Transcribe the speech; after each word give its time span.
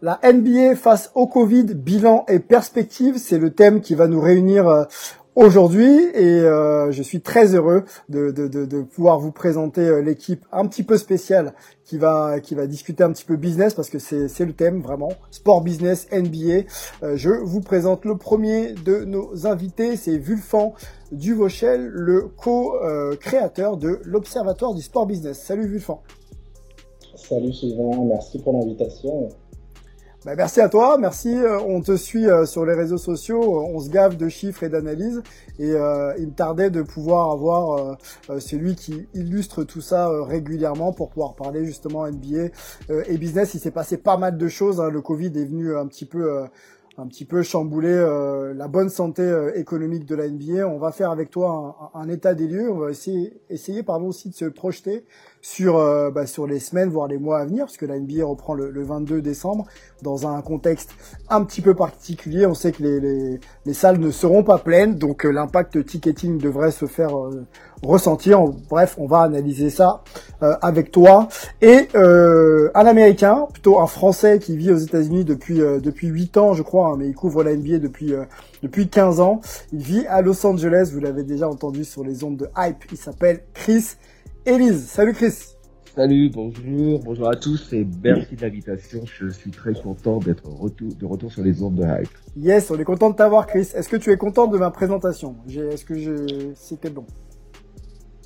La 0.00 0.20
NBA 0.22 0.76
face 0.76 1.10
au 1.16 1.26
Covid, 1.26 1.74
bilan 1.74 2.24
et 2.28 2.38
perspective, 2.38 3.18
c'est 3.18 3.38
le 3.38 3.50
thème 3.50 3.80
qui 3.80 3.96
va 3.96 4.06
nous 4.06 4.20
réunir 4.20 4.68
euh, 4.68 4.84
aujourd'hui 5.34 6.04
et 6.14 6.40
euh, 6.40 6.92
je 6.92 7.02
suis 7.02 7.20
très 7.20 7.56
heureux 7.56 7.82
de, 8.08 8.82
pouvoir 8.82 9.18
vous 9.18 9.32
présenter 9.32 9.80
euh, 9.80 10.00
l'équipe 10.00 10.44
un 10.52 10.66
petit 10.66 10.84
peu 10.84 10.98
spéciale 10.98 11.52
qui 11.84 11.98
va 11.98 12.38
discuter 12.68 13.02
un 13.02 13.10
petit 13.10 13.24
peu 13.24 13.34
business 13.34 13.74
parce 13.74 13.90
que 13.90 13.98
c'est 13.98 14.44
le 14.44 14.52
thème 14.52 14.82
vraiment 14.82 15.10
sport 15.32 15.62
business 15.62 16.06
NBA. 16.12 16.68
Je 17.16 17.30
vous 17.30 17.60
présente 17.60 18.04
le 18.04 18.16
premier 18.16 18.74
de 18.74 19.04
nos 19.04 19.48
invités, 19.48 19.96
c'est 19.96 20.16
Vulfan 20.16 20.74
Duvauchel, 21.10 21.86
le 21.86 22.28
co-créateur 22.36 23.78
de 23.78 23.98
l'Observatoire 24.04 24.74
du 24.74 24.82
sport 24.82 25.06
business. 25.06 25.40
Salut 25.40 25.66
Vulfan. 25.66 26.02
Salut 27.16 27.52
Sylvain, 27.52 28.04
merci 28.04 28.38
pour 28.38 28.52
l'invitation. 28.52 29.30
Bah, 30.28 30.34
merci 30.36 30.60
à 30.60 30.68
toi, 30.68 30.98
merci. 30.98 31.34
Euh, 31.34 31.58
on 31.58 31.80
te 31.80 31.96
suit 31.96 32.28
euh, 32.28 32.44
sur 32.44 32.66
les 32.66 32.74
réseaux 32.74 32.98
sociaux, 32.98 33.40
euh, 33.40 33.72
on 33.72 33.80
se 33.80 33.88
gave 33.88 34.18
de 34.18 34.28
chiffres 34.28 34.62
et 34.62 34.68
d'analyses, 34.68 35.22
et 35.58 35.70
euh, 35.70 36.12
il 36.18 36.26
me 36.26 36.32
tardait 36.34 36.68
de 36.68 36.82
pouvoir 36.82 37.30
avoir 37.30 37.96
euh, 38.28 38.38
celui 38.38 38.74
qui 38.74 39.08
illustre 39.14 39.64
tout 39.64 39.80
ça 39.80 40.10
euh, 40.10 40.20
régulièrement 40.24 40.92
pour 40.92 41.08
pouvoir 41.08 41.34
parler 41.34 41.64
justement 41.64 42.06
NBA 42.06 42.50
et 43.06 43.16
business. 43.16 43.54
Il 43.54 43.60
s'est 43.60 43.70
passé 43.70 43.96
pas 43.96 44.18
mal 44.18 44.36
de 44.36 44.48
choses. 44.48 44.82
hein. 44.82 44.90
Le 44.90 45.00
Covid 45.00 45.28
est 45.28 45.46
venu 45.46 45.74
un 45.74 45.86
petit 45.86 46.04
peu 46.04 46.44
un 47.00 47.06
petit 47.06 47.24
peu 47.24 47.42
chambouler 47.42 47.88
euh, 47.94 48.52
la 48.54 48.66
bonne 48.68 48.88
santé 48.90 49.22
économique 49.54 50.04
de 50.04 50.14
la 50.14 50.28
NBA. 50.28 50.66
On 50.68 50.78
va 50.78 50.90
faire 50.92 51.10
avec 51.10 51.30
toi 51.30 51.90
un, 51.94 52.00
un 52.00 52.08
état 52.10 52.34
des 52.34 52.48
lieux. 52.48 52.70
On 52.70 52.78
va 52.78 52.90
essayer, 52.90 53.40
essayer 53.48 53.82
pardon, 53.82 54.08
aussi 54.08 54.28
de 54.28 54.34
se 54.34 54.44
projeter 54.44 55.04
sur, 55.40 55.78
euh, 55.78 56.10
bah, 56.10 56.26
sur 56.26 56.46
les 56.46 56.60
semaines, 56.60 56.90
voire 56.90 57.08
les 57.08 57.18
mois 57.18 57.40
à 57.40 57.44
venir, 57.44 57.66
parce 57.66 57.76
que 57.76 57.86
la 57.86 57.98
NBA 57.98 58.24
reprend 58.24 58.54
le, 58.54 58.70
le 58.70 58.82
22 58.82 59.20
décembre 59.20 59.66
dans 60.02 60.26
un 60.26 60.40
contexte 60.42 60.90
un 61.28 61.44
petit 61.44 61.60
peu 61.60 61.74
particulier. 61.74 62.46
On 62.46 62.54
sait 62.54 62.72
que 62.72 62.82
les, 62.82 63.00
les, 63.00 63.40
les 63.66 63.74
salles 63.74 63.98
ne 63.98 64.10
seront 64.10 64.42
pas 64.42 64.58
pleines, 64.58 64.96
donc 64.96 65.24
euh, 65.24 65.30
l'impact 65.30 65.84
ticketing 65.84 66.38
devrait 66.38 66.70
se 66.70 66.86
faire 66.86 67.18
euh, 67.18 67.44
ressentir. 67.82 68.40
Bref, 68.68 68.96
on 68.98 69.06
va 69.06 69.20
analyser 69.20 69.70
ça 69.70 70.02
euh, 70.42 70.54
avec 70.62 70.90
toi. 70.90 71.28
Et 71.60 71.88
un 71.94 72.86
Américain, 72.86 73.46
plutôt 73.52 73.80
un 73.80 73.86
Français 73.86 74.38
qui 74.38 74.56
vit 74.56 74.72
aux 74.72 74.78
États-Unis 74.78 75.24
depuis 75.24 75.58
depuis 75.58 76.08
8 76.08 76.36
ans, 76.36 76.54
je 76.54 76.62
crois, 76.62 76.88
hein, 76.88 76.96
mais 76.98 77.08
il 77.08 77.14
couvre 77.14 77.42
la 77.42 77.54
NBA 77.54 77.78
depuis 77.78 78.12
depuis 78.62 78.88
15 78.88 79.20
ans. 79.20 79.40
Il 79.72 79.80
vit 79.80 80.06
à 80.06 80.22
Los 80.22 80.44
Angeles, 80.46 80.90
vous 80.92 81.00
l'avez 81.00 81.22
déjà 81.22 81.48
entendu 81.48 81.84
sur 81.84 82.04
les 82.04 82.24
ondes 82.24 82.36
de 82.36 82.48
hype. 82.56 82.84
Il 82.90 82.98
s'appelle 82.98 83.42
Chris 83.54 83.96
Elise. 84.48 84.86
Salut 84.86 85.12
Chris. 85.12 85.54
Salut, 85.94 86.30
bonjour, 86.30 87.00
bonjour 87.04 87.28
à 87.28 87.36
tous 87.36 87.70
et 87.74 87.86
merci 88.02 88.34
de 88.34 88.40
l'invitation. 88.40 89.00
Je 89.04 89.28
suis 89.28 89.50
très 89.50 89.74
content 89.74 90.20
d'être 90.20 90.48
retour, 90.48 90.88
de 90.94 91.04
retour 91.04 91.30
sur 91.30 91.42
les 91.42 91.62
ondes 91.62 91.74
de 91.74 91.82
Hype. 91.82 92.08
Yes, 92.34 92.70
on 92.70 92.78
est 92.78 92.84
content 92.84 93.10
de 93.10 93.16
t'avoir 93.16 93.46
Chris. 93.46 93.68
Est-ce 93.74 93.90
que 93.90 93.96
tu 93.96 94.10
es 94.10 94.16
content 94.16 94.46
de 94.46 94.56
ma 94.56 94.70
présentation? 94.70 95.36
Est-ce 95.48 95.84
que 95.84 95.98
je... 95.98 96.52
c'était 96.54 96.88
bon? 96.88 97.04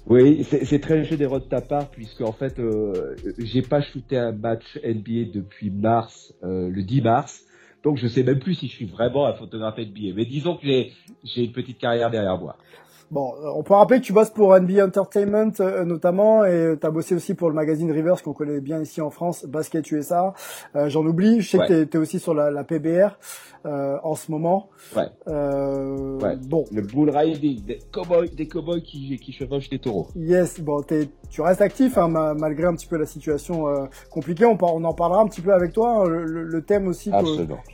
Oui, 0.06 0.44
c'est 0.44 0.80
très 0.80 1.02
généreux 1.02 1.40
de 1.40 1.46
ta 1.46 1.60
part 1.60 1.90
puisque 1.90 2.20
en 2.20 2.32
fait, 2.32 2.60
euh, 2.60 3.16
j'ai 3.38 3.62
pas 3.62 3.80
shooté 3.82 4.16
un 4.16 4.30
match 4.30 4.78
NBA 4.84 5.32
depuis 5.34 5.70
mars, 5.70 6.34
euh, 6.44 6.68
le 6.68 6.84
10 6.84 7.02
mars. 7.02 7.42
Donc 7.82 7.96
je 7.96 8.06
sais 8.06 8.22
même 8.22 8.38
plus 8.38 8.54
si 8.54 8.68
je 8.68 8.72
suis 8.72 8.86
vraiment 8.86 9.26
un 9.26 9.34
photographe 9.34 9.78
NBA. 9.78 10.14
Mais 10.14 10.24
disons 10.24 10.56
que 10.56 10.62
j'ai 10.66 11.44
une 11.44 11.52
petite 11.52 11.78
carrière 11.78 12.12
derrière 12.12 12.38
moi. 12.38 12.56
Bon, 13.12 13.34
euh, 13.44 13.50
on 13.54 13.62
peut 13.62 13.74
rappeler 13.74 14.00
que 14.00 14.04
tu 14.06 14.12
bosses 14.14 14.30
pour 14.30 14.58
NBA 14.58 14.84
Entertainment 14.86 15.52
euh, 15.60 15.84
notamment 15.84 16.44
et 16.46 16.76
tu 16.80 16.86
as 16.86 16.90
bossé 16.90 17.14
aussi 17.14 17.34
pour 17.34 17.48
le 17.50 17.54
magazine 17.54 17.92
Rivers 17.92 18.22
qu'on 18.22 18.32
connaît 18.32 18.60
bien 18.60 18.80
ici 18.80 19.00
en 19.02 19.10
France, 19.10 19.44
Basket 19.44 19.88
USA. 19.92 20.32
Euh, 20.76 20.88
J'en 20.88 21.04
oublie, 21.04 21.42
je 21.42 21.50
sais 21.50 21.58
Ouais. 21.58 21.66
que 21.68 21.84
tu 21.84 21.96
es, 21.98 22.00
aussi 22.00 22.18
sur 22.18 22.32
la, 22.32 22.50
la 22.50 22.64
PBR 22.64 23.18
euh, 23.66 23.98
en 24.02 24.14
ce 24.14 24.30
moment. 24.30 24.70
Ouais. 24.96 25.04
Euh, 25.28 26.18
Ouais. 26.22 26.36
Bon, 26.48 26.64
Le 26.72 26.80
bull 26.82 27.10
riding, 27.10 27.62
des 27.64 27.78
cowboys, 27.92 28.30
des 28.34 28.48
cowboys 28.48 28.82
qui, 28.82 29.18
qui 29.18 29.32
chevauchent 29.32 29.68
des 29.68 29.78
taureaux. 29.78 30.08
yes, 30.16 30.58
bon, 30.60 30.80
t'es- 30.82 31.08
tu 31.30 31.40
restes 31.42 31.60
actif 31.62 31.96
hein, 31.98 32.08
ma- 32.08 32.34
malgré 32.34 32.64
un 32.66 32.74
petit 32.74 32.86
peu 32.86 32.96
la 32.98 33.06
situation 33.06 33.68
euh, 33.68 33.84
compliquée. 34.10 34.44
On, 34.46 34.56
on 34.60 34.84
en 34.84 34.92
parlera 34.94 35.20
un 35.22 35.26
petit 35.26 35.40
peu 35.40 35.52
avec 35.52 35.72
toi. 35.72 36.04
hein, 36.04 36.08
le, 36.08 36.24
le- 36.44 36.62
thème 36.62 36.86
aussi 36.88 37.10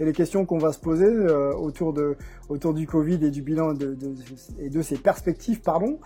et 0.00 0.04
les 0.04 0.12
questions 0.12 0.46
qu'on 0.46 0.58
va 0.58 0.72
se 0.72 0.78
poser 0.80 1.04
euh, 1.06 1.52
autour 1.54 1.92
de 1.92 2.16
autour 2.48 2.72
du 2.72 2.86
Covid 2.86 3.22
et 3.22 3.30
du 3.30 3.42
bilan 3.42 3.74
de, 3.74 3.94
de- 3.94 4.14
et 4.58 4.70
de 4.70 4.80
ses 4.80 4.96
perspectives, 4.96 5.27
pardon. 5.62 5.98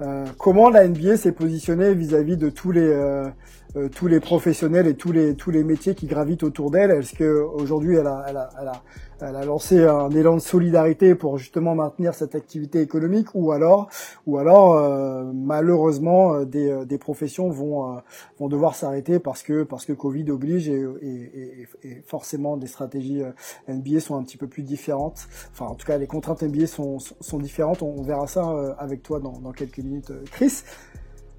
Euh, 0.00 0.24
comment 0.38 0.70
la 0.70 0.86
NBA 0.86 1.16
s'est 1.16 1.32
positionnée 1.32 1.94
vis-à-vis 1.94 2.36
de 2.36 2.50
tous 2.50 2.72
les 2.72 2.88
euh, 2.88 3.28
euh, 3.76 3.88
tous 3.88 4.06
les 4.06 4.20
professionnels 4.20 4.86
et 4.86 4.94
tous 4.94 5.12
les 5.12 5.34
tous 5.34 5.50
les 5.50 5.64
métiers 5.64 5.94
qui 5.94 6.06
gravitent 6.06 6.42
autour 6.42 6.70
d'elle? 6.70 6.90
Est-ce 6.90 7.14
que 7.14 7.40
aujourd'hui 7.40 7.96
elle 7.96 8.06
a, 8.06 8.24
elle 8.28 8.36
a 8.36 8.48
elle 8.60 8.68
a 8.68 8.82
elle 9.20 9.36
a 9.36 9.44
lancé 9.44 9.82
un 9.84 10.10
élan 10.10 10.34
de 10.34 10.40
solidarité 10.40 11.14
pour 11.14 11.38
justement 11.38 11.74
maintenir 11.74 12.14
cette 12.14 12.34
activité 12.34 12.80
économique 12.80 13.28
ou 13.34 13.52
alors 13.52 13.88
ou 14.26 14.38
alors 14.38 14.74
euh, 14.74 15.24
malheureusement 15.34 16.34
euh, 16.34 16.44
des, 16.44 16.70
euh, 16.70 16.84
des 16.84 16.98
professions 16.98 17.48
vont 17.48 17.96
euh, 17.96 18.00
vont 18.38 18.48
devoir 18.48 18.74
s'arrêter 18.74 19.18
parce 19.18 19.42
que 19.42 19.62
parce 19.62 19.86
que 19.86 19.92
Covid 19.92 20.30
oblige 20.30 20.68
et, 20.68 20.84
et, 21.00 21.08
et, 21.08 21.68
et 21.88 22.02
forcément 22.06 22.56
des 22.56 22.66
stratégies 22.66 23.22
euh, 23.22 23.32
NBA 23.68 24.00
sont 24.00 24.16
un 24.16 24.22
petit 24.22 24.36
peu 24.36 24.46
plus 24.46 24.62
différentes. 24.62 25.28
Enfin, 25.52 25.66
en 25.66 25.74
tout 25.74 25.86
cas, 25.86 25.98
les 25.98 26.06
contraintes 26.06 26.42
NBA 26.42 26.66
sont, 26.66 26.98
sont, 26.98 27.38
différentes. 27.38 27.82
On, 27.82 27.94
on 27.98 28.02
verra 28.02 28.26
ça 28.26 28.76
avec 28.78 29.02
toi 29.02 29.20
dans, 29.20 29.38
dans 29.38 29.52
quelques 29.52 29.78
minutes, 29.78 30.12
Chris. 30.30 30.62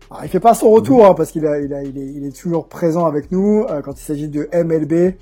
Alors, 0.10 0.24
il 0.24 0.30
fait 0.30 0.40
pas 0.40 0.54
son 0.54 0.70
retour 0.72 1.06
hein, 1.06 1.14
parce 1.14 1.32
qu'il 1.32 1.46
a, 1.46 1.60
il 1.60 1.74
a, 1.74 1.84
il 1.84 1.98
est, 1.98 2.06
il 2.06 2.26
est 2.26 2.36
toujours 2.36 2.70
présent 2.70 3.06
avec 3.06 3.32
nous 3.32 3.66
euh, 3.70 3.82
quand 3.82 4.00
il 4.00 4.04
s'agit 4.04 4.30
de 4.30 4.50
MLB, 4.54 5.16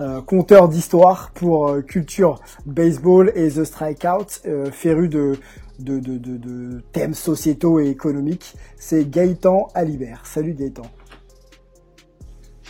euh, 0.00 0.22
compteur 0.22 0.68
d'histoire 0.68 1.30
pour 1.34 1.68
euh, 1.68 1.82
culture 1.82 2.40
baseball 2.64 3.32
et 3.34 3.50
The 3.50 3.64
Strikeout, 3.64 4.40
euh, 4.46 4.70
féru 4.70 5.08
de, 5.08 5.36
de, 5.78 5.98
de, 5.98 6.16
de, 6.16 6.36
de 6.38 6.80
thèmes 6.92 7.14
sociétaux 7.14 7.80
et 7.80 7.88
économiques. 7.88 8.54
C'est 8.76 9.10
Gaëtan 9.10 9.68
Alibert. 9.74 10.24
Salut 10.24 10.54
Gaëtan. 10.54 10.86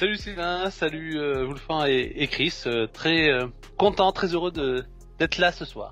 Salut 0.00 0.16
Sylvain, 0.16 0.70
salut 0.70 1.18
euh, 1.18 1.44
Wolfin 1.44 1.86
et, 1.86 2.12
et 2.16 2.26
Chris, 2.26 2.62
euh, 2.66 2.86
très 2.86 3.28
euh, 3.28 3.46
content, 3.76 4.12
très 4.12 4.28
heureux 4.28 4.50
de 4.50 4.82
d'être 5.18 5.36
là 5.36 5.52
ce 5.52 5.66
soir. 5.66 5.90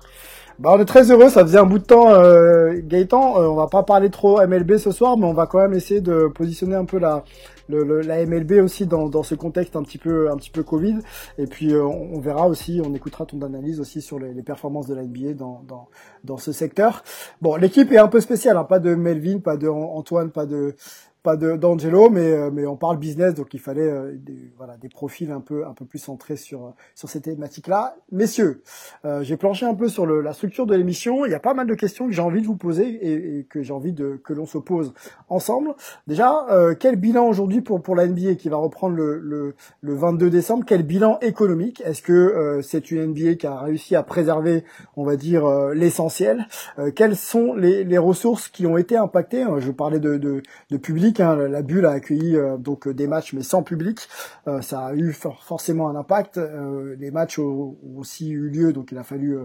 Bah, 0.59 0.71
on 0.73 0.79
est 0.81 0.85
très 0.85 1.09
heureux, 1.09 1.29
ça 1.29 1.45
faisait 1.45 1.57
un 1.57 1.65
bout 1.65 1.79
de 1.79 1.85
temps, 1.85 2.11
euh, 2.11 2.73
Gaëtan. 2.83 3.41
Euh, 3.41 3.47
on 3.47 3.55
va 3.55 3.67
pas 3.67 3.83
parler 3.83 4.09
trop 4.09 4.45
MLB 4.45 4.75
ce 4.75 4.91
soir, 4.91 5.17
mais 5.17 5.25
on 5.25 5.31
va 5.31 5.47
quand 5.47 5.59
même 5.59 5.73
essayer 5.73 6.01
de 6.01 6.27
positionner 6.27 6.75
un 6.75 6.83
peu 6.83 6.99
la, 6.99 7.23
la 7.69 8.25
MLB 8.25 8.61
aussi 8.61 8.85
dans, 8.85 9.07
dans 9.07 9.23
ce 9.23 9.35
contexte 9.35 9.77
un 9.77 9.83
petit 9.83 9.97
peu, 9.97 10.29
un 10.29 10.35
petit 10.35 10.49
peu 10.49 10.63
Covid. 10.63 10.97
Et 11.37 11.47
puis 11.47 11.71
euh, 11.71 11.85
on, 11.85 12.19
verra 12.19 12.49
aussi, 12.49 12.81
on 12.83 12.93
écoutera 12.93 13.25
ton 13.25 13.41
analyse 13.41 13.79
aussi 13.79 14.01
sur 14.01 14.19
les, 14.19 14.33
les 14.33 14.43
performances 14.43 14.87
de 14.87 14.95
la 14.95 15.03
NBA 15.03 15.35
dans, 15.35 15.63
dans, 15.65 15.87
dans 16.25 16.37
ce 16.37 16.51
secteur. 16.51 17.03
Bon, 17.41 17.55
l'équipe 17.55 17.89
est 17.93 17.97
un 17.97 18.09
peu 18.09 18.19
spéciale, 18.19 18.57
hein, 18.57 18.65
pas 18.65 18.79
de 18.79 18.95
Melvin, 18.95 19.39
pas 19.39 19.55
de 19.55 19.69
Antoine, 19.69 20.29
pas 20.29 20.45
de 20.45 20.75
pas 21.21 21.35
d'Angelo, 21.35 22.09
mais 22.09 22.31
euh, 22.31 22.49
mais 22.51 22.65
on 22.65 22.77
parle 22.77 22.97
business, 22.97 23.33
donc 23.33 23.53
il 23.53 23.59
fallait 23.59 23.89
euh, 23.89 24.13
des, 24.15 24.53
voilà 24.57 24.77
des 24.77 24.87
profils 24.87 25.29
un 25.31 25.41
peu 25.41 25.65
un 25.65 25.73
peu 25.73 25.83
plus 25.83 25.99
centrés 25.99 26.37
sur 26.37 26.73
sur 26.95 27.09
ces 27.09 27.19
thématiques-là. 27.19 27.97
Messieurs, 28.11 28.61
euh, 29.03 29.21
j'ai 29.21 29.35
planché 29.35 29.65
un 29.65 29.73
peu 29.73 29.89
sur 29.89 30.05
le, 30.05 30.21
la 30.21 30.31
structure 30.31 30.65
de 30.65 30.75
l'émission. 30.75 31.25
Il 31.25 31.31
y 31.31 31.35
a 31.35 31.39
pas 31.39 31.53
mal 31.53 31.67
de 31.67 31.73
questions 31.73 32.07
que 32.07 32.13
j'ai 32.13 32.21
envie 32.21 32.41
de 32.41 32.47
vous 32.47 32.55
poser 32.55 32.87
et, 32.87 33.39
et 33.39 33.43
que 33.43 33.61
j'ai 33.61 33.73
envie 33.73 33.91
de 33.91 34.19
que 34.23 34.31
l'on 34.31 34.45
se 34.45 34.57
pose 34.57 34.93
ensemble. 35.27 35.75
Déjà, 36.07 36.45
quel 36.79 36.95
bilan 36.95 37.27
aujourd'hui 37.27 37.61
pour 37.61 37.81
pour 37.81 37.95
la 37.95 38.07
NBA 38.07 38.35
qui 38.35 38.47
va 38.47 38.57
reprendre 38.57 38.95
le 38.95 39.19
le, 39.19 39.55
le 39.81 39.93
22 39.95 40.29
décembre? 40.29 40.63
Quel 40.65 40.83
bilan 40.83 41.19
économique? 41.21 41.81
Est-ce 41.85 42.01
que 42.01 42.59
c'est 42.63 42.91
une 42.91 43.07
NBA 43.07 43.35
qui 43.35 43.47
a 43.47 43.59
réussi 43.59 43.95
à 43.95 44.03
préserver, 44.03 44.63
on 44.95 45.03
va 45.03 45.15
dire, 45.15 45.47
l'essentiel? 45.73 46.47
Quelles 46.95 47.15
sont 47.15 47.53
les 47.53 47.83
les 47.83 47.97
ressources 47.97 48.47
qui 48.47 48.65
ont 48.65 48.77
été 48.77 48.95
impactées? 48.95 49.45
Je 49.59 49.71
parlais 49.71 49.99
de 49.99 50.17
de, 50.17 50.41
de 50.69 50.77
public 50.77 51.08
Hein. 51.17 51.35
La 51.47 51.61
bulle 51.61 51.85
a 51.85 51.91
accueilli 51.91 52.35
euh, 52.35 52.57
donc 52.57 52.87
des 52.87 53.07
matchs 53.07 53.33
mais 53.33 53.41
sans 53.41 53.63
public. 53.63 54.07
Euh, 54.47 54.61
ça 54.61 54.87
a 54.87 54.93
eu 54.93 55.13
forcément 55.13 55.89
un 55.89 55.95
impact. 55.95 56.37
Euh, 56.37 56.95
les 56.99 57.11
matchs 57.11 57.39
ont, 57.39 57.77
aussi 57.97 58.29
eu 58.29 58.49
lieu, 58.49 58.73
donc 58.73 58.91
il 58.91 58.97
a 58.97 59.03
fallu 59.03 59.37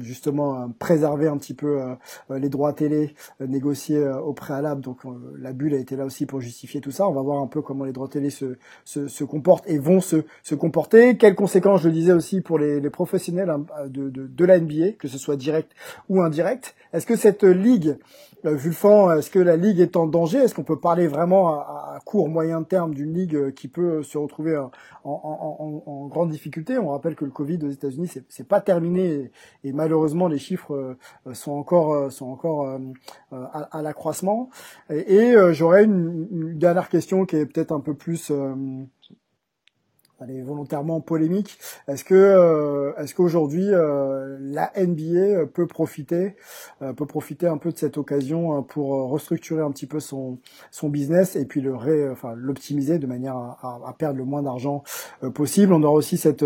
justement 0.00 0.70
préserver 0.78 1.28
un 1.28 1.36
petit 1.36 1.54
peu 1.54 1.80
les 2.30 2.48
droits 2.48 2.72
télé 2.72 3.14
négociés 3.40 4.02
au 4.08 4.32
préalable. 4.32 4.80
Donc 4.80 5.00
la 5.38 5.52
bulle 5.52 5.74
a 5.74 5.78
été 5.78 5.96
là 5.96 6.04
aussi 6.04 6.26
pour 6.26 6.40
justifier 6.40 6.80
tout 6.80 6.90
ça. 6.90 7.08
On 7.08 7.12
va 7.12 7.22
voir 7.22 7.42
un 7.42 7.46
peu 7.46 7.60
comment 7.60 7.84
les 7.84 7.92
droits 7.92 8.08
télé 8.08 8.30
se, 8.30 9.24
comportent 9.24 9.68
et 9.68 9.78
vont 9.78 10.00
se, 10.00 10.54
comporter. 10.54 11.16
Quelles 11.16 11.34
conséquences, 11.34 11.82
je 11.82 11.88
le 11.88 11.94
disais 11.94 12.12
aussi, 12.12 12.40
pour 12.40 12.58
les, 12.58 12.80
professionnels 12.90 13.50
hein, 13.50 13.64
de, 13.88 14.08
de, 14.08 14.26
de 14.26 14.44
la 14.44 14.58
NBA, 14.58 14.92
que 14.98 15.08
ce 15.08 15.18
soit 15.18 15.36
direct 15.36 15.72
ou 16.08 16.22
indirect. 16.22 16.74
Est-ce 16.92 17.06
que 17.06 17.16
cette 17.16 17.44
ligue 17.44 17.90
euh, 17.90 18.29
Vulfan, 18.44 19.12
est-ce 19.12 19.30
que 19.30 19.38
la 19.38 19.56
ligue 19.56 19.80
est 19.80 19.96
en 19.96 20.06
danger? 20.06 20.38
Est-ce 20.38 20.54
qu'on 20.54 20.64
peut 20.64 20.78
parler 20.78 21.06
vraiment 21.06 21.60
à, 21.60 21.98
court, 22.04 22.28
moyen 22.28 22.62
terme 22.62 22.94
d'une 22.94 23.12
ligue 23.12 23.36
euh, 23.36 23.50
qui 23.50 23.68
peut 23.68 24.02
se 24.02 24.18
retrouver 24.18 24.56
en, 24.56 24.70
en, 25.04 26.06
grande 26.06 26.30
difficulté? 26.30 26.78
On 26.78 26.88
rappelle 26.88 27.14
que 27.14 27.24
le 27.24 27.30
Covid 27.30 27.58
aux 27.64 27.70
États-Unis, 27.70 28.10
c'est, 28.28 28.48
pas 28.48 28.60
terminé 28.60 29.30
et, 29.64 29.72
malheureusement 29.72 30.28
les 30.28 30.38
chiffres 30.38 30.74
euh, 30.74 31.34
sont 31.34 31.52
encore 31.52 32.10
sont 32.10 32.26
encore 32.26 32.78
à, 33.32 33.82
l'accroissement. 33.82 34.50
Et, 34.90 35.34
j'aurais 35.52 35.84
une, 35.84 36.58
dernière 36.58 36.88
question 36.88 37.26
qui 37.26 37.36
est 37.36 37.46
peut-être 37.46 37.72
un 37.72 37.80
peu 37.80 37.94
plus 37.94 38.32
elle 40.20 40.30
est 40.30 40.42
volontairement 40.42 41.00
polémique. 41.00 41.58
Est-ce 41.88 42.04
que 42.04 42.14
euh, 42.14 42.92
est-ce 42.98 43.14
qu'aujourd'hui 43.14 43.66
euh, 43.68 44.36
la 44.40 44.72
NBA 44.76 45.46
peut 45.46 45.66
profiter 45.66 46.36
euh, 46.82 46.92
peut 46.92 47.06
profiter 47.06 47.46
un 47.46 47.56
peu 47.56 47.72
de 47.72 47.78
cette 47.78 47.98
occasion 47.98 48.62
pour 48.62 49.10
restructurer 49.10 49.62
un 49.62 49.70
petit 49.70 49.86
peu 49.86 50.00
son 50.00 50.38
son 50.70 50.88
business 50.88 51.36
et 51.36 51.44
puis 51.44 51.60
le 51.60 51.74
ré, 51.74 52.08
enfin 52.10 52.34
l'optimiser 52.36 52.98
de 52.98 53.06
manière 53.06 53.36
à, 53.36 53.80
à, 53.86 53.94
perdre 53.98 54.18
le 54.18 54.24
moins 54.24 54.42
d'argent 54.42 54.82
possible? 55.34 55.72
On 55.72 55.82
aura 55.82 55.94
aussi 55.94 56.16
cette 56.16 56.44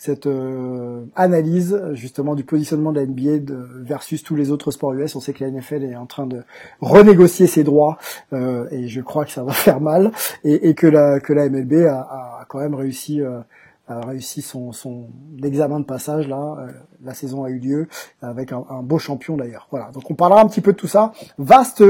cette 0.00 0.26
euh, 0.26 1.04
analyse 1.14 1.78
justement 1.92 2.34
du 2.34 2.42
positionnement 2.42 2.90
de 2.90 3.00
la 3.00 3.06
NBA 3.06 3.40
de, 3.40 3.68
versus 3.82 4.22
tous 4.22 4.34
les 4.34 4.50
autres 4.50 4.70
sports 4.70 4.94
US. 4.94 5.14
On 5.14 5.20
sait 5.20 5.34
que 5.34 5.44
la 5.44 5.50
NFL 5.50 5.84
est 5.84 5.94
en 5.94 6.06
train 6.06 6.26
de 6.26 6.42
renégocier 6.80 7.46
ses 7.46 7.64
droits 7.64 7.98
euh, 8.32 8.66
et 8.70 8.88
je 8.88 9.02
crois 9.02 9.26
que 9.26 9.30
ça 9.30 9.44
va 9.44 9.52
faire 9.66 9.82
mal 9.82 10.10
et, 10.42 10.70
et 10.70 10.74
que 10.74 10.86
la 10.86 11.20
que 11.20 11.34
la 11.34 11.50
MLB 11.50 11.84
a, 11.86 12.00
a 12.00 12.39
quand 12.50 12.58
même 12.58 12.74
réussi 12.74 13.22
euh, 13.22 13.40
réussi 13.88 14.42
son, 14.42 14.72
son 14.72 15.08
examen 15.42 15.78
de 15.80 15.84
passage 15.84 16.28
là. 16.28 16.56
Euh, 16.58 16.72
la 17.02 17.14
saison 17.14 17.44
a 17.44 17.50
eu 17.50 17.58
lieu 17.58 17.88
avec 18.20 18.52
un, 18.52 18.64
un 18.68 18.82
beau 18.82 18.98
champion 18.98 19.36
d'ailleurs. 19.36 19.68
Voilà. 19.70 19.90
Donc 19.92 20.10
on 20.10 20.14
parlera 20.14 20.42
un 20.42 20.46
petit 20.46 20.60
peu 20.60 20.72
de 20.72 20.76
tout 20.76 20.88
ça. 20.88 21.12
Vaste 21.38 21.82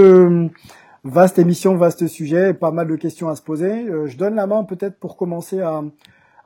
vaste 1.03 1.39
émission, 1.39 1.77
vaste 1.77 2.07
sujet, 2.07 2.53
pas 2.53 2.73
mal 2.73 2.87
de 2.87 2.97
questions 2.97 3.31
à 3.31 3.35
se 3.35 3.43
poser. 3.43 3.87
je 4.05 4.17
donne 4.19 4.35
la 4.35 4.47
main 4.47 4.65
peut-être 4.65 4.99
pour 4.99 5.17
commencer 5.17 5.61
à 5.61 5.83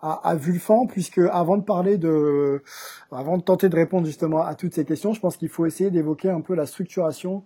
à, 0.05 0.21
à 0.29 0.35
Vulfan, 0.37 0.87
puisque 0.87 1.21
avant 1.33 1.57
de 1.57 1.63
parler 1.63 1.97
de, 1.97 2.63
avant 3.11 3.39
de 3.39 3.43
tenter 3.43 3.71
de 3.71 3.77
répondre 3.77 4.07
justement 4.07 4.45
à 4.45 4.55
toutes 4.55 4.75
ces 4.75 4.85
questions, 4.85 5.15
je 5.15 5.21
pense 5.21 5.39
qu'il 5.39 5.49
faut 5.49 5.65
essayer 5.65 5.91
d'évoquer 5.91 6.29
un 6.29 6.43
peu 6.43 6.55
la 6.55 6.67
structuration 6.67 7.37
euh, 7.39 7.41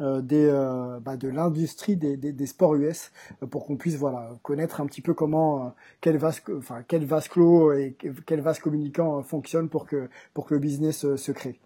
des, 0.00 0.46
euh, 0.46 1.00
bah, 1.00 1.16
de 1.16 1.28
l'industrie 1.28 1.96
des, 1.96 2.16
des, 2.16 2.46
sports 2.46 2.74
US 2.74 3.12
euh, 3.42 3.46
pour 3.46 3.66
qu'on 3.66 3.76
puisse 3.76 3.96
voilà 3.96 4.30
connaître 4.42 4.80
un 4.80 4.86
petit 4.86 5.00
peu 5.00 5.14
comment 5.14 5.66
euh, 5.66 5.68
quel 6.00 6.16
vase 6.16 6.42
enfin 6.56 6.82
quel 6.86 7.04
vase 7.04 7.28
clos 7.28 7.72
et 7.72 7.96
quel 8.26 8.40
vase 8.40 8.58
communicant 8.58 9.22
fonctionne 9.22 9.68
pour 9.68 9.86
que 9.86 10.08
pour 10.34 10.46
que 10.46 10.54
le 10.54 10.60
business 10.60 11.16
se 11.16 11.32
crée. 11.32 11.58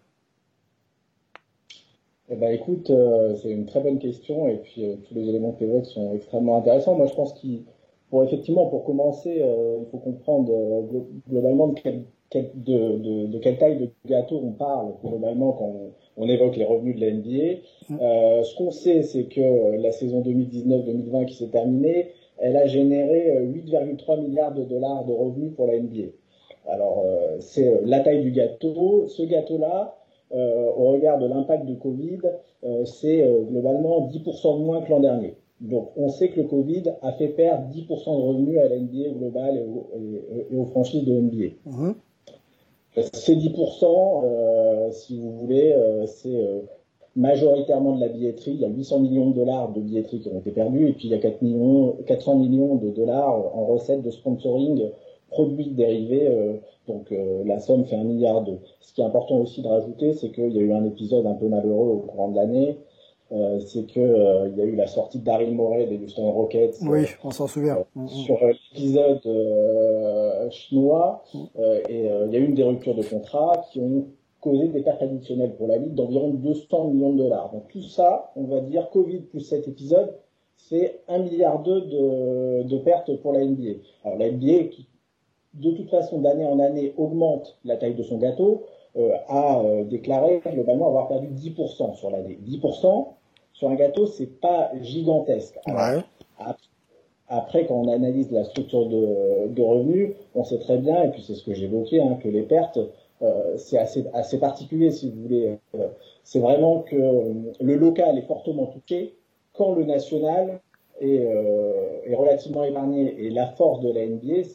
Eh 2.28 2.34
ben, 2.34 2.50
écoute, 2.50 2.90
c'est 3.40 3.50
une 3.50 3.66
très 3.66 3.80
bonne 3.80 4.00
question 4.00 4.48
et 4.48 4.56
puis 4.56 4.98
tous 5.06 5.14
les 5.14 5.28
éléments 5.28 5.52
que 5.52 5.58
tu 5.58 5.64
évoques 5.64 5.86
sont 5.86 6.12
extrêmement 6.12 6.58
intéressants. 6.58 6.96
Moi, 6.96 7.06
je 7.06 7.14
pense 7.14 7.32
qu'il 7.34 7.62
Bon, 8.10 8.22
effectivement, 8.22 8.66
pour 8.66 8.84
commencer, 8.84 9.42
euh, 9.42 9.78
il 9.80 9.90
faut 9.90 9.98
comprendre 9.98 10.52
euh, 10.52 11.00
globalement 11.28 11.68
de, 11.68 11.80
quel, 11.80 12.04
de, 12.34 12.98
de, 12.98 13.26
de, 13.26 13.38
quelle 13.38 13.58
taille 13.58 13.78
de 13.78 13.88
gâteau 14.06 14.40
on 14.42 14.52
parle 14.52 14.94
globalement 15.04 15.52
quand 15.52 15.64
on, 15.64 15.90
on 16.16 16.28
évoque 16.28 16.56
les 16.56 16.64
revenus 16.64 16.96
de 16.96 17.00
la 17.00 17.12
NBA. 17.12 17.60
Mmh. 17.88 17.98
Euh, 18.00 18.42
ce 18.42 18.56
qu'on 18.56 18.70
sait, 18.70 19.02
c'est 19.02 19.24
que 19.24 19.76
la 19.76 19.92
saison 19.92 20.22
2019-2020 20.22 21.26
qui 21.26 21.34
s'est 21.34 21.48
terminée, 21.48 22.08
elle 22.38 22.56
a 22.56 22.66
généré 22.66 23.30
8,3 23.46 24.20
milliards 24.22 24.54
de 24.54 24.64
dollars 24.64 25.04
de 25.04 25.12
revenus 25.12 25.54
pour 25.54 25.66
la 25.66 25.78
NBA. 25.78 26.10
Alors, 26.68 27.04
c'est 27.38 27.80
la 27.84 28.00
taille 28.00 28.22
du 28.22 28.32
gâteau. 28.32 29.06
Ce 29.06 29.22
gâteau-là, 29.22 29.96
au 30.32 30.90
regard 30.90 31.18
de 31.18 31.26
l'impact 31.26 31.64
du 31.64 31.78
Covid, 31.78 32.18
c'est 32.84 33.24
globalement 33.48 34.08
10% 34.08 34.58
de 34.58 34.64
moins 34.64 34.82
que 34.82 34.90
l'an 34.90 35.00
dernier. 35.00 35.36
Donc, 35.60 35.90
on 35.96 36.08
sait 36.08 36.28
que 36.28 36.40
le 36.40 36.46
Covid 36.46 36.82
a 37.00 37.12
fait 37.12 37.28
perdre 37.28 37.68
10% 37.70 37.88
de 37.88 38.22
revenus 38.22 38.58
à 38.58 38.68
la 38.68 38.78
NBA 38.78 39.18
globale 39.18 39.56
et, 39.56 40.56
aux 40.56 40.66
franchises 40.66 41.04
de 41.04 41.18
NBA. 41.18 41.54
Mhm. 41.64 41.94
Ces 43.12 43.36
10%, 43.36 44.24
euh, 44.24 44.90
si 44.90 45.18
vous 45.18 45.30
voulez, 45.32 45.70
euh, 45.70 46.06
c'est 46.06 46.34
euh, 46.34 46.60
majoritairement 47.14 47.94
de 47.94 48.00
la 48.00 48.08
billetterie. 48.08 48.52
Il 48.52 48.60
y 48.60 48.64
a 48.64 48.68
800 48.68 49.00
millions 49.00 49.30
de 49.30 49.34
dollars 49.34 49.70
de 49.72 49.80
billetterie 49.80 50.20
qui 50.20 50.28
ont 50.28 50.38
été 50.38 50.50
perdus 50.50 50.88
et 50.88 50.92
puis 50.94 51.08
il 51.08 51.10
y 51.10 51.14
a 51.14 51.18
4 51.18 51.42
millions, 51.42 51.96
400 52.06 52.36
millions 52.36 52.76
de 52.76 52.90
dollars 52.90 53.34
en 53.54 53.66
recettes 53.66 54.02
de 54.02 54.10
sponsoring 54.10 54.90
produits 55.28 55.70
dérivés. 55.70 56.30
donc 56.86 57.12
la 57.44 57.58
somme 57.58 57.84
fait 57.84 57.96
un 57.96 58.04
milliard 58.04 58.42
d'euros. 58.42 58.60
Ce 58.80 58.94
qui 58.94 59.00
est 59.00 59.04
important 59.04 59.36
aussi 59.38 59.60
de 59.60 59.68
rajouter, 59.68 60.12
c'est 60.12 60.30
qu'il 60.30 60.52
y 60.52 60.58
a 60.58 60.62
eu 60.62 60.72
un 60.72 60.84
épisode 60.84 61.26
un 61.26 61.34
peu 61.34 61.48
malheureux 61.48 61.88
au 61.88 61.98
courant 61.98 62.28
de 62.30 62.36
l'année 62.36 62.78
euh, 63.32 63.58
c'est 63.58 63.90
que 63.90 63.98
euh, 63.98 64.48
il 64.48 64.56
y 64.56 64.62
a 64.62 64.64
eu 64.64 64.76
la 64.76 64.86
sortie 64.86 65.18
de 65.18 65.24
Daryl 65.24 65.52
Morey 65.52 65.86
des 65.86 65.98
Houston 65.98 66.30
Rockets. 66.30 66.76
Oui, 66.82 67.02
euh, 67.02 67.06
on 67.24 67.30
s'en 67.30 67.48
souvient. 67.48 67.78
sur 68.06 68.38
l'épisode 68.46 69.20
chinois, 70.50 71.24
mm. 71.34 71.38
et 71.88 72.08
il 72.26 72.32
y 72.32 72.36
a 72.36 72.38
eu 72.38 72.52
des 72.52 72.62
ruptures 72.62 72.94
de 72.94 73.02
contrat 73.02 73.64
qui 73.72 73.80
ont 73.80 74.06
causé 74.40 74.68
des 74.68 74.80
pertes 74.82 75.02
additionnelles 75.02 75.56
pour 75.56 75.66
la 75.66 75.78
ligue 75.78 75.94
d'environ 75.94 76.30
200 76.30 76.90
millions 76.90 77.12
de 77.14 77.18
dollars. 77.18 77.50
Donc 77.52 77.66
tout 77.68 77.82
ça, 77.82 78.30
on 78.36 78.44
va 78.44 78.60
dire 78.60 78.90
Covid 78.90 79.20
plus 79.22 79.40
cet 79.40 79.66
épisode, 79.66 80.14
c'est 80.56 81.00
1 81.08 81.18
milliard 81.18 81.62
de, 81.62 82.62
de 82.62 82.78
pertes 82.78 83.14
pour 83.22 83.32
la 83.32 83.44
NBA. 83.44 83.80
Alors 84.04 84.18
la 84.18 84.30
NBA 84.30 84.68
qui 84.70 84.86
de 85.54 85.70
toute 85.72 85.90
façon 85.90 86.20
d'année 86.20 86.46
en 86.46 86.60
année 86.60 86.94
augmente 86.96 87.58
la 87.64 87.76
taille 87.76 87.94
de 87.94 88.02
son 88.02 88.18
gâteau, 88.18 88.66
a 89.28 89.60
euh, 89.60 89.84
déclaré 89.84 90.40
globalement 90.46 90.88
avoir 90.88 91.08
perdu 91.08 91.28
10% 91.28 91.94
sur 91.94 92.10
l'année. 92.10 92.38
10% 92.46 93.06
sur 93.52 93.68
un 93.68 93.74
gâteau, 93.74 94.06
c'est 94.06 94.40
pas 94.40 94.70
gigantesque. 94.80 95.58
après, 97.28 97.66
quand 97.66 97.74
on 97.74 97.88
analyse 97.88 98.30
la 98.30 98.44
structure 98.44 98.86
de, 98.88 99.48
de, 99.48 99.62
revenus, 99.62 100.12
on 100.34 100.44
sait 100.44 100.58
très 100.58 100.78
bien, 100.78 101.02
et 101.04 101.10
puis 101.10 101.22
c'est 101.22 101.34
ce 101.34 101.44
que 101.44 101.54
j'évoquais, 101.54 102.00
hein, 102.00 102.18
que 102.22 102.28
les 102.28 102.42
pertes, 102.42 102.78
euh, 103.22 103.56
c'est 103.56 103.78
assez, 103.78 104.04
assez 104.12 104.38
particulier, 104.38 104.90
si 104.90 105.10
vous 105.10 105.22
voulez. 105.22 105.58
c'est 106.22 106.40
vraiment 106.40 106.80
que 106.80 107.32
le 107.60 107.76
local 107.76 108.18
est 108.18 108.26
fortement 108.26 108.66
touché 108.66 109.16
quand 109.54 109.72
le 109.72 109.84
national 109.84 110.60
est, 111.00 111.26
est 112.04 112.14
relativement 112.14 112.64
épargné. 112.64 113.14
Et 113.24 113.30
la 113.30 113.46
force 113.46 113.80
de 113.80 113.90
la 113.90 114.06
NBA, 114.06 114.48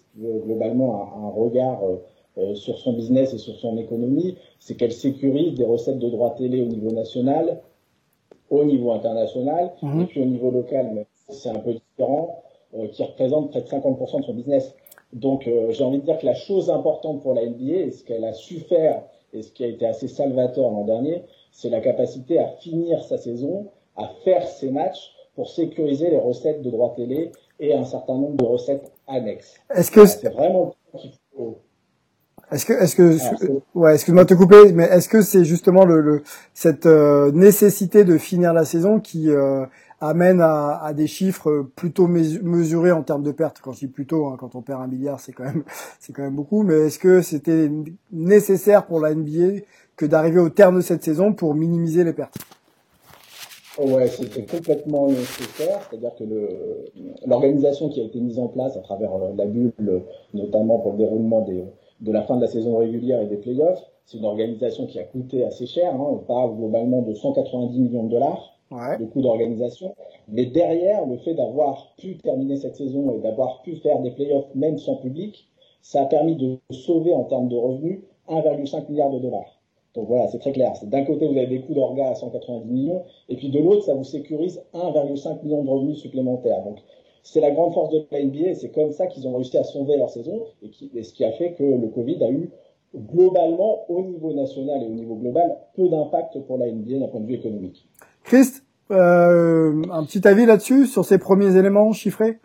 globalement, 0.46 0.96
un, 0.96 1.26
un 1.26 1.30
regard 1.30 1.82
euh, 2.38 2.56
sur 2.56 2.78
son 2.78 2.94
business 2.94 3.34
et 3.34 3.38
sur 3.38 3.56
son 3.58 3.78
économie, 3.78 4.38
c'est 4.60 4.76
qu'elle 4.76 4.94
sécurise 4.94 5.54
des 5.56 5.66
recettes 5.66 6.00
de 6.00 6.10
droits 6.10 6.32
télé 6.32 6.62
au 6.62 6.68
niveau 6.68 6.92
national, 6.92 7.62
au 8.50 8.64
niveau 8.64 8.92
international, 8.92 9.72
mhm. 9.82 10.02
et 10.02 10.06
puis 10.06 10.22
au 10.22 10.26
niveau 10.26 10.50
local, 10.50 10.92
mais 10.94 11.08
c'est 11.30 11.50
un 11.50 11.60
peu 11.60 11.74
différent, 11.74 12.44
euh, 12.76 12.88
qui 12.88 13.04
représente 13.04 13.52
près 13.52 13.62
de 13.62 13.68
50% 13.68 14.20
de 14.22 14.26
son 14.26 14.34
business. 14.34 14.74
Donc 15.14 15.48
euh, 15.48 15.72
j'ai 15.72 15.84
envie 15.84 16.00
de 16.00 16.06
dire 16.06 16.18
que 16.18 16.26
la 16.26 16.34
chose 16.34 16.70
importante 16.70 17.22
pour 17.22 17.34
la 17.34 17.46
NBA, 17.46 17.74
et 17.74 17.92
ce 17.92 18.04
qu'elle 18.04 18.24
a 18.24 18.34
su 18.34 18.60
faire, 18.60 19.04
et 19.34 19.42
ce 19.42 19.52
qui 19.52 19.64
a 19.64 19.68
été 19.68 19.86
assez 19.86 20.08
salvateur 20.08 20.70
l'an 20.72 20.86
dernier, 20.86 21.24
c'est 21.52 21.70
la 21.70 21.82
capacité 21.82 22.40
à 22.40 22.48
finir 22.48 23.04
sa 23.04 23.18
saison, 23.18 23.68
à 23.98 24.08
faire 24.24 24.48
ses 24.48 24.72
matchs 24.72 25.14
pour 25.36 25.50
sécuriser 25.50 26.10
les 26.10 26.18
recettes 26.18 26.62
de 26.62 26.70
droits 26.70 26.94
télé 26.96 27.32
et 27.60 27.74
un 27.74 27.86
certain 27.86 28.16
nombre 28.16 28.38
de 28.38 28.46
recettes 28.46 28.92
annexes. 29.08 29.60
Est-ce 29.74 29.92
que 29.92 30.06
c'est 30.06 30.30
vraiment 30.30 30.74
qu'il 30.98 31.12
faut 31.36 31.58
est-ce 32.52 32.66
que, 32.66 32.74
est-ce 32.74 32.96
que, 32.98 33.18
ouais, 33.76 33.94
excuse-moi 33.94 34.26
de 34.26 34.30
te 34.30 34.34
couper, 34.34 34.74
mais 34.74 34.84
est-ce 34.84 35.08
que 35.08 35.22
c'est 35.22 35.46
justement 35.46 35.86
le, 35.86 36.02
le 36.02 36.24
cette 36.54 36.86
euh, 36.86 37.32
nécessité 37.32 38.04
de 38.04 38.18
finir 38.18 38.52
la 38.52 38.66
saison 38.66 39.00
qui 39.00 39.30
euh, 39.30 39.66
amène 40.02 40.42
à, 40.42 40.82
à, 40.84 40.92
des 40.92 41.08
chiffres 41.08 41.70
plutôt 41.78 42.08
mesurés 42.08 42.92
en 42.92 43.04
termes 43.04 43.24
de 43.24 43.32
pertes? 43.32 43.60
Quand 43.62 43.72
je 43.72 43.80
dis 43.80 43.88
plutôt, 43.88 44.28
hein, 44.28 44.36
quand 44.38 44.56
on 44.56 44.62
perd 44.62 44.82
un 44.82 44.88
milliard, 44.88 45.22
c'est 45.22 45.32
quand 45.32 45.46
même 45.46 45.64
c'est 46.02 46.12
quand 46.12 46.24
même 46.24 46.36
beaucoup. 46.36 46.64
Mais 46.64 46.88
est-ce 46.88 47.00
que 47.00 47.22
c'était 47.22 47.72
nécessaire 48.12 48.86
pour 48.86 49.00
la 49.00 49.16
NBA 49.16 49.62
que 49.96 50.06
d'arriver 50.06 50.40
au 50.40 50.50
terme 50.50 50.76
de 50.78 50.82
cette 50.82 51.06
saison 51.06 51.32
pour 51.32 51.56
minimiser 51.56 52.04
les 52.04 52.14
pertes? 52.14 52.38
Ouais, 53.80 54.08
c'était 54.08 54.46
complètement 54.46 55.08
nécessaire. 55.08 55.88
C'est-à-dire 55.90 56.14
que 56.20 56.26
l'organisation 57.26 57.88
qui 57.88 58.02
a 58.02 58.04
été 58.04 58.20
mise 58.20 58.40
en 58.40 58.50
place 58.50 58.76
à 58.76 58.82
travers 58.82 59.14
euh, 59.16 59.30
la 59.38 59.46
bulle, 59.46 59.72
notamment 60.34 60.80
pour 60.80 60.92
le 60.92 60.98
déroulement 60.98 61.42
des, 61.46 61.64
de 62.02 62.12
la 62.12 62.24
fin 62.24 62.36
de 62.36 62.42
la 62.42 62.48
saison 62.48 62.78
régulière 62.78 63.22
et 63.22 63.28
des 63.28 63.38
playoffs, 63.38 63.84
c'est 64.06 64.18
une 64.18 64.26
organisation 64.26 64.88
qui 64.88 65.00
a 65.00 65.04
coûté 65.04 65.44
assez 65.46 65.66
cher. 65.66 65.94
Hein. 65.94 66.08
On 66.12 66.18
parle 66.18 66.56
globalement 66.58 67.02
de 67.02 67.14
190 67.14 67.80
millions 67.80 68.04
de 68.06 68.10
dollars 68.10 68.58
ouais. 68.72 68.98
de 68.98 69.06
coût 69.06 69.22
d'organisation. 69.22 69.96
Mais 70.28 70.46
derrière, 70.46 71.06
le 71.06 71.18
fait 71.18 71.34
d'avoir 71.34 71.94
pu 71.98 72.18
terminer 72.18 72.58
cette 72.58 72.76
saison 72.76 73.14
et 73.16 73.20
d'avoir 73.20 73.62
pu 73.62 73.76
faire 73.78 74.00
des 74.00 74.12
playoffs 74.12 74.54
même 74.56 74.78
sans 74.78 74.96
public, 74.96 75.48
ça 75.82 76.04
a 76.04 76.06
permis 76.06 76.36
de 76.36 76.58
sauver 76.72 77.14
en 77.14 77.24
termes 77.24 77.50
de 77.50 77.56
revenus 77.56 78.02
1,5 78.28 78.90
milliard 78.90 79.12
de 79.12 79.20
dollars. 79.20 79.60
Donc 79.94 80.08
voilà, 80.08 80.28
c'est 80.28 80.40
très 80.40 80.54
clair. 80.54 80.72
D'un 80.84 81.04
côté, 81.04 81.28
vous 81.28 81.38
avez 81.38 81.48
des 81.48 81.62
coûts 81.62 81.74
d'orga 81.74 82.10
à 82.10 82.16
190 82.16 82.72
millions, 82.72 83.04
et 83.28 83.36
puis 83.36 83.50
de 83.50 83.60
l'autre, 83.60 83.84
ça 83.84 83.94
vous 83.94 84.06
sécurise 84.06 84.64
1,5 84.74 85.44
million 85.44 85.64
de 85.64 85.70
revenus 85.70 85.98
supplémentaires. 85.98 86.64
Donc 86.64 86.78
c'est 87.24 87.42
la 87.42 87.52
grande 87.52 87.74
force 87.74 87.92
de 87.92 88.06
la 88.12 88.24
NBA, 88.24 88.50
et 88.50 88.56
c'est 88.56 88.72
comme 88.72 88.92
ça 88.92 89.08
qu'ils 89.08 89.28
ont 89.28 89.36
réussi 89.36 89.58
à 89.58 89.64
sauver 89.64 89.98
leur 89.98 90.10
saison, 90.10 90.46
et, 90.64 90.70
qui, 90.70 90.92
et 90.96 91.04
ce 91.04 91.14
qui 91.14 91.24
a 91.24 91.32
fait 91.32 91.54
que 91.54 91.64
le 91.64 91.88
Covid 91.88 92.24
a 92.24 92.32
eu 92.32 92.50
globalement, 92.96 93.90
au 93.90 94.04
niveau 94.04 94.34
national 94.34 94.84
et 94.84 94.88
au 94.88 94.94
niveau 94.94 95.16
global, 95.16 95.58
peu 95.76 95.88
d'impact 95.88 96.40
pour 96.46 96.58
la 96.58 96.72
NBA 96.72 97.00
d'un 97.00 97.08
point 97.08 97.22
de 97.22 97.28
vue 97.28 97.36
économique. 97.36 97.88
Christ, 98.24 98.66
euh, 98.92 99.82
un 99.92 100.06
petit 100.06 100.28
avis 100.28 100.46
là-dessus, 100.46 100.86
sur 100.86 101.06
ces 101.06 101.18
premiers 101.18 101.56
éléments 101.56 101.92
chiffrés? 101.94 102.40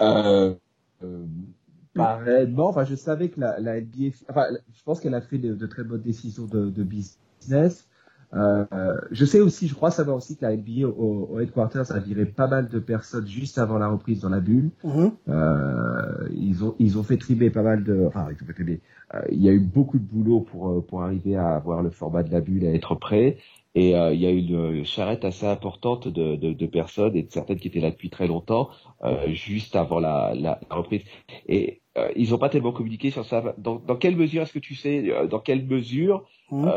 Euh, 0.00 0.54
euh, 1.02 2.46
non, 2.46 2.64
enfin, 2.64 2.84
je 2.84 2.94
savais 2.94 3.28
que 3.28 3.40
la, 3.40 3.60
la 3.60 3.80
NBA, 3.80 4.16
enfin, 4.28 4.46
je 4.72 4.82
pense 4.82 5.00
qu'elle 5.00 5.14
a 5.14 5.20
fait 5.20 5.38
de, 5.38 5.54
de, 5.54 5.66
très 5.66 5.84
bonnes 5.84 6.02
décisions 6.02 6.46
de, 6.46 6.70
de 6.70 6.82
business. 6.82 7.86
Euh, 8.34 8.64
je 9.10 9.24
sais 9.24 9.40
aussi, 9.40 9.68
je 9.68 9.74
crois 9.74 9.90
savoir 9.90 10.16
aussi 10.16 10.36
que 10.36 10.44
la 10.44 10.56
NBA 10.56 10.86
au, 10.86 11.28
au, 11.32 11.40
headquarters 11.40 11.92
a 11.92 11.98
viré 11.98 12.26
pas 12.26 12.46
mal 12.46 12.68
de 12.68 12.78
personnes 12.78 13.26
juste 13.26 13.58
avant 13.58 13.78
la 13.78 13.88
reprise 13.88 14.20
dans 14.20 14.28
la 14.28 14.40
bulle. 14.40 14.70
Mm-hmm. 14.84 15.12
Euh, 15.28 16.28
ils 16.32 16.64
ont 16.64 16.74
ils 16.78 16.98
ont 16.98 17.02
fait 17.02 17.16
trimer 17.16 17.50
pas 17.50 17.62
mal 17.62 17.84
de, 17.84 18.04
enfin 18.06 18.26
ils 18.30 18.42
ont 18.42 18.46
fait 18.46 18.54
trimer. 18.54 18.80
Euh, 19.14 19.20
il 19.30 19.42
y 19.42 19.48
a 19.48 19.52
eu 19.52 19.60
beaucoup 19.60 19.98
de 19.98 20.04
boulot 20.04 20.40
pour 20.40 20.84
pour 20.86 21.02
arriver 21.02 21.36
à 21.36 21.54
avoir 21.54 21.82
le 21.82 21.90
format 21.90 22.22
de 22.22 22.32
la 22.32 22.40
bulle 22.40 22.64
à 22.66 22.72
être 22.72 22.94
prêt. 22.96 23.38
Et 23.74 23.96
euh, 23.96 24.14
il 24.14 24.20
y 24.20 24.26
a 24.26 24.30
eu 24.30 24.38
une 24.38 24.84
charrette 24.84 25.24
assez 25.24 25.46
importante 25.46 26.06
de, 26.06 26.36
de, 26.36 26.52
de, 26.52 26.66
personnes 26.66 27.16
et 27.16 27.22
de 27.24 27.32
certaines 27.32 27.58
qui 27.58 27.68
étaient 27.68 27.80
là 27.80 27.90
depuis 27.90 28.08
très 28.08 28.28
longtemps, 28.28 28.70
euh, 29.02 29.32
juste 29.32 29.74
avant 29.74 29.98
la, 29.98 30.32
la, 30.34 30.60
reprise. 30.70 31.02
Et 31.48 31.80
euh, 31.98 32.08
ils 32.14 32.30
n'ont 32.30 32.38
pas 32.38 32.48
tellement 32.48 32.72
communiqué 32.72 33.10
sur 33.10 33.24
ça. 33.24 33.54
Dans, 33.58 33.76
dans 33.76 33.96
quelle 33.96 34.16
mesure 34.16 34.42
est-ce 34.42 34.52
que 34.52 34.60
tu 34.60 34.76
sais 34.76 35.26
dans 35.28 35.40
quelle 35.40 35.66
mesure 35.66 36.24
mmh. 36.50 36.68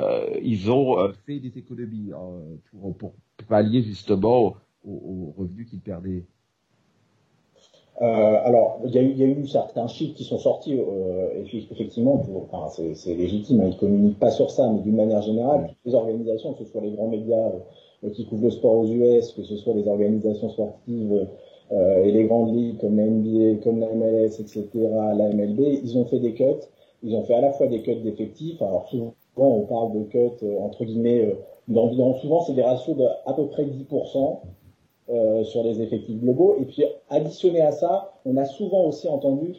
ils 0.42 0.72
ont 0.72 1.12
fait 1.26 1.40
des 1.40 1.58
économies 1.58 2.12
pour, 2.72 2.96
pour 2.96 3.14
pallier 3.48 3.82
justement 3.82 4.56
aux, 4.84 4.92
aux 4.92 5.34
revenus 5.38 5.70
qu'ils 5.70 5.82
perdaient 5.82 6.26
euh, 8.00 8.38
alors, 8.46 8.80
il 8.86 8.94
y, 8.94 9.00
a 9.00 9.02
eu, 9.02 9.10
il 9.10 9.18
y, 9.18 9.24
a 9.24 9.26
eu 9.26 9.48
certains 9.48 9.88
chiffres 9.88 10.14
qui 10.14 10.24
sont 10.24 10.38
sortis, 10.38 10.78
euh, 10.78 11.44
effectivement, 11.72 12.18
pour, 12.18 12.48
enfin, 12.52 12.70
c'est 12.94 13.16
légitime, 13.16 13.62
hein, 13.62 13.70
ils 13.70 13.74
ne 13.74 13.80
communiquent 13.80 14.20
pas 14.20 14.30
sur 14.30 14.52
ça, 14.52 14.70
mais 14.70 14.82
d'une 14.82 14.96
manière 14.96 15.24
générale, 15.24 15.68
toutes 15.68 15.78
les 15.86 15.96
organisations, 15.96 16.54
que 16.54 16.64
ce 16.64 16.72
soit 16.72 16.82
les 16.82 16.92
grands 16.92 17.08
médias 17.08 17.52
euh, 18.04 18.10
qui 18.12 18.28
couvrent 18.28 18.44
le 18.44 18.52
sport 18.52 18.78
aux 18.78 18.88
US, 18.88 19.32
que 19.32 19.42
ce 19.42 19.56
soit 19.56 19.74
les 19.74 19.88
organisations 19.88 20.50
sportives 20.50 21.28
euh, 21.72 22.04
et 22.04 22.12
les 22.12 22.26
grandes 22.26 22.56
ligues 22.56 22.78
comme 22.80 22.98
la 22.98 23.08
NBA, 23.08 23.64
comme 23.64 23.80
la 23.80 23.92
MLS, 23.92 24.40
etc., 24.40 24.68
la 25.16 25.30
MLB, 25.30 25.60
ils 25.84 25.98
ont 25.98 26.06
fait 26.06 26.20
des 26.20 26.34
cuts. 26.34 26.44
Ils 27.04 27.16
ont 27.16 27.24
fait 27.24 27.34
à 27.34 27.42
la 27.42 27.52
fois 27.52 27.68
des 27.68 27.82
cuts 27.82 27.96
d'effectifs, 27.96 28.62
alors 28.62 28.88
souvent 28.90 29.14
on 29.44 29.65
parle 29.65 29.94
de 29.94 30.03
cuts, 30.03 30.46
entre 30.60 30.86
guillemets, 30.86 31.36
d'environ, 31.67 32.15
souvent 32.15 32.41
c'est 32.41 32.53
des 32.53 32.63
ratios 32.63 32.96
de 32.96 33.06
à 33.25 33.34
peu 33.34 33.48
près 33.48 33.65
10%, 33.65 34.39
euh, 35.10 35.46
sur 35.46 35.63
les 35.63 35.82
effectifs 35.82 36.20
globaux. 36.20 36.58
Et 36.60 36.65
puis, 36.65 36.84
additionné 37.10 37.62
à 37.62 37.72
ça, 37.72 38.12
on 38.25 38.36
a 38.36 38.44
souvent 38.44 38.84
aussi 38.84 39.08
entendu 39.08 39.56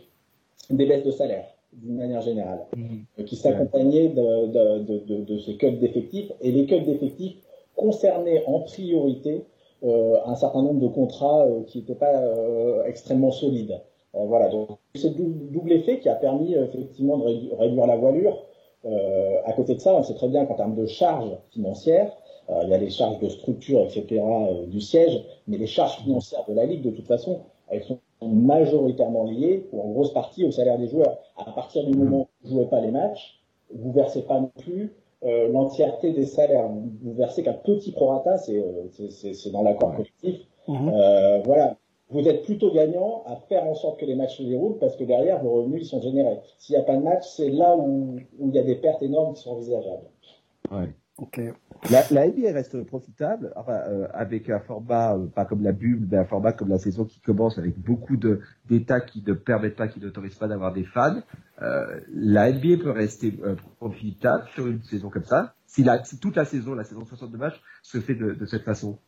des 0.68 0.84
baisses 0.84 1.04
de 1.04 1.10
salaire, 1.10 1.46
d'une 1.72 1.96
manière 1.96 2.20
générale, 2.20 2.66
mmh. 2.76 3.24
qui 3.24 3.34
s'accompagnaient 3.34 4.08
de, 4.08 4.46
de, 4.48 4.98
de, 5.06 5.24
de, 5.24 5.38
ces 5.38 5.56
cuts 5.56 5.78
d'effectifs. 5.78 6.30
Et 6.42 6.52
les 6.52 6.66
cuts 6.66 6.82
d'effectifs 6.82 7.36
concernaient 7.76 8.44
en 8.46 8.60
priorité 8.60 9.46
euh, 9.84 10.16
un 10.26 10.34
certain 10.34 10.60
nombre 10.60 10.80
de 10.80 10.88
contrats 10.88 11.46
euh, 11.46 11.62
qui 11.66 11.78
n'étaient 11.78 11.94
pas 11.94 12.20
euh, 12.22 12.84
extrêmement 12.84 13.30
solides. 13.30 13.80
Euh, 14.16 14.26
voilà, 14.26 14.50
donc 14.50 14.68
c'est 14.96 15.16
double 15.16 15.72
effet 15.72 16.00
qui 16.00 16.10
a 16.10 16.14
permis 16.14 16.56
effectivement 16.56 17.16
de 17.16 17.54
réduire 17.54 17.86
la 17.86 17.96
voilure. 17.96 18.44
À 18.84 19.52
côté 19.52 19.74
de 19.74 19.80
ça, 19.80 19.94
on 19.94 20.02
sait 20.02 20.14
très 20.14 20.28
bien 20.28 20.46
qu'en 20.46 20.54
termes 20.54 20.76
de 20.76 20.86
charges 20.86 21.36
financières, 21.50 22.12
euh, 22.50 22.60
il 22.64 22.70
y 22.70 22.74
a 22.74 22.78
les 22.78 22.90
charges 22.90 23.18
de 23.18 23.28
structure, 23.28 23.82
etc. 23.82 24.06
Euh, 24.10 24.66
du 24.66 24.80
siège, 24.80 25.22
mais 25.46 25.58
les 25.58 25.66
charges 25.66 25.98
financières 25.98 26.44
de 26.48 26.54
la 26.54 26.64
Ligue, 26.64 26.82
de 26.82 26.90
toute 26.90 27.06
façon, 27.06 27.40
elles 27.68 27.84
sont 27.84 27.98
majoritairement 28.22 29.24
liées, 29.24 29.68
ou 29.72 29.82
en 29.82 29.90
grosse 29.90 30.12
partie, 30.12 30.44
au 30.44 30.50
salaire 30.50 30.78
des 30.78 30.88
joueurs. 30.88 31.18
À 31.36 31.52
partir 31.52 31.84
du 31.84 31.96
moment 31.96 32.20
où 32.20 32.48
vous 32.48 32.54
ne 32.54 32.60
jouez 32.60 32.70
pas 32.70 32.80
les 32.80 32.90
matchs, 32.90 33.40
vous 33.74 33.92
versez 33.92 34.22
pas 34.22 34.40
non 34.40 34.50
plus 34.58 34.94
euh, 35.24 35.48
l'entièreté 35.48 36.12
des 36.12 36.24
salaires. 36.24 36.68
Vous, 36.68 37.12
versez 37.12 37.42
qu'un 37.42 37.52
petit 37.52 37.92
prorata, 37.92 38.38
c'est 38.38 39.50
dans 39.52 39.62
l'accord 39.62 39.92
collectif. 39.92 40.40
Mhm. 40.66 40.92
Euh, 40.94 41.40
voilà. 41.44 41.76
Vous 42.10 42.26
êtes 42.26 42.44
plutôt 42.44 42.72
gagnant 42.72 43.22
à 43.26 43.36
faire 43.36 43.64
en 43.64 43.74
sorte 43.74 44.00
que 44.00 44.06
les 44.06 44.14
matchs 44.14 44.38
se 44.38 44.42
déroulent 44.42 44.78
parce 44.78 44.96
que 44.96 45.04
derrière, 45.04 45.42
vos 45.42 45.62
revenus 45.62 45.82
ils 45.82 45.88
sont 45.88 46.00
générés. 46.00 46.40
S'il 46.58 46.74
n'y 46.74 46.80
a 46.80 46.84
pas 46.84 46.96
de 46.96 47.02
match, 47.02 47.24
c'est 47.36 47.50
là 47.50 47.76
où, 47.76 48.16
où 48.38 48.48
il 48.48 48.54
y 48.54 48.58
a 48.58 48.62
des 48.62 48.76
pertes 48.76 49.02
énormes 49.02 49.34
qui 49.34 49.42
sont 49.42 49.50
envisageables. 49.50 50.08
Ouais. 50.70 50.88
La, 51.90 52.04
la 52.10 52.28
NBA 52.28 52.52
reste 52.52 52.84
profitable, 52.84 53.52
enfin, 53.56 53.80
euh, 53.88 54.06
avec 54.12 54.48
un 54.50 54.60
format 54.60 55.16
euh, 55.16 55.26
pas 55.26 55.44
comme 55.44 55.62
la 55.62 55.72
bulle, 55.72 56.06
mais 56.08 56.16
un 56.16 56.24
format 56.24 56.52
comme 56.52 56.68
la 56.68 56.78
saison 56.78 57.04
qui 57.04 57.20
commence 57.20 57.58
avec 57.58 57.76
beaucoup 57.76 58.16
de 58.16 58.40
d'états 58.68 59.00
qui 59.00 59.22
ne 59.26 59.32
permettent 59.32 59.76
pas, 59.76 59.88
qui 59.88 60.00
n'autorisent 60.00 60.36
pas 60.36 60.46
d'avoir 60.46 60.72
des 60.72 60.84
fans. 60.84 61.20
Euh, 61.60 62.00
la 62.14 62.52
NBA 62.52 62.82
peut 62.82 62.90
rester 62.90 63.34
euh, 63.42 63.56
profitable 63.78 64.44
sur 64.54 64.68
une 64.68 64.82
saison 64.82 65.08
comme 65.08 65.24
ça, 65.24 65.54
si, 65.66 65.82
la, 65.82 66.04
si 66.04 66.18
toute 66.20 66.36
la 66.36 66.44
saison, 66.44 66.74
la 66.74 66.84
saison 66.84 67.02
de 67.02 67.08
62 67.08 67.36
matchs, 67.36 67.60
se 67.82 67.98
fait 67.98 68.14
de, 68.14 68.34
de 68.34 68.46
cette 68.46 68.62
façon. 68.62 68.98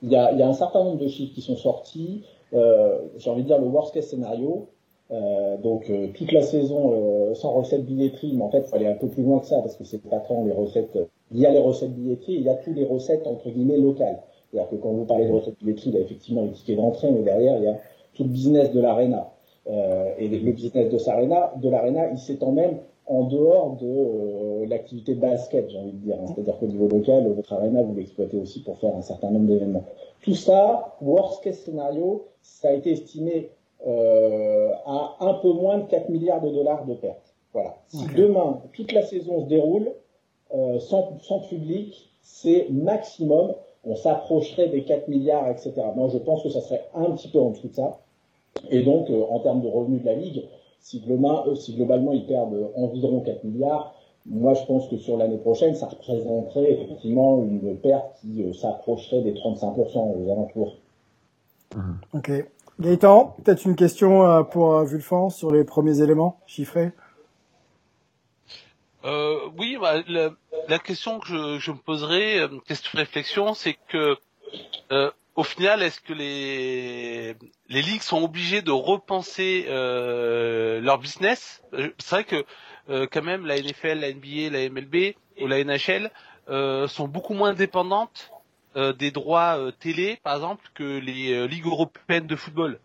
Il 0.00 0.10
y, 0.10 0.16
a, 0.16 0.32
il 0.32 0.38
y 0.38 0.42
a 0.42 0.48
un 0.48 0.54
certain 0.54 0.82
nombre 0.82 0.98
de 0.98 1.08
chiffres 1.08 1.34
qui 1.34 1.42
sont 1.42 1.56
sortis. 1.56 2.24
J'ai 2.52 3.30
envie 3.30 3.42
de 3.42 3.46
dire 3.46 3.58
le 3.58 3.66
worst 3.66 3.94
case 3.94 4.06
scénario, 4.06 4.68
euh, 5.12 5.58
donc 5.58 5.90
euh, 5.90 6.06
toute 6.14 6.32
la 6.32 6.40
saison 6.40 6.94
euh, 6.94 7.34
sans 7.34 7.52
recette 7.52 7.84
billetterie, 7.84 8.32
mais 8.34 8.44
en 8.44 8.50
fait, 8.50 8.60
il 8.60 8.64
faut 8.64 8.76
aller 8.76 8.86
un 8.86 8.94
peu 8.94 9.08
plus 9.08 9.22
loin 9.22 9.40
que 9.40 9.46
ça 9.46 9.56
parce 9.60 9.76
que 9.76 9.84
c'est 9.84 10.02
pas 10.02 10.20
tant 10.20 10.44
les 10.44 10.52
recettes. 10.52 10.98
Il 11.32 11.38
y 11.38 11.44
a 11.44 11.50
les 11.50 11.58
recettes 11.58 11.92
billetterie, 11.92 12.34
il 12.34 12.42
y 12.42 12.48
a 12.48 12.54
toutes 12.54 12.76
les 12.76 12.86
recettes 12.86 13.26
entre 13.26 13.50
guillemets 13.50 13.76
locales. 13.76 14.22
C'est-à-dire 14.50 14.70
que 14.70 14.76
quand 14.76 14.90
vous 14.90 15.04
parlez 15.04 15.26
de 15.26 15.32
recettes 15.32 15.58
billetterie, 15.58 15.90
il 15.90 15.94
y 15.96 15.98
a 15.98 16.00
effectivement 16.00 16.42
les 16.42 16.52
tickets 16.52 16.76
d'entrée, 16.76 17.10
mais 17.10 17.22
derrière 17.22 17.58
il 17.58 17.64
y 17.64 17.68
a 17.68 17.76
tout 18.14 18.24
le 18.24 18.30
business 18.30 18.72
de 18.72 18.80
l'arena. 18.80 19.30
et 20.18 20.28
le 20.28 20.52
business 20.52 20.90
de 20.90 20.98
l'arena, 21.06 21.52
de 21.56 22.12
il 22.12 22.18
s'étend 22.18 22.52
même 22.52 22.78
en 23.06 23.24
dehors 23.24 23.76
de 23.76 24.66
l'activité 24.66 25.14
basket, 25.14 25.68
j'ai 25.68 25.78
envie 25.78 25.92
de 25.92 25.98
dire. 25.98 26.16
C'est-à-dire 26.26 26.58
qu'au 26.58 26.66
niveau 26.66 26.88
local, 26.88 27.26
votre 27.34 27.52
arena, 27.52 27.82
vous 27.82 27.94
l'exploitez 27.94 28.38
aussi 28.38 28.62
pour 28.62 28.78
faire 28.78 28.96
un 28.96 29.02
certain 29.02 29.30
nombre 29.30 29.46
d'événements. 29.46 29.84
Tout 30.22 30.34
ça, 30.34 30.96
worst 31.00 31.42
case 31.42 31.58
scénario, 31.58 32.26
ça 32.40 32.68
a 32.68 32.72
été 32.72 32.92
estimé 32.92 33.50
euh, 33.86 34.70
à 34.86 35.16
un 35.20 35.34
peu 35.34 35.52
moins 35.52 35.78
de 35.78 35.84
4 35.84 36.08
milliards 36.08 36.40
de 36.40 36.50
dollars 36.50 36.84
de 36.86 36.94
pertes. 36.94 37.34
Voilà. 37.52 37.76
Si 37.88 38.06
demain, 38.16 38.62
toute 38.72 38.92
la 38.92 39.02
saison 39.02 39.42
se 39.42 39.46
déroule 39.46 39.92
euh, 40.54 40.78
sans, 40.78 41.18
sans 41.20 41.40
public, 41.40 42.10
c'est 42.22 42.68
maximum, 42.70 43.54
on 43.84 43.96
s'approcherait 43.96 44.68
des 44.68 44.84
4 44.84 45.08
milliards, 45.08 45.48
etc. 45.48 45.74
Moi, 45.96 46.08
je 46.12 46.18
pense 46.18 46.42
que 46.42 46.50
ça 46.50 46.60
serait 46.60 46.88
un 46.94 47.10
petit 47.10 47.28
peu 47.28 47.40
en 47.40 47.50
dessous 47.50 47.68
de 47.68 47.74
ça. 47.74 48.00
Et 48.70 48.82
donc, 48.82 49.10
euh, 49.10 49.24
en 49.28 49.40
termes 49.40 49.60
de 49.60 49.68
revenus 49.68 50.02
de 50.02 50.06
la 50.06 50.14
Ligue, 50.14 50.44
si, 50.78 51.00
globalement, 51.00 51.46
euh, 51.48 51.54
si 51.54 51.74
globalement 51.74 52.12
ils 52.12 52.26
perdent 52.26 52.70
environ 52.76 53.20
4 53.20 53.44
milliards, 53.44 53.94
moi, 54.26 54.54
je 54.54 54.64
pense 54.66 54.88
que 54.88 54.96
sur 54.96 55.16
l'année 55.16 55.38
prochaine, 55.38 55.74
ça 55.74 55.86
représenterait 55.86 56.72
effectivement 56.72 57.42
une 57.42 57.76
perte 57.78 58.20
qui 58.20 58.42
euh, 58.42 58.52
s'approcherait 58.52 59.22
des 59.22 59.34
35% 59.34 59.76
aux 59.76 60.32
alentours. 60.32 60.76
Ok. 62.12 62.30
Gaëtan, 62.80 63.36
peut-être 63.42 63.64
une 63.64 63.76
question 63.76 64.24
euh, 64.24 64.42
pour 64.42 64.74
euh, 64.74 64.84
Vulfan 64.84 65.30
sur 65.30 65.50
les 65.50 65.64
premiers 65.64 66.00
éléments 66.00 66.40
chiffrés? 66.46 66.92
Euh, 69.04 69.38
Oui, 69.58 69.76
bah, 69.80 70.02
la, 70.08 70.78
question 70.78 71.18
que 71.18 71.26
je, 71.26 71.58
je 71.58 71.72
me 71.72 71.76
poserais, 71.76 72.38
euh, 72.38 72.48
question 72.66 72.90
de 72.94 72.98
réflexion, 72.98 73.54
c'est 73.54 73.76
que 73.88 74.16
au 75.34 75.44
final, 75.44 75.82
est-ce 75.82 76.00
que 76.00 76.12
les 76.12 77.34
les 77.68 77.80
ligues 77.80 78.02
sont 78.02 78.22
obligées 78.22 78.60
de 78.60 78.70
repenser 78.70 79.64
leur 79.66 80.98
business? 80.98 81.62
C'est 81.72 82.10
vrai 82.10 82.24
que 82.24 82.44
quand 82.88 83.22
même 83.22 83.46
la 83.46 83.60
NFL, 83.60 84.00
la 84.00 84.12
NBA, 84.12 84.50
la 84.50 84.68
MLB 84.68 85.14
ou 85.40 85.46
la 85.46 85.62
NHL 85.64 86.10
sont 86.88 87.08
beaucoup 87.08 87.34
moins 87.34 87.54
dépendantes 87.54 88.30
des 88.74 89.10
droits 89.10 89.58
télé, 89.78 90.18
par 90.22 90.34
exemple, 90.34 90.64
que 90.74 90.98
les 90.98 91.46
ligues 91.46 91.66
européennes 91.66 92.26
de 92.26 92.36
football, 92.36 92.78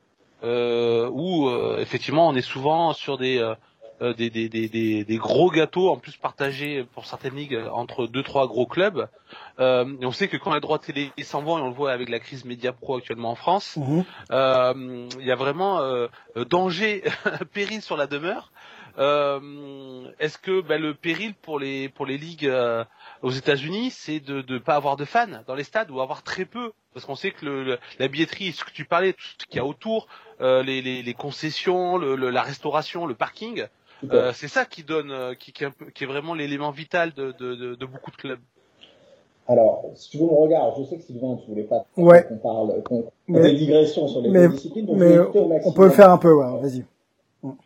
où 0.44 1.50
effectivement 1.78 2.28
on 2.28 2.36
est 2.36 2.42
souvent 2.42 2.94
sur 2.94 3.18
des 3.18 3.42
euh, 4.02 4.14
des, 4.14 4.30
des, 4.30 4.48
des, 4.48 5.04
des, 5.04 5.18
gros 5.18 5.50
gâteaux 5.50 5.90
en 5.90 5.98
plus 5.98 6.16
partagés 6.18 6.86
pour 6.94 7.08
certaines 7.08 7.36
ligues 7.36 7.60
entre 7.72 8.06
deux 8.06 8.22
trois 8.22 8.48
gros 8.48 8.68
clubs. 8.68 9.08
Euh, 9.60 9.92
et 10.00 10.06
on 10.06 10.12
sait 10.12 10.28
que 10.28 10.38
quand 10.38 10.54
les 10.54 10.60
droits 10.60 10.78
télé 10.78 11.12
s'en 11.24 11.42
vont, 11.42 11.58
et 11.58 11.62
on 11.62 11.70
le 11.70 11.74
voit 11.74 11.92
avec 11.92 12.10
la 12.10 12.20
crise 12.20 12.46
média 12.46 12.72
pro 12.74 12.98
actuellement 12.98 13.32
en 13.32 13.36
France, 13.36 13.80
euh, 14.32 15.08
il 15.20 15.26
y 15.26 15.32
a 15.32 15.36
vraiment 15.36 15.80
euh, 15.80 16.08
danger, 16.48 17.04
péril 17.54 17.82
sur 17.82 17.98
la 17.98 18.06
demeure. 18.06 18.52
Euh, 18.98 20.10
Est-ce 20.20 20.38
que 20.38 20.62
ben, 20.62 20.82
le 20.82 20.96
péril 20.96 21.36
pour 21.36 21.60
les 21.60 21.88
pour 21.90 22.06
les 22.06 22.18
ligues 22.18 22.48
euh, 22.48 22.84
aux 23.22 23.30
États-Unis, 23.30 23.92
c'est 23.92 24.20
de 24.20 24.44
ne 24.52 24.58
pas 24.58 24.76
avoir 24.76 24.98
de 24.98 25.06
fans 25.06 25.28
dans 25.46 25.54
les 25.54 25.64
stades 25.64 25.92
ou 25.92 26.02
avoir 26.02 26.24
très 26.24 26.46
peu? 26.46 26.72
Parce 26.94 27.06
qu'on 27.06 27.16
sait 27.16 27.30
que 27.32 27.46
le, 27.46 27.78
la 28.00 28.08
billetterie, 28.08 28.54
ce 28.54 28.64
que 28.64 28.72
tu 28.72 28.86
parlais, 28.86 29.14
tout 29.14 29.20
ce 29.38 29.46
qu'il 29.46 29.58
y 29.58 29.60
a 29.60 29.66
autour, 29.66 30.08
euh, 30.42 30.64
les, 30.64 30.82
les, 30.82 31.04
les, 31.04 31.14
concessions, 31.14 31.98
le, 31.98 32.16
la 32.16 32.42
restauration, 32.42 33.06
le 33.06 33.14
parking, 33.14 33.66
euh, 34.12 34.32
c'est 34.34 34.48
ça 34.48 34.66
qui 34.66 34.82
donne, 34.82 35.36
qui, 35.36 35.52
qui, 35.52 35.64
est, 35.64 35.94
qui 35.94 36.04
est 36.04 36.08
vraiment 36.08 36.34
l'élément 36.34 36.72
vital 36.72 37.14
de, 37.14 37.34
de, 37.40 37.54
de, 37.54 37.76
de, 37.76 37.86
beaucoup 37.86 38.10
de 38.10 38.16
clubs. 38.16 38.40
Alors, 39.48 39.86
si 39.94 40.10
tu 40.10 40.18
veux 40.18 40.26
mon 40.26 40.38
regard, 40.38 40.74
je 40.76 40.84
sais 40.86 40.98
que 40.98 41.04
Sylvain, 41.04 41.38
tu 41.38 41.50
voulais 41.50 41.64
pas 41.64 41.86
ouais. 41.98 42.26
qu'on 42.28 42.38
parle, 42.38 42.82
qu'on 42.84 43.12
des 43.30 43.54
digressions 43.54 44.08
sur 44.08 44.22
les 44.22 44.30
mais, 44.30 44.50
disciplines, 44.50 44.88
donc 44.88 44.98
mais 44.98 45.20
on 45.66 45.72
peut 45.72 45.86
le 45.86 45.92
faire 45.92 46.10
un 46.10 46.18
peu, 46.18 46.34
ouais, 46.34 46.60
vas-y. 46.60 46.84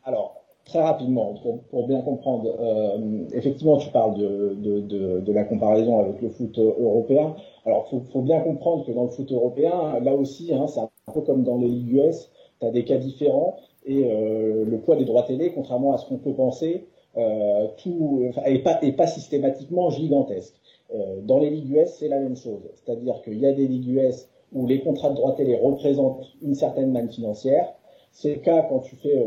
Alors, 0.03 0.40
très 0.71 0.81
rapidement, 0.81 1.35
pour, 1.69 1.87
bien 1.87 2.01
comprendre, 2.01 2.49
euh, 2.59 3.25
effectivement, 3.33 3.77
tu 3.77 3.89
parles 3.89 4.17
de, 4.17 4.55
de, 4.55 5.19
de, 5.19 5.33
la 5.33 5.43
comparaison 5.43 5.99
avec 5.99 6.21
le 6.21 6.29
foot 6.29 6.57
européen. 6.57 7.35
Alors, 7.65 7.89
faut, 7.89 8.01
faut 8.13 8.21
bien 8.21 8.39
comprendre 8.39 8.85
que 8.85 8.91
dans 8.93 9.03
le 9.03 9.09
foot 9.09 9.29
européen, 9.33 9.99
là 10.01 10.15
aussi, 10.15 10.53
hein, 10.53 10.67
c'est 10.67 10.79
un 10.79 10.89
peu 11.13 11.21
comme 11.21 11.43
dans 11.43 11.57
les 11.57 11.67
ligues 11.67 11.95
US, 11.95 12.31
tu 12.61 12.65
as 12.65 12.71
des 12.71 12.85
cas 12.85 12.97
différents 12.97 13.57
et 13.85 14.05
euh, 14.05 14.63
le 14.63 14.79
poids 14.79 14.95
des 14.95 15.03
droits 15.03 15.23
télé, 15.23 15.51
contrairement 15.53 15.93
à 15.93 15.97
ce 15.97 16.05
qu'on 16.07 16.19
peut 16.19 16.33
penser, 16.33 16.87
euh, 17.17 17.67
tout 17.83 18.31
est 18.45 18.59
pas 18.59 18.79
est 18.81 18.93
pas 18.93 19.07
systématiquement 19.07 19.89
gigantesque. 19.89 20.55
Euh, 20.95 21.19
dans 21.21 21.39
les 21.39 21.49
ligues 21.49 21.71
US, 21.71 21.89
c'est 21.99 22.07
la 22.07 22.19
même 22.19 22.37
chose, 22.37 22.61
c'est-à-dire 22.75 23.21
qu'il 23.23 23.39
y 23.39 23.45
a 23.45 23.51
des 23.51 23.67
ligues 23.67 23.89
US 23.89 24.29
où 24.53 24.67
les 24.67 24.81
contrats 24.81 25.09
de 25.09 25.15
droits 25.15 25.33
télé 25.33 25.57
représentent 25.57 26.25
une 26.41 26.55
certaine 26.55 26.91
manne 26.93 27.09
financière. 27.09 27.73
C'est 28.13 28.35
le 28.35 28.41
cas 28.41 28.61
quand 28.69 28.79
tu 28.79 28.95
fais 28.95 29.17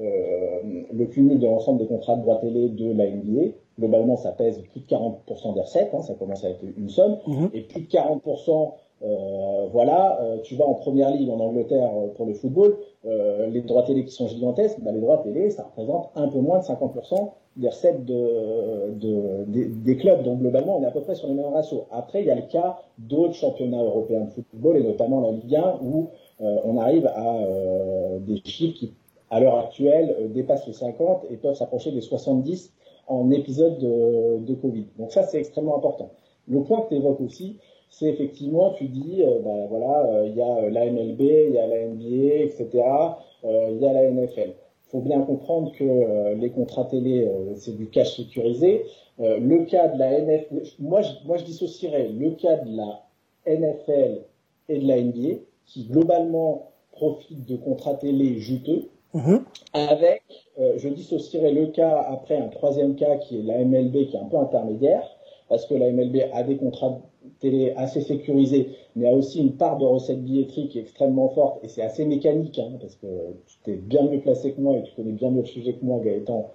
le 0.00 1.04
cumul 1.06 1.38
de 1.38 1.46
l'ensemble 1.46 1.78
des 1.78 1.86
contrats 1.86 2.16
de 2.16 2.22
droits 2.22 2.36
télé 2.36 2.68
de 2.68 2.92
la 2.92 3.10
NBA. 3.10 3.52
Globalement, 3.78 4.16
ça 4.16 4.32
pèse 4.32 4.58
plus 4.72 4.80
de 4.80 4.86
40% 4.86 5.54
des 5.54 5.60
recettes, 5.60 5.90
hein, 5.94 6.02
ça 6.02 6.14
commence 6.14 6.44
à 6.44 6.50
être 6.50 6.62
une 6.76 6.88
somme, 6.88 7.18
mm-hmm. 7.26 7.50
et 7.54 7.62
plus 7.62 7.82
de 7.82 7.88
40% 7.88 8.72
euh, 9.02 9.66
voilà, 9.72 10.20
euh, 10.20 10.38
tu 10.42 10.56
vas 10.56 10.66
en 10.66 10.74
première 10.74 11.10
ligue 11.10 11.30
en 11.30 11.40
Angleterre 11.40 11.90
euh, 11.96 12.08
pour 12.08 12.26
le 12.26 12.34
football, 12.34 12.76
les 13.04 13.62
droits 13.62 13.82
télé 13.82 14.04
qui 14.04 14.12
sont 14.12 14.28
gigantesques, 14.28 14.78
bah, 14.80 14.92
les 14.92 15.00
droits 15.00 15.18
télé, 15.18 15.48
ça 15.50 15.62
représente 15.62 16.10
un 16.14 16.28
peu 16.28 16.38
moins 16.38 16.58
de 16.58 16.64
50% 16.64 17.30
des 17.56 17.68
recettes 17.68 18.04
de, 18.04 18.92
de, 18.92 19.46
des, 19.46 19.96
clubs. 19.96 20.22
Donc 20.22 20.40
globalement, 20.40 20.78
on 20.78 20.82
est 20.82 20.86
à 20.86 20.90
peu 20.90 21.00
près 21.00 21.14
sur 21.14 21.28
les 21.28 21.34
mêmes 21.34 21.52
ratios. 21.52 21.80
Après, 21.90 22.20
il 22.20 22.26
y 22.26 22.30
a 22.30 22.34
le 22.34 22.42
cas 22.42 22.78
d'autres 22.98 23.34
championnats 23.34 23.82
européens 23.82 24.26
de 24.26 24.30
football, 24.30 24.76
et 24.76 24.82
notamment 24.82 25.20
la 25.22 25.32
Ligue 25.32 25.56
1, 25.56 25.78
où 25.82 26.08
on 26.40 26.76
arrive 26.76 27.06
à 27.06 27.38
des 28.20 28.40
chiffres 28.44 28.78
qui, 28.78 28.92
à 29.30 29.40
l'heure 29.40 29.58
actuelle, 29.58 30.30
dépassent 30.32 30.66
les 30.66 30.72
50 30.72 31.26
et 31.30 31.36
peuvent 31.36 31.54
s'approcher 31.54 31.92
des 31.92 32.00
70 32.00 32.72
en 33.10 33.30
épisode 33.30 33.78
de, 33.78 34.54
Covid. 34.54 34.86
Donc 34.98 35.12
ça, 35.12 35.24
c'est 35.24 35.38
extrêmement 35.38 35.76
important. 35.76 36.12
Le 36.48 36.62
point 36.62 36.82
que 36.82 36.90
tu 36.90 36.94
évoques 36.94 37.20
aussi, 37.20 37.58
c'est 37.90 38.06
effectivement, 38.06 38.72
tu 38.74 38.86
dis, 38.86 39.22
euh, 39.22 39.40
ben 39.40 39.66
voilà, 39.68 40.06
euh, 40.06 40.26
il 40.28 40.36
y 40.36 40.40
a 40.40 40.56
euh, 40.56 40.70
la 40.70 40.86
MLB, 40.86 41.20
il 41.20 41.52
y 41.54 41.58
a 41.58 41.66
la 41.66 41.86
NBA, 41.88 42.44
etc. 42.44 42.68
Il 43.44 43.78
y 43.80 43.86
a 43.86 43.92
la 43.92 44.10
NFL. 44.10 44.54
Il 44.86 44.90
faut 44.90 45.00
bien 45.00 45.20
comprendre 45.22 45.72
que 45.72 46.34
les 46.34 46.50
contrats 46.50 46.84
télé, 46.84 47.26
c'est 47.54 47.76
du 47.76 47.88
cash 47.88 48.16
sécurisé. 48.16 48.84
le 49.18 49.64
cas 49.64 49.88
de 49.88 49.98
la 49.98 50.20
NFL, 50.20 50.62
moi 50.80 51.00
je, 51.00 51.12
moi 51.24 51.36
je 51.36 51.44
dissocierais 51.44 52.08
le 52.08 52.32
cas 52.32 52.56
de 52.56 52.76
la 52.76 53.06
NFL 53.46 54.24
et 54.68 54.78
de 54.78 54.86
la 54.86 55.00
NBA, 55.00 55.42
qui 55.64 55.84
globalement 55.84 56.72
profitent 56.92 57.46
de 57.46 57.56
contrats 57.56 57.94
télé 57.94 58.38
juteux, 58.40 58.90
mm-hmm. 59.14 59.40
avec, 59.72 60.22
je 60.76 60.88
dissocierais 60.88 61.52
le 61.52 61.66
cas 61.68 62.04
après 62.08 62.36
un 62.36 62.48
troisième 62.48 62.94
cas 62.94 63.16
qui 63.16 63.38
est 63.38 63.42
la 63.42 63.64
MLB, 63.64 64.08
qui 64.08 64.16
est 64.16 64.20
un 64.20 64.24
peu 64.24 64.36
intermédiaire, 64.36 65.02
parce 65.48 65.66
que 65.66 65.74
la 65.74 65.90
MLB 65.90 66.18
a 66.32 66.42
des 66.42 66.56
contrats 66.56 67.00
télé 67.40 67.72
assez 67.76 68.00
sécurisé, 68.00 68.70
mais 68.96 69.08
a 69.08 69.12
aussi 69.12 69.40
une 69.40 69.52
part 69.52 69.78
de 69.78 69.84
recette 69.84 70.22
billetterie 70.22 70.68
qui 70.68 70.78
est 70.78 70.82
extrêmement 70.82 71.28
forte, 71.28 71.64
et 71.64 71.68
c'est 71.68 71.82
assez 71.82 72.04
mécanique, 72.04 72.58
hein, 72.58 72.72
parce 72.80 72.96
que 72.96 73.06
tu 73.64 73.72
es 73.72 73.76
bien 73.76 74.02
mieux 74.02 74.20
placé 74.20 74.52
que 74.52 74.60
moi 74.60 74.76
et 74.76 74.82
tu 74.82 74.94
connais 74.94 75.12
bien 75.12 75.30
mieux 75.30 75.40
le 75.40 75.46
sujet 75.46 75.74
que 75.74 75.84
moi, 75.84 76.00
Gaëtan, 76.00 76.50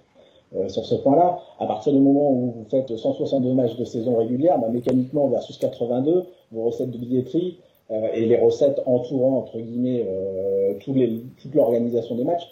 euh, 0.54 0.68
sur 0.68 0.86
ce 0.86 0.94
point-là. 0.94 1.40
À 1.58 1.66
partir 1.66 1.92
du 1.92 1.98
moment 1.98 2.30
où 2.30 2.52
vous 2.52 2.64
faites 2.70 2.96
162 2.96 3.52
matchs 3.52 3.76
de 3.76 3.84
saison 3.84 4.16
régulière, 4.16 4.58
bah, 4.60 4.68
mécaniquement 4.68 5.28
versus 5.28 5.58
82, 5.58 6.24
vos 6.52 6.64
recettes 6.64 6.90
de 6.90 6.98
billetterie 6.98 7.58
euh, 7.58 7.65
et 7.90 8.26
les 8.26 8.36
recettes 8.36 8.80
entourant, 8.84 9.38
entre 9.38 9.58
guillemets, 9.58 10.04
euh, 10.08 10.74
les, 10.88 11.22
toute 11.40 11.54
l'organisation 11.54 12.16
des 12.16 12.24
matchs 12.24 12.48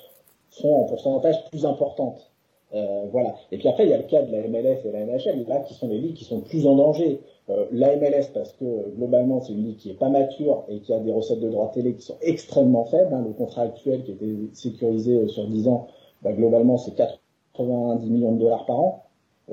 sont 0.51 0.70
en 0.70 0.85
pourcentage 0.85 1.44
plus 1.51 1.66
importantes. 1.66 2.31
Euh, 2.75 3.07
voilà. 3.12 3.35
Et 3.53 3.59
puis 3.59 3.68
après, 3.68 3.85
il 3.85 3.90
y 3.90 3.94
a 3.94 3.99
le 3.99 4.05
cas 4.05 4.23
de 4.23 4.33
la 4.33 4.49
MLS 4.49 4.81
et 4.85 4.90
la 4.90 5.05
NHL, 5.05 5.44
là, 5.47 5.61
qui 5.61 5.75
sont 5.75 5.88
les 5.88 5.99
ligues 5.99 6.14
qui 6.14 6.25
sont 6.25 6.40
plus 6.40 6.66
en 6.66 6.77
danger. 6.77 7.20
Euh, 7.51 7.66
la 7.70 7.94
MLS, 7.97 8.31
parce 8.33 8.53
que 8.53 8.90
globalement, 8.97 9.40
c'est 9.40 9.53
une 9.53 9.64
ligue 9.66 9.77
qui 9.77 9.90
est 9.90 9.99
pas 9.99 10.09
mature 10.09 10.64
et 10.68 10.81
qui 10.81 10.92
a 10.92 10.99
des 10.99 11.12
recettes 11.12 11.40
de 11.40 11.51
droits 11.51 11.70
télé 11.73 11.94
qui 11.94 12.03
sont 12.03 12.16
extrêmement 12.20 12.85
faibles. 12.85 13.14
Hein. 13.14 13.23
Le 13.27 13.33
contrat 13.33 13.62
actuel 13.62 14.03
qui 14.03 14.12
était 14.12 14.35
sécurisé 14.55 15.16
euh, 15.16 15.29
sur 15.29 15.47
10 15.47 15.68
ans, 15.68 15.87
bah, 16.23 16.33
globalement, 16.33 16.77
c'est 16.79 16.94
90 16.94 18.11
millions 18.11 18.33
de 18.33 18.40
dollars 18.40 18.66
par 18.66 18.81
an. 18.81 19.05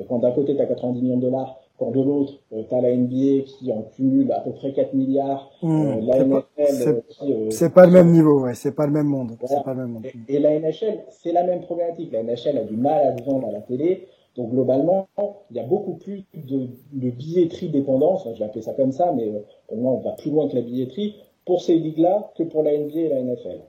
quand 0.08 0.20
d'un 0.20 0.32
côté, 0.32 0.56
tu 0.56 0.62
as 0.62 0.66
90 0.66 1.02
millions 1.02 1.18
de 1.18 1.22
dollars, 1.22 1.60
quand 1.82 1.90
de 1.90 2.00
l'autre, 2.00 2.34
euh, 2.54 2.62
tu 2.70 2.76
as 2.76 2.82
la 2.82 2.96
NBA 2.96 3.44
qui 3.44 3.72
en 3.72 3.82
cumule 3.96 4.32
à 4.32 4.40
peu 4.42 4.52
près 4.52 4.72
4 4.72 4.94
milliards. 4.94 5.52
Mmh, 5.64 6.00
la 6.02 6.24
NFL 6.24 7.02
c'est 7.50 7.74
pas 7.74 7.88
le 7.88 7.92
même 7.92 8.12
niveau, 8.12 8.42
ouais, 8.42 8.54
c'est 8.54 8.76
pas 8.76 8.86
le 8.86 8.92
même 8.92 9.08
monde. 9.08 9.32
Pas 9.40 9.74
le 9.74 9.80
même 9.80 9.94
monde. 9.94 10.06
Et, 10.06 10.36
et, 10.36 10.40
la 10.40 10.60
NHL, 10.60 11.00
c'est 11.10 11.32
la 11.32 11.44
même 11.44 11.62
problématique. 11.62 12.12
La 12.12 12.22
NHL 12.22 12.60
a 12.60 12.64
du 12.66 12.78
mal 12.78 13.08
à 13.08 13.24
vendre 13.24 13.48
à 13.48 13.52
la 13.52 13.62
télé. 13.62 14.08
Donc 14.36 14.52
globalement, 14.52 15.08
il 15.50 15.58
y 15.58 15.60
a 15.60 15.64
beaucoup 15.64 15.96
plus 15.96 16.24
de, 16.36 16.68
de 16.94 17.10
billetterie 17.10 17.70
dépendance, 17.70 18.28
je 18.32 18.40
vais 18.40 18.46
appeler 18.46 18.62
ça 18.62 18.74
comme 18.74 18.92
ça, 18.92 19.12
mais 19.14 19.28
euh, 19.28 19.40
pour 19.68 19.78
moi 19.78 19.94
on 19.94 20.00
va 20.00 20.12
plus 20.12 20.30
loin 20.30 20.48
que 20.48 20.56
la 20.56 20.62
billetterie, 20.62 21.16
pour 21.46 21.62
ces 21.62 21.76
ligues-là 21.76 22.32
que 22.38 22.44
pour 22.44 22.62
la 22.62 22.78
NBA 22.78 23.00
et 23.00 23.10
la 23.10 23.22
NFL. 23.22 23.62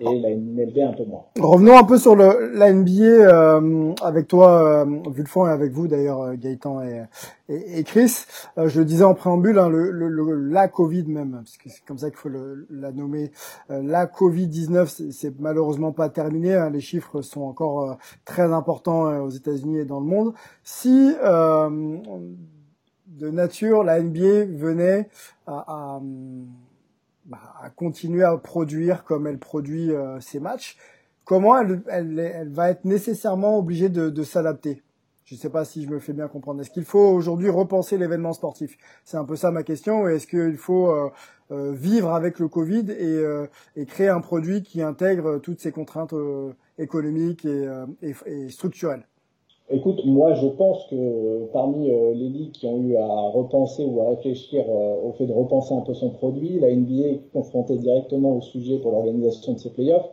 Et 0.00 0.18
la 0.20 0.30
MLB 0.30 0.78
un 0.78 0.92
peu 0.94 1.04
moins. 1.04 1.26
Revenons 1.38 1.76
un 1.76 1.84
peu 1.84 1.98
sur 1.98 2.16
le, 2.16 2.52
la 2.54 2.72
NBA 2.72 3.02
euh, 3.02 3.92
avec 4.02 4.26
toi, 4.26 4.84
euh, 4.84 5.00
Vulfon, 5.10 5.46
et 5.46 5.50
avec 5.50 5.72
vous 5.72 5.86
d'ailleurs, 5.86 6.22
euh, 6.22 6.34
Gaëtan 6.34 6.82
et, 6.82 7.04
et, 7.48 7.84
Chris. 7.84 8.24
Euh, 8.56 8.68
je 8.68 8.78
le 8.78 8.86
disais 8.86 9.04
en 9.04 9.14
préambule, 9.14 9.58
hein, 9.58 9.68
le, 9.68 9.90
le, 9.90 10.34
la 10.48 10.68
Covid 10.68 11.04
même, 11.04 11.32
parce 11.32 11.58
que 11.58 11.68
c'est 11.68 11.84
comme 11.84 11.98
ça 11.98 12.08
qu'il 12.08 12.18
faut 12.18 12.30
le, 12.30 12.66
la 12.70 12.90
nommer. 12.90 13.32
la 13.68 14.06
Covid-19, 14.06 15.10
c'est 15.12 15.38
malheureusement 15.40 15.92
pas 15.92 16.08
terminé. 16.08 16.54
Hein, 16.54 16.70
les 16.70 16.80
chiffres 16.80 17.20
sont 17.20 17.42
encore 17.42 17.98
très 18.24 18.50
importants 18.52 19.22
aux 19.22 19.30
États-Unis 19.30 19.80
et 19.80 19.84
dans 19.84 20.00
le 20.00 20.06
monde. 20.06 20.32
Si 20.64 21.14
de 23.20 23.28
nature 23.28 23.84
la 23.84 24.00
NBA 24.00 24.46
venait 24.56 25.08
à, 25.46 25.96
à 25.96 26.00
bah, 27.30 27.38
à 27.62 27.70
continuer 27.70 28.24
à 28.24 28.36
produire 28.36 29.04
comme 29.04 29.28
elle 29.28 29.38
produit 29.38 29.92
euh, 29.92 30.18
ses 30.20 30.40
matchs, 30.40 30.76
comment 31.24 31.56
elle, 31.56 31.80
elle, 31.86 32.18
elle, 32.18 32.50
va 32.50 32.70
être 32.70 32.84
nécessairement 32.84 33.56
obligée 33.56 33.88
de, 33.88 34.10
de 34.10 34.22
s'adapter? 34.24 34.82
Je 35.24 35.36
ne 35.36 35.40
sais 35.40 35.48
pas 35.48 35.64
si 35.64 35.84
je 35.84 35.88
me 35.88 36.00
fais 36.00 36.12
bien 36.12 36.26
comprendre. 36.26 36.60
Est-ce 36.60 36.70
qu'il 36.70 36.84
faut 36.84 37.08
aujourd'hui 37.08 37.48
repenser 37.48 37.98
l'événement 37.98 38.32
sportif? 38.32 38.76
C'est 39.04 39.16
un 39.16 39.24
peu 39.24 39.36
ça 39.36 39.52
ma 39.52 39.62
question. 39.62 40.08
Est-ce 40.08 40.26
qu'il 40.26 40.56
faut 40.56 40.90
euh, 40.90 41.08
euh, 41.52 41.72
vivre 41.72 42.12
avec 42.12 42.40
le 42.40 42.48
Covid 42.48 42.90
et, 42.90 43.22
et, 43.76 43.86
créer 43.86 44.08
un 44.08 44.20
produit 44.20 44.64
qui 44.64 44.82
intègre 44.82 45.38
toutes 45.38 45.60
ces 45.60 45.70
contraintes 45.70 46.14
économiques 46.78 47.44
et, 47.44 47.68
et, 48.02 48.14
et 48.26 48.48
structurelles? 48.50 49.06
Écoute, 49.72 50.04
moi 50.04 50.34
je 50.34 50.48
pense 50.48 50.84
que 50.86 51.44
parmi 51.52 51.92
euh, 51.92 52.12
les 52.12 52.28
ligues 52.28 52.50
qui 52.50 52.66
ont 52.66 52.78
eu 52.78 52.96
à 52.96 53.06
repenser 53.06 53.84
ou 53.84 54.00
à 54.00 54.08
réfléchir 54.10 54.64
euh, 54.68 54.96
au 55.04 55.12
fait 55.12 55.26
de 55.26 55.32
repenser 55.32 55.74
un 55.74 55.82
peu 55.82 55.94
son 55.94 56.10
produit, 56.10 56.58
la 56.58 56.74
NBA 56.74 57.20
confrontée 57.32 57.76
directement 57.76 58.36
au 58.36 58.40
sujet 58.40 58.78
pour 58.78 58.90
l'organisation 58.90 59.52
de 59.52 59.58
ses 59.58 59.70
playoffs 59.70 60.10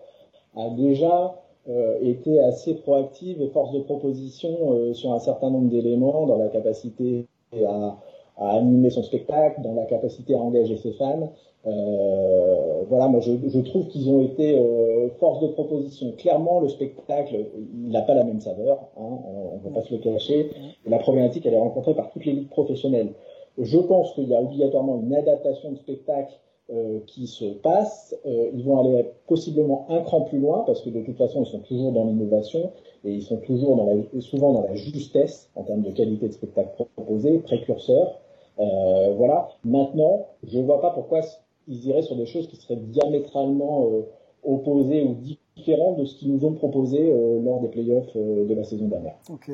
a 0.55 0.69
déjà 0.69 1.41
euh, 1.69 1.97
été 2.03 2.39
assez 2.39 2.75
proactive 2.75 3.41
et 3.41 3.47
force 3.47 3.71
de 3.71 3.79
proposition 3.79 4.93
sur 4.93 5.11
un 5.11 5.19
certain 5.19 5.49
nombre 5.49 5.69
d'éléments 5.69 6.27
dans 6.27 6.37
la 6.37 6.49
capacité 6.49 7.25
à, 7.65 7.97
animer 8.39 8.91
son 8.91 9.01
spectacle, 9.01 9.61
dans 9.63 9.73
la 9.73 9.85
capacité 9.85 10.35
à 10.35 10.37
engager 10.37 10.77
ses 10.77 10.91
fans. 10.91 11.31
Euh, 11.67 12.83
voilà, 12.87 13.07
moi 13.07 13.19
je, 13.19 13.59
trouve 13.59 13.87
qu'ils 13.87 14.09
ont 14.09 14.21
été 14.21 14.57
euh, 14.57 15.09
force 15.19 15.41
de 15.41 15.47
proposition. 15.47 16.13
Clairement, 16.17 16.61
le 16.61 16.69
spectacle, 16.69 17.35
il 17.73 17.89
n'a 17.89 18.01
pas 18.01 18.13
la 18.13 18.23
même 18.23 18.39
saveur, 18.39 18.89
hein, 18.97 19.19
on 19.25 19.57
ne 19.57 19.59
peut 19.63 19.73
pas 19.73 19.81
se 19.81 19.93
le 19.93 19.99
cacher. 19.99 20.51
La 20.85 20.99
problématique, 20.99 21.45
elle 21.45 21.53
est 21.53 21.59
rencontrée 21.59 21.93
par 21.93 22.09
toutes 22.11 22.25
les 22.25 22.33
ligues 22.33 22.49
professionnelles. 22.49 23.13
Je 23.57 23.77
pense 23.77 24.13
qu'il 24.13 24.29
y 24.29 24.35
a 24.35 24.41
obligatoirement 24.41 24.99
une 25.01 25.13
adaptation 25.15 25.71
de 25.71 25.77
spectacle 25.77 26.33
euh, 26.69 26.99
qui 27.07 27.27
se 27.27 27.45
passe. 27.45 28.13
Euh, 28.25 28.51
ils 28.53 28.63
vont 28.65 28.79
aller 28.79 29.09
possiblement 29.25 29.85
un 29.89 30.01
cran 30.01 30.21
plus 30.21 30.37
loin 30.37 30.63
parce 30.65 30.81
que 30.81 30.89
de 30.89 31.01
toute 31.01 31.17
façon, 31.17 31.43
ils 31.43 31.49
sont 31.49 31.59
toujours 31.59 31.93
dans 31.93 32.03
l'innovation 32.03 32.73
et 33.05 33.13
ils 33.13 33.21
sont 33.21 33.37
toujours 33.37 33.77
dans 33.77 33.85
la, 33.85 34.21
souvent 34.21 34.51
dans 34.51 34.63
la 34.63 34.75
justesse 34.75 35.49
en 35.55 35.63
termes 35.63 35.81
de 35.81 35.91
qualité 35.91 36.27
de 36.27 36.33
spectacle 36.33 36.71
proposé, 36.93 37.39
précurseur. 37.39 38.19
Euh, 38.59 39.13
voilà. 39.15 39.47
Maintenant, 39.63 40.27
je 40.43 40.59
ne 40.59 40.65
vois 40.65 40.81
pas 40.81 40.91
pourquoi 40.91 41.21
ils 41.67 41.85
iraient 41.85 42.01
sur 42.01 42.15
des 42.15 42.25
choses 42.25 42.47
qui 42.47 42.55
seraient 42.55 42.77
diamétralement 42.77 43.89
euh, 43.91 44.01
opposées 44.43 45.03
ou 45.03 45.17
différentes 45.55 45.99
de 45.99 46.05
ce 46.05 46.15
qu'ils 46.15 46.33
nous 46.33 46.45
ont 46.45 46.53
proposé 46.53 46.99
euh, 46.99 47.41
lors 47.41 47.61
des 47.61 47.67
playoffs 47.67 48.15
euh, 48.15 48.45
de 48.45 48.53
la 48.53 48.63
saison 48.63 48.87
dernière. 48.87 49.15
Ok. 49.29 49.49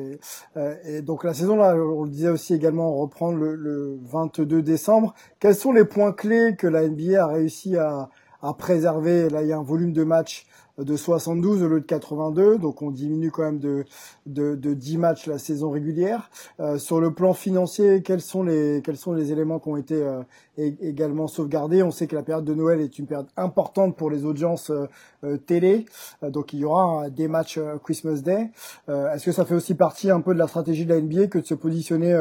et 0.86 1.02
donc 1.02 1.24
la 1.24 1.34
saison 1.34 1.56
là, 1.56 1.74
on 1.76 2.04
le 2.04 2.10
disait 2.10 2.28
aussi 2.28 2.54
également, 2.54 2.94
reprendre 2.94 3.38
le, 3.38 3.54
le 3.54 3.98
22 4.02 4.62
décembre. 4.62 5.14
Quels 5.40 5.56
sont 5.56 5.72
les 5.72 5.84
points 5.84 6.12
clés 6.12 6.54
que 6.56 6.66
la 6.66 6.86
NBA 6.88 7.22
a 7.22 7.26
réussi 7.26 7.76
à, 7.76 8.10
à 8.42 8.54
préserver? 8.54 9.28
Là, 9.28 9.42
il 9.42 9.48
y 9.48 9.52
a 9.52 9.58
un 9.58 9.62
volume 9.62 9.92
de 9.92 10.04
matchs 10.04 10.46
de 10.78 10.96
72 10.96 11.62
au 11.62 11.68
lieu 11.68 11.80
de 11.80 11.86
82, 11.86 12.58
donc 12.58 12.82
on 12.82 12.90
diminue 12.90 13.30
quand 13.30 13.44
même 13.44 13.60
de, 13.60 13.84
de, 14.26 14.56
de 14.56 14.74
10 14.74 14.98
matchs 14.98 15.26
la 15.26 15.38
saison 15.38 15.70
régulière. 15.70 16.30
Euh, 16.58 16.78
sur 16.78 17.00
le 17.00 17.12
plan 17.12 17.32
financier, 17.32 18.02
quels 18.02 18.20
sont 18.20 18.42
les, 18.42 18.82
quels 18.84 18.96
sont 18.96 19.12
les 19.12 19.30
éléments 19.30 19.60
qui 19.60 19.68
ont 19.68 19.76
été 19.76 20.02
euh, 20.02 20.22
également 20.56 21.28
sauvegardés? 21.28 21.82
On 21.82 21.92
sait 21.92 22.06
que 22.06 22.16
la 22.16 22.22
période 22.22 22.44
de 22.44 22.54
Noël 22.54 22.80
est 22.80 22.98
une 22.98 23.06
période 23.06 23.28
importante 23.36 23.96
pour 23.96 24.10
les 24.10 24.24
audiences 24.24 24.70
euh, 24.70 24.88
euh, 25.22 25.36
télé, 25.36 25.86
donc 26.22 26.52
il 26.52 26.60
y 26.60 26.64
aura 26.64 27.08
des 27.08 27.28
matchs 27.28 27.58
Christmas 27.82 28.20
Day. 28.20 28.50
Est-ce 28.88 29.24
que 29.24 29.32
ça 29.32 29.44
fait 29.44 29.54
aussi 29.54 29.74
partie 29.74 30.10
un 30.10 30.20
peu 30.20 30.34
de 30.34 30.38
la 30.38 30.46
stratégie 30.46 30.84
de 30.84 30.92
la 30.92 31.00
NBA 31.00 31.28
que 31.28 31.38
de 31.38 31.46
se 31.46 31.54
positionner 31.54 32.14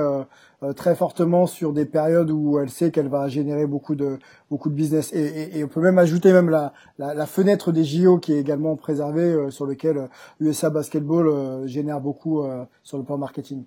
très 0.76 0.96
fortement 0.96 1.46
sur 1.46 1.74
des 1.74 1.86
périodes 1.86 2.32
où 2.32 2.60
elle 2.60 2.70
sait 2.70 2.92
qu'elle 2.92 3.10
va 3.10 3.28
générer 3.28 3.66
beaucoup 3.68 3.96
de, 3.96 4.20
beaucoup 4.50 4.70
de 4.70 4.76
business? 4.76 5.12
Et, 5.14 5.20
et, 5.20 5.60
et 5.60 5.64
on 5.64 5.68
peut 5.68 5.82
même 5.82 5.98
ajouter 5.98 6.32
même 6.32 6.50
la, 6.50 6.74
la, 6.98 7.14
la, 7.14 7.26
fenêtre 7.26 7.72
des 7.72 7.84
JO 7.84 8.20
qui 8.20 8.34
est 8.34 8.43
également 8.44 8.76
préservée, 8.76 9.50
sur 9.50 9.66
lequel 9.66 10.10
USA 10.40 10.70
Basketball 10.70 11.68
génère 11.68 12.00
beaucoup 12.02 12.44
sur 12.84 12.98
le 12.98 13.04
plan 13.04 13.18
marketing. 13.18 13.64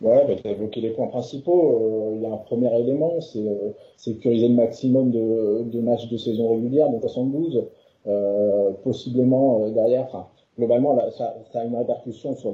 Ouais, 0.00 0.24
bah, 0.26 0.34
tu 0.34 0.48
as 0.48 0.52
évoqué 0.52 0.80
les 0.80 0.90
points 0.90 1.08
principaux. 1.08 2.12
Euh, 2.12 2.16
il 2.16 2.22
y 2.22 2.26
a 2.26 2.32
un 2.32 2.38
premier 2.38 2.74
élément, 2.80 3.20
c'est 3.20 3.46
euh, 3.46 3.72
sécuriser 3.98 4.48
le 4.48 4.54
maximum 4.54 5.10
de, 5.10 5.80
matchs 5.80 6.08
de 6.08 6.16
saison 6.16 6.54
régulière, 6.54 6.88
donc 6.88 7.02
72, 7.02 7.66
euh, 8.06 8.70
possiblement 8.82 9.62
euh, 9.62 9.70
derrière. 9.70 10.26
Globalement, 10.56 10.98
ça, 11.10 11.36
a 11.54 11.64
une 11.64 11.76
répercussion 11.76 12.34
sur 12.34 12.52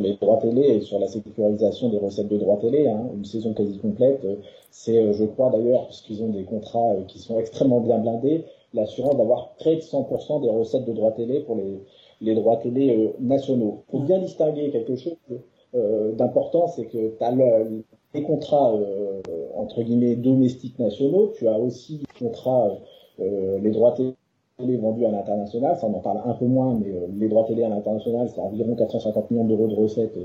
les 0.00 0.16
droits 0.20 0.38
télé 0.38 0.62
et 0.62 0.80
sur 0.80 0.98
la 0.98 1.06
sécurisation 1.06 1.88
des 1.88 1.98
recettes 1.98 2.28
de 2.28 2.38
droits 2.38 2.58
télé. 2.58 2.88
Hein. 2.88 3.08
Une 3.14 3.24
saison 3.24 3.52
quasi 3.52 3.78
complète, 3.78 4.26
c'est, 4.70 5.12
je 5.12 5.24
crois 5.24 5.50
d'ailleurs, 5.50 5.86
puisqu'ils 5.86 6.22
ont 6.22 6.28
des 6.28 6.44
contrats 6.44 6.94
qui 7.08 7.18
sont 7.18 7.38
extrêmement 7.38 7.80
bien 7.80 7.98
blindés, 7.98 8.44
l'assurance 8.74 9.16
d'avoir 9.16 9.54
près 9.58 9.76
de 9.76 9.80
100% 9.80 10.42
des 10.42 10.48
recettes 10.48 10.84
de 10.84 10.92
droits 10.92 11.12
télé 11.12 11.40
pour 11.40 11.56
les 11.56 11.80
les 12.22 12.34
droits 12.34 12.56
télé 12.56 13.12
nationaux. 13.20 13.82
Pour 13.88 14.02
bien 14.02 14.18
distinguer 14.18 14.70
quelque 14.70 14.96
chose 14.96 15.16
euh, 15.74 16.12
d'important, 16.12 16.68
c'est 16.68 16.86
que 16.86 17.16
tu 17.16 17.24
as 17.24 17.32
le, 17.32 17.84
les 18.14 18.22
contrats 18.22 18.72
euh, 18.74 19.20
entre 19.56 19.82
guillemets 19.82 20.16
domestiques 20.16 20.78
nationaux, 20.78 21.32
tu 21.36 21.48
as 21.48 21.58
aussi 21.58 21.98
les 21.98 22.26
contrats, 22.26 22.78
euh, 23.20 23.58
les 23.58 23.70
droits 23.70 23.92
télé 23.92 24.76
vendus 24.76 25.04
à 25.04 25.10
l'international, 25.10 25.76
ça 25.76 25.86
on 25.86 25.94
en 25.94 26.00
parle 26.00 26.22
un 26.24 26.34
peu 26.34 26.46
moins, 26.46 26.78
mais 26.78 26.92
les 27.18 27.28
droits 27.28 27.44
télé 27.44 27.64
à 27.64 27.68
l'international, 27.68 28.28
c'est 28.28 28.40
environ 28.40 28.76
450 28.76 29.30
millions 29.30 29.44
d'euros 29.44 29.66
de 29.66 29.74
recettes 29.74 30.16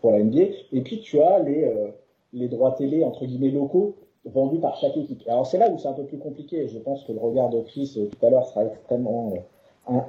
pour 0.00 0.12
la 0.12 0.22
NBA. 0.22 0.42
Et 0.72 0.82
puis 0.82 1.00
tu 1.00 1.20
as 1.20 1.40
les, 1.40 1.68
les 2.32 2.48
droits 2.48 2.72
télé 2.72 3.02
entre 3.02 3.24
guillemets 3.24 3.50
locaux 3.50 3.96
vendus 4.24 4.60
par 4.60 4.76
chaque 4.76 4.96
équipe. 4.96 5.22
Alors 5.28 5.46
c'est 5.46 5.58
là 5.58 5.70
où 5.70 5.78
c'est 5.78 5.88
un 5.88 5.94
peu 5.94 6.04
plus 6.04 6.18
compliqué. 6.18 6.68
Je 6.68 6.78
pense 6.78 7.04
que 7.04 7.12
le 7.12 7.20
regard 7.20 7.50
de 7.50 7.60
Chris 7.60 7.96
tout 7.96 8.26
à 8.26 8.30
l'heure 8.30 8.46
sera 8.46 8.64
extrêmement 8.64 9.32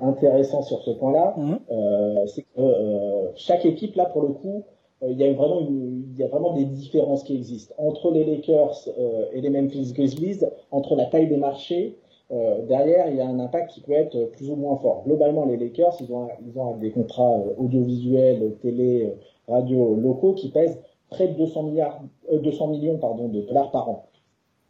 intéressant 0.01 0.61
sur 0.61 0.81
ce 0.83 0.91
point-là. 0.91 1.33
Mmh. 1.37 1.55
Euh, 1.71 2.25
c'est 2.27 2.43
que 2.43 3.31
chaque 3.35 3.65
équipe 3.65 3.95
là 3.95 4.05
pour 4.05 4.21
le 4.21 4.29
coup 4.29 4.63
euh, 5.03 5.11
il 5.11 5.19
y 5.19 5.23
a 5.23 5.33
vraiment 5.33 5.61
il 5.61 6.17
y 6.17 6.23
a 6.23 6.27
vraiment 6.27 6.53
des 6.53 6.65
différences 6.65 7.23
qui 7.23 7.35
existent 7.35 7.73
entre 7.77 8.11
les 8.11 8.23
Lakers 8.23 8.87
euh, 8.99 9.25
et 9.33 9.41
les 9.41 9.49
Memphis 9.49 9.93
Grizzlies, 9.93 10.45
entre 10.71 10.95
la 10.95 11.05
taille 11.05 11.27
des 11.27 11.37
marchés. 11.37 11.97
Euh, 12.31 12.65
derrière, 12.65 13.09
il 13.09 13.17
y 13.17 13.21
a 13.21 13.27
un 13.27 13.39
impact 13.39 13.71
qui 13.71 13.81
peut 13.81 13.91
être 13.91 14.31
plus 14.31 14.49
ou 14.49 14.55
moins 14.55 14.77
fort. 14.77 15.03
Globalement, 15.05 15.45
les 15.45 15.57
Lakers, 15.57 15.97
ils 15.99 16.13
ont, 16.13 16.29
ils 16.47 16.57
ont 16.57 16.77
des 16.77 16.91
contrats 16.91 17.43
audiovisuels, 17.57 18.55
télé, 18.61 19.13
radio 19.49 19.95
locaux 19.95 20.33
qui 20.33 20.49
pèsent 20.49 20.79
près 21.11 21.27
de 21.27 21.33
200 21.33 21.63
milliards, 21.63 22.01
200 22.31 22.67
millions 22.67 22.97
pardon 22.97 23.27
de 23.27 23.41
dollars 23.41 23.69
par 23.71 23.89
an. 23.89 24.07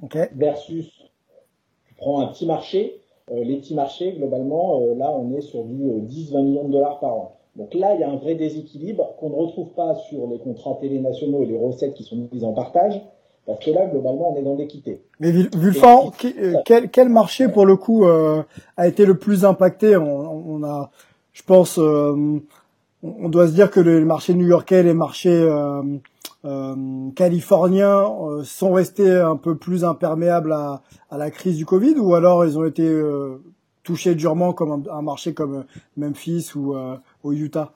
Okay. 0.03 0.25
Versus, 0.35 0.91
tu 1.85 1.93
prends 1.95 2.19
un 2.21 2.27
petit 2.27 2.45
marché, 2.45 2.99
les 3.31 3.57
petits 3.57 3.75
marchés, 3.75 4.13
globalement, 4.13 4.81
là, 4.97 5.11
on 5.11 5.33
est 5.37 5.41
sur 5.41 5.63
du 5.63 5.75
10-20 5.75 6.43
millions 6.43 6.63
de 6.65 6.71
dollars 6.73 6.99
par 6.99 7.13
an. 7.13 7.37
Donc 7.55 7.73
là, 7.73 7.93
il 7.95 8.01
y 8.01 8.03
a 8.03 8.09
un 8.09 8.15
vrai 8.15 8.35
déséquilibre 8.35 9.15
qu'on 9.19 9.29
ne 9.29 9.35
retrouve 9.35 9.69
pas 9.73 9.95
sur 10.09 10.27
les 10.27 10.39
contrats 10.39 10.77
télénationaux 10.81 11.43
et 11.43 11.45
les 11.45 11.57
recettes 11.57 11.93
qui 11.93 12.03
sont 12.03 12.27
mises 12.31 12.43
en 12.43 12.53
partage, 12.53 12.99
parce 13.45 13.63
que 13.63 13.71
là, 13.71 13.87
globalement, 13.87 14.33
on 14.33 14.35
est 14.37 14.43
dans 14.43 14.55
l'équité. 14.55 15.01
Mais 15.19 15.31
Vulfan, 15.31 16.11
euh, 16.23 16.53
quel, 16.65 16.89
quel, 16.89 17.09
marché, 17.09 17.49
pour 17.49 17.65
le 17.65 17.75
coup, 17.75 18.05
euh, 18.05 18.43
a 18.77 18.87
été 18.87 19.05
le 19.05 19.17
plus 19.17 19.45
impacté? 19.45 19.97
On, 19.97 20.03
on, 20.07 20.63
a, 20.63 20.91
je 21.33 21.43
pense, 21.43 21.77
euh, 21.77 22.41
on 23.03 23.29
doit 23.29 23.47
se 23.47 23.53
dire 23.53 23.69
que 23.69 23.79
les 23.79 24.05
marchés 24.05 24.33
new-yorkais, 24.33 24.83
les 24.83 24.93
marchés 24.93 25.29
euh, 25.29 25.81
euh, 25.81 25.97
californiens 27.15 28.13
sont 28.43 28.71
restés 28.71 29.11
un 29.11 29.35
peu 29.35 29.55
plus 29.57 29.83
imperméables 29.83 30.53
à, 30.53 30.81
à, 31.09 31.17
la 31.17 31.29
crise 31.29 31.57
du 31.57 31.65
Covid, 31.65 31.95
ou 31.99 32.15
alors 32.15 32.45
ils 32.45 32.57
ont 32.57 32.65
été 32.65 32.89
touchés 33.83 34.15
durement 34.15 34.53
comme 34.53 34.83
un, 34.89 35.01
marché 35.01 35.33
comme 35.33 35.65
Memphis 35.97 36.51
ou 36.55 36.75
au 37.23 37.31
Utah? 37.31 37.73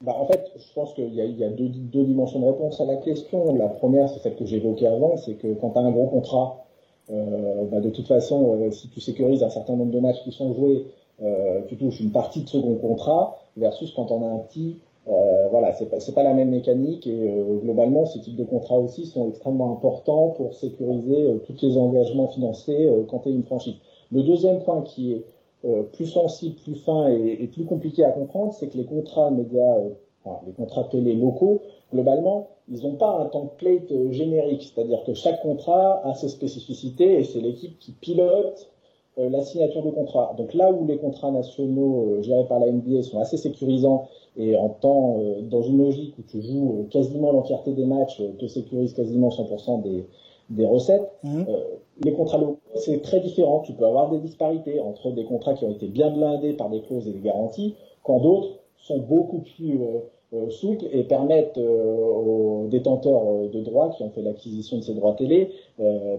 Bah, 0.00 0.14
en 0.16 0.26
fait, 0.26 0.52
je 0.56 0.72
pense 0.74 0.94
qu'il 0.94 1.12
y 1.12 1.20
a, 1.20 1.24
il 1.24 1.36
y 1.36 1.44
a 1.44 1.48
deux, 1.48 1.68
deux, 1.68 2.04
dimensions 2.04 2.38
de 2.38 2.46
réponse 2.46 2.80
à 2.80 2.84
la 2.84 2.96
question. 2.96 3.54
La 3.56 3.66
première, 3.66 4.08
c'est 4.08 4.20
celle 4.20 4.36
que 4.36 4.44
j'évoquais 4.44 4.86
avant, 4.86 5.16
c'est 5.16 5.34
que 5.34 5.54
quand 5.54 5.70
tu 5.70 5.78
as 5.78 5.82
un 5.82 5.90
gros 5.90 6.06
contrat, 6.06 6.64
euh, 7.10 7.64
bah, 7.64 7.80
de 7.80 7.90
toute 7.90 8.06
façon, 8.06 8.60
euh, 8.60 8.70
si 8.70 8.88
tu 8.88 9.00
sécurises 9.00 9.42
un 9.42 9.50
certain 9.50 9.74
nombre 9.74 9.92
de 9.92 9.98
matchs 9.98 10.22
qui 10.22 10.30
sont 10.30 10.54
joués, 10.54 10.86
euh, 11.20 11.62
tu 11.66 11.76
touches 11.76 11.98
une 11.98 12.12
partie 12.12 12.42
de 12.42 12.48
ce 12.48 12.58
gros 12.58 12.76
contrat, 12.76 13.38
versus 13.56 13.90
quand 13.92 14.12
on 14.12 14.22
a 14.22 14.34
un 14.34 14.38
petit, 14.38 14.76
euh, 15.08 15.48
voilà, 15.50 15.72
c'est 15.72 15.86
pas, 15.86 15.98
pas 16.14 16.22
la 16.22 16.34
même 16.34 16.50
mécanique 16.50 17.06
et 17.06 17.30
euh, 17.30 17.58
globalement, 17.62 18.06
ces 18.06 18.20
types 18.20 18.36
de 18.36 18.44
contrats 18.44 18.78
aussi 18.78 19.06
sont 19.06 19.28
extrêmement 19.28 19.72
importants 19.72 20.30
pour 20.30 20.54
sécuriser 20.54 21.26
tous 21.46 21.56
les 21.62 21.76
engagements 21.76 22.28
financiers 22.28 22.88
quand 23.08 23.20
tu 23.20 23.30
es 23.30 23.32
une 23.32 23.44
franchise. 23.44 23.76
Le 24.10 24.22
deuxième 24.22 24.60
point 24.60 24.82
qui 24.82 25.12
est 25.12 25.24
euh, 25.64 25.82
plus 25.82 26.06
sensible, 26.06 26.54
plus 26.62 26.76
fin 26.76 27.08
et, 27.08 27.48
plus 27.48 27.64
compliqué 27.64 28.04
à 28.04 28.12
comprendre, 28.12 28.52
c'est 28.52 28.68
que 28.68 28.76
les 28.76 28.84
contrats 28.84 29.32
médias, 29.32 29.78
euh, 29.78 30.30
les 30.46 30.52
contrats 30.52 30.84
télé 30.84 31.14
locaux, 31.14 31.62
globalement, 31.92 32.50
ils 32.68 32.82
n'ont 32.84 32.94
pas 32.94 33.18
un 33.18 33.26
template 33.26 33.90
euh, 33.90 34.12
générique, 34.12 34.62
c'est-à-dire 34.62 35.02
que 35.04 35.14
chaque 35.14 35.42
contrat 35.42 36.00
a 36.06 36.14
ses 36.14 36.28
spécificités 36.28 37.18
et 37.18 37.24
c'est 37.24 37.40
l'équipe 37.40 37.76
qui 37.80 37.92
pilote 37.92 38.70
la 39.16 39.42
signature 39.42 39.82
de 39.82 39.90
contrat. 39.90 40.32
Donc 40.38 40.54
là 40.54 40.70
où 40.70 40.86
les 40.86 40.96
contrats 40.96 41.32
nationaux 41.32 42.22
gérés 42.22 42.46
par 42.46 42.60
la 42.60 42.70
NBA 42.70 43.02
sont 43.02 43.18
assez 43.18 43.36
sécurisants 43.36 44.06
et 44.38 44.56
en 44.56 44.68
temps, 44.68 45.20
dans 45.42 45.62
une 45.62 45.78
logique 45.78 46.14
où 46.18 46.22
tu 46.22 46.40
joues 46.40 46.86
quasiment 46.90 47.32
l'entièreté 47.32 47.72
des 47.72 47.84
matchs, 47.84 48.22
te 48.38 48.46
sécurise 48.46 48.94
quasiment 48.94 49.28
100% 49.28 49.82
des, 49.82 50.06
des 50.50 50.66
recettes. 50.66 51.10
Mmh. 51.24 51.42
Euh, 51.48 51.58
les 52.04 52.12
contrats 52.12 52.38
locaux, 52.38 52.58
c'est 52.74 53.02
très 53.02 53.20
différent. 53.20 53.60
Tu 53.60 53.72
peux 53.72 53.84
avoir 53.84 54.10
des 54.10 54.18
disparités 54.18 54.80
entre 54.80 55.10
des 55.10 55.24
contrats 55.24 55.54
qui 55.54 55.64
ont 55.64 55.72
été 55.72 55.88
bien 55.88 56.10
blindés 56.10 56.52
par 56.52 56.70
des 56.70 56.80
clauses 56.80 57.08
et 57.08 57.12
des 57.12 57.20
garanties, 57.20 57.74
quand 58.02 58.20
d'autres 58.20 58.60
sont 58.78 58.98
beaucoup 58.98 59.40
plus 59.40 59.80
euh, 59.80 59.98
euh 60.34 60.50
souples 60.50 60.86
et 60.92 61.02
permettent 61.04 61.58
euh, 61.58 61.96
aux 61.96 62.66
détenteurs 62.68 63.22
euh, 63.26 63.48
de 63.48 63.60
droits 63.60 63.90
qui 63.90 64.02
ont 64.02 64.10
fait 64.10 64.22
l'acquisition 64.22 64.78
de 64.78 64.82
ces 64.82 64.94
droits 64.94 65.14
télé 65.14 65.50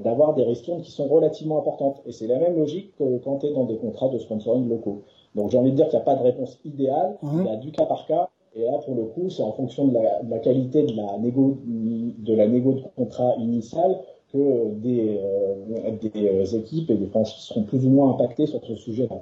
d'avoir 0.03 0.35
des 0.35 0.43
restrictions 0.43 0.79
qui 0.81 0.91
sont 0.91 1.07
relativement 1.07 1.59
importantes. 1.59 2.01
Et 2.05 2.11
c'est 2.11 2.27
la 2.27 2.39
même 2.39 2.57
logique 2.57 2.95
que 2.97 3.17
quand 3.19 3.39
tu 3.39 3.47
es 3.47 3.53
dans 3.53 3.65
des 3.65 3.77
contrats 3.77 4.09
de 4.09 4.17
sponsoring 4.17 4.67
locaux. 4.67 5.03
Donc 5.35 5.51
j'ai 5.51 5.57
envie 5.57 5.71
de 5.71 5.75
dire 5.75 5.87
qu'il 5.87 5.97
n'y 5.97 6.01
a 6.01 6.05
pas 6.05 6.15
de 6.15 6.23
réponse 6.23 6.59
idéale, 6.65 7.17
mmh. 7.21 7.39
il 7.39 7.45
y 7.45 7.49
a 7.49 7.55
du 7.57 7.71
cas 7.71 7.85
par 7.85 8.05
cas. 8.05 8.29
Et 8.55 8.63
là, 8.63 8.79
pour 8.83 8.95
le 8.95 9.03
coup, 9.03 9.29
c'est 9.29 9.43
en 9.43 9.51
fonction 9.51 9.87
de 9.87 9.93
la, 9.93 10.23
de 10.23 10.29
la, 10.31 10.39
qualité 10.39 10.83
de 10.83 10.95
la 10.95 11.17
négo 11.19 11.59
de 11.65 12.33
la 12.33 12.47
négo 12.47 12.73
de 12.73 12.81
contrat 12.95 13.35
initial 13.37 13.99
que 14.33 14.69
des, 14.75 15.19
euh, 15.23 15.91
des 16.01 16.27
euh, 16.27 16.57
équipes 16.57 16.89
et 16.89 16.95
des 16.95 17.07
franchises 17.07 17.43
seront 17.43 17.63
plus 17.63 17.85
ou 17.85 17.89
moins 17.89 18.11
impactées 18.11 18.47
sur 18.47 18.63
ce 18.65 18.75
sujet-là. 18.75 19.17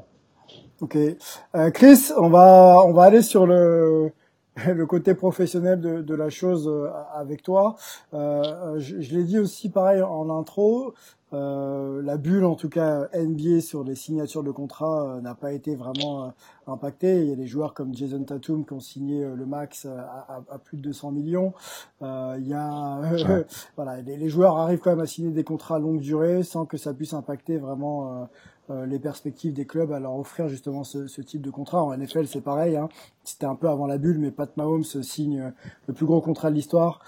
Ok, 0.82 0.96
euh, 0.96 1.72
Chris, 1.72 2.12
on 2.18 2.30
va 2.30 2.84
on 2.86 2.94
va 2.94 3.04
aller 3.04 3.22
sur 3.22 3.46
le 3.46 4.12
le 4.74 4.86
côté 4.86 5.14
professionnel 5.14 5.80
de, 5.80 6.02
de 6.02 6.16
la 6.16 6.30
chose 6.30 6.72
avec 7.14 7.44
toi. 7.44 7.76
je, 8.14 8.78
je 8.78 9.16
l'ai 9.16 9.24
dit 9.24 9.40
aussi 9.40 9.70
pareil 9.70 10.02
en 10.02 10.30
intro. 10.30 10.94
Euh, 11.34 12.02
la 12.04 12.16
bulle, 12.16 12.46
en 12.46 12.56
tout 12.56 12.70
cas 12.70 13.10
NBA 13.14 13.60
sur 13.60 13.84
les 13.84 13.96
signatures 13.96 14.44
de 14.44 14.52
contrats, 14.52 15.18
euh, 15.18 15.22
n'a 15.22 15.36
pas 15.36 15.52
été 15.52 15.76
vraiment 15.76 16.26
euh, 16.26 16.30
impactée. 16.68 17.22
Il 17.22 17.30
y 17.30 17.34
a 17.34 17.36
des 17.36 17.48
joueurs 17.48 17.74
comme 17.74 17.94
Jason 17.94 18.24
Tatum 18.24 18.66
qui 18.66 18.72
ont 18.74 18.80
signé 18.80 19.26
le 19.26 19.46
max 19.46 19.86
à, 19.86 20.44
à, 20.50 20.58
plus 20.58 20.78
de 20.78 20.84
200 20.84 21.12
millions. 21.12 21.54
il 22.02 22.48
y 22.48 22.54
a 22.54 23.02
voilà, 23.76 24.02
les, 24.02 24.16
les, 24.16 24.30
joueurs 24.30 24.58
arrivent 24.58 24.80
quand 24.80 24.92
même 24.92 25.02
à 25.02 25.06
signer 25.06 25.32
des 25.32 25.44
contrats 25.44 25.76
à 25.76 25.80
longue 25.80 26.00
durée 26.00 26.44
sans 26.44 26.66
que 26.66 26.78
ça 26.78 26.94
puisse 26.94 27.14
impacter 27.14 27.58
vraiment 27.58 28.22
euh, 28.22 28.26
les 28.70 29.00
perspectives 29.00 29.54
des 29.54 29.66
clubs 29.66 29.92
à 29.92 30.00
leur 30.00 30.18
offrir 30.18 30.50
justement 30.50 30.84
ce, 30.84 31.08
ce 31.08 31.22
type 31.22 31.42
de 31.42 31.50
contrat. 31.50 31.84
En 31.84 31.96
NFL, 31.96 32.28
c'est 32.28 32.42
pareil. 32.42 32.76
Hein. 32.76 32.90
C'était 33.28 33.46
un 33.46 33.56
peu 33.56 33.68
avant 33.68 33.88
la 33.88 33.98
bulle, 33.98 34.20
mais 34.20 34.32
Pat 34.32 34.56
Mahomes 34.56 34.86
signe 34.86 35.42
euh, 35.42 35.50
le 35.88 35.94
plus 35.94 36.06
gros 36.06 36.22
contrat 36.22 36.50
de 36.50 36.56
l'histoire, 36.56 37.02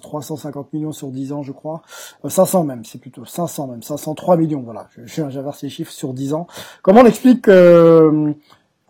350 0.00 0.56
euh, 0.56 0.68
millions 0.72 0.92
sur 0.92 1.08
10 1.08 1.34
ans, 1.34 1.42
je 1.42 1.52
crois. 1.52 1.82
500 2.26 2.64
même, 2.64 2.84
c'est 2.86 2.98
plutôt 2.98 3.26
500 3.26 3.66
même, 3.66 3.82
503 3.82 4.38
millions. 4.38 4.62
Voilà, 4.62 4.88
j'inverse 5.04 5.60
les 5.60 5.68
chiffres 5.68 5.92
sur 5.92 6.14
10 6.14 6.32
ans. 6.32 6.46
Comment 6.80 7.02
on 7.02 7.06
explique 7.06 7.42
que 7.42 8.34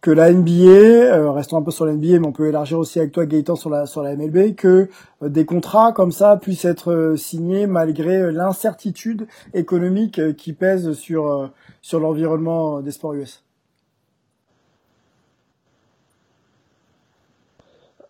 que 0.00 0.10
la 0.12 0.32
NBA, 0.32 1.32
restons 1.32 1.56
un 1.56 1.62
peu 1.62 1.72
sur 1.72 1.84
la 1.84 1.92
NBA, 1.92 2.20
mais 2.20 2.26
on 2.28 2.32
peut 2.32 2.46
élargir 2.46 2.78
aussi 2.78 3.00
avec 3.00 3.10
toi 3.10 3.26
Gaëtan 3.26 3.56
sur 3.56 3.70
la 3.70 3.86
sur 3.86 4.02
la 4.02 4.14
MLB, 4.14 4.54
que 4.54 4.88
des 5.20 5.44
contrats 5.44 5.92
comme 5.92 6.12
ça 6.12 6.36
puissent 6.36 6.64
être 6.64 7.14
signés 7.16 7.66
malgré 7.66 8.30
l'incertitude 8.30 9.26
économique 9.54 10.36
qui 10.36 10.52
pèse 10.52 10.92
sur 10.92 11.50
sur 11.86 12.00
l'environnement 12.00 12.82
des 12.82 12.90
sports 12.90 13.14
US 13.14 13.44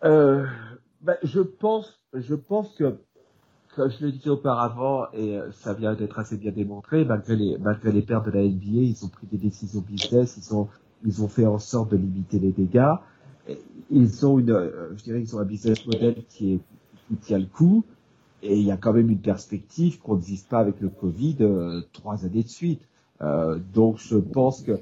euh, 0.03 0.47
ben, 1.03 1.19
Je 1.23 1.41
pense, 1.41 2.01
je 2.15 2.35
pense 2.35 2.73
que, 2.73 2.97
comme 3.75 3.91
je 3.91 4.07
le 4.07 4.13
disais 4.13 4.31
auparavant, 4.31 5.09
et 5.13 5.37
euh, 5.37 5.53
ça 5.53 5.75
vient 5.75 5.93
d'être 5.93 6.19
assez 6.19 6.39
bien 6.39 6.53
démontré, 6.53 7.05
malgré 7.05 7.37
les, 7.37 7.59
malgré 7.59 7.93
les 7.93 8.01
pertes 8.01 8.25
de 8.25 8.31
la 8.31 8.45
NBA, 8.45 8.81
ils 8.81 9.05
ont 9.05 9.09
pris 9.09 9.27
des 9.27 9.37
décisions 9.37 9.83
business, 9.83 10.39
ils 10.39 10.55
ont, 10.55 10.69
ils 11.05 11.23
ont 11.23 11.29
fait 11.29 11.45
en 11.45 11.59
sorte 11.59 11.91
de 11.91 11.99
limiter 11.99 12.39
les 12.39 12.53
dégâts. 12.53 12.95
Ils 13.91 14.25
ont 14.25 14.39
une, 14.39 14.53
euh, 14.53 14.97
je 14.97 15.05
dirais 15.05 15.21
qu'ils 15.21 15.37
ont 15.37 15.41
un 15.41 15.45
business 15.45 15.85
model 15.85 16.25
qui 16.31 16.55
est, 16.55 16.61
qui 17.09 17.17
tient 17.17 17.39
le 17.39 17.45
coup. 17.45 17.85
Et 18.43 18.57
il 18.57 18.65
y 18.65 18.71
a 18.71 18.79
quand 18.79 18.95
même 18.95 19.11
une 19.11 19.21
perspective 19.21 19.99
qu'on 19.99 20.17
ne 20.17 20.23
vise 20.23 20.45
pas 20.45 20.61
avec 20.61 20.81
le 20.81 20.89
Covid 20.89 21.37
trois 21.93 22.25
années 22.25 22.43
de 22.43 22.49
suite. 22.49 22.81
Euh, 23.23 23.59
donc 23.73 23.99
je 23.99 24.17
pense 24.17 24.63
que 24.63 24.79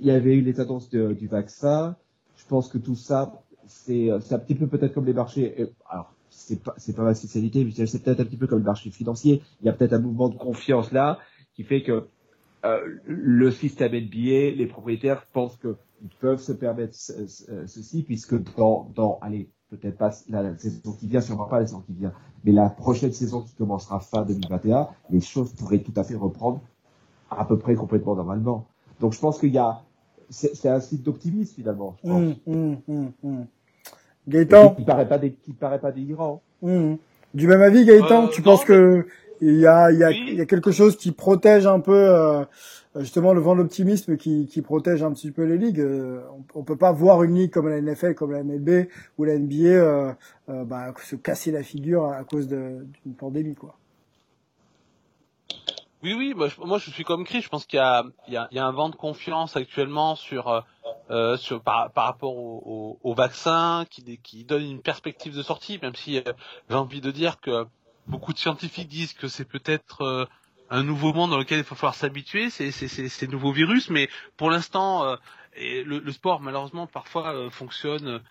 il 0.00 0.06
y 0.06 0.10
avait 0.10 0.34
eu 0.34 0.40
les 0.40 0.60
annonces 0.60 0.90
du 0.90 1.28
vaccin. 1.28 1.96
Je 2.36 2.44
pense 2.46 2.68
que 2.68 2.78
tout 2.78 2.96
ça, 2.96 3.44
c'est 3.66 4.10
un 4.10 4.18
petit 4.18 4.56
peu 4.56 4.66
peut-être 4.66 4.94
comme 4.94 5.06
les 5.06 5.12
marchés. 5.12 5.72
Alors 5.88 6.12
c'est 6.28 6.60
pas 6.60 6.74
c'est 6.76 6.96
pas 6.96 7.04
ma 7.04 7.14
spécialité, 7.14 7.64
mais 7.64 7.86
c'est 7.86 8.02
peut-être 8.02 8.20
un 8.20 8.24
petit 8.24 8.36
peu 8.36 8.48
comme 8.48 8.58
le 8.58 8.64
marché 8.64 8.90
financier. 8.90 9.42
Il 9.60 9.66
y 9.66 9.68
a 9.68 9.72
peut-être 9.72 9.92
un 9.92 10.00
mouvement 10.00 10.28
de 10.28 10.36
confiance 10.36 10.90
là 10.90 11.18
qui 11.54 11.62
fait 11.62 11.82
que 11.82 12.08
euh, 12.64 12.98
le 13.06 13.50
système 13.50 13.92
NBA, 13.92 14.56
les 14.56 14.66
propriétaires 14.66 15.26
pensent 15.32 15.56
qu'ils 15.56 16.10
peuvent 16.20 16.40
se 16.40 16.52
permettre 16.52 16.94
ceci 16.96 18.02
puisque 18.02 18.34
dans 18.56 18.90
dans 18.94 19.18
allez 19.20 19.50
peut-être 19.70 19.96
pas 19.96 20.12
la 20.28 20.56
saison 20.58 20.92
qui 20.92 21.06
vient, 21.06 21.20
sûrement 21.20 21.46
pas 21.46 21.60
la 21.60 21.66
saison 21.66 21.80
qui 21.80 21.94
vient, 21.94 22.12
mais 22.44 22.52
la 22.52 22.68
prochaine 22.68 23.12
saison 23.12 23.42
qui 23.42 23.54
commencera 23.54 24.00
fin 24.00 24.22
2021, 24.24 24.88
les 25.10 25.20
choses 25.20 25.52
pourraient 25.54 25.82
tout 25.82 25.94
à 25.96 26.04
fait 26.04 26.14
reprendre 26.14 26.60
à 27.38 27.44
peu 27.44 27.58
près 27.58 27.74
complètement 27.74 28.14
normalement. 28.14 28.66
Donc 29.00 29.12
je 29.12 29.20
pense 29.20 29.38
qu'il 29.38 29.52
y 29.52 29.58
a, 29.58 29.82
c'est 30.30 30.68
un 30.68 30.80
site 30.80 31.02
d'optimisme 31.02 31.54
finalement. 31.54 31.96
Je 32.04 32.08
pense. 32.08 32.22
Mmh, 32.46 32.74
mmh, 32.88 33.06
mmh, 33.22 33.42
Gaëtan, 34.28 34.74
qui 34.74 34.84
paraît 34.84 35.08
pas 35.08 35.18
qui 35.18 35.52
paraît 35.52 35.80
pas 35.80 35.92
délirant. 35.92 36.42
Du 36.62 37.46
même 37.46 37.62
avis, 37.62 37.84
Gaëtan, 37.84 38.24
euh, 38.24 38.28
tu 38.28 38.42
penses 38.42 38.64
que 38.64 39.06
il 39.42 39.58
y 39.58 39.66
a, 39.66 39.90
il 39.90 39.98
y, 39.98 40.04
a, 40.04 40.10
il 40.12 40.34
y 40.34 40.40
a 40.40 40.46
quelque 40.46 40.70
chose 40.70 40.96
qui 40.96 41.10
protège 41.10 41.66
un 41.66 41.80
peu 41.80 41.96
euh, 41.96 42.44
justement 43.00 43.34
le 43.34 43.40
vent 43.40 43.54
de 43.54 43.62
l'optimisme 43.62 44.16
qui, 44.16 44.46
qui 44.46 44.62
protège 44.62 45.02
un 45.02 45.12
petit 45.12 45.32
peu 45.32 45.42
les 45.42 45.58
ligues. 45.58 45.80
Euh, 45.80 46.20
on, 46.54 46.60
on, 46.60 46.62
peut 46.62 46.76
pas 46.76 46.92
voir 46.92 47.24
une 47.24 47.34
ligue 47.34 47.50
comme 47.50 47.68
la 47.68 47.80
NFL, 47.80 48.14
comme 48.14 48.30
la 48.30 48.44
MLB 48.44 48.86
ou 49.18 49.24
la 49.24 49.36
NBA 49.36 49.66
euh, 49.66 50.12
bah, 50.48 50.94
se 51.02 51.16
casser 51.16 51.50
la 51.50 51.64
figure 51.64 52.04
à 52.04 52.22
cause 52.22 52.46
d'une 52.46 53.14
pandémie, 53.18 53.56
quoi. 53.56 53.76
Oui, 56.02 56.14
oui, 56.14 56.34
moi 56.34 56.48
je, 56.48 56.60
moi 56.60 56.78
je 56.78 56.90
suis 56.90 57.04
comme 57.04 57.24
Chris. 57.24 57.42
Je 57.42 57.48
pense 57.48 57.64
qu'il 57.64 57.78
y 57.78 58.32
y, 58.32 58.34
y 58.34 58.58
a 58.58 58.66
un 58.66 58.72
vent 58.72 58.88
de 58.88 58.96
confiance 58.96 59.56
actuellement 59.56 60.16
sur, 60.16 60.48
euh, 60.48 60.60
euh 61.10 61.36
sur 61.36 61.62
par, 61.62 61.92
par 61.92 62.06
rapport 62.06 62.36
au, 62.36 62.98
au, 63.04 63.10
au, 63.10 63.14
vaccin 63.14 63.84
qui, 63.88 64.18
qui 64.18 64.44
donne 64.44 64.64
une 64.64 64.82
perspective 64.82 65.36
de 65.36 65.42
sortie, 65.42 65.78
même 65.80 65.94
si 65.94 66.18
euh, 66.18 66.32
j'ai 66.68 66.74
envie 66.74 67.00
de 67.00 67.12
dire 67.12 67.40
que 67.40 67.66
beaucoup 68.08 68.32
de 68.32 68.38
scientifiques 68.38 68.88
disent 68.88 69.12
que 69.12 69.28
c'est 69.28 69.44
peut-être 69.44 70.02
euh, 70.02 70.26
un 70.70 70.82
nouveau 70.82 71.12
monde 71.12 71.30
dans 71.30 71.38
lequel 71.38 71.58
il 71.58 71.64
va 71.64 71.76
falloir 71.76 71.94
s'habituer, 71.94 72.50
c'est 72.50 72.72
ces 72.72 73.28
nouveaux 73.28 73.52
virus, 73.52 73.88
mais 73.90 74.08
pour 74.36 74.50
l'instant, 74.50 75.18
le, 75.54 75.82
le, 75.98 76.12
sport 76.12 76.40
malheureusement 76.40 76.86
parfois 76.86 77.50
fonctionne 77.50 78.22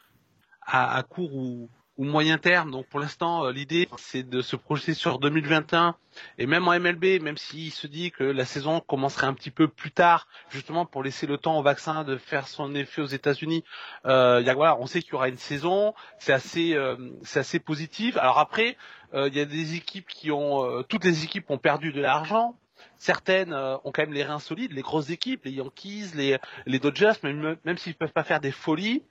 à, 0.64 0.96
à 0.96 1.04
court 1.04 1.36
ou 1.36 1.70
ou 2.02 2.04
moyen 2.04 2.40
terme. 2.40 2.72
Donc 2.72 2.88
pour 2.88 3.00
l'instant, 3.00 3.46
euh, 3.46 3.52
l'idée 3.52 3.88
c'est 3.98 4.28
de 4.28 4.42
se 4.42 4.56
projeter 4.56 4.96
sur 4.96 5.20
2021 5.20 5.96
et 6.40 6.48
même 6.48 6.68
en 6.68 6.72
MLB, 6.80 7.22
même 7.22 7.38
s'il 7.38 7.72
se 7.72 7.86
dit 7.86 8.10
que 8.10 8.24
la 8.24 8.44
saison 8.44 8.80
commencerait 8.80 9.28
un 9.28 9.36
petit 9.36 9.52
peu 9.52 9.68
plus 9.68 9.92
tard, 9.92 10.28
justement 10.50 10.88
pour 10.88 11.04
laisser 11.04 11.28
le 11.28 11.38
temps 11.38 11.60
au 11.60 11.62
vaccin 11.62 12.04
de 12.04 12.18
faire 12.18 12.48
son 12.48 12.74
effet 12.74 13.04
aux 13.04 13.06
États-Unis. 13.06 13.64
Euh, 14.08 14.42
voilà, 14.56 14.78
on 14.80 14.88
sait 14.88 15.04
qu'il 15.04 15.12
y 15.12 15.16
aura 15.16 15.30
une 15.30 15.38
saison, 15.38 15.94
c'est 16.18 16.34
assez, 16.34 16.74
euh, 16.74 16.96
c'est 17.22 17.40
assez 17.40 17.60
positif. 17.60 18.18
Alors 18.18 18.40
après, 18.40 18.78
euh, 19.14 19.28
il 19.28 19.36
y 19.36 19.40
a 19.40 19.46
des 19.46 19.76
équipes 19.76 20.08
qui 20.08 20.32
ont, 20.32 20.84
toutes 20.90 21.06
les 21.06 21.24
équipes 21.24 21.52
ont 21.52 21.60
perdu 21.60 21.92
de 21.92 22.02
l'argent. 22.02 22.56
Certaines 22.98 23.54
ont 23.54 23.92
quand 23.92 24.02
même 24.02 24.14
les 24.14 24.24
reins 24.24 24.40
solides, 24.40 24.74
les 24.74 24.82
grosses 24.82 25.12
équipes, 25.12 25.46
les 25.46 25.52
Yankees, 25.52 26.14
les, 26.16 26.38
les 26.66 26.80
Dodgers, 26.80 27.14
même, 27.22 27.58
même 27.64 27.78
s'ils 27.78 27.94
peuvent 27.94 28.12
pas 28.12 28.24
faire 28.24 28.40
des 28.40 28.52
folies, 28.52 29.04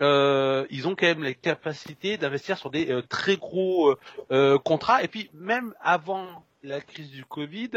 euh, 0.00 0.66
ils 0.70 0.86
ont 0.86 0.94
quand 0.94 1.06
même 1.06 1.24
les 1.24 1.34
capacités 1.34 2.16
d'investir 2.16 2.58
sur 2.58 2.70
des 2.70 2.90
euh, 2.90 3.02
très 3.02 3.36
gros 3.36 3.94
euh, 4.30 4.58
contrats. 4.58 5.02
Et 5.02 5.08
puis 5.08 5.30
même 5.34 5.74
avant 5.80 6.26
la 6.62 6.80
crise 6.80 7.10
du 7.10 7.24
Covid, 7.24 7.70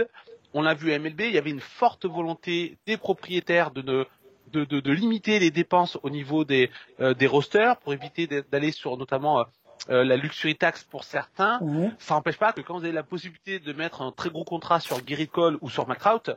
on 0.53 0.61
l'a 0.61 0.73
vu 0.73 0.93
à 0.93 0.99
MLB, 0.99 1.21
il 1.21 1.33
y 1.33 1.37
avait 1.37 1.49
une 1.49 1.59
forte 1.59 2.05
volonté 2.05 2.77
des 2.85 2.97
propriétaires 2.97 3.71
de 3.71 3.81
ne 3.81 4.05
de, 4.51 4.65
de, 4.65 4.81
de, 4.81 4.91
limiter 4.91 5.39
les 5.39 5.49
dépenses 5.49 5.97
au 6.03 6.09
niveau 6.09 6.43
des, 6.43 6.69
des 6.99 7.27
rosters 7.27 7.77
pour 7.77 7.93
éviter 7.93 8.27
d'aller 8.27 8.73
sur 8.73 8.97
notamment 8.97 9.45
la 9.87 10.17
luxury 10.17 10.57
tax 10.57 10.83
pour 10.83 11.05
certains. 11.05 11.61
Ça 11.99 12.15
n'empêche 12.15 12.35
pas 12.35 12.51
que 12.51 12.59
quand 12.59 12.77
vous 12.77 12.83
avez 12.83 12.91
la 12.91 13.03
possibilité 13.03 13.59
de 13.59 13.71
mettre 13.71 14.01
un 14.01 14.11
très 14.11 14.29
gros 14.29 14.43
contrat 14.43 14.81
sur 14.81 15.01
Gary 15.05 15.29
Cole 15.29 15.57
ou 15.61 15.69
sur 15.69 15.87
McCrout, 15.87 16.31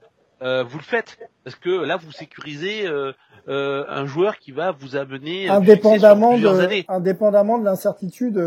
euh, 0.45 0.63
vous 0.63 0.79
le 0.79 0.85
faites. 0.85 1.19
Parce 1.43 1.57
que 1.57 1.71
là 1.71 1.97
vous 1.97 2.13
sécurisez 2.13 2.87
euh, 2.87 3.13
euh, 3.49 3.85
un 3.89 4.07
joueur 4.07 4.39
qui 4.39 4.53
va 4.53 4.73
vous 4.73 4.97
amener 4.97 5.49
indépendamment 5.49 6.39
de 6.39 6.91
indépendamment 6.91 7.59
de 7.59 7.65
l'incertitude 7.65 8.43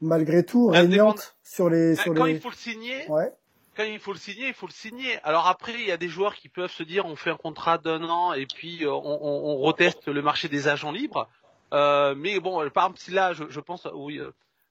malgré 0.00 0.44
tout 0.44 0.68
régnante 0.68 1.36
sur 1.42 1.70
les 1.70 1.94
sur 1.94 2.14
quand 2.14 2.26
il 2.26 2.40
faut 2.40 2.50
le 2.50 2.56
signer 2.56 3.08
ouais. 3.08 3.32
quand 3.76 3.84
il 3.84 3.98
faut 3.98 4.12
le 4.12 4.18
signer 4.18 4.48
il 4.48 4.54
faut 4.54 4.66
le 4.66 4.72
signer. 4.72 5.18
Alors 5.22 5.46
après 5.46 5.74
il 5.74 5.86
y 5.86 5.92
a 5.92 5.96
des 5.96 6.08
joueurs 6.08 6.34
qui 6.34 6.48
peuvent 6.48 6.70
se 6.70 6.82
dire 6.82 7.06
on 7.06 7.16
fait 7.16 7.30
un 7.30 7.36
contrat 7.36 7.78
d'un 7.78 8.02
an 8.04 8.32
et 8.32 8.46
puis 8.46 8.84
on, 8.86 8.90
on, 8.90 9.54
on, 9.54 9.58
reteste 9.58 10.08
le 10.08 10.22
marché 10.22 10.48
des 10.48 10.68
agents 10.68 10.92
libres. 10.92 11.28
Mais 11.72 12.40
bon 12.40 12.68
par 12.70 12.84
exemple 12.86 12.98
si 12.98 13.12
là 13.12 13.34
je, 13.34 13.44
je 13.48 13.60
pense 13.60 13.86
oui 13.94 14.20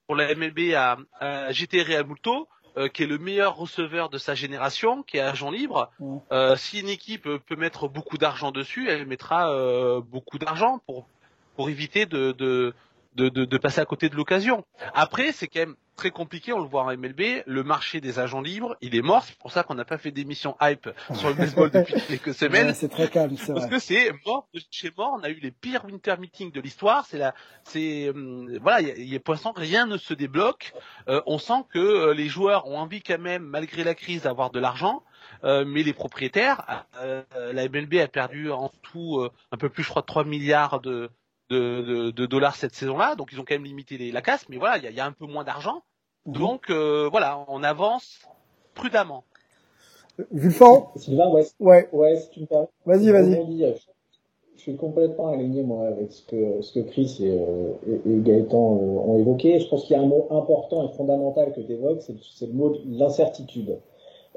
pour 0.06 0.16
la 0.16 0.34
MLB 0.34 0.74
à, 0.74 0.98
à 1.20 1.52
GT 1.52 1.82
Real 1.82 2.04
euh, 2.76 2.88
qui 2.88 3.02
est 3.02 3.06
le 3.06 3.18
meilleur 3.18 3.56
receveur 3.56 4.10
de 4.10 4.18
sa 4.18 4.34
génération, 4.34 5.02
qui 5.02 5.16
est 5.16 5.20
agent 5.20 5.50
libre. 5.50 5.90
Euh, 6.32 6.56
si 6.56 6.80
une 6.80 6.88
équipe 6.88 7.24
peut 7.24 7.56
mettre 7.56 7.88
beaucoup 7.88 8.18
d'argent 8.18 8.52
dessus, 8.52 8.88
elle 8.88 9.06
mettra 9.06 9.50
euh, 9.52 10.00
beaucoup 10.00 10.38
d'argent 10.38 10.80
pour 10.86 11.06
pour 11.56 11.68
éviter 11.68 12.06
de, 12.06 12.32
de 12.32 12.74
de, 13.16 13.28
de, 13.28 13.44
de, 13.44 13.58
passer 13.58 13.80
à 13.80 13.84
côté 13.84 14.08
de 14.08 14.14
l'occasion. 14.14 14.64
Après, 14.94 15.32
c'est 15.32 15.48
quand 15.48 15.60
même 15.60 15.76
très 16.00 16.10
compliqué, 16.10 16.54
on 16.54 16.60
le 16.60 16.66
voit 16.66 16.84
en 16.84 16.96
MLB, 16.96 17.42
le 17.44 17.62
marché 17.62 18.00
des 18.00 18.18
agents 18.18 18.40
libres, 18.40 18.74
il 18.80 18.96
est 18.96 19.02
mort, 19.02 19.22
c'est 19.22 19.36
pour 19.36 19.52
ça 19.52 19.64
qu'on 19.64 19.74
n'a 19.74 19.84
pas 19.84 19.98
fait 19.98 20.10
d'émission 20.10 20.56
hype 20.62 20.88
sur 21.12 21.28
le 21.28 21.34
baseball 21.34 21.70
depuis 21.74 22.00
quelques 22.08 22.32
semaines. 22.32 22.72
c'est 22.72 22.88
très 22.88 23.08
calme, 23.08 23.36
c'est 23.36 23.52
Parce 23.52 23.66
que 23.66 23.78
c'est 23.78 24.10
mort 24.24 24.48
de 24.54 24.62
chez 24.70 24.90
mort, 24.96 25.18
on 25.20 25.22
a 25.22 25.28
eu 25.28 25.38
les 25.40 25.50
pires 25.50 25.84
winter 25.84 26.14
meetings 26.18 26.52
de 26.52 26.60
l'histoire, 26.62 27.04
c'est 27.04 27.18
là, 27.18 27.34
c'est, 27.64 28.06
euh, 28.06 28.58
voilà, 28.62 28.80
il 28.80 29.12
y, 29.12 29.14
a 29.14 29.20
pour 29.20 29.34
l'instant 29.34 29.52
rien 29.54 29.84
ne 29.84 29.98
se 29.98 30.14
débloque, 30.14 30.72
euh, 31.08 31.20
on 31.26 31.36
sent 31.36 31.64
que 31.68 31.78
euh, 31.78 32.14
les 32.14 32.28
joueurs 32.28 32.66
ont 32.66 32.78
envie 32.78 33.02
quand 33.02 33.20
même, 33.20 33.42
malgré 33.42 33.84
la 33.84 33.94
crise, 33.94 34.22
d'avoir 34.22 34.50
de 34.50 34.58
l'argent, 34.58 35.02
mais 35.42 35.82
les 35.82 35.92
propriétaires, 35.92 36.86
la 36.98 37.68
MLB 37.68 37.96
a 37.96 38.08
perdu 38.08 38.50
en 38.50 38.70
tout 38.82 39.28
un 39.52 39.56
peu 39.58 39.68
plus, 39.68 39.82
je 39.82 39.90
crois, 39.90 40.02
3 40.02 40.24
milliards 40.24 40.80
de, 40.80 41.10
de, 41.50 42.10
de, 42.10 42.26
dollars 42.26 42.56
cette 42.56 42.74
saison-là, 42.74 43.16
donc 43.16 43.30
ils 43.32 43.40
ont 43.40 43.44
quand 43.44 43.54
même 43.54 43.64
limité 43.64 43.98
les, 43.98 44.12
la 44.12 44.22
casse, 44.22 44.48
mais 44.48 44.56
voilà, 44.56 44.78
il 44.78 44.84
y 44.84 44.86
a, 44.86 44.90
y 44.90 45.00
a, 45.00 45.04
un 45.04 45.12
peu 45.12 45.26
moins 45.26 45.44
d'argent. 45.44 45.82
Donc 46.26 46.70
euh, 46.70 47.08
voilà, 47.10 47.44
on 47.48 47.62
avance 47.62 48.20
prudemment. 48.74 49.24
Vulfan 50.30 50.92
Sylvain, 50.96 51.30
ouais. 51.30 51.46
Ouais. 51.60 51.88
Ouais, 51.92 52.16
si 52.16 52.30
tu 52.30 52.40
me 52.40 52.46
permets. 52.46 52.68
Vas-y, 52.84 53.10
vas-y. 53.10 53.64
Euh, 53.64 53.72
je 54.60 54.64
suis 54.64 54.76
complètement 54.76 55.28
aligné 55.28 55.62
moi 55.62 55.86
avec 55.86 56.12
ce 56.12 56.22
que 56.26 56.60
ce 56.60 56.78
que 56.78 56.80
Chris 56.80 57.16
et, 57.20 57.30
euh, 57.30 57.72
et, 58.04 58.20
Gaëtan 58.20 58.58
ont 58.58 59.18
évoqué. 59.18 59.58
Je 59.58 59.66
pense 59.68 59.84
qu'il 59.84 59.96
y 59.96 59.98
a 59.98 60.02
un 60.02 60.06
mot 60.06 60.26
important 60.30 60.86
et 60.86 60.92
fondamental 60.92 61.54
que 61.54 61.62
tu 61.62 61.72
évoques, 61.72 62.02
c'est 62.02 62.46
le 62.46 62.52
mot 62.52 62.68
de 62.68 62.80
l'incertitude. 62.86 63.78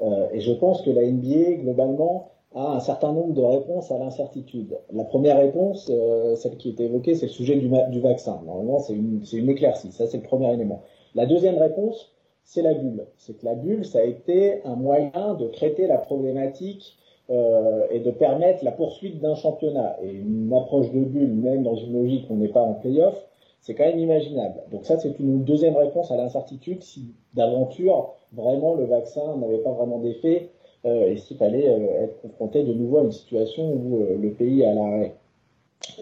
Euh, 0.02 0.28
et 0.32 0.40
je 0.40 0.52
pense 0.52 0.80
que 0.80 0.90
la 0.90 1.02
NBA 1.02 1.62
globalement 1.62 2.30
a 2.54 2.72
un 2.72 2.80
certain 2.80 3.12
nombre 3.12 3.34
de 3.34 3.42
réponses 3.42 3.90
à 3.90 3.98
l'incertitude. 3.98 4.78
La 4.92 5.04
première 5.04 5.38
réponse, 5.38 5.90
euh, 5.92 6.36
celle 6.36 6.56
qui 6.56 6.70
était 6.70 6.84
évoquée, 6.84 7.14
c'est 7.16 7.26
le 7.26 7.32
sujet 7.32 7.56
du, 7.56 7.68
du 7.90 8.00
vaccin. 8.00 8.40
Normalement, 8.46 8.78
c'est 8.78 8.94
une, 8.94 9.22
une 9.30 9.48
éclaircie. 9.50 9.92
Ça, 9.92 10.06
c'est 10.06 10.16
le 10.16 10.22
premier 10.22 10.50
élément. 10.54 10.82
La 11.14 11.26
deuxième 11.26 11.58
réponse, 11.58 12.10
c'est 12.44 12.62
la 12.62 12.74
bulle. 12.74 13.06
C'est 13.16 13.38
que 13.38 13.44
la 13.44 13.54
bulle, 13.54 13.84
ça 13.84 14.00
a 14.00 14.02
été 14.02 14.62
un 14.64 14.76
moyen 14.76 15.34
de 15.38 15.46
traiter 15.48 15.86
la 15.86 15.98
problématique 15.98 16.96
euh, 17.30 17.86
et 17.90 18.00
de 18.00 18.10
permettre 18.10 18.64
la 18.64 18.72
poursuite 18.72 19.20
d'un 19.20 19.34
championnat. 19.34 19.96
Et 20.02 20.10
une 20.10 20.52
approche 20.52 20.90
de 20.90 21.00
bulle, 21.00 21.32
même 21.32 21.62
dans 21.62 21.76
une 21.76 21.92
logique 21.92 22.26
où 22.28 22.34
on 22.34 22.36
n'est 22.36 22.48
pas 22.48 22.62
en 22.62 22.74
playoff, 22.74 23.14
c'est 23.60 23.74
quand 23.74 23.86
même 23.86 23.98
imaginable. 23.98 24.62
Donc 24.70 24.84
ça, 24.84 24.98
c'est 24.98 25.18
une 25.18 25.42
deuxième 25.44 25.76
réponse 25.76 26.10
à 26.10 26.16
l'incertitude 26.16 26.82
si 26.82 27.14
d'aventure, 27.32 28.14
vraiment, 28.32 28.74
le 28.74 28.84
vaccin 28.84 29.36
n'avait 29.38 29.58
pas 29.58 29.72
vraiment 29.72 29.98
d'effet 30.00 30.50
euh, 30.84 31.10
et 31.10 31.16
s'il 31.16 31.38
fallait 31.38 31.66
euh, 31.66 32.04
être 32.04 32.20
confronté 32.20 32.62
de 32.62 32.74
nouveau 32.74 32.98
à 32.98 33.02
une 33.04 33.12
situation 33.12 33.72
où 33.72 34.04
le 34.20 34.30
pays 34.32 34.62
est 34.62 34.66
à 34.66 34.74
l'arrêt. 34.74 35.14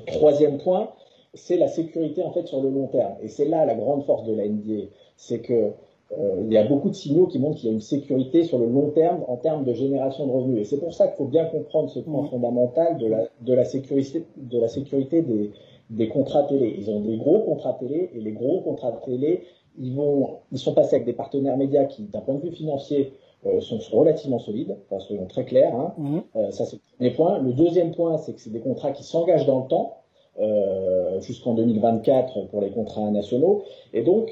Troisième 0.07 0.59
point, 0.59 0.91
c'est 1.35 1.57
la 1.57 1.69
sécurité 1.69 2.23
en 2.23 2.33
fait 2.33 2.47
sur 2.47 2.61
le 2.63 2.71
long 2.71 2.89
terme. 2.89 3.15
Et 3.23 3.29
c'est 3.29 3.47
là 3.47 3.65
la 3.65 3.75
grande 3.75 4.05
force 4.05 4.25
de 4.25 4.35
la 4.35 4.47
NBA. 4.47 4.89
C'est 5.17 5.41
que 5.41 5.73
euh, 6.19 6.43
il 6.45 6.53
y 6.53 6.59
a 6.59 6.65
beaucoup 6.65 6.91
de 6.91 6.95
signaux 6.95 7.27
qui 7.27 7.39
montrent 7.39 7.59
qu'il 7.59 7.69
y 7.69 7.73
a 7.73 7.75
une 7.75 7.81
sécurité 7.81 8.45
sur 8.45 8.59
le 8.59 8.67
long 8.67 8.91
terme 8.91 9.25
en 9.29 9.37
termes 9.37 9.65
de 9.65 9.73
génération 9.73 10.27
de 10.27 10.33
revenus. 10.33 10.61
Et 10.61 10.65
c'est 10.65 10.79
pour 10.79 10.93
ça 10.93 11.09
qu'il 11.09 11.17
faut 11.17 11.25
bien 11.25 11.47
comprendre 11.47 11.89
ce 11.89 12.01
point 12.01 12.23
mmh. 12.23 12.29
fondamental 12.29 12.99
de 12.99 13.07
la, 13.07 13.29
de 13.41 13.55
la 13.55 13.65
sécurité, 13.65 14.27
de 14.37 14.59
la 14.59 14.69
sécurité 14.69 15.23
des, 15.23 15.53
des 15.89 16.09
contrats 16.09 16.43
télé. 16.45 16.75
Ils 16.79 16.91
ont 16.91 17.01
des 17.01 17.17
gros 17.17 17.41
contrats 17.41 17.75
télé 17.81 18.11
et 18.15 18.21
les 18.21 18.33
gros 18.33 18.61
contrats 18.61 18.93
télé, 19.05 19.45
ils 19.79 19.95
vont, 19.95 20.39
ils 20.51 20.59
sont 20.59 20.75
passés 20.75 20.97
avec 20.97 21.07
des 21.07 21.15
partenaires 21.15 21.57
médias 21.57 21.85
qui, 21.85 22.03
d'un 22.03 22.21
point 22.21 22.35
de 22.35 22.43
vue 22.43 22.53
financier, 22.53 23.15
euh, 23.47 23.61
sont 23.61 23.79
relativement 23.91 24.39
solides, 24.39 24.77
enfin, 24.85 25.01
soyons 25.01 25.27
très 25.27 25.45
clairs. 25.45 25.75
Hein. 25.75 25.95
Mmh. 25.97 26.19
Euh, 26.37 26.51
ça, 26.51 26.65
c'est 26.67 26.77
le 26.77 26.83
premier 26.97 27.11
point. 27.11 27.39
Le 27.41 27.53
deuxième 27.53 27.93
point, 27.93 28.19
c'est 28.19 28.35
que 28.35 28.41
c'est 28.41 28.53
des 28.53 28.61
contrats 28.61 28.93
qui 28.93 29.03
s'engagent 29.03 29.47
dans 29.47 29.61
le 29.61 29.69
temps, 29.69 30.02
euh, 30.41 31.21
jusqu'en 31.21 31.55
2024 31.55 32.49
pour 32.49 32.61
les 32.63 32.71
contrats 32.71 33.11
nationaux. 33.11 33.65
Et 33.93 34.03
donc, 34.03 34.31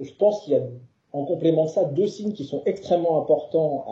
je 0.00 0.10
pense 0.14 0.42
qu'il 0.42 0.54
y 0.54 0.56
a 0.56 0.62
en 1.12 1.24
complément 1.24 1.64
de 1.64 1.68
ça, 1.68 1.84
deux 1.84 2.06
signes 2.06 2.32
qui 2.32 2.44
sont 2.44 2.62
extrêmement 2.64 3.20
importants 3.20 3.84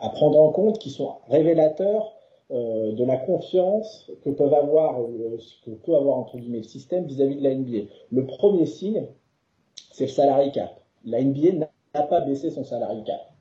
à, 0.00 0.08
prendre 0.10 0.40
en 0.40 0.50
compte, 0.50 0.78
qui 0.78 0.88
sont 0.88 1.16
révélateurs 1.28 2.14
euh, 2.50 2.92
de 2.92 3.04
la 3.04 3.18
confiance 3.18 4.10
euh, 4.10 4.14
que 4.24 4.30
peut 4.30 4.44
avoir 4.44 6.18
entre 6.18 6.38
guillemets 6.38 6.58
le 6.58 6.64
système 6.64 7.04
vis-à-vis 7.04 7.36
de 7.36 7.42
la 7.42 7.54
NBA. 7.54 7.90
Le 8.10 8.26
premier 8.26 8.64
signe, 8.64 9.06
c'est 9.92 10.04
le 10.04 10.10
salary 10.10 10.50
cap. 10.52 10.80
La 11.04 11.22
NBA 11.22 11.66
n'a 11.94 12.02
pas 12.02 12.20
baissé 12.22 12.50
son 12.50 12.64
salary 12.64 13.04
cap. 13.04 13.33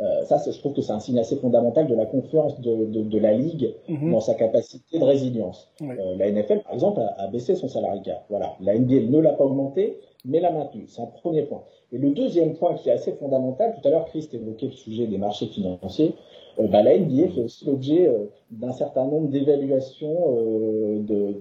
Euh, 0.00 0.24
ça, 0.24 0.38
je 0.50 0.58
trouve 0.58 0.72
que 0.72 0.80
c'est 0.80 0.92
un 0.92 1.00
signe 1.00 1.18
assez 1.18 1.36
fondamental 1.36 1.86
de 1.86 1.94
la 1.94 2.06
confiance 2.06 2.58
de, 2.60 2.86
de, 2.86 3.02
de 3.02 3.18
la 3.18 3.34
ligue 3.34 3.74
mhm. 3.88 4.10
dans 4.12 4.20
sa 4.20 4.34
capacité 4.34 4.98
de 4.98 5.04
résilience. 5.04 5.70
Euh, 5.82 6.16
la 6.16 6.30
NFL, 6.30 6.60
par 6.60 6.72
exemple, 6.72 7.00
a, 7.00 7.22
a, 7.22 7.26
baissé 7.28 7.54
son 7.54 7.68
salary 7.68 8.00
cap. 8.02 8.24
Voilà, 8.30 8.54
la 8.60 8.78
NBA 8.78 9.10
ne 9.10 9.18
l'a 9.18 9.32
pas 9.32 9.44
augmenté, 9.44 9.98
mais 10.24 10.40
l'a 10.40 10.50
maintenu. 10.50 10.84
C'est 10.88 11.02
un 11.02 11.06
premier 11.06 11.42
point. 11.42 11.62
Et 11.92 11.98
le 11.98 12.10
deuxième 12.10 12.54
point 12.54 12.74
qui 12.74 12.88
est 12.88 12.92
assez 12.92 13.12
fondamental, 13.12 13.74
tout 13.78 13.86
à 13.86 13.90
l'heure, 13.90 14.06
Christ 14.06 14.32
évoquait 14.32 14.66
le 14.66 14.72
sujet 14.72 15.06
des 15.06 15.18
marchés 15.18 15.46
financiers. 15.46 16.14
Euh, 16.58 16.68
bah, 16.68 16.82
la 16.82 16.96
NBA 16.96 17.28
fait 17.28 17.42
aussi 17.42 17.66
l'objet 17.66 18.08
euh, 18.08 18.30
d'un 18.50 18.72
certain 18.72 19.04
nombre 19.04 19.28
d'évaluations 19.28 20.16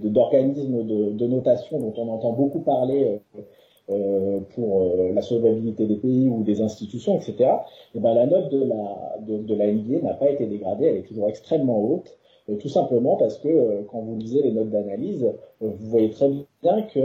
d'organismes 0.03 0.83
de, 0.83 1.11
de, 1.11 1.27
notation 1.27 1.79
dont 1.79 1.93
on 1.95 2.09
entend 2.09 2.33
beaucoup 2.33 2.59
parler 2.59 3.19
pour 3.87 4.93
la 5.13 5.21
solvabilité 5.21 5.85
des 5.85 5.95
pays 5.95 6.27
ou 6.29 6.43
des 6.43 6.61
institutions, 6.61 7.17
etc. 7.17 7.49
Et 7.95 7.99
ben 7.99 8.13
la 8.13 8.25
note 8.25 8.49
de 8.51 8.63
la 8.63 9.17
de, 9.19 9.55
la 9.55 9.71
n'a 10.01 10.13
pas 10.13 10.29
été 10.29 10.45
dégradée, 10.45 10.85
elle 10.85 10.97
est 10.97 11.07
toujours 11.07 11.27
extrêmement 11.27 11.79
haute. 11.83 12.17
Euh, 12.49 12.55
tout 12.55 12.69
simplement 12.69 13.17
parce 13.17 13.37
que 13.37 13.47
euh, 13.47 13.81
quand 13.89 13.99
vous 13.99 14.15
lisez 14.15 14.41
les 14.41 14.51
notes 14.51 14.69
d'analyse, 14.69 15.23
euh, 15.61 15.69
vous 15.77 15.89
voyez 15.89 16.09
très 16.09 16.29
bien 16.63 16.81
que, 16.83 16.99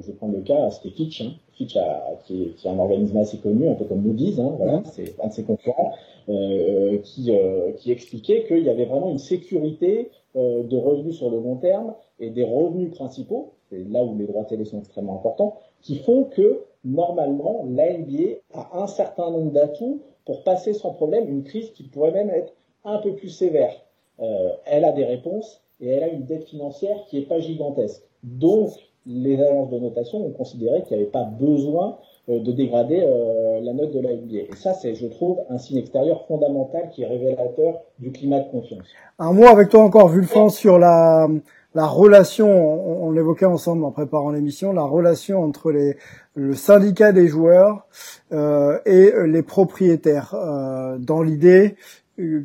je 0.00 0.06
vais 0.06 0.12
prendre 0.12 0.34
le 0.34 0.42
cas, 0.42 0.70
c'était 0.70 0.90
Fitch, 0.90 1.22
hein, 1.22 1.32
Fitch 1.52 1.78
qui, 2.24 2.54
est, 2.64 2.68
un 2.68 2.78
organisme 2.78 3.16
assez 3.16 3.38
connu, 3.38 3.68
un 3.68 3.74
peu 3.74 3.84
comme 3.84 4.02
Moody's, 4.02 4.38
hein, 4.38 4.54
voilà, 4.56 4.82
c'est 4.84 5.14
un 5.22 5.28
de 5.28 5.32
ses 5.32 5.44
concurrents, 5.44 5.92
euh, 6.28 6.98
qui, 6.98 7.30
euh, 7.30 7.72
expliquait 7.86 8.44
qu'il 8.46 8.64
y 8.64 8.70
avait 8.70 8.84
vraiment 8.84 9.10
une 9.10 9.18
sécurité 9.18 10.10
euh, 10.36 10.62
de 10.62 10.76
revenus 10.76 11.16
sur 11.16 11.30
le 11.30 11.38
long 11.38 11.56
terme 11.56 11.94
et 12.20 12.30
des 12.30 12.44
revenus 12.44 12.90
principaux, 12.90 13.54
c'est 13.70 13.84
là 13.88 14.04
où 14.04 14.16
les 14.16 14.26
droits 14.26 14.44
télé 14.44 14.64
sont 14.64 14.78
extrêmement 14.78 15.16
importants, 15.16 15.56
qui 15.82 15.96
font 15.96 16.24
que 16.24 16.64
normalement 16.84 17.64
la 17.68 17.92
NBA 17.98 18.38
a 18.54 18.82
un 18.82 18.86
certain 18.86 19.30
nombre 19.30 19.52
d'atouts 19.52 20.00
pour 20.24 20.44
passer 20.44 20.72
sans 20.72 20.90
problème 20.90 21.28
une 21.28 21.42
crise 21.42 21.70
qui 21.72 21.84
pourrait 21.84 22.12
même 22.12 22.30
être 22.30 22.52
un 22.84 22.98
peu 22.98 23.14
plus 23.14 23.28
sévère. 23.28 23.74
Euh, 24.20 24.50
elle 24.66 24.84
a 24.84 24.92
des 24.92 25.04
réponses 25.04 25.60
et 25.80 25.88
elle 25.88 26.02
a 26.02 26.08
une 26.08 26.24
dette 26.24 26.44
financière 26.44 26.96
qui 27.08 27.18
n'est 27.18 27.26
pas 27.26 27.40
gigantesque. 27.40 28.02
Donc, 28.22 28.70
les 29.04 29.40
agences 29.40 29.70
de 29.70 29.78
notation 29.78 30.24
ont 30.24 30.30
considéré 30.30 30.82
qu'il 30.82 30.96
n'y 30.96 31.02
avait 31.02 31.10
pas 31.10 31.24
besoin 31.24 31.98
euh, 32.28 32.38
de 32.38 32.52
dégrader 32.52 33.00
euh, 33.02 33.60
la 33.60 33.72
note 33.72 33.92
de 33.92 34.00
la 34.00 34.12
NBA. 34.14 34.52
Et 34.52 34.56
ça, 34.56 34.74
c'est, 34.74 34.94
je 34.94 35.06
trouve, 35.08 35.38
un 35.48 35.58
signe 35.58 35.78
extérieur 35.78 36.24
fondamental 36.26 36.88
qui 36.90 37.02
est 37.02 37.06
révélateur 37.06 37.80
du 37.98 38.12
climat 38.12 38.40
de 38.40 38.48
confiance. 38.50 38.86
Un 39.18 39.32
mot 39.32 39.46
avec 39.46 39.70
toi 39.70 39.82
encore, 39.82 40.08
Vulfan, 40.08 40.50
sur 40.50 40.78
la, 40.78 41.26
la 41.74 41.86
relation, 41.86 42.48
on, 42.48 43.10
l'évoquait 43.10 43.46
ensemble 43.46 43.84
en 43.84 43.92
préparant 43.92 44.30
l'émission, 44.30 44.72
la 44.72 44.84
relation 44.84 45.42
entre 45.42 45.70
les, 45.70 45.96
le 46.34 46.54
syndicat 46.54 47.12
des 47.12 47.28
joueurs 47.28 47.86
euh, 48.32 48.78
et 48.84 49.12
les 49.26 49.42
propriétaires. 49.42 50.34
Euh, 50.34 50.98
dans 50.98 51.22
l'idée 51.22 51.76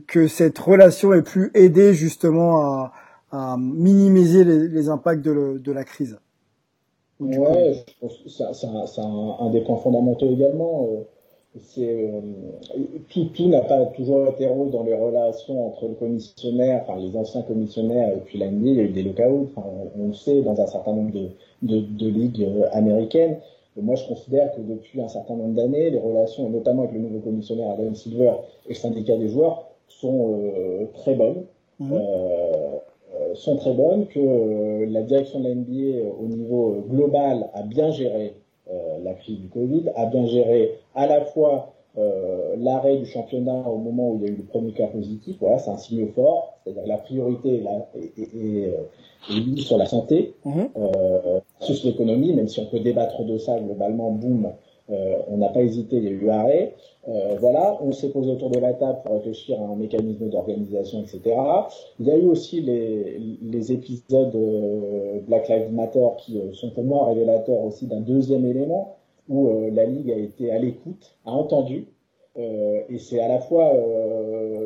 que 0.08 0.28
cette 0.28 0.58
relation 0.58 1.14
ait 1.14 1.22
pu 1.22 1.52
aider 1.54 1.94
justement 1.94 2.62
à, 2.62 2.94
à 3.32 3.58
minimiser 3.58 4.44
les, 4.44 4.68
les 4.70 4.90
impacts 4.90 5.22
de, 5.22 5.58
de, 5.58 5.72
la 5.72 5.84
crise. 5.84 6.18
Ouais, 7.20 7.86
c'est 8.28 8.68
un, 9.02 9.36
un, 9.40 9.50
des 9.52 9.62
points 9.62 9.78
fondamentaux 9.78 10.32
également. 10.32 10.88
Euh, 10.90 11.04
c'est 11.56 12.12
euh, 12.12 13.48
n'a 13.48 13.62
pas 13.62 13.86
toujours 13.88 14.28
été 14.28 14.48
rose 14.48 14.72
dans 14.72 14.84
les 14.84 14.94
relations 14.94 15.68
entre 15.68 15.88
le 15.88 15.96
commissionnaire, 15.96 16.84
enfin 16.84 17.00
les 17.00 17.16
anciens 17.16 17.42
commissionnaires 17.42 18.10
et 18.16 18.20
puis 18.20 18.38
l'AND. 18.38 18.66
Il 18.66 18.76
y 18.76 18.80
a 18.80 18.84
eu 18.84 18.90
des 18.90 19.04
lockouts, 19.04 19.50
enfin, 19.56 19.68
on, 19.98 20.08
le 20.08 20.14
sait 20.14 20.42
dans 20.42 20.60
un 20.60 20.68
certain 20.68 20.94
nombre 20.94 21.12
de, 21.12 21.30
de, 21.64 21.80
de 21.80 22.10
ligues 22.10 22.44
euh, 22.44 22.68
américaines. 22.72 23.38
Et 23.78 23.82
moi, 23.82 23.96
je 23.96 24.08
considère 24.08 24.52
que 24.56 24.62
depuis 24.62 25.02
un 25.02 25.08
certain 25.08 25.36
nombre 25.36 25.54
d'années, 25.54 25.92
les 25.92 26.00
relations, 26.00 26.50
notamment 26.50 26.84
avec 26.84 26.96
le 26.96 27.00
nouveau 27.00 27.20
commissionnaire 27.20 27.72
Adam 27.72 27.94
Silver 27.94 28.34
et 28.66 28.70
le 28.70 28.76
syndicat 28.76 29.18
des 29.18 29.30
joueurs, 29.30 29.68
sont 29.88 30.40
euh, 30.40 30.86
très 30.94 31.14
bonnes. 31.14 31.46
Euh, 31.80 31.96
euh, 33.16 33.36
sont 33.36 33.56
très 33.56 33.74
bonnes, 33.74 34.08
que 34.08 34.86
la 34.86 35.04
direction 35.04 35.40
de 35.40 35.48
la 35.48 35.56
NBA 35.56 36.10
au 36.20 36.26
niveau 36.26 36.84
global 36.90 37.50
a 37.54 37.62
bien 37.62 37.92
géré 37.92 38.34
la 39.04 39.14
crise 39.14 39.40
du 39.40 39.48
Covid, 39.48 39.90
a 39.96 40.06
bien 40.06 40.26
géré 40.26 40.80
à 40.96 41.08
la 41.08 41.22
fois 41.26 41.74
l'arrêt 42.58 42.98
du 42.98 43.06
championnat 43.06 43.68
au 43.68 43.78
moment 43.78 44.10
où 44.10 44.18
il 44.18 44.24
y 44.24 44.30
a 44.30 44.32
eu 44.32 44.36
le 44.36 44.44
premier 44.44 44.72
cas 44.72 44.88
positif, 44.88 45.38
voilà, 45.40 45.58
c'est 45.58 45.72
un 45.72 45.78
signe 45.78 46.08
fort, 46.08 46.58
c'est-à-dire 46.64 46.86
la 46.86 46.98
priorité 46.98 47.56
est, 47.56 48.22
est, 48.22 48.74
est, 49.30 49.58
sur 49.62 49.78
la 49.78 49.86
santé, 49.86 50.36
mhm. 50.46 50.70
euh, 50.78 51.40
sur 51.60 51.76
l'économie, 51.86 52.34
même 52.34 52.48
si 52.48 52.60
on 52.60 52.66
peut 52.66 52.80
débattre 52.80 53.24
de 53.24 53.38
ça 53.38 53.60
globalement, 53.60 54.12
boum, 54.12 54.46
euh, 54.46 54.50
on 54.90 55.38
n'a 55.38 55.50
pas 55.50 55.62
hésité, 55.62 55.98
il 55.98 56.04
y 56.04 56.08
a 56.08 56.12
eu 56.12 56.30
arrêt. 56.30 56.76
Euh, 57.08 57.36
voilà, 57.40 57.78
on 57.82 57.94
s'est 57.94 58.10
posé 58.10 58.32
autour 58.32 58.50
de 58.50 58.60
la 58.60 58.74
table 58.74 59.00
pour 59.06 59.14
réfléchir 59.16 59.62
à 59.62 59.64
un 59.64 59.76
mécanisme 59.76 60.28
d'organisation, 60.28 61.02
etc. 61.02 61.36
Il 62.00 62.06
y 62.06 62.12
a 62.12 62.18
eu 62.18 62.26
aussi 62.26 62.60
les, 62.60 63.18
les 63.42 63.72
épisodes 63.72 64.36
euh, 64.36 65.20
Black 65.26 65.48
Lives 65.48 65.72
Matter 65.72 66.06
qui 66.18 66.38
sont 66.54 66.72
pour 66.72 66.84
moi 66.84 67.06
révélateurs 67.06 67.64
aussi 67.64 67.88
d'un 67.88 68.02
deuxième 68.02 68.46
élément 68.46 68.96
où 69.30 69.50
la 69.74 69.84
Ligue 69.84 70.10
a 70.10 70.16
été 70.16 70.52
à 70.52 70.58
l'écoute, 70.58 71.18
a 71.26 71.32
entendu, 71.32 71.88
et 72.38 72.98
c'est 72.98 73.20
à 73.20 73.28
la 73.28 73.40
fois, 73.40 73.74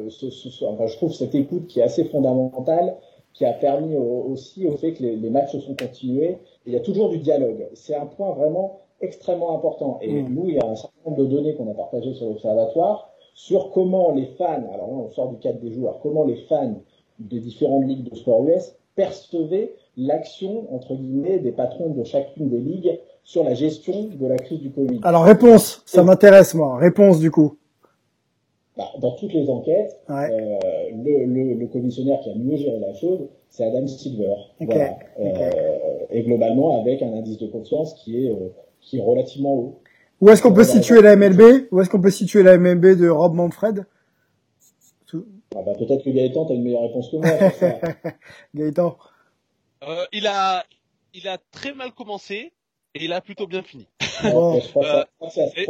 ce, 0.09 0.29
ce, 0.29 0.65
enfin, 0.65 0.85
je 0.85 0.95
trouve 0.97 1.13
cette 1.13 1.33
écoute 1.33 1.65
qui 1.65 1.79
est 1.79 1.83
assez 1.83 2.03
fondamentale, 2.03 2.95
qui 3.33 3.43
a 3.43 3.53
permis 3.53 3.97
aussi 3.97 4.67
au 4.67 4.77
fait 4.77 4.93
que 4.93 5.01
les 5.03 5.29
matchs 5.31 5.53
se 5.53 5.61
sont 5.61 5.73
continués. 5.73 6.37
il 6.67 6.73
y 6.73 6.75
a 6.75 6.79
toujours 6.79 7.09
du 7.09 7.17
dialogue. 7.17 7.69
C'est 7.73 7.95
un 7.95 8.05
point 8.05 8.33
vraiment 8.33 8.80
extrêmement 9.01 9.55
important. 9.55 9.99
Et 10.01 10.21
mm. 10.21 10.33
nous, 10.33 10.49
il 10.49 10.55
y 10.55 10.59
a 10.59 10.65
un 10.65 10.75
certain 10.75 10.97
nombre 11.05 11.17
de 11.23 11.25
données 11.25 11.55
qu'on 11.55 11.69
a 11.69 11.73
partagées 11.73 12.13
sur 12.13 12.27
l'Observatoire 12.27 13.11
sur 13.33 13.71
comment 13.71 14.11
les 14.11 14.25
fans, 14.37 14.61
alors 14.73 14.87
là 14.87 14.93
on 14.93 15.09
sort 15.09 15.29
du 15.29 15.37
cadre 15.37 15.59
des 15.61 15.71
joueurs, 15.71 15.99
comment 16.03 16.25
les 16.25 16.35
fans 16.49 16.75
des 17.19 17.39
différentes 17.39 17.85
ligues 17.85 18.09
de 18.09 18.15
sport 18.15 18.43
US 18.45 18.75
percevaient 18.95 19.73
l'action, 19.97 20.67
entre 20.73 20.95
guillemets, 20.95 21.39
des 21.39 21.51
patrons 21.51 21.89
de 21.89 22.03
chacune 22.03 22.49
des 22.49 22.59
ligues 22.59 22.99
sur 23.23 23.43
la 23.43 23.53
gestion 23.53 24.09
de 24.13 24.27
la 24.27 24.35
crise 24.37 24.59
du 24.59 24.71
Covid. 24.71 24.99
Alors 25.03 25.23
réponse, 25.23 25.81
ça 25.85 26.03
m'intéresse 26.03 26.53
moi, 26.53 26.77
réponse 26.77 27.19
du 27.19 27.31
coup. 27.31 27.57
bah, 28.77 28.85
dans 28.99 29.11
toutes 29.11 29.33
les 29.33 29.49
enquêtes, 29.49 29.97
Ouais. 30.09 30.29
euh, 30.31 30.57
le, 31.03 31.25
le, 31.25 31.53
le 31.53 31.67
commissionnaire 31.67 32.19
qui 32.21 32.31
a 32.31 32.35
mieux 32.35 32.57
géré 32.57 32.79
la 32.79 32.93
chose, 32.93 33.27
c'est 33.49 33.63
Adam 33.65 33.85
Silver. 33.87 34.33
Voilà. 34.59 34.91
ok. 35.19 35.19
Euh, 35.19 36.05
et 36.09 36.23
globalement, 36.23 36.81
avec 36.81 37.01
un 37.01 37.13
indice 37.13 37.37
de 37.37 37.47
confiance 37.47 37.93
qui 37.95 38.25
est, 38.25 38.29
euh, 38.29 38.49
qui 38.81 38.97
est 38.97 39.01
relativement 39.01 39.53
haut. 39.53 39.81
Où 40.19 40.29
est-ce 40.29 40.41
qu'on 40.41 40.53
peut 40.53 40.63
situer 40.63 41.01
la 41.01 41.15
MLB 41.15 41.67
Où 41.71 41.81
est-ce 41.81 41.89
qu'on 41.89 42.01
peut 42.01 42.11
situer 42.11 42.43
la 42.43 42.57
MLB 42.57 42.97
de 42.97 43.09
Rob 43.09 43.33
Manfred? 43.33 43.85
Ah 45.13 45.59
bah, 45.65 45.73
Peut-être 45.77 46.03
que 46.03 46.09
Gaëtan, 46.09 46.45
tu 46.45 46.53
as 46.53 46.55
une 46.55 46.63
meilleure 46.63 46.83
réponse 46.83 47.09
que 47.09 47.17
moi. 47.17 48.11
Gaëtan 48.55 48.97
Euh, 49.83 50.05
il 50.13 50.27
a, 50.27 50.63
il 51.13 51.27
a 51.27 51.37
très 51.51 51.73
mal 51.73 51.91
commencé 51.91 52.53
et 52.95 53.05
il 53.05 53.13
a 53.13 53.21
plutôt 53.21 53.47
bien 53.47 53.63
fini. 53.63 53.87
Euh, 54.23 54.59
et-. 55.55 55.67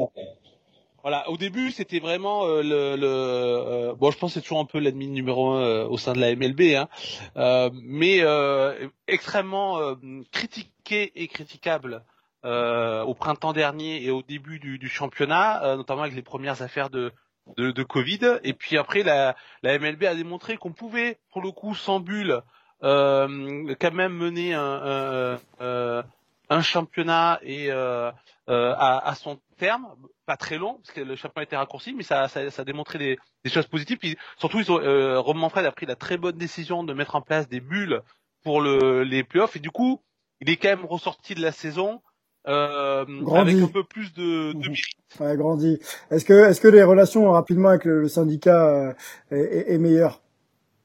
Voilà, 1.03 1.27
au 1.29 1.37
début 1.37 1.71
c'était 1.71 1.99
vraiment 1.99 2.45
euh, 2.45 2.61
le, 2.61 2.95
le 2.95 3.07
euh, 3.07 3.95
bon, 3.95 4.11
je 4.11 4.17
pense 4.19 4.31
que 4.31 4.33
c'est 4.35 4.41
toujours 4.41 4.59
un 4.59 4.65
peu 4.65 4.77
l'ennemi 4.77 5.07
numéro 5.07 5.49
un 5.49 5.61
euh, 5.61 5.87
au 5.87 5.97
sein 5.97 6.13
de 6.13 6.19
la 6.19 6.35
MLB, 6.35 6.75
hein, 6.75 6.89
euh, 7.37 7.71
mais 7.73 8.19
euh, 8.21 8.87
extrêmement 9.07 9.79
euh, 9.79 9.95
critiqué 10.31 11.11
et 11.15 11.27
critiquable 11.27 12.03
euh, 12.45 13.03
au 13.03 13.13
printemps 13.13 13.53
dernier 13.53 14.03
et 14.03 14.11
au 14.11 14.21
début 14.21 14.59
du, 14.59 14.77
du 14.77 14.89
championnat, 14.89 15.63
euh, 15.63 15.75
notamment 15.77 16.01
avec 16.03 16.15
les 16.15 16.21
premières 16.23 16.61
affaires 16.61 16.89
de 16.89 17.11
de, 17.57 17.71
de 17.71 17.83
Covid. 17.83 18.39
Et 18.43 18.53
puis 18.53 18.77
après, 18.77 19.03
la, 19.03 19.35
la 19.63 19.77
MLB 19.77 20.03
a 20.03 20.15
démontré 20.15 20.57
qu'on 20.57 20.73
pouvait, 20.73 21.19
pour 21.31 21.41
le 21.41 21.51
coup, 21.51 21.75
sans 21.75 21.99
bulle, 21.99 22.41
euh, 22.83 23.75
quand 23.79 23.93
même 23.93 24.13
mener 24.13 24.53
un, 24.53 24.61
un, 24.61 25.39
euh, 25.61 26.03
un 26.49 26.61
championnat 26.61 27.39
et 27.43 27.71
euh, 27.71 28.11
euh, 28.49 28.73
à, 28.77 29.07
à 29.07 29.15
son 29.15 29.39
terme, 29.57 29.87
pas 30.25 30.37
très 30.37 30.57
long, 30.57 30.75
parce 30.75 30.91
que 30.91 31.01
le 31.01 31.15
championnat 31.15 31.43
était 31.43 31.57
raccourci, 31.57 31.93
mais 31.93 32.03
ça, 32.03 32.27
ça, 32.27 32.49
ça 32.49 32.61
a 32.61 32.65
démontré 32.65 32.97
des, 32.97 33.19
des 33.43 33.49
choses 33.51 33.67
positives. 33.67 33.97
Puis 33.97 34.17
surtout, 34.37 34.59
ils 34.59 34.71
ont, 34.71 35.21
Rob 35.21 35.37
Manfred 35.37 35.65
a 35.65 35.71
pris 35.71 35.85
la 35.85 35.95
très 35.95 36.17
bonne 36.17 36.37
décision 36.37 36.83
de 36.83 36.93
mettre 36.93 37.15
en 37.15 37.21
place 37.21 37.47
des 37.47 37.59
bulles 37.59 38.01
pour 38.43 38.61
le, 38.61 39.03
les 39.03 39.23
playoffs, 39.23 39.55
et 39.55 39.59
du 39.59 39.69
coup, 39.69 40.01
il 40.39 40.49
est 40.49 40.57
quand 40.57 40.69
même 40.69 40.85
ressorti 40.85 41.35
de 41.35 41.41
la 41.41 41.51
saison 41.51 42.01
euh, 42.47 43.05
Grandi. 43.21 43.51
avec 43.51 43.63
un 43.63 43.67
peu 43.67 43.83
plus 43.83 44.13
de, 44.13 44.53
de 44.53 44.57
Mhm. 44.57 44.61
mérite. 44.69 45.19
Ouais, 45.19 45.37
grandi. 45.37 45.79
Est-ce 46.09 46.25
que, 46.25 46.33
est-ce 46.49 46.61
que 46.61 46.67
les 46.67 46.83
relations 46.83 47.29
rapidement 47.31 47.69
avec 47.69 47.85
le, 47.85 48.01
le 48.01 48.07
syndicat 48.07 48.67
euh, 48.67 48.93
est, 49.31 49.73
est, 49.73 49.77
meilleure 49.77 50.21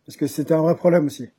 Parce 0.04 0.16
que 0.16 0.26
c'était 0.26 0.54
un 0.54 0.62
vrai 0.62 0.76
problème 0.76 1.07
aussi. 1.07 1.30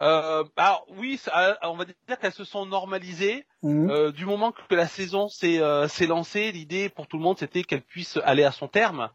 Euh, 0.00 0.44
alors 0.56 0.86
oui, 0.96 1.16
ça- 1.16 1.58
on 1.62 1.74
va 1.74 1.84
dire 1.84 1.94
qu'elles 2.20 2.32
se 2.32 2.44
sont 2.44 2.66
normalisées. 2.66 3.44
Mhm. 3.62 3.90
Euh, 3.90 4.12
du 4.12 4.26
moment 4.26 4.52
que 4.52 4.74
la 4.74 4.86
saison 4.86 5.28
s'est 5.28 5.60
euh, 5.60 5.88
s'est 5.88 6.06
lancée, 6.06 6.52
l'idée 6.52 6.88
pour 6.88 7.08
tout 7.08 7.16
le 7.16 7.24
monde 7.24 7.36
c'était 7.38 7.64
qu'elle 7.64 7.82
puisse 7.82 8.16
aller 8.24 8.44
à 8.44 8.52
son 8.52 8.68
terme. 8.68 9.10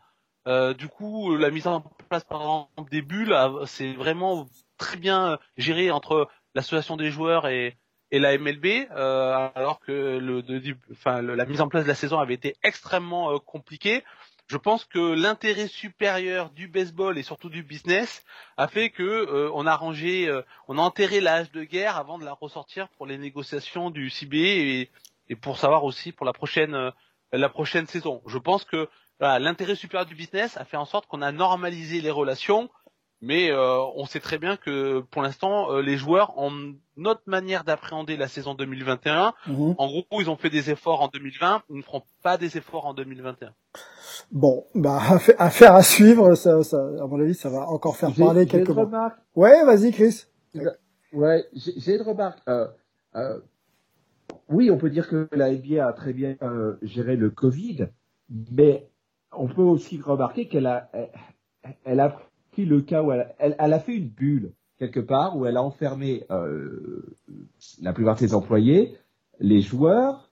Euh, 0.46 0.74
du 0.74 0.90
coup, 0.90 1.38
la 1.38 1.52
mise 1.52 1.68
en 1.68 1.80
place 2.10 2.26
par 2.26 2.42
exemple 2.42 2.92
des 2.92 3.02
bulles, 3.02 3.34
c'est 3.66 3.94
vraiment 3.94 4.46
très 4.78 4.98
bien 4.98 5.40
géré 5.56 5.90
entre 5.90 6.28
l'association 6.54 6.98
des 6.98 7.12
joueurs 7.12 7.48
et, 7.48 7.78
et 8.14 8.20
la 8.20 8.38
MLB, 8.38 8.88
euh, 8.92 9.50
alors 9.56 9.80
que 9.80 9.92
le, 10.20 10.44
de- 10.44 10.60
du- 10.60 10.78
enfin, 10.92 11.24
le- 11.24 11.34
la 11.34 11.46
mise 11.46 11.62
en 11.62 11.68
place 11.68 11.84
de 11.84 11.88
la 11.90 11.96
saison 11.96 12.20
avait 12.20 12.36
été 12.36 12.56
extrêmement 12.64 13.32
euh, 13.34 13.40
compliquée. 13.40 14.04
Je 14.46 14.58
pense 14.58 14.86
que 14.86 15.00
l'intérêt 15.00 15.68
supérieur 15.68 16.52
du 16.52 16.68
baseball 16.68 17.18
et 17.18 17.24
surtout 17.24 17.50
du 17.50 17.64
business 17.64 18.24
a 18.58 18.68
fait 18.68 18.92
que 18.92 19.02
euh, 19.02 19.50
on 19.56 19.66
a 19.66 19.76
rangé, 19.76 20.28
euh, 20.28 20.44
on 20.68 20.78
a 20.78 20.82
enterré 20.82 21.22
l'âge 21.22 21.52
de 21.54 21.64
guerre 21.64 21.98
avant 21.98 22.20
de 22.20 22.24
la 22.26 22.34
ressortir 22.34 22.88
pour 22.90 23.08
les 23.08 23.18
négociations 23.18 23.90
du 23.90 24.12
CBA 24.12 24.38
et, 24.38 24.90
et 25.30 25.36
pour 25.36 25.58
savoir 25.58 25.84
aussi 25.84 26.12
pour 26.12 26.28
la 26.28 26.34
prochaine 26.34 26.76
euh, 26.76 26.92
la 27.32 27.50
prochaine 27.50 27.88
saison. 27.88 28.22
Je 28.28 28.38
pense 28.38 28.64
que 28.64 28.88
l'intérêt 29.20 29.74
supérieur 29.76 30.06
du 30.06 30.14
business 30.14 30.56
a 30.58 30.66
fait 30.66 30.78
en 30.78 30.86
sorte 30.86 31.08
qu'on 31.08 31.24
a 31.24 31.32
normalisé 31.32 32.00
les 32.02 32.12
relations, 32.12 32.70
mais 33.24 33.50
euh, 33.52 33.80
on 33.96 34.06
sait 34.06 34.20
très 34.20 34.38
bien 34.38 34.58
que 34.58 35.00
pour 35.00 35.22
l'instant 35.22 35.72
euh, 35.72 35.82
les 35.82 35.96
joueurs 35.96 36.38
ont 36.38 36.52
notre 36.98 37.22
manière 37.26 37.64
d'appréhender 37.64 38.18
la 38.18 38.28
saison 38.28 38.54
2021. 38.54 39.34
Mhm. 39.48 39.76
En 39.78 39.88
gros, 39.88 40.06
ils 40.20 40.30
ont 40.30 40.36
fait 40.36 40.50
des 40.50 40.70
efforts 40.70 41.02
en 41.02 41.08
2020, 41.08 41.64
ils 41.70 41.78
ne 41.78 41.82
feront 41.82 42.04
pas 42.22 42.38
des 42.38 42.58
efforts 42.58 42.86
en 42.86 42.94
2021. 42.94 43.54
Bon, 44.32 44.66
bah 44.76 45.00
affaire- 45.40 45.74
à 45.76 45.84
suivre. 45.84 46.36
Ça, 46.36 46.62
ça, 46.64 46.78
à 46.78 47.08
mon 47.08 47.20
avis, 47.22 47.34
ça 47.34 47.50
va 47.50 47.68
encore 47.70 47.96
faire 47.96 48.14
parler 48.14 48.42
j'ai 48.42 48.48
quelques 48.48 48.68
remarque. 48.76 49.18
Ouais, 49.36 49.64
vas-y, 49.64 49.92
Chris. 49.92 50.26
Ouais, 51.14 51.46
j'ai 51.54 51.74
j'ai 51.78 51.96
une 51.96 52.02
remarque. 52.02 52.40
Euh, 52.50 52.68
euh, 53.16 53.40
oui, 54.50 54.70
on 54.70 54.78
peut 54.78 54.90
dire 54.90 55.08
que 55.08 55.30
la 55.32 55.50
NBA 55.50 55.88
a 55.88 55.94
très 55.94 56.12
bien 56.12 56.36
euh, 56.42 56.76
géré 56.82 57.16
le 57.16 57.30
Covid, 57.30 57.88
mais 58.52 58.90
on 59.32 59.48
peut 59.48 59.62
aussi 59.62 60.02
remarquer 60.02 60.48
qu'elle 60.50 60.68
a, 60.68 60.90
elle, 60.94 61.10
elle 61.86 62.00
a 62.02 62.20
pris 62.54 62.66
le 62.66 62.82
cas 62.82 63.02
où 63.02 63.12
elle, 63.12 63.34
a 63.40 63.80
fait 63.80 63.96
une 63.96 64.10
bulle 64.10 64.54
quelque 64.78 65.00
part 65.00 65.38
où 65.38 65.46
elle 65.46 65.58
a 65.58 65.64
enfermé 65.64 66.24
euh, 66.30 67.18
la 67.82 67.94
plupart 67.94 68.16
de 68.16 68.20
ses 68.20 68.34
employés, 68.34 68.96
les 69.40 69.62
joueurs, 69.62 70.32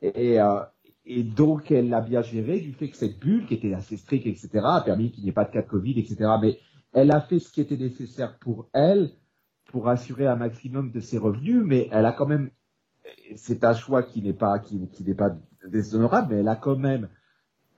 et, 0.00 0.40
euh, 0.40 0.60
et 1.04 1.22
donc 1.22 1.70
elle 1.70 1.88
l'a 1.88 2.00
bien 2.00 2.22
géré 2.22 2.60
du 2.60 2.72
fait 2.72 2.88
que 2.88 2.96
cette 2.96 3.18
bulle, 3.18 3.46
qui 3.46 3.54
était 3.54 3.74
assez 3.74 3.96
stricte, 3.96 4.26
etc., 4.26 4.48
a 4.64 4.80
permis 4.80 5.10
qu'il 5.10 5.22
n'y 5.24 5.30
ait 5.30 5.34
pas 5.34 5.44
de 5.44 5.52
cas 5.52 5.62
de 5.62 5.68
Covid, 5.68 5.98
etc. 5.98 6.30
Mais 6.40 6.58
elle 6.92 7.10
a 7.12 7.20
fait 7.20 7.38
ce 7.38 7.50
qui 7.52 7.60
était 7.60 7.76
nécessaire 7.76 8.38
pour 8.38 8.68
elle 8.72 9.10
pour 9.66 9.88
assurer 9.88 10.26
un 10.26 10.36
maximum 10.36 10.90
de 10.90 11.00
ses 11.00 11.18
revenus, 11.18 11.62
mais 11.64 11.88
elle 11.92 12.06
a 12.06 12.12
quand 12.12 12.26
même, 12.26 12.50
c'est 13.36 13.64
un 13.64 13.74
choix 13.74 14.02
qui 14.02 14.20
n'est 14.20 14.32
pas 14.32 14.58
qui 14.58 14.80
n'est 15.06 15.14
pas 15.14 15.36
déshonorable, 15.66 16.34
mais 16.34 16.40
elle 16.40 16.48
a 16.48 16.56
quand 16.56 16.76
même 16.76 17.08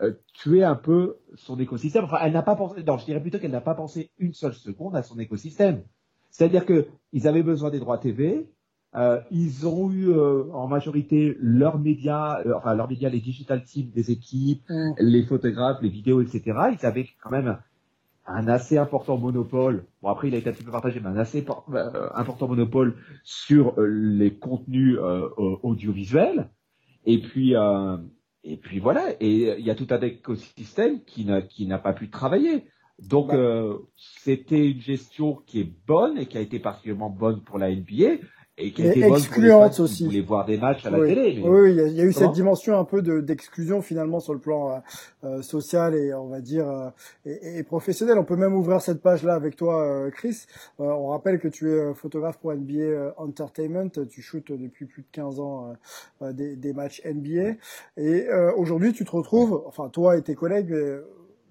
euh, 0.05 0.13
tué 0.35 0.63
un 0.65 0.75
peu 0.77 1.17
son 1.35 1.59
écosystème. 1.59 2.05
Enfin, 2.05 2.19
elle 2.23 2.33
n'a 2.33 2.43
pas 2.43 2.57
pensé, 2.57 2.83
non, 2.85 2.99
je 2.99 3.05
dirais 3.05 3.21
plutôt 3.21 3.39
qu'elle 3.39 3.51
n'a 3.51 3.61
pas 3.61 3.75
pensé 3.75 4.11
une 4.19 4.33
seule 4.35 4.55
seconde 4.55 4.97
à 4.97 5.03
son 5.03 5.19
écosystème. 5.19 5.83
C'est-à-dire 6.31 6.67
que 6.67 6.87
ils 7.13 7.29
avaient 7.29 7.43
besoin 7.43 7.71
des 7.71 7.79
droits 7.81 7.99
TV, 7.99 8.49
euh, 8.97 9.21
ils 9.31 9.67
ont 9.67 9.91
eu 9.91 10.11
euh, 10.11 10.45
en 10.53 10.69
majorité 10.69 11.37
leurs 11.41 11.79
médias, 11.79 12.41
euh, 12.47 12.55
enfin 12.57 12.75
leurs 12.75 12.89
médias, 12.89 13.09
les 13.09 13.21
digital 13.21 13.65
teams 13.65 13.91
des 13.91 14.11
équipes, 14.11 14.63
Mhm. 14.69 14.95
les 14.99 15.25
photographes, 15.25 15.79
les 15.83 15.89
vidéos, 15.89 16.21
etc. 16.23 16.43
Ils 16.79 16.87
avaient 16.87 17.07
quand 17.23 17.31
même 17.31 17.59
un 18.27 18.49
assez 18.49 18.79
important 18.79 19.19
monopole. 19.19 19.85
Bon 20.03 20.09
après 20.09 20.29
il 20.29 20.35
a 20.35 20.39
été 20.39 20.49
un 20.51 20.53
petit 20.53 20.65
peu 20.65 20.71
partagé, 20.71 21.01
mais 21.01 21.09
un 21.09 21.17
assez 21.17 21.43
por- 21.43 21.67
important 22.15 22.49
monopole 22.49 22.95
sur 23.23 23.75
les 23.81 24.35
contenus 24.35 24.99
audiovisuels. 25.63 26.49
Et 27.05 27.21
puis 27.21 27.55
et 28.45 28.57
puis 28.59 28.79
voilà. 28.79 29.15
Et 29.21 29.59
il 29.59 29.65
y 29.65 29.71
a 29.71 29.75
tout 29.75 29.87
un 29.91 30.01
écosystème 30.01 31.05
qui 31.05 31.25
n'a 31.25 31.43
qui 31.43 31.67
n'a 31.67 31.79
pas 31.79 31.93
pu 31.95 32.11
travailler. 32.11 32.65
Donc 32.99 33.29
Bah. 33.29 33.35
euh, 33.35 33.79
c'était 33.97 34.71
une 34.71 34.81
gestion 34.81 35.37
qui 35.47 35.61
est 35.61 35.73
bonne 35.87 36.19
et 36.19 36.27
qui 36.27 36.39
a 36.39 36.41
été 36.41 36.61
particulièrement 36.61 37.11
bonne 37.11 37.43
pour 37.43 37.59
la 37.59 37.75
NBA 37.75 38.19
et 38.57 38.73
qui 38.73 38.83
bonne 38.83 38.93
les 38.93 39.07
excluante 39.09 39.81
aussi. 39.81 39.97
qui 39.99 40.05
voulaient 40.05 40.21
voir 40.21 40.45
des 40.47 40.59
matchs 40.59 40.87
à 40.87 40.91
la 40.91 41.01
oui. 41.01 41.09
télé. 41.09 41.35
mais- 41.43 41.49
Oui, 41.49 41.61
oui, 41.63 41.71
il 41.73 41.77
y 41.77 41.81
a, 41.81 41.87
il 41.89 41.95
y 41.97 42.01
a 42.01 42.05
eu 42.05 42.13
Comment 42.13 42.27
cette 42.27 42.35
dimension 42.35 42.79
un 42.79 42.85
peu 42.85 43.03
de 43.03 43.21
d'exclusion 43.21 43.83
finalement 43.83 44.21
sur 44.21 44.33
le 44.33 44.39
plan 44.39 44.71
euh, 44.71 44.79
euh, 45.25 45.43
social 45.43 45.95
et 45.97 46.15
on 46.15 46.29
va 46.29 46.41
dire 46.41 46.69
euh, 46.69 46.89
et, 47.27 47.59
et 47.59 47.63
professionnel. 47.65 48.17
On 48.19 48.25
peut 48.25 48.37
même 48.37 48.55
ouvrir 48.55 48.81
cette 48.81 49.03
page 49.03 49.25
là 49.25 49.35
avec 49.35 49.57
toi, 49.57 49.83
euh, 49.85 50.11
Chris. 50.11 50.45
Euh, 50.81 50.85
on 50.85 51.09
rappelle 51.09 51.41
que 51.41 51.49
tu 51.49 51.69
es 51.71 51.75
euh, 51.75 51.95
photographe 51.95 52.39
pour 52.39 52.53
NBA 52.55 53.15
Entertainment. 53.17 53.91
Tu 54.09 54.23
shootes 54.23 54.53
depuis 54.53 54.85
plus 54.87 55.03
de 55.03 55.09
15 55.11 55.41
ans 55.41 55.75
des, 56.23 56.55
des 56.57 56.73
matchs 56.73 57.03
NBA 57.05 57.57
et 57.97 58.29
euh, 58.29 58.53
aujourd'hui 58.57 58.93
tu 58.93 59.05
te 59.05 59.11
retrouves, 59.11 59.63
enfin 59.67 59.89
toi 59.89 60.17
et 60.17 60.23
tes 60.23 60.35
collègues. 60.35 60.75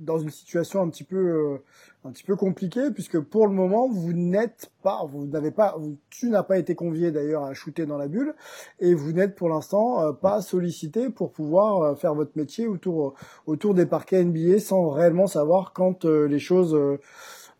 Dans 0.04 0.20
une 0.20 0.30
situation 0.30 0.82
un 0.82 0.90
petit 0.90 1.04
peu 1.04 1.18
euh, 1.18 1.58
un 2.06 2.12
petit 2.12 2.24
peu 2.24 2.36
compliquée 2.36 2.92
puisque 2.92 3.20
pour 3.20 3.48
le 3.48 3.54
moment 3.54 3.88
vous 3.88 4.14
n'êtes 4.14 4.72
pas 4.82 5.06
vous 5.06 5.26
n'avez 5.26 5.52
pas 5.52 5.78
tu 6.10 6.30
n'as 6.30 6.44
pas 6.44 6.58
été 6.58 6.76
convié 6.76 7.12
d'ailleurs 7.12 7.44
à 7.44 7.54
shooter 7.54 7.86
dans 7.86 7.98
la 7.98 8.08
bulle 8.08 8.36
et 8.80 8.94
vous 8.94 9.14
n'êtes 9.14 9.36
pour 9.36 9.50
l'instant 9.50 10.02
euh, 10.02 10.12
pas 10.12 10.42
sollicité 10.42 11.10
pour 11.10 11.32
pouvoir 11.32 11.82
euh, 11.82 11.96
faire 11.96 12.14
votre 12.14 12.32
métier 12.36 12.68
autour 12.68 13.16
autour 13.46 13.74
des 13.74 13.86
parquets 13.86 14.24
NBA 14.24 14.60
sans 14.60 14.90
réellement 14.90 15.28
savoir 15.28 15.74
quand 15.74 16.06
les 16.06 16.40
choses 16.40 16.78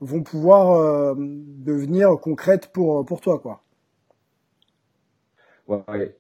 vont 0.02 0.24
pouvoir 0.24 1.16
devenir 1.16 2.20
concrètes 2.20 2.68
pour 2.68 3.06
pour 3.06 3.22
toi 3.22 3.40
quoi. 3.40 3.62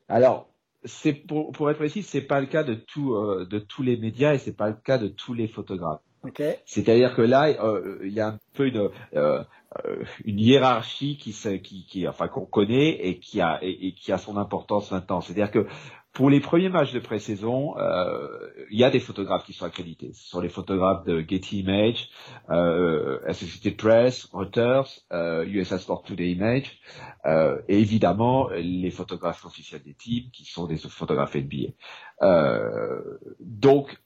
Alors, 0.07 0.47
c'est 0.85 1.13
pour, 1.13 1.51
pour 1.51 1.69
être 1.69 1.77
précis, 1.77 2.01
c'est 2.01 2.21
pas 2.21 2.39
le 2.39 2.47
cas 2.47 2.63
de 2.63 2.75
tout, 2.75 3.13
de 3.13 3.59
tous 3.59 3.83
les 3.83 3.97
médias 3.97 4.33
et 4.33 4.37
c'est 4.37 4.55
pas 4.55 4.69
le 4.69 4.75
cas 4.75 4.97
de 4.97 5.09
tous 5.09 5.33
les 5.33 5.47
photographes. 5.47 6.01
OK 6.23 6.41
C'est-à-dire 6.65 7.15
que 7.15 7.21
là, 7.21 7.47
euh, 7.47 7.99
il 8.03 8.13
y 8.13 8.21
a 8.21 8.27
un 8.29 8.39
peu 8.53 8.67
une, 8.67 8.89
euh, 9.15 9.43
euh, 9.85 10.03
une 10.23 10.39
hiérarchie 10.39 11.17
qui, 11.17 12.07
enfin, 12.07 12.27
qu'on 12.27 12.45
connaît 12.45 13.07
et 13.07 13.19
qui 13.19 13.41
a, 13.41 13.59
et, 13.61 13.93
qui 13.93 14.11
a 14.11 14.17
son 14.17 14.37
importance 14.37 14.91
maintenant. 14.91 15.21
C'est-à-dire 15.21 15.51
que 15.51 15.67
pour 16.13 16.29
les 16.29 16.39
premiers 16.39 16.69
matchs 16.69 16.93
de 16.93 16.99
pré-saison, 16.99 17.75
euh, 17.79 18.27
il 18.69 18.77
y 18.77 18.83
a 18.83 18.91
des 18.91 18.99
photographes 18.99 19.45
qui 19.45 19.53
sont 19.53 19.65
accrédités. 19.65 20.11
Ce 20.13 20.29
sont 20.29 20.41
les 20.41 20.49
photographes 20.49 21.03
de 21.05 21.25
Getty 21.27 21.61
Image, 21.61 22.09
euh, 22.51 23.19
Associated 23.25 23.77
Press, 23.77 24.25
Reuters, 24.31 24.87
euh, 25.11 25.43
USA 25.47 25.79
Sport 25.79 26.03
Today 26.03 26.29
Image, 26.29 26.79
euh, 27.25 27.59
et 27.67 27.79
évidemment 27.79 28.49
les 28.49 28.91
photographes 28.91 29.43
officiels 29.43 29.81
des 29.81 29.95
teams 29.95 30.29
qui 30.31 30.45
sont 30.45 30.67
des 30.67 30.77
photographes 30.77 31.35
NBA. 31.35 31.73
Euh, 32.21 33.17
donc 33.39 34.02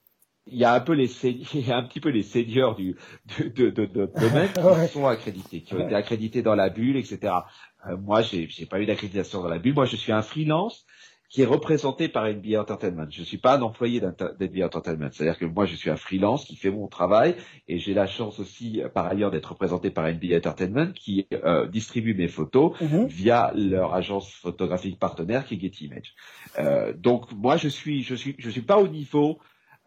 il 0.51 0.57
y 0.57 0.63
a 0.63 0.73
un 0.73 0.79
peu 0.79 0.93
les 0.93 1.09
il 1.25 1.67
y 1.67 1.71
a 1.71 1.77
un 1.77 1.83
petit 1.83 1.99
peu 1.99 2.09
les 2.09 2.23
seigneurs 2.23 2.75
du 2.75 2.95
de 3.39 3.69
de 3.69 3.85
domaine 3.85 4.49
qui 4.87 4.93
sont 4.93 5.05
accrédités, 5.05 5.61
qui 5.61 5.73
ont 5.73 5.85
été 5.85 5.95
accrédités 5.95 6.41
dans 6.41 6.55
la 6.55 6.69
bulle, 6.69 6.97
etc. 6.97 7.33
Euh, 7.87 7.97
moi, 7.97 8.21
j'ai 8.21 8.47
j'ai 8.49 8.65
pas 8.65 8.79
eu 8.79 8.85
d'accréditation 8.85 9.41
dans 9.41 9.49
la 9.49 9.59
bulle. 9.59 9.73
Moi, 9.73 9.85
je 9.85 9.95
suis 9.95 10.11
un 10.11 10.21
freelance 10.21 10.85
qui 11.29 11.41
est 11.41 11.45
représenté 11.45 12.07
par 12.07 12.25
NBA 12.25 12.59
Entertainment. 12.59 13.07
Je 13.09 13.23
suis 13.23 13.37
pas 13.37 13.57
un 13.57 13.61
employé 13.61 13.99
d'NBA 13.99 14.65
Entertainment. 14.65 15.09
C'est-à-dire 15.11 15.37
que 15.37 15.45
moi, 15.45 15.65
je 15.65 15.75
suis 15.75 15.89
un 15.89 15.97
freelance 15.97 16.45
qui 16.45 16.55
fait 16.55 16.71
mon 16.71 16.87
travail 16.87 17.35
et 17.67 17.79
j'ai 17.79 17.93
la 17.93 18.07
chance 18.07 18.39
aussi, 18.39 18.81
euh, 18.81 18.87
par 18.87 19.07
ailleurs, 19.07 19.31
d'être 19.31 19.49
représenté 19.49 19.89
par 19.89 20.07
NBA 20.07 20.37
Entertainment 20.37 20.91
qui 20.93 21.27
euh, 21.33 21.67
distribue 21.67 22.13
mes 22.13 22.29
photos 22.29 22.79
mhm. 22.79 23.07
via 23.07 23.51
leur 23.55 23.93
agence 23.93 24.31
photographique 24.31 24.99
partenaire 24.99 25.45
qui 25.45 25.55
est 25.55 25.59
Getty 25.59 25.85
Image. 25.85 26.13
Euh, 26.59 26.93
donc, 26.93 27.31
moi, 27.33 27.57
je 27.57 27.67
suis, 27.67 28.03
je 28.03 28.15
suis, 28.15 28.35
je 28.37 28.49
suis 28.49 28.61
pas 28.61 28.77
au 28.77 28.87
niveau 28.87 29.39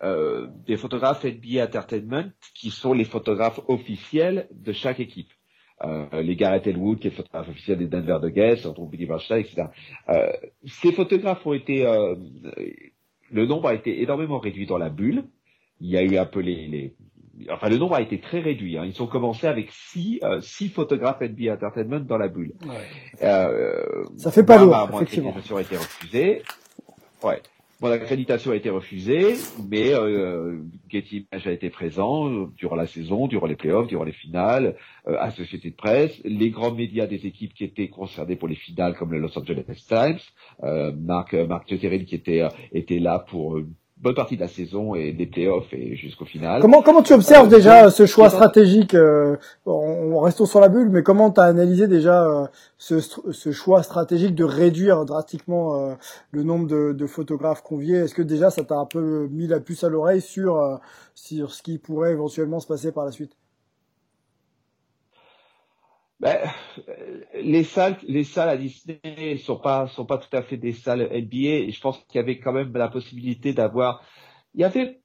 euh, 0.03 0.49
des 0.67 0.77
photographes 0.77 1.25
NBA 1.25 1.65
Entertainment 1.65 2.31
qui 2.55 2.71
sont 2.71 2.93
les 2.93 3.05
photographes 3.05 3.61
officiels 3.69 4.49
de 4.51 4.73
chaque 4.73 5.01
équipe 5.01 5.33
euh, 5.83 6.23
les 6.23 6.37
Garrett 6.37 6.67
Elwood, 6.67 6.99
qui 6.99 7.07
est 7.07 7.11
le 7.11 7.17
photographe 7.17 7.49
officiel 7.49 7.79
des 7.79 7.87
Denver 7.87 8.19
Nuggets, 8.23 8.67
entre 8.67 8.83
Billy 8.83 9.07
Bernstein, 9.07 9.39
etc. 9.39 9.63
Euh, 10.11 10.31
ces 10.67 10.93
photographes 10.93 11.47
ont 11.47 11.55
été, 11.55 11.87
euh, 11.87 12.15
le 13.33 13.47
nombre 13.47 13.69
a 13.69 13.75
été 13.75 14.03
énormément 14.03 14.39
réduit 14.39 14.67
dans 14.67 14.77
la 14.77 14.91
bulle. 14.91 15.25
Il 15.81 15.89
y 15.89 15.97
a 15.97 16.03
eu 16.03 16.19
un 16.19 16.27
peu 16.27 16.41
les, 16.41 16.67
les 16.67 16.95
enfin 17.49 17.69
le 17.69 17.79
nombre 17.79 17.95
a 17.95 18.03
été 18.03 18.21
très 18.21 18.41
réduit. 18.41 18.77
Hein. 18.77 18.85
Ils 18.85 19.03
ont 19.03 19.07
commencé 19.07 19.47
avec 19.47 19.71
six, 19.71 20.21
euh, 20.23 20.41
six 20.41 20.69
photographes 20.69 21.21
NBA 21.21 21.55
Entertainment 21.55 22.01
dans 22.01 22.19
la 22.19 22.29
bulle. 22.29 22.53
Ouais. 22.63 23.27
Euh, 23.27 24.05
ça 24.17 24.31
fait 24.31 24.45
pas 24.45 24.59
lourd, 24.59 24.91
effectivement. 24.95 25.35
a 25.35 25.61
été 25.61 25.77
refusée. 25.77 26.43
Ouais. 27.23 27.41
Mon 27.81 27.91
accréditation 27.91 28.51
a 28.51 28.57
été 28.57 28.69
refusée, 28.69 29.37
mais 29.71 29.95
euh, 29.95 30.59
Getty 30.91 31.27
Images 31.33 31.47
a 31.47 31.51
été 31.51 31.71
présent 31.71 32.29
durant 32.55 32.77
la 32.77 32.87
saison, 32.87 33.27
durant 33.27 33.47
les 33.47 33.57
playoffs, 33.57 33.87
durant 33.87 34.05
les 34.05 34.13
finales, 34.13 34.77
euh, 35.09 35.17
à 35.19 35.31
Société 35.31 35.71
de 35.71 35.77
Presse, 35.77 36.21
les 36.25 36.51
grands 36.51 36.75
médias 36.75 37.07
des 37.07 37.27
équipes 37.27 37.55
qui 37.55 37.65
étaient 37.65 37.89
concernés 37.89 38.37
pour 38.37 38.49
les 38.49 38.55
finales, 38.55 38.95
comme 38.99 39.13
le 39.13 39.19
Los 39.19 39.39
Angeles 39.39 39.65
Times, 39.89 40.19
euh, 40.63 40.93
Marc 40.95 41.33
Marc 41.33 41.65
qui 41.65 42.15
était 42.15 42.43
euh, 42.43 42.49
était 42.73 42.99
là 42.99 43.19
pour 43.19 43.59
bonne 44.03 44.15
partie 44.15 44.37
de 44.37 44.41
la 44.41 44.49
saison 44.49 44.95
et 44.95 45.13
des 45.13 45.27
playoffs 45.27 45.73
et 45.73 45.95
jusqu'au 45.97 46.25
final. 46.25 46.63
Comment 46.63 46.83
comment 46.83 47.03
tu 47.03 47.13
observes 47.13 47.47
euh, 47.47 47.57
déjà 47.57 47.91
ce 47.91 48.07
choix 48.07 48.31
stratégique 48.31 48.95
euh, 48.95 49.37
on, 49.67 50.19
Restons 50.21 50.47
sur 50.47 50.61
la 50.61 50.69
bulle, 50.69 50.89
mais 50.89 51.03
comment 51.03 51.31
tu 51.31 51.41
as 51.41 51.45
analysé 51.45 51.87
déjà 51.87 52.25
euh, 52.25 52.47
ce, 52.79 53.01
ce, 53.01 53.53
choix 53.53 53.83
stratégique 53.83 54.35
de 54.35 54.45
réduire 54.45 55.05
drastiquement 55.05 55.75
euh, 55.75 55.95
le 56.33 56.43
nombre 56.43 56.67
de, 56.67 56.93
de 56.93 57.07
photographes 57.07 57.63
conviés? 57.63 57.99
Est-ce 57.99 58.15
que 58.15 58.23
déjà 58.23 58.51
ça 58.51 58.65
t'a 58.65 58.77
un 58.77 58.87
peu 58.87 59.29
mis 59.31 59.47
la 59.47 59.61
puce 59.61 59.85
à 59.85 59.89
l'oreille 59.89 60.23
sur 60.23 60.81
sur 61.15 61.53
ce 61.53 61.63
qui 61.63 61.79
pourrait 61.79 62.13
éventuellement 62.13 62.61
se 62.61 62.67
passer 62.67 62.93
par 62.93 63.05
la 63.05 63.13
suite? 63.13 63.37
Ben, 66.21 66.39
les 67.35 67.65
salles, 67.65 67.97
les 68.03 68.25
salles 68.25 68.51
à 68.51 68.57
Disney 68.57 69.39
sont 69.39 69.59
pas, 69.59 69.89
sont 69.89 70.05
pas 70.05 70.19
tout 70.19 70.35
à 70.37 70.43
fait 70.43 70.59
des 70.59 70.73
salles 70.73 71.09
NBA. 71.11 71.65
Et 71.67 71.71
je 71.71 71.81
pense 71.81 71.99
qu'il 72.05 72.17
y 72.17 72.23
avait 72.23 72.39
quand 72.39 72.53
même 72.53 72.73
la 72.75 72.89
possibilité 72.89 73.55
d'avoir. 73.55 74.03
Il 74.55 74.61
y 74.61 74.65
avait, 74.65 75.00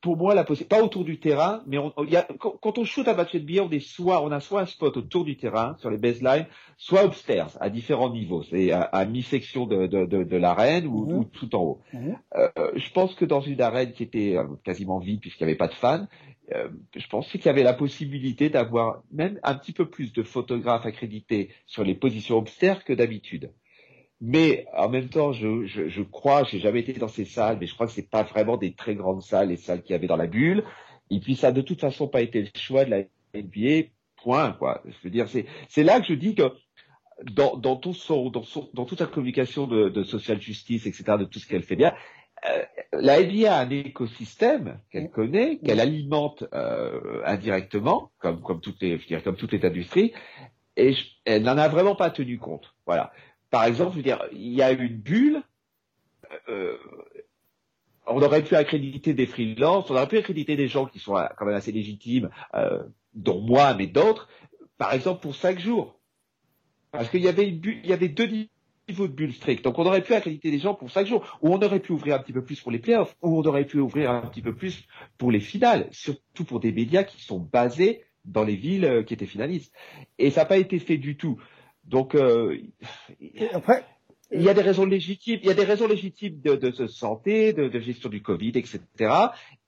pour 0.00 0.16
moi, 0.16 0.34
la 0.34 0.44
possibilité, 0.44 0.76
pas 0.76 0.82
autour 0.82 1.04
du 1.04 1.20
terrain, 1.20 1.62
mais 1.66 1.78
on, 1.78 1.92
y 2.04 2.16
a, 2.16 2.26
quand, 2.38 2.78
on 2.78 2.84
shoot 2.84 3.06
à 3.08 3.14
match 3.14 3.34
NBA, 3.34 3.62
on 3.62 3.70
est 3.70 3.80
soit, 3.80 4.22
on 4.22 4.30
a 4.30 4.40
soit 4.40 4.62
un 4.62 4.66
spot 4.66 4.96
autour 4.96 5.24
du 5.24 5.36
terrain 5.36 5.76
sur 5.78 5.90
les 5.90 5.98
baselines, 5.98 6.46
soit 6.78 7.04
upstairs 7.04 7.48
à 7.60 7.68
différents 7.68 8.10
niveaux, 8.10 8.42
c'est 8.42 8.72
à, 8.72 9.04
mi-section 9.04 9.66
de, 9.66 9.86
de, 9.86 10.06
de, 10.06 10.24
de 10.24 10.36
l'arène 10.36 10.86
ou, 10.86 11.06
mhm. 11.06 11.28
tout 11.30 11.54
en 11.54 11.62
haut. 11.62 11.80
Mhm. 11.92 12.16
Euh, 12.36 12.72
je 12.74 12.90
pense 12.92 13.14
que 13.14 13.24
dans 13.24 13.40
une 13.40 13.60
arène 13.60 13.92
qui 13.92 14.02
était 14.02 14.36
euh, 14.36 14.44
quasiment 14.64 14.98
vide 14.98 15.20
puisqu'il 15.20 15.44
n'y 15.44 15.50
avait 15.50 15.58
pas 15.58 15.68
de 15.68 15.74
fans, 15.74 16.06
euh, 16.54 16.68
je 16.94 17.06
pensais 17.08 17.38
qu'il 17.38 17.46
y 17.46 17.50
avait 17.50 17.62
la 17.62 17.74
possibilité 17.74 18.48
d'avoir 18.48 19.02
même 19.12 19.38
un 19.42 19.54
petit 19.54 19.72
peu 19.72 19.90
plus 19.90 20.12
de 20.12 20.22
photographes 20.22 20.86
accrédités 20.86 21.50
sur 21.66 21.84
les 21.84 21.94
positions 21.94 22.38
obstères 22.38 22.84
que 22.84 22.92
d'habitude. 22.92 23.50
Mais 24.20 24.66
en 24.74 24.88
même 24.88 25.08
temps, 25.08 25.32
je, 25.32 25.66
je, 25.66 25.88
je 25.88 26.02
crois, 26.02 26.44
j'ai 26.44 26.58
jamais 26.58 26.80
été 26.80 26.94
dans 26.94 27.08
ces 27.08 27.24
salles, 27.26 27.58
mais 27.60 27.66
je 27.66 27.74
crois 27.74 27.86
que 27.86 27.92
c'est 27.92 28.10
pas 28.10 28.22
vraiment 28.22 28.56
des 28.56 28.74
très 28.74 28.94
grandes 28.94 29.22
salles, 29.22 29.48
les 29.48 29.56
salles 29.56 29.82
qu'il 29.82 29.92
y 29.92 29.94
avait 29.94 30.06
dans 30.06 30.16
la 30.16 30.26
bulle. 30.26 30.64
Et 31.10 31.20
puis 31.20 31.36
ça 31.36 31.52
de 31.52 31.60
toute 31.60 31.80
façon 31.80 32.08
pas 32.08 32.22
été 32.22 32.42
le 32.42 32.48
choix 32.54 32.84
de 32.84 32.90
la 32.90 33.02
NBA. 33.34 33.88
Point. 34.22 34.52
Quoi. 34.52 34.82
Je 34.86 34.94
veux 35.04 35.10
dire, 35.10 35.28
c'est 35.28 35.46
c'est 35.68 35.82
là 35.84 36.00
que 36.00 36.06
je 36.06 36.14
dis 36.14 36.34
que 36.34 36.50
dans, 37.24 37.56
dans, 37.56 37.76
tout 37.76 37.94
son, 37.94 38.30
dans, 38.30 38.42
son, 38.42 38.68
dans 38.74 38.84
toute 38.84 38.98
sa 38.98 39.06
communication 39.06 39.66
de, 39.66 39.88
de 39.88 40.02
social 40.02 40.40
justice, 40.40 40.86
etc., 40.86 41.16
de 41.18 41.24
tout 41.24 41.38
ce 41.38 41.46
qu'elle 41.46 41.62
fait 41.62 41.76
bien, 41.76 41.92
euh, 42.48 42.62
la 42.92 43.22
NBA 43.22 43.54
a 43.54 43.60
un 43.60 43.70
écosystème 43.70 44.80
qu'elle 44.90 45.10
connaît, 45.10 45.58
qu'elle 45.58 45.80
alimente 45.80 46.44
euh, 46.52 47.22
indirectement, 47.24 48.10
comme, 48.18 48.42
comme, 48.42 48.60
toutes 48.60 48.80
les, 48.82 48.98
je 48.98 49.06
dirais, 49.06 49.22
comme 49.22 49.36
toute 49.36 49.52
les 49.52 49.64
industries, 49.64 50.12
et 50.76 50.94
elle 51.24 51.42
n'en 51.42 51.56
a 51.56 51.68
vraiment 51.68 51.94
pas 51.94 52.10
tenu 52.10 52.38
compte. 52.38 52.74
Voilà. 52.84 53.12
Par 53.56 53.64
exemple, 53.64 54.02
dire, 54.02 54.22
il 54.32 54.52
y 54.52 54.60
a 54.60 54.70
une 54.70 54.98
bulle. 54.98 55.42
Euh, 56.50 56.76
on 58.06 58.20
aurait 58.20 58.44
pu 58.44 58.54
accréditer 58.54 59.14
des 59.14 59.24
freelances, 59.24 59.88
on 59.88 59.94
aurait 59.94 60.08
pu 60.08 60.18
accréditer 60.18 60.56
des 60.56 60.68
gens 60.68 60.84
qui 60.84 60.98
sont 60.98 61.14
quand 61.14 61.46
même 61.46 61.54
assez 61.54 61.72
légitimes, 61.72 62.28
euh, 62.52 62.82
dont 63.14 63.40
moi, 63.40 63.72
mais 63.72 63.86
d'autres, 63.86 64.28
par 64.76 64.92
exemple 64.92 65.22
pour 65.22 65.34
cinq 65.34 65.58
jours. 65.58 65.98
Parce 66.92 67.08
qu'il 67.08 67.22
y 67.22 67.28
avait 67.28 67.50
deux 67.50 68.26
niveau 68.90 69.08
de 69.08 69.12
bulle 69.14 69.32
strict. 69.32 69.64
Donc 69.64 69.78
on 69.78 69.86
aurait 69.86 70.02
pu 70.02 70.12
accréditer 70.12 70.50
des 70.50 70.58
gens 70.58 70.74
pour 70.74 70.90
cinq 70.90 71.06
jours, 71.06 71.38
ou 71.40 71.54
on 71.54 71.62
aurait 71.62 71.80
pu 71.80 71.92
ouvrir 71.92 72.16
un 72.16 72.18
petit 72.18 72.34
peu 72.34 72.44
plus 72.44 72.60
pour 72.60 72.70
les 72.70 72.78
playoffs, 72.78 73.16
ou 73.22 73.38
on 73.38 73.42
aurait 73.46 73.64
pu 73.64 73.78
ouvrir 73.78 74.10
un 74.10 74.20
petit 74.20 74.42
peu 74.42 74.54
plus 74.54 74.86
pour 75.16 75.32
les 75.32 75.40
finales, 75.40 75.88
surtout 75.92 76.44
pour 76.44 76.60
des 76.60 76.72
médias 76.72 77.04
qui 77.04 77.24
sont 77.24 77.40
basés 77.40 78.04
dans 78.26 78.44
les 78.44 78.56
villes 78.56 78.84
euh, 78.84 79.02
qui 79.02 79.14
étaient 79.14 79.24
finalistes. 79.24 79.72
Et 80.18 80.30
ça 80.30 80.42
n'a 80.42 80.46
pas 80.46 80.58
été 80.58 80.78
fait 80.78 80.98
du 80.98 81.16
tout. 81.16 81.38
Donc 81.86 82.14
euh, 82.14 82.56
après, 83.52 83.84
il 84.32 84.42
y 84.42 84.48
a 84.48 84.54
des 84.54 84.62
raisons 84.62 84.86
légitimes, 84.86 85.38
il 85.42 85.48
y 85.48 85.52
a 85.52 85.54
des 85.54 85.64
raisons 85.64 85.86
légitimes 85.86 86.40
de, 86.40 86.56
de, 86.56 86.86
santé, 86.86 87.52
de, 87.52 87.68
de, 87.68 87.80
gestion 87.80 88.08
du 88.08 88.22
Covid, 88.22 88.52
etc. 88.56 88.80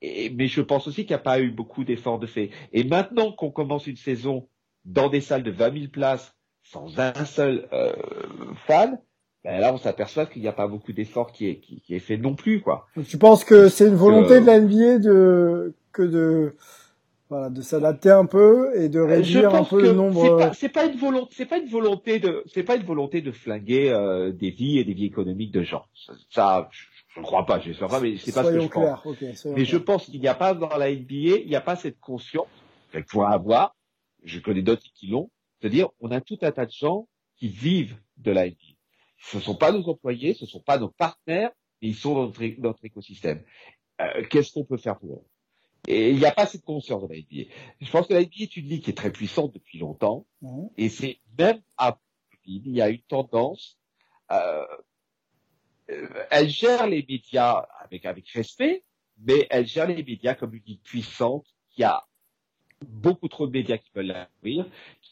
Et, 0.03 0.31
mais 0.31 0.49
je 0.49 0.61
pense 0.61 0.89
aussi 0.89 1.03
qu'il 1.03 1.15
n'y 1.15 1.21
a 1.21 1.23
pas 1.23 1.41
eu 1.41 1.51
beaucoup 1.51 1.85
d'efforts 1.85 2.19
de 2.19 2.27
fait. 2.27 2.51
Et 2.73 2.85
maintenant 2.85 3.33
qu'on 3.33 3.51
commence 3.51 3.87
une 3.87 3.97
saison 3.97 4.49
dans 4.85 5.09
des 5.09 5.21
salles 5.21 5.45
de 5.45 5.51
20 5.51 5.73
000 5.73 5.85
places 5.93 6.35
sans 6.63 6.99
un 6.99 7.25
seul 7.25 7.69
euh, 7.73 7.93
fan, 8.67 8.99
ben 9.45 9.61
là 9.61 9.73
on 9.73 9.79
s'aperçoit 9.79 10.27
qu'il 10.27 10.43
n'y 10.43 10.49
a 10.49 10.53
pas 10.53 10.67
beaucoup 10.67 10.93
d'efforts 10.93 11.33
qui 11.33 11.49
est, 11.49 11.61
qui, 11.61 11.95
est 11.95 12.01
fait 12.01 12.17
non 12.17 12.35
plus 12.35 12.61
quoi. 12.61 12.87
tu 13.07 13.17
penses 13.17 13.45
que 13.45 13.69
c'est 13.69 13.87
une 13.87 13.95
volonté 13.95 14.41
de 14.41 14.47
la 14.47 14.61
NBA 14.61 14.99
de 14.99 15.75
que 15.93 16.03
de 16.03 16.57
voilà, 17.29 17.51
de 17.51 17.61
s'adapter 17.61 18.11
un 18.11 18.27
peu 18.27 18.71
et 18.81 18.89
de 18.89 19.01
réduire 19.01 19.55
un 19.55 19.65
peu 19.65 19.83
le 19.83 19.93
nombre. 19.93 20.53
C'est 20.55 20.69
pas, 20.69 20.83
pas, 20.83 20.87
une 20.87 20.99
volonté, 20.99 21.35
c'est 21.37 21.47
pas 21.47 21.59
une 21.59 21.69
volonté 21.69 22.19
de, 22.19 22.43
c'est 22.47 22.63
pas 22.63 22.77
une 22.77 22.85
volonté 22.85 23.21
de 23.21 23.33
flinguer 23.33 23.91
euh, 23.91 24.33
des 24.33 24.51
vies 24.51 24.79
et 24.79 24.85
des 24.85 24.95
vies 24.95 25.07
économiques 25.07 25.53
de 25.53 25.63
gens. 25.63 25.85
Ça, 26.31 26.69
je 27.15 27.21
ne 27.21 27.25
crois 27.25 27.47
pas, 27.47 27.61
je 27.61 27.73
sais 27.73 27.87
pas, 27.87 28.01
mais 28.01 28.17
c'est 28.17 28.33
pas 28.33 28.45
ce 28.45 28.51
que 28.51 28.61
je 28.61 28.69
pense. 28.69 29.47
mais 29.47 29.65
je 29.65 29.77
pense 29.77 30.07
qu'il 30.07 30.21
n'y 30.21 30.29
a 30.29 30.35
pas 30.35 30.55
dans 30.55 30.77
la 30.77 30.91
NBA, 30.91 31.39
il 31.41 31.49
n'y 31.49 31.57
a 31.57 31.61
pas 31.61 31.77
cette 31.77 32.01
conscience 32.01 32.49
qu'elle 32.93 33.05
pourrait 33.05 33.33
avoir. 33.33 33.77
Je 34.25 34.41
connais 34.41 34.63
d'autres 34.63 34.87
qui 34.95 35.09
l'ont. 35.09 35.31
C'est-à-dire, 35.61 35.89
on 36.01 36.11
a 36.11 36.21
tout 36.21 36.39
un 36.43 36.51
tas 36.51 36.67
de 36.67 36.73
gens 36.73 37.09
qui 37.37 37.49
vivent 37.49 37.97
de 38.17 38.33
la 38.33 38.47
NBA 38.47 38.79
ce 39.19 39.37
ne 39.37 39.43
sont 39.43 39.57
pas 39.57 39.73
nos 39.73 39.87
employés, 39.89 40.35
ce 40.35 40.45
ne 40.45 40.49
sont 40.49 40.61
pas 40.61 40.79
nos 40.79 40.89
partenaires, 40.89 41.51
mais 41.81 41.89
ils 41.89 41.95
sont 41.95 42.15
dans 42.15 42.27
notre, 42.59 42.85
écosystème. 42.85 43.43
Euh, 44.01 44.25
Qu'est-ce 44.31 44.53
qu'on 44.53 44.65
peut 44.65 44.77
faire 44.77 44.99
pour 44.99 45.15
eux? 45.15 45.25
Et 45.91 46.11
il 46.11 46.19
n'y 46.19 46.27
a 46.27 46.33
pas 46.33 46.45
cette 46.45 46.67
conscience 46.67 47.03
de 47.03 47.09
la 47.09 47.19
NBA. 47.19 47.51
Je 47.81 47.91
pense 47.91 48.07
que 48.07 48.13
la 48.13 48.21
NBA 48.21 48.43
est 48.43 48.57
une 48.59 48.67
ligue 48.67 48.85
qui 48.85 48.91
est 48.91 48.97
très 48.97 49.11
puissante 49.11 49.55
depuis 49.55 49.79
longtemps, 49.79 50.27
mmh. 50.43 50.67
et 50.77 50.91
c'est 50.91 51.19
même 51.39 51.61
à 51.79 51.99
il 52.45 52.69
y 52.69 52.83
a 52.83 52.91
une 52.91 53.01
tendance. 53.01 53.79
Euh, 54.31 54.67
euh, 55.91 56.09
elle 56.31 56.51
gère 56.51 56.87
les 56.87 57.05
médias 57.09 57.67
avec 57.81 58.05
avec 58.05 58.29
respect, 58.29 58.85
mais 59.19 59.47
elle 59.49 59.67
gère 59.67 59.87
les 59.87 60.03
médias 60.03 60.35
comme 60.35 60.55
une 60.55 60.63
ligue 60.67 60.83
puissante 60.83 61.47
qui 61.71 61.85
a 61.85 62.05
beaucoup 62.87 63.29
trop 63.29 63.47
de 63.47 63.53
médias 63.53 63.79
qui 63.79 63.91
veulent 63.95 64.07
la 64.07 64.27
couvrir, 64.27 64.67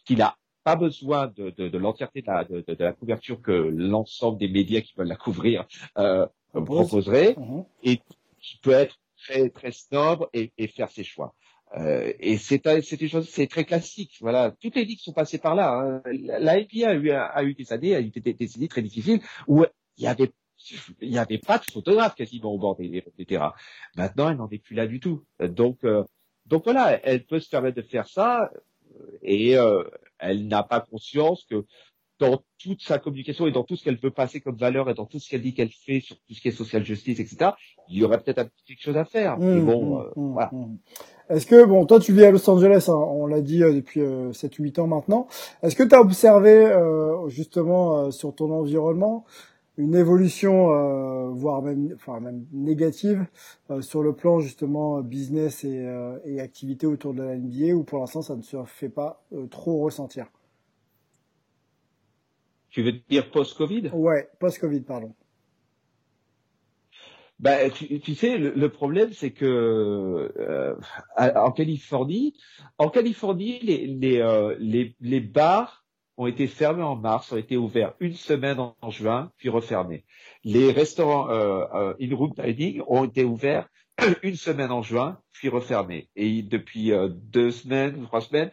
qui 0.04 0.14
n'a 0.14 0.36
pas 0.62 0.76
besoin 0.76 1.28
de, 1.28 1.50
de, 1.50 1.68
de 1.68 1.78
l'entièreté 1.78 2.20
de 2.20 2.26
la, 2.26 2.44
de, 2.44 2.60
de, 2.66 2.84
la 2.84 2.92
couverture 2.92 3.40
que 3.40 3.52
l'ensemble 3.52 4.38
des 4.38 4.48
médias 4.48 4.82
qui 4.82 4.92
veulent 4.94 5.08
la 5.08 5.16
couvrir 5.16 5.66
euh, 5.96 6.26
proposerait, 6.52 7.34
mhm. 7.38 7.64
et 7.82 8.00
qui 8.40 8.58
peut 8.58 8.72
être 8.72 8.98
très 9.26 9.50
très 9.50 9.72
snob 9.72 10.28
et, 10.32 10.52
et 10.58 10.68
faire 10.68 10.90
ses 10.90 11.04
choix. 11.04 11.34
Euh, 11.76 12.12
et 12.20 12.38
c'est 12.38 12.64
une 12.64 13.08
chose, 13.08 13.28
c'est 13.28 13.48
très 13.48 13.64
classique. 13.64 14.18
Voilà, 14.20 14.52
toutes 14.60 14.76
les 14.76 14.84
ligues 14.84 15.00
sont 15.00 15.12
passées 15.12 15.38
par 15.38 15.54
là. 15.54 15.72
Hein. 15.72 16.02
La 16.04 16.60
NBA 16.60 16.88
a 16.88 16.94
eu 16.94 17.10
a 17.10 17.42
eu 17.42 17.54
des 17.54 17.72
années, 17.72 17.94
a 17.94 18.00
eu 18.00 18.10
des, 18.10 18.34
des 18.34 18.56
années 18.56 18.68
très 18.68 18.82
difficiles 18.82 19.20
où 19.46 19.64
il 19.96 20.04
y 20.04 20.06
avait 20.06 20.32
il 21.00 21.10
n'y 21.10 21.18
avait 21.18 21.38
pas 21.38 21.58
de 21.58 21.64
photographe 21.70 22.14
quasiment 22.14 22.52
au 22.52 22.58
bord 22.58 22.76
des, 22.76 23.04
des 23.18 23.26
terrains. 23.26 23.52
Maintenant, 23.96 24.30
elle 24.30 24.38
n'en 24.38 24.48
est 24.48 24.58
plus 24.58 24.74
là 24.74 24.86
du 24.86 25.00
tout. 25.00 25.22
Donc, 25.38 25.84
euh, 25.84 26.02
donc 26.46 26.64
voilà, 26.64 26.98
elle 27.04 27.26
peut 27.26 27.40
se 27.40 27.50
permettre 27.50 27.76
de 27.76 27.82
faire 27.82 28.08
ça 28.08 28.50
et 29.22 29.58
euh, 29.58 29.84
elle 30.18 30.48
n'a 30.48 30.62
pas 30.62 30.80
conscience 30.80 31.44
que 31.44 31.66
dans 32.18 32.42
toute 32.58 32.82
sa 32.82 32.98
communication 32.98 33.46
et 33.46 33.52
dans 33.52 33.64
tout 33.64 33.76
ce 33.76 33.84
qu'elle 33.84 33.98
veut 33.98 34.10
passer 34.10 34.40
comme 34.40 34.56
valeur 34.56 34.88
et 34.90 34.94
dans 34.94 35.06
tout 35.06 35.18
ce 35.18 35.28
qu'elle 35.28 35.42
dit 35.42 35.54
qu'elle 35.54 35.70
fait 35.70 36.00
sur 36.00 36.16
tout 36.16 36.34
ce 36.34 36.40
qui 36.40 36.48
est 36.48 36.52
social 36.52 36.84
justice, 36.84 37.20
etc., 37.20 37.50
il 37.88 37.98
y 37.98 38.04
aurait 38.04 38.20
peut-être 38.20 38.50
quelque 38.66 38.82
chose 38.82 38.96
à 38.96 39.04
faire. 39.04 39.38
mais 39.38 39.60
Mmh, 39.60 39.64
bon, 39.66 39.96
mmh, 39.96 40.00
euh, 40.00 40.10
mmh, 40.16 40.32
voilà. 40.32 40.54
Est-ce 41.28 41.46
que, 41.46 41.64
bon, 41.64 41.84
toi 41.86 41.98
tu 42.00 42.12
vis 42.12 42.24
à 42.24 42.30
Los 42.30 42.48
Angeles, 42.48 42.86
hein, 42.88 42.94
on 42.94 43.26
l'a 43.26 43.40
dit 43.40 43.62
euh, 43.62 43.72
depuis 43.72 44.00
7-8 44.00 44.80
ans 44.80 44.86
maintenant, 44.86 45.26
est-ce 45.62 45.74
que 45.76 45.82
tu 45.82 45.94
as 45.94 46.00
observé 46.00 46.50
euh, 46.50 47.28
justement 47.28 47.96
euh, 48.06 48.10
sur 48.10 48.34
ton 48.34 48.50
environnement 48.52 49.24
une 49.78 49.94
évolution, 49.94 50.72
euh, 50.72 51.28
voire 51.30 51.62
même, 51.62 51.90
enfin, 51.94 52.20
même 52.20 52.46
négative, 52.52 53.26
euh, 53.70 53.82
sur 53.82 54.02
le 54.02 54.14
plan 54.14 54.40
justement 54.40 55.00
business 55.02 55.64
et, 55.64 55.80
euh, 55.86 56.18
et 56.24 56.40
activité 56.40 56.86
autour 56.86 57.12
de 57.12 57.22
la 57.22 57.36
NBA, 57.36 57.74
ou 57.74 57.84
pour 57.84 57.98
l'instant 57.98 58.22
ça 58.22 58.36
ne 58.36 58.42
se 58.42 58.56
fait 58.64 58.88
pas 58.88 59.22
euh, 59.34 59.46
trop 59.48 59.78
ressentir? 59.78 60.26
Tu 62.76 62.82
veux 62.82 62.92
dire 62.92 63.30
post-Covid? 63.30 63.88
Ouais, 63.94 64.28
post-Covid, 64.38 64.82
pardon. 64.82 65.14
Bah, 67.38 67.70
tu, 67.70 68.00
tu 68.00 68.14
sais, 68.14 68.36
le, 68.36 68.50
le 68.50 68.68
problème, 68.68 69.14
c'est 69.14 69.30
que 69.30 70.30
euh, 70.36 70.74
en 71.16 71.52
Californie, 71.52 72.34
en 72.76 72.90
Californie, 72.90 73.60
les 73.62 73.86
les, 73.86 74.20
euh, 74.20 74.54
les 74.58 74.94
les 75.00 75.20
bars 75.20 75.86
ont 76.18 76.26
été 76.26 76.46
fermés 76.46 76.82
en 76.82 76.96
mars, 76.96 77.32
ont 77.32 77.38
été 77.38 77.56
ouverts 77.56 77.94
une 77.98 78.12
semaine 78.12 78.60
en, 78.60 78.76
en 78.82 78.90
juin, 78.90 79.32
puis 79.38 79.48
refermés. 79.48 80.04
Les 80.44 80.70
restaurants 80.70 81.30
euh, 81.30 81.94
in-room 81.98 82.34
dining 82.36 82.82
ont 82.88 83.04
été 83.04 83.24
ouverts 83.24 83.70
une 84.22 84.36
semaine 84.36 84.70
en 84.70 84.82
juin, 84.82 85.18
puis 85.32 85.48
refermés. 85.48 86.10
Et 86.14 86.42
depuis 86.42 86.92
deux 87.10 87.52
semaines, 87.52 88.02
trois 88.02 88.20
semaines, 88.20 88.50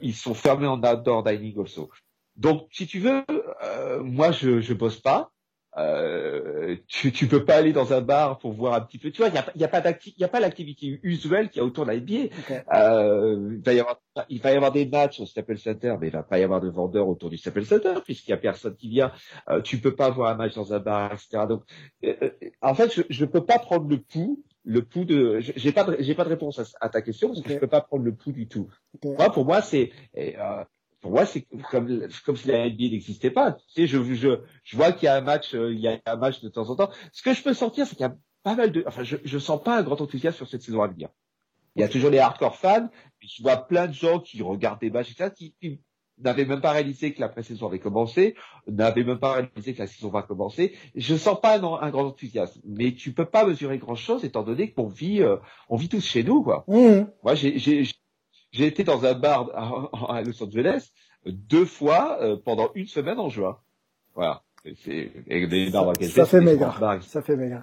ils 0.00 0.14
sont 0.14 0.34
fermés 0.34 0.68
en 0.68 0.78
outdoor 0.80 1.24
dining 1.24 1.58
also. 1.58 1.90
Donc, 2.38 2.68
si 2.72 2.86
tu 2.86 3.00
veux, 3.00 3.24
euh, 3.64 4.02
moi, 4.02 4.30
je 4.32 4.60
je 4.60 4.74
bosse 4.74 5.00
pas. 5.00 5.32
Euh, 5.76 6.76
tu 6.88 7.12
tu 7.12 7.28
peux 7.28 7.44
pas 7.44 7.56
aller 7.56 7.72
dans 7.72 7.92
un 7.92 8.00
bar 8.00 8.38
pour 8.38 8.52
voir 8.52 8.74
un 8.74 8.80
petit 8.80 8.98
peu. 8.98 9.10
Tu 9.10 9.18
vois, 9.18 9.28
il 9.28 9.34
y 9.34 9.38
a, 9.38 9.44
y 9.54 9.64
a 9.64 9.68
pas 9.68 9.82
il 10.06 10.14
y 10.18 10.24
a 10.24 10.28
pas 10.28 10.40
l'activité 10.40 10.98
usuelle 11.02 11.50
qu'il 11.50 11.60
y 11.60 11.62
a 11.62 11.66
autour 11.66 11.84
de 11.84 11.90
la 11.92 11.98
NBA. 11.98 12.34
Euh, 12.74 13.54
il 13.56 13.62
va 13.62 13.72
y 13.74 13.80
avoir 13.80 14.00
il 14.28 14.40
va 14.40 14.52
y 14.52 14.56
avoir 14.56 14.72
des 14.72 14.86
matchs 14.86 15.20
au 15.20 15.26
Staples 15.26 15.58
Center, 15.58 15.94
mais 16.00 16.08
il 16.08 16.12
va 16.12 16.22
pas 16.22 16.38
y 16.38 16.42
avoir 16.42 16.60
de 16.60 16.68
vendeurs 16.68 17.06
autour 17.08 17.30
du 17.30 17.36
Staples 17.36 17.64
Center 17.64 17.94
puisqu'il 18.04 18.30
y 18.30 18.34
a 18.34 18.38
personne 18.38 18.74
qui 18.76 18.88
vient. 18.88 19.12
Euh, 19.50 19.60
tu 19.60 19.78
peux 19.78 19.94
pas 19.94 20.10
voir 20.10 20.30
un 20.30 20.36
match 20.36 20.54
dans 20.54 20.72
un 20.72 20.80
bar, 20.80 21.12
etc. 21.12 21.44
Donc, 21.48 21.62
euh, 22.04 22.14
euh, 22.22 22.30
en 22.60 22.74
fait, 22.74 22.92
je 22.92 23.02
je 23.08 23.24
peux 23.24 23.44
pas 23.44 23.58
prendre 23.58 23.88
le 23.88 24.00
pouls. 24.00 24.42
Le 24.64 24.82
pouls 24.82 25.06
de, 25.06 25.38
j'ai 25.40 25.72
pas 25.72 25.84
de, 25.84 25.96
j'ai 26.00 26.14
pas 26.14 26.24
de 26.24 26.28
réponse 26.28 26.60
à, 26.80 26.88
ta 26.90 27.00
question 27.00 27.28
parce 27.28 27.40
que 27.40 27.46
Ok. 27.46 27.54
je 27.54 27.58
peux 27.58 27.68
pas 27.68 27.80
prendre 27.80 28.04
le 28.04 28.14
pouls 28.14 28.32
du 28.32 28.48
tout. 28.48 28.68
Moi, 29.02 29.30
pour 29.32 29.46
moi, 29.46 29.62
c'est, 29.62 29.92
euh, 30.18 30.62
pour 31.00 31.12
moi, 31.12 31.26
c'est 31.26 31.46
comme, 31.70 32.08
comme 32.24 32.36
si 32.36 32.48
la 32.48 32.68
NBA 32.68 32.90
n'existait 32.90 33.30
pas. 33.30 33.52
Tu 33.52 33.64
sais, 33.68 33.86
je, 33.86 34.02
je, 34.14 34.40
je 34.64 34.76
vois 34.76 34.92
qu'il 34.92 35.06
y 35.06 35.08
a 35.08 35.16
un 35.16 35.20
match, 35.20 35.54
euh, 35.54 35.72
il 35.72 35.80
y 35.80 35.88
a 35.88 35.98
un 36.06 36.16
match 36.16 36.40
de 36.40 36.48
temps 36.48 36.68
en 36.70 36.76
temps. 36.76 36.90
Ce 37.12 37.22
que 37.22 37.34
je 37.34 37.42
peux 37.42 37.54
sentir, 37.54 37.86
c'est 37.86 37.94
qu'il 37.94 38.04
y 38.04 38.08
a 38.08 38.16
pas 38.42 38.56
mal 38.56 38.72
de, 38.72 38.84
enfin, 38.86 39.04
je, 39.04 39.16
je 39.24 39.38
sens 39.38 39.62
pas 39.62 39.78
un 39.78 39.82
grand 39.82 40.00
enthousiasme 40.00 40.36
sur 40.36 40.48
cette 40.48 40.62
saison 40.62 40.82
à 40.82 40.88
venir. 40.88 41.08
Il 41.76 41.82
y 41.82 41.84
a 41.84 41.88
toujours 41.88 42.10
les 42.10 42.18
hardcore 42.18 42.56
fans, 42.56 42.88
puis 43.18 43.28
je 43.28 43.42
vois 43.42 43.56
plein 43.56 43.86
de 43.86 43.92
gens 43.92 44.18
qui 44.18 44.42
regardent 44.42 44.80
des 44.80 44.90
matchs, 44.90 45.12
etc., 45.12 45.30
qui, 45.36 45.54
qui 45.60 45.80
n'avaient 46.18 46.44
même 46.44 46.60
pas 46.60 46.72
réalisé 46.72 47.12
que 47.12 47.20
la 47.20 47.28
pré-saison 47.28 47.68
avait 47.68 47.78
commencé, 47.78 48.34
n'avaient 48.66 49.04
même 49.04 49.20
pas 49.20 49.34
réalisé 49.34 49.74
que 49.74 49.78
la 49.78 49.86
saison 49.86 50.08
va 50.08 50.22
commencer. 50.22 50.74
Je 50.96 51.14
sens 51.14 51.40
pas 51.40 51.58
un, 51.58 51.62
un 51.62 51.90
grand 51.90 52.06
enthousiasme. 52.06 52.60
Mais 52.64 52.92
tu 52.92 53.12
peux 53.12 53.24
pas 53.24 53.46
mesurer 53.46 53.78
grand 53.78 53.94
chose 53.94 54.24
étant 54.24 54.42
donné 54.42 54.72
qu'on 54.72 54.88
vit, 54.88 55.22
euh, 55.22 55.36
on 55.68 55.76
vit 55.76 55.88
tous 55.88 56.04
chez 56.04 56.24
nous, 56.24 56.42
quoi. 56.42 56.64
Mmh. 56.66 57.06
Moi, 57.22 57.34
j'ai, 57.36 57.84
j'ai, 58.58 58.66
été 58.66 58.84
dans 58.84 59.04
un 59.04 59.14
bar 59.14 59.48
à, 59.54 60.14
à 60.16 60.22
Los 60.22 60.42
Angeles 60.42 60.90
euh, 61.26 61.30
deux 61.32 61.64
fois 61.64 62.18
euh, 62.20 62.36
pendant 62.44 62.70
une 62.74 62.86
semaine 62.86 63.18
en 63.18 63.28
juin. 63.28 63.56
Voilà. 64.14 64.42
C'est 64.84 65.10
des 65.26 65.70
Ça 65.70 65.82
vais, 66.24 66.26
fait 66.26 66.56
bars. 66.56 67.02
Ça 67.02 67.22
fait 67.22 67.36
maigre. 67.36 67.62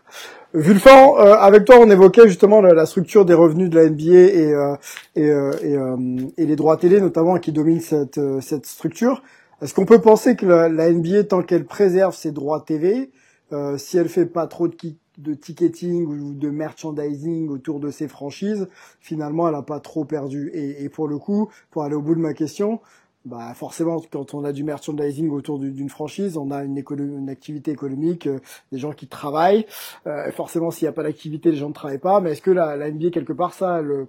Vulfan, 0.53 1.19
euh, 1.19 1.33
avec 1.33 1.65
toi, 1.65 1.77
on 1.79 1.89
évoquait 1.89 2.27
justement 2.27 2.61
la, 2.61 2.73
la 2.73 2.85
structure 2.85 3.25
des 3.25 3.33
revenus 3.33 3.69
de 3.69 3.75
la 3.79 3.89
NBA 3.89 4.13
et, 4.13 4.53
euh, 4.53 4.75
et, 5.15 5.29
euh, 5.29 5.51
et, 5.61 5.75
euh, 5.75 6.27
et 6.37 6.45
les 6.45 6.55
droits 6.55 6.77
télé, 6.77 7.01
notamment, 7.01 7.37
qui 7.37 7.51
dominent 7.51 7.81
cette, 7.81 8.19
cette 8.41 8.65
structure. 8.65 9.21
Est-ce 9.61 9.73
qu'on 9.73 9.85
peut 9.85 10.01
penser 10.01 10.35
que 10.35 10.45
la, 10.45 10.69
la 10.69 10.89
NBA, 10.89 11.25
tant 11.25 11.43
qu'elle 11.43 11.65
préserve 11.65 12.15
ses 12.15 12.31
droits 12.31 12.61
TV, 12.61 13.11
euh, 13.51 13.77
si 13.77 13.97
elle 13.97 14.09
fait 14.09 14.25
pas 14.25 14.47
trop 14.47 14.67
de, 14.67 14.75
de 15.17 15.33
ticketing 15.33 16.05
ou 16.07 16.33
de 16.33 16.49
merchandising 16.49 17.49
autour 17.49 17.79
de 17.79 17.91
ses 17.91 18.07
franchises, 18.07 18.67
finalement, 18.99 19.47
elle 19.49 19.55
a 19.55 19.61
pas 19.61 19.79
trop 19.79 20.05
perdu. 20.05 20.49
Et, 20.53 20.83
et 20.83 20.89
pour 20.89 21.07
le 21.07 21.17
coup, 21.17 21.49
pour 21.71 21.83
aller 21.83 21.95
au 21.95 22.01
bout 22.01 22.15
de 22.15 22.19
ma 22.19 22.33
question, 22.33 22.79
bah 23.25 23.53
forcément, 23.55 24.01
quand 24.11 24.33
on 24.35 24.43
a 24.45 24.51
du 24.51 24.63
merchandising 24.63 25.29
autour 25.31 25.57
du- 25.59 25.71
d'une 25.71 25.89
franchise, 25.89 26.37
on 26.37 26.51
a 26.51 26.63
une, 26.63 26.77
une 26.99 27.29
activité 27.29 27.71
économique, 27.71 28.27
euh, 28.27 28.39
des 28.71 28.77
gens 28.77 28.91
qui 28.91 29.07
travaillent. 29.07 29.65
Euh, 30.05 30.31
forcément, 30.31 30.69
s'il 30.71 30.85
n'y 30.85 30.89
a 30.89 30.93
pas 30.93 31.03
d'activité, 31.03 31.49
les 31.51 31.57
gens 31.57 31.69
ne 31.69 31.73
travaillent 31.73 31.97
pas. 31.97 32.19
Mais 32.21 32.31
est-ce 32.33 32.41
que 32.41 32.51
la, 32.51 32.75
la 32.77 32.91
NBA 32.91 33.09
quelque 33.09 33.33
part, 33.33 33.53
ça, 33.53 33.81
le, 33.81 34.07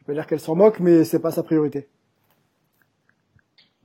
je 0.00 0.04
peux 0.04 0.14
dire 0.14 0.26
qu'elle 0.26 0.40
s'en 0.40 0.54
moque, 0.56 0.80
mais 0.80 1.04
c'est 1.04 1.20
pas 1.20 1.30
sa 1.30 1.42
priorité. 1.42 1.88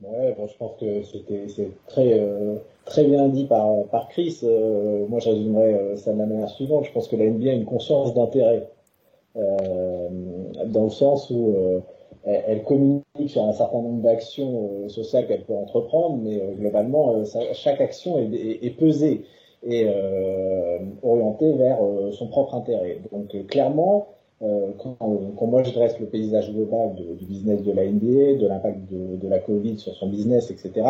Ouais, 0.02 0.34
bon, 0.36 0.46
je 0.46 0.56
pense 0.56 0.80
que 0.80 1.02
c'était 1.02 1.48
c'est 1.48 1.70
très 1.86 2.18
euh, 2.18 2.56
très 2.86 3.04
bien 3.04 3.28
dit 3.28 3.44
par 3.44 3.68
par 3.90 4.08
Chris. 4.08 4.40
Euh, 4.42 5.06
moi, 5.08 5.20
je 5.20 5.28
résumerais 5.28 5.74
euh, 5.74 5.96
ça 5.96 6.12
de 6.12 6.18
la 6.18 6.26
manière 6.26 6.48
suivante. 6.48 6.86
Je 6.86 6.92
pense 6.92 7.06
que 7.06 7.16
la 7.16 7.26
NBA 7.26 7.50
a 7.50 7.52
une 7.52 7.66
conscience 7.66 8.14
d'intérêt 8.14 8.68
dans 9.34 10.84
le 10.84 10.90
sens 10.90 11.30
où 11.30 11.54
elle, 12.24 12.64
communique 12.64 13.04
sur 13.28 13.44
un 13.44 13.52
certain 13.52 13.80
nombre 13.80 14.02
d'actions 14.02 14.88
sociales 14.88 15.28
qu'elle 15.28 15.44
peut 15.44 15.54
entreprendre, 15.54 16.18
mais 16.20 16.40
globalement, 16.58 17.22
chaque 17.52 17.80
action 17.80 18.18
est, 18.18 18.76
pesée 18.76 19.24
et 19.64 19.86
orientée 21.02 21.52
vers 21.52 21.78
son 22.12 22.26
propre 22.26 22.56
intérêt. 22.56 22.98
Donc, 23.12 23.46
clairement, 23.46 24.08
quand, 24.40 24.96
quand 25.36 25.46
moi 25.46 25.62
je 25.62 25.72
dresse 25.72 25.98
le 26.00 26.06
paysage 26.06 26.52
global 26.52 26.94
du 27.18 27.24
business 27.26 27.62
de 27.62 27.72
la 27.72 27.84
NBA, 27.84 28.38
de 28.40 28.46
l'impact 28.46 28.90
de, 28.90 29.16
de 29.16 29.28
la 29.28 29.38
Covid 29.38 29.78
sur 29.78 29.94
son 29.94 30.08
business, 30.08 30.50
etc., 30.50 30.82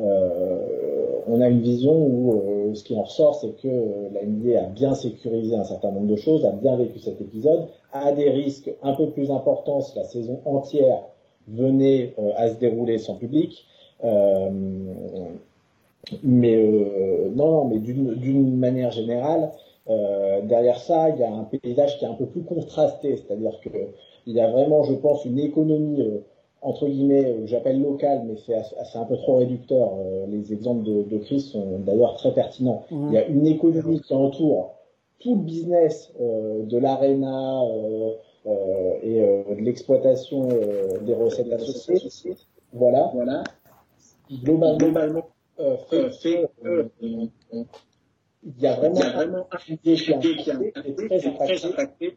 euh, 0.00 1.20
on 1.26 1.40
a 1.40 1.48
une 1.48 1.60
vision 1.60 1.92
où 1.92 2.32
euh, 2.32 2.74
ce 2.74 2.82
qui 2.84 2.96
en 2.96 3.02
ressort, 3.02 3.34
c'est 3.34 3.54
que 3.60 3.68
euh, 3.68 4.08
la 4.12 4.24
NBA 4.24 4.58
a 4.58 4.66
bien 4.66 4.94
sécurisé 4.94 5.54
un 5.54 5.64
certain 5.64 5.90
nombre 5.90 6.06
de 6.06 6.16
choses, 6.16 6.44
a 6.44 6.52
bien 6.52 6.76
vécu 6.76 6.98
cet 6.98 7.20
épisode, 7.20 7.66
a 7.92 8.12
des 8.12 8.30
risques 8.30 8.70
un 8.82 8.94
peu 8.94 9.10
plus 9.10 9.30
importants 9.30 9.80
si 9.80 9.96
la 9.96 10.04
saison 10.04 10.40
entière 10.46 11.02
venait 11.48 12.14
euh, 12.18 12.32
à 12.36 12.48
se 12.48 12.54
dérouler 12.54 12.98
sans 12.98 13.16
public. 13.16 13.66
Euh, 14.04 14.48
mais 16.22 16.56
euh, 16.56 17.28
non, 17.34 17.66
mais 17.66 17.78
d'une 17.78 18.56
manière 18.56 18.90
générale, 18.90 19.52
euh, 19.90 20.40
derrière 20.42 20.78
ça, 20.78 21.10
il 21.10 21.18
y 21.18 21.24
a 21.24 21.32
un 21.32 21.44
paysage 21.44 21.98
qui 21.98 22.04
est 22.04 22.08
un 22.08 22.14
peu 22.14 22.26
plus 22.26 22.42
contrasté, 22.42 23.16
c'est-à-dire 23.16 23.58
que 23.60 23.70
il 24.26 24.34
y 24.34 24.40
a 24.40 24.50
vraiment, 24.50 24.82
je 24.84 24.94
pense, 24.94 25.24
une 25.24 25.38
économie 25.38 26.00
euh, 26.00 26.18
entre 26.62 26.86
guillemets 26.86 27.24
euh, 27.24 27.40
que 27.40 27.46
j'appelle 27.46 27.80
locale, 27.80 28.22
mais 28.26 28.36
c'est 28.36 28.98
un 28.98 29.04
peu 29.04 29.16
trop 29.16 29.38
réducteur. 29.38 29.94
Euh, 29.98 30.26
les 30.28 30.52
exemples 30.52 30.84
de, 30.84 31.02
de 31.02 31.18
Chris 31.18 31.40
sont 31.40 31.78
d'ailleurs 31.80 32.14
très 32.14 32.32
pertinents. 32.32 32.84
Il 32.90 33.12
y 33.12 33.18
a 33.18 33.26
une 33.26 33.46
économie 33.46 34.00
qui 34.00 34.14
entoure 34.14 34.74
tout 35.18 35.34
le 35.34 35.42
business 35.42 36.12
euh, 36.20 36.62
de 36.64 36.78
l'arena 36.78 37.62
euh, 37.62 38.12
euh, 38.46 38.92
et 39.02 39.20
euh, 39.20 39.42
de 39.54 39.60
l'exploitation 39.60 40.48
euh, 40.50 40.98
des 41.00 41.14
recettes 41.14 41.52
associées. 41.52 42.36
Voilà. 42.72 43.10
Voilà. 43.14 43.42
Globalement, 44.30 44.76
globalement 44.78 45.26
euh, 45.58 45.76
fait, 45.88 46.10
fait 46.10 46.48
euh, 46.64 46.84
il 48.44 48.62
y 48.62 48.66
a 48.66 48.74
vraiment, 48.74 49.46
un 49.50 49.72
idée 49.72 49.94
qui 49.94 50.12
est 50.12 50.18
très 51.08 51.26
impacté 51.66 52.16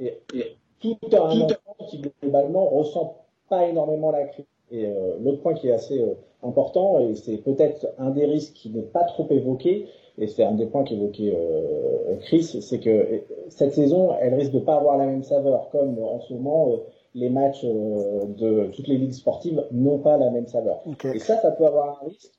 et, 0.00 0.18
et 0.34 0.56
tout 0.80 0.96
un 1.12 1.16
enfant 1.16 1.46
qui 1.88 2.02
globalement 2.22 2.66
ressent 2.66 3.16
pas 3.48 3.66
énormément 3.66 4.10
la 4.10 4.24
crise. 4.24 4.46
Et 4.70 4.84
euh, 4.86 5.16
l'autre 5.22 5.40
point 5.40 5.54
qui 5.54 5.68
est 5.68 5.72
assez 5.72 6.00
euh, 6.00 6.14
important, 6.42 7.00
et 7.00 7.14
c'est 7.14 7.38
peut-être 7.38 7.88
un 7.98 8.10
des 8.10 8.26
risques 8.26 8.52
qui 8.52 8.70
n'est 8.70 8.82
pas 8.82 9.04
trop 9.04 9.26
évoqué, 9.30 9.86
et 10.18 10.26
c'est 10.26 10.44
un 10.44 10.52
des 10.52 10.66
points 10.66 10.84
qu'évoquait 10.84 11.34
euh, 11.34 12.16
Chris, 12.20 12.42
c'est 12.60 12.80
que 12.80 12.90
euh, 12.90 13.18
cette 13.48 13.72
saison, 13.72 14.14
elle 14.20 14.34
risque 14.34 14.52
de 14.52 14.58
pas 14.58 14.76
avoir 14.76 14.98
la 14.98 15.06
même 15.06 15.22
saveur, 15.22 15.70
comme 15.70 15.98
en 15.98 16.20
ce 16.20 16.34
moment, 16.34 16.70
euh, 16.70 16.76
les 17.14 17.30
matchs 17.30 17.64
euh, 17.64 18.26
de 18.26 18.70
toutes 18.74 18.88
les 18.88 18.98
ligues 18.98 19.12
sportives 19.12 19.64
n'ont 19.72 19.98
pas 19.98 20.18
la 20.18 20.30
même 20.30 20.46
saveur. 20.46 20.82
Et 21.14 21.18
ça, 21.18 21.40
ça 21.40 21.50
peut 21.52 21.66
avoir 21.66 22.02
un 22.02 22.06
risque. 22.06 22.32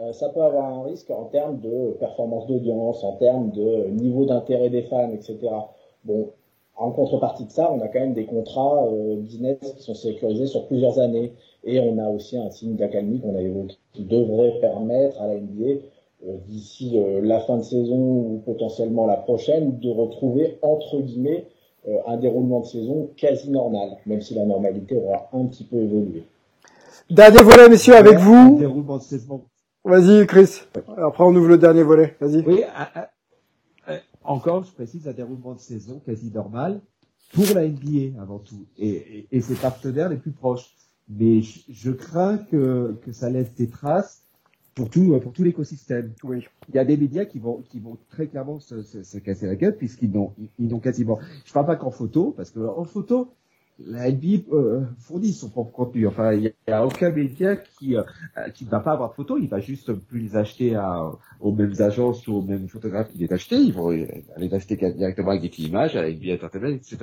Euh, 0.00 0.12
ça 0.12 0.28
peut 0.30 0.42
avoir 0.42 0.64
un 0.64 0.82
risque 0.84 1.10
en 1.10 1.24
termes 1.24 1.60
de 1.60 1.92
performance 1.98 2.46
d'audience, 2.46 3.04
en 3.04 3.12
termes 3.16 3.50
de 3.50 3.88
niveau 3.90 4.24
d'intérêt 4.24 4.70
des 4.70 4.82
fans, 4.82 5.10
etc. 5.12 5.38
Bon, 6.04 6.30
en 6.76 6.90
contrepartie 6.90 7.44
de 7.44 7.50
ça, 7.50 7.70
on 7.72 7.80
a 7.80 7.88
quand 7.88 8.00
même 8.00 8.14
des 8.14 8.24
contrats 8.24 8.86
euh, 8.86 9.16
business 9.16 9.58
qui 9.76 9.82
sont 9.82 9.94
sécurisés 9.94 10.46
sur 10.46 10.66
plusieurs 10.66 10.98
années. 10.98 11.32
Et 11.64 11.78
on 11.80 11.98
a 11.98 12.08
aussi 12.08 12.36
un 12.36 12.50
signe 12.50 12.76
d'accalmie 12.76 13.20
qu'on 13.20 13.36
a 13.36 13.40
évoqué 13.40 13.76
qui 13.92 14.04
devrait 14.04 14.58
permettre 14.60 15.20
à 15.20 15.28
la 15.28 15.34
NBA, 15.34 15.80
euh, 16.26 16.36
d'ici 16.46 16.98
euh, 16.98 17.20
la 17.22 17.40
fin 17.40 17.58
de 17.58 17.62
saison 17.62 17.96
ou 17.96 18.42
potentiellement 18.44 19.06
la 19.06 19.16
prochaine, 19.16 19.78
de 19.78 19.90
retrouver, 19.90 20.58
entre 20.62 21.00
guillemets, 21.00 21.46
euh, 21.88 21.98
un 22.06 22.16
déroulement 22.16 22.60
de 22.60 22.66
saison 22.66 23.10
quasi 23.16 23.50
normal, 23.50 23.98
même 24.06 24.20
si 24.20 24.34
la 24.34 24.44
normalité 24.44 24.96
aura 24.96 25.28
un 25.32 25.46
petit 25.46 25.64
peu 25.64 25.76
évolué. 25.76 26.24
Dernier 27.10 27.42
volet, 27.42 27.68
messieurs, 27.68 27.96
avec 27.96 28.18
vous. 28.18 28.58
Déroulement 28.58 28.98
de 28.98 29.02
saison. 29.02 29.42
Vas-y, 29.84 30.26
Chris. 30.26 30.62
Après, 30.96 31.24
on 31.24 31.34
ouvre 31.34 31.48
le 31.48 31.58
dernier 31.58 31.82
volet. 31.82 32.16
Vas-y. 32.20 32.44
Oui, 32.46 32.62
encore, 34.24 34.64
je 34.64 34.72
précise, 34.72 35.08
un 35.08 35.12
déroulement 35.12 35.54
de 35.54 35.60
saison 35.60 36.00
quasi 36.04 36.30
normal 36.30 36.80
pour 37.32 37.46
la 37.54 37.66
NBA 37.66 38.20
avant 38.20 38.38
tout 38.38 38.66
et, 38.78 38.88
et, 38.88 39.28
et 39.32 39.40
ses 39.40 39.54
partenaires 39.54 40.08
les 40.08 40.16
plus 40.16 40.30
proches. 40.32 40.70
Mais 41.08 41.42
je, 41.42 41.60
je 41.68 41.90
crains 41.90 42.38
que, 42.38 42.96
que 43.04 43.12
ça 43.12 43.30
laisse 43.30 43.54
des 43.54 43.68
traces 43.68 44.22
pour 44.74 44.88
tout 44.88 45.18
pour 45.20 45.32
tout 45.32 45.42
l'écosystème. 45.42 46.12
Oui. 46.22 46.46
Il 46.68 46.76
y 46.76 46.78
a 46.78 46.84
des 46.84 46.96
médias 46.96 47.24
qui 47.24 47.38
vont 47.40 47.62
qui 47.68 47.80
vont 47.80 47.98
très 48.08 48.28
clairement 48.28 48.60
se, 48.60 48.82
se, 48.82 49.02
se 49.02 49.18
casser 49.18 49.46
la 49.46 49.56
gueule 49.56 49.76
puisqu'ils 49.76 50.12
n'ont 50.12 50.32
ils 50.58 50.68
n'ont 50.68 50.78
quasiment. 50.78 51.18
Je 51.44 51.52
parle 51.52 51.66
pas 51.66 51.76
qu'en 51.76 51.90
photo 51.90 52.32
parce 52.36 52.50
que 52.50 52.60
en 52.60 52.84
photo 52.84 53.32
la 53.78 54.10
NBA 54.10 54.52
euh, 54.52 54.84
fournit 54.98 55.32
son 55.32 55.50
propre 55.50 55.72
contenu. 55.72 56.06
Enfin, 56.06 56.32
il 56.32 56.52
n'y 56.66 56.72
a 56.72 56.86
aucun 56.86 57.10
média 57.10 57.56
qui 57.56 57.96
euh, 57.96 58.02
qui 58.54 58.64
ne 58.64 58.70
va 58.70 58.80
pas 58.80 58.92
avoir 58.92 59.10
de 59.10 59.14
photos. 59.14 59.38
Il 59.42 59.48
va 59.48 59.60
juste 59.60 59.92
plus 59.92 60.20
les 60.20 60.36
acheter 60.36 60.74
à, 60.74 61.10
aux 61.40 61.52
mêmes 61.52 61.74
agences 61.80 62.26
ou 62.28 62.34
aux 62.34 62.42
mêmes 62.42 62.68
photographes 62.68 63.10
qui 63.10 63.18
les 63.18 63.32
acheter. 63.32 63.56
Ils 63.56 63.72
vont 63.72 63.90
les 63.90 64.54
acheter 64.54 64.76
directement 64.76 65.30
avec 65.30 65.42
des 65.42 65.64
images, 65.64 65.96
avec 65.96 66.18
NBA 66.20 66.34
Entertainment, 66.34 66.74
etc. 66.74 66.98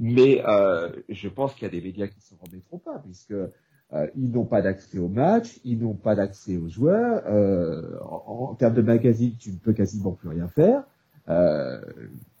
Mais 0.00 0.42
euh, 0.46 0.90
je 1.08 1.28
pense 1.28 1.54
qu'il 1.54 1.62
y 1.62 1.66
a 1.66 1.70
des 1.70 1.80
médias 1.80 2.08
qui 2.08 2.16
ne 2.16 2.22
s'en 2.22 2.44
remettront 2.44 2.78
pas 2.78 2.98
puisque 2.98 3.34
euh, 3.92 4.06
ils 4.16 4.30
n'ont 4.30 4.44
pas 4.44 4.60
d'accès 4.60 4.98
aux 4.98 5.08
matchs, 5.08 5.60
ils 5.64 5.78
n'ont 5.78 5.94
pas 5.94 6.14
d'accès 6.16 6.56
aux 6.56 6.68
joueurs. 6.68 7.22
Euh, 7.26 7.96
en, 8.02 8.50
en, 8.50 8.54
termes 8.54 8.74
de 8.74 8.82
magazine, 8.82 9.34
tu 9.38 9.50
ne 9.50 9.56
peux 9.56 9.72
quasiment 9.72 10.12
plus 10.12 10.28
rien 10.28 10.48
faire. 10.48 10.82
Euh, 11.28 11.80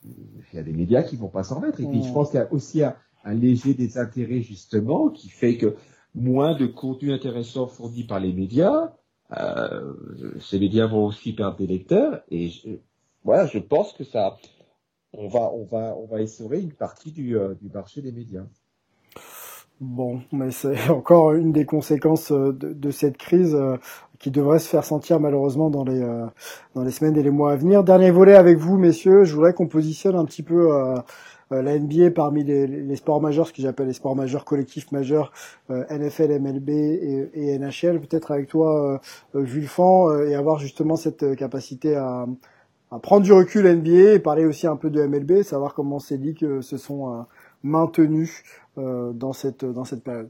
il 0.04 0.56
y 0.56 0.58
a 0.58 0.62
des 0.62 0.72
médias 0.72 1.02
qui 1.02 1.16
vont 1.16 1.28
pas 1.28 1.44
s'en 1.44 1.56
remettre. 1.56 1.80
Et 1.80 1.86
puis, 1.86 2.02
je 2.02 2.12
pense 2.12 2.30
qu'il 2.30 2.40
y 2.40 2.42
a 2.42 2.52
aussi 2.52 2.82
un, 2.82 2.94
un 3.24 3.34
léger 3.34 3.74
désintérêt 3.74 4.40
justement 4.40 5.08
qui 5.08 5.28
fait 5.28 5.56
que 5.56 5.76
moins 6.14 6.56
de 6.56 6.66
contenu 6.66 7.12
intéressant 7.12 7.66
fourni 7.66 8.04
par 8.04 8.20
les 8.20 8.32
médias, 8.32 8.92
euh, 9.36 9.94
ces 10.40 10.58
médias 10.60 10.86
vont 10.86 11.06
aussi 11.06 11.32
perdre 11.32 11.56
des 11.56 11.66
lecteurs 11.66 12.22
et 12.30 12.48
je, 12.48 12.68
voilà, 13.24 13.46
je 13.46 13.58
pense 13.58 13.92
que 13.94 14.04
ça, 14.04 14.36
on 15.12 15.28
va, 15.28 15.50
on 15.52 15.64
va, 15.64 15.96
on 15.96 16.06
va 16.06 16.20
essorer 16.20 16.60
une 16.60 16.72
partie 16.72 17.10
du, 17.10 17.36
euh, 17.36 17.54
du 17.54 17.68
marché 17.70 18.02
des 18.02 18.12
médias. 18.12 18.44
Bon, 19.80 20.20
mais 20.32 20.50
c'est 20.50 20.88
encore 20.90 21.32
une 21.32 21.52
des 21.52 21.64
conséquences 21.66 22.30
de, 22.32 22.52
de 22.52 22.90
cette 22.90 23.16
crise 23.16 23.54
euh, 23.54 23.76
qui 24.18 24.30
devrait 24.30 24.58
se 24.58 24.68
faire 24.68 24.84
sentir 24.84 25.20
malheureusement 25.20 25.68
dans 25.68 25.84
les 25.84 26.00
euh, 26.00 26.26
dans 26.74 26.82
les 26.82 26.90
semaines 26.90 27.16
et 27.16 27.22
les 27.22 27.30
mois 27.30 27.52
à 27.52 27.56
venir. 27.56 27.82
Dernier 27.84 28.10
volet 28.10 28.34
avec 28.34 28.58
vous, 28.58 28.78
messieurs. 28.78 29.24
Je 29.24 29.34
voudrais 29.34 29.52
qu'on 29.52 29.66
positionne 29.66 30.16
un 30.16 30.24
petit 30.24 30.42
peu 30.42 30.72
euh, 30.74 30.94
la 31.50 31.78
NBA 31.78 32.10
parmi 32.10 32.44
les, 32.44 32.96
sports 32.96 33.20
majeurs, 33.20 33.46
ce 33.46 33.52
que 33.52 33.62
j'appelle 33.62 33.86
les 33.86 33.92
sports 33.92 34.16
majeurs 34.16 34.44
collectifs 34.44 34.90
majeurs, 34.92 35.32
euh, 35.70 35.84
NFL, 35.90 36.38
MLB 36.38 36.70
et, 36.70 37.58
NHL. 37.58 38.00
Peut-être 38.00 38.32
avec 38.32 38.48
toi, 38.48 39.00
euh, 39.34 39.44
Jules 39.44 39.68
Fan, 39.68 40.28
et 40.28 40.34
avoir 40.34 40.58
justement 40.58 40.96
cette 40.96 41.36
capacité 41.36 41.96
à, 41.96 42.26
prendre 43.02 43.22
du 43.22 43.32
recul 43.32 43.66
NBA 43.66 44.14
et 44.14 44.18
parler 44.20 44.44
aussi 44.44 44.66
un 44.66 44.76
peu 44.76 44.88
de 44.90 45.04
MLB, 45.04 45.42
savoir 45.42 45.74
comment 45.74 45.98
ces 45.98 46.16
ligues 46.16 46.60
se 46.60 46.76
sont 46.76 47.26
maintenues 47.62 48.44
dans 48.76 49.32
cette 49.32 49.64
dans 49.64 49.84
cette 49.84 50.04
période. 50.04 50.28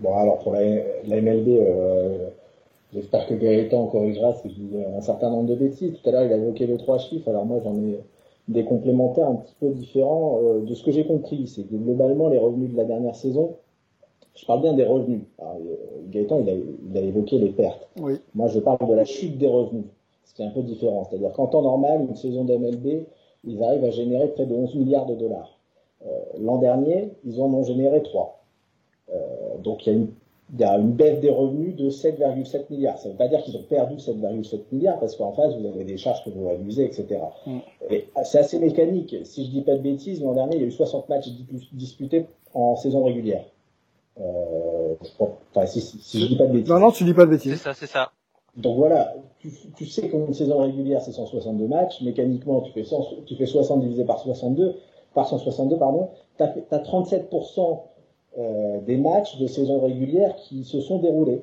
Bon, 0.00 0.16
alors 0.16 0.38
pour 0.38 0.52
la, 0.52 0.60
MLB, 0.60 1.48
euh, 1.48 2.28
j'espère 2.94 3.26
que 3.26 3.34
Gaëtan 3.34 3.86
corrigera 3.86 4.32
si 4.34 4.50
je 4.50 4.54
dis 4.54 4.84
un 4.96 5.00
certain 5.00 5.30
nombre 5.30 5.48
de 5.48 5.56
bêtises. 5.56 5.92
Tout 6.00 6.08
à 6.08 6.12
l'heure, 6.12 6.22
il 6.24 6.32
a 6.32 6.36
évoqué 6.36 6.66
les 6.66 6.76
trois 6.76 6.98
chiffres. 6.98 7.28
Alors 7.28 7.44
moi, 7.44 7.60
j'en 7.64 7.74
ai 7.76 7.98
des 8.48 8.64
complémentaires 8.64 9.28
un 9.28 9.36
petit 9.36 9.54
peu 9.60 9.68
différents. 9.70 10.40
Euh, 10.42 10.60
de 10.60 10.74
ce 10.74 10.82
que 10.82 10.90
j'ai 10.90 11.06
compris, 11.06 11.46
c'est 11.46 11.62
que 11.62 11.76
globalement, 11.76 12.28
les 12.28 12.38
revenus 12.38 12.72
de 12.72 12.76
la 12.76 12.84
dernière 12.84 13.14
saison, 13.14 13.56
je 14.34 14.46
parle 14.46 14.62
bien 14.62 14.72
des 14.72 14.84
revenus. 14.84 15.22
Alors, 15.38 15.56
euh, 15.56 15.76
Gaëtan, 16.10 16.40
il 16.40 16.50
a, 16.50 16.54
il 16.54 16.96
a 16.96 17.00
évoqué 17.00 17.38
les 17.38 17.50
pertes. 17.50 17.88
Oui. 18.00 18.14
Moi, 18.34 18.48
je 18.48 18.60
parle 18.60 18.88
de 18.88 18.94
la 18.94 19.04
chute 19.04 19.38
des 19.38 19.48
revenus, 19.48 19.84
ce 20.24 20.34
qui 20.34 20.42
est 20.42 20.46
un 20.46 20.50
peu 20.50 20.62
différent. 20.62 21.04
C'est-à-dire 21.04 21.32
qu'en 21.32 21.46
temps 21.46 21.62
normal, 21.62 22.06
une 22.08 22.16
saison 22.16 22.44
d'MLB, 22.44 23.04
ils 23.44 23.62
arrivent 23.62 23.84
à 23.84 23.90
générer 23.90 24.28
près 24.28 24.46
de 24.46 24.54
11 24.54 24.74
milliards 24.76 25.06
de 25.06 25.14
dollars. 25.14 25.58
Euh, 26.06 26.08
L'an 26.38 26.58
dernier, 26.58 27.12
ils 27.24 27.40
en 27.40 27.52
ont 27.52 27.64
généré 27.64 28.02
3. 28.02 28.38
Euh, 29.10 29.58
donc 29.62 29.86
il 29.86 29.92
y, 29.92 29.96
a 29.96 29.98
une, 29.98 30.08
il 30.52 30.60
y 30.60 30.64
a 30.64 30.76
une 30.78 30.92
baisse 30.92 31.20
des 31.20 31.30
revenus 31.30 31.76
de 31.76 31.90
7,7 31.90 32.70
milliards. 32.70 32.98
Ça 32.98 33.08
ne 33.08 33.12
veut 33.12 33.18
pas 33.18 33.28
dire 33.28 33.42
qu'ils 33.42 33.56
ont 33.56 33.62
perdu 33.62 33.96
7,7 33.96 34.60
milliards 34.72 34.98
parce 34.98 35.16
qu'en 35.16 35.32
face 35.32 35.54
vous 35.54 35.66
avez 35.66 35.84
des 35.84 35.98
charges 35.98 36.24
que 36.24 36.30
vous 36.30 36.48
réalisez, 36.48 36.84
etc. 36.84 37.20
Mm. 37.46 37.58
Et 37.90 38.08
c'est 38.24 38.38
assez 38.38 38.58
mécanique. 38.58 39.14
Si 39.24 39.44
je 39.44 39.50
dis 39.50 39.62
pas 39.62 39.74
de 39.74 39.82
bêtises, 39.82 40.22
l'an 40.22 40.32
dernier 40.32 40.56
il 40.56 40.62
y 40.62 40.64
a 40.64 40.68
eu 40.68 40.72
60 40.72 41.08
matchs 41.08 41.28
disputés 41.72 42.26
en 42.54 42.76
saison 42.76 43.04
régulière. 43.04 43.44
Euh, 44.20 44.94
enfin, 45.18 45.66
si, 45.66 45.80
si, 45.80 45.98
si, 45.98 46.20
je 46.20 46.26
dis 46.26 46.36
pas 46.36 46.46
de 46.46 46.52
bêtises. 46.52 46.70
Non, 46.70 46.80
non, 46.80 46.90
tu 46.90 47.04
dis 47.04 47.14
pas 47.14 47.26
de 47.26 47.30
bêtises. 47.30 47.52
C'est 47.52 47.58
ça, 47.58 47.74
c'est 47.74 47.86
ça. 47.86 48.10
Donc 48.56 48.76
voilà, 48.76 49.14
tu, 49.38 49.52
tu 49.76 49.86
sais 49.86 50.08
qu'une 50.08 50.34
saison 50.34 50.58
régulière 50.58 51.00
c'est 51.00 51.12
162 51.12 51.68
matchs, 51.68 52.00
mécaniquement 52.02 52.60
tu 52.62 52.72
fais, 52.72 52.82
100, 52.82 53.24
tu 53.26 53.36
fais 53.36 53.46
60 53.46 53.80
divisé 53.80 54.04
par 54.04 54.18
62, 54.18 54.74
par 55.14 55.28
162 55.28 55.76
pardon, 55.76 56.08
tu 56.36 56.42
as, 56.42 56.54
as 56.72 56.78
37% 56.78 57.60
euh, 57.60 57.74
des 58.36 58.96
matchs 58.96 59.38
de 59.38 59.46
saison 59.48 59.80
régulière 59.80 60.36
qui 60.36 60.62
se 60.62 60.80
sont 60.80 60.98
déroulés. 60.98 61.42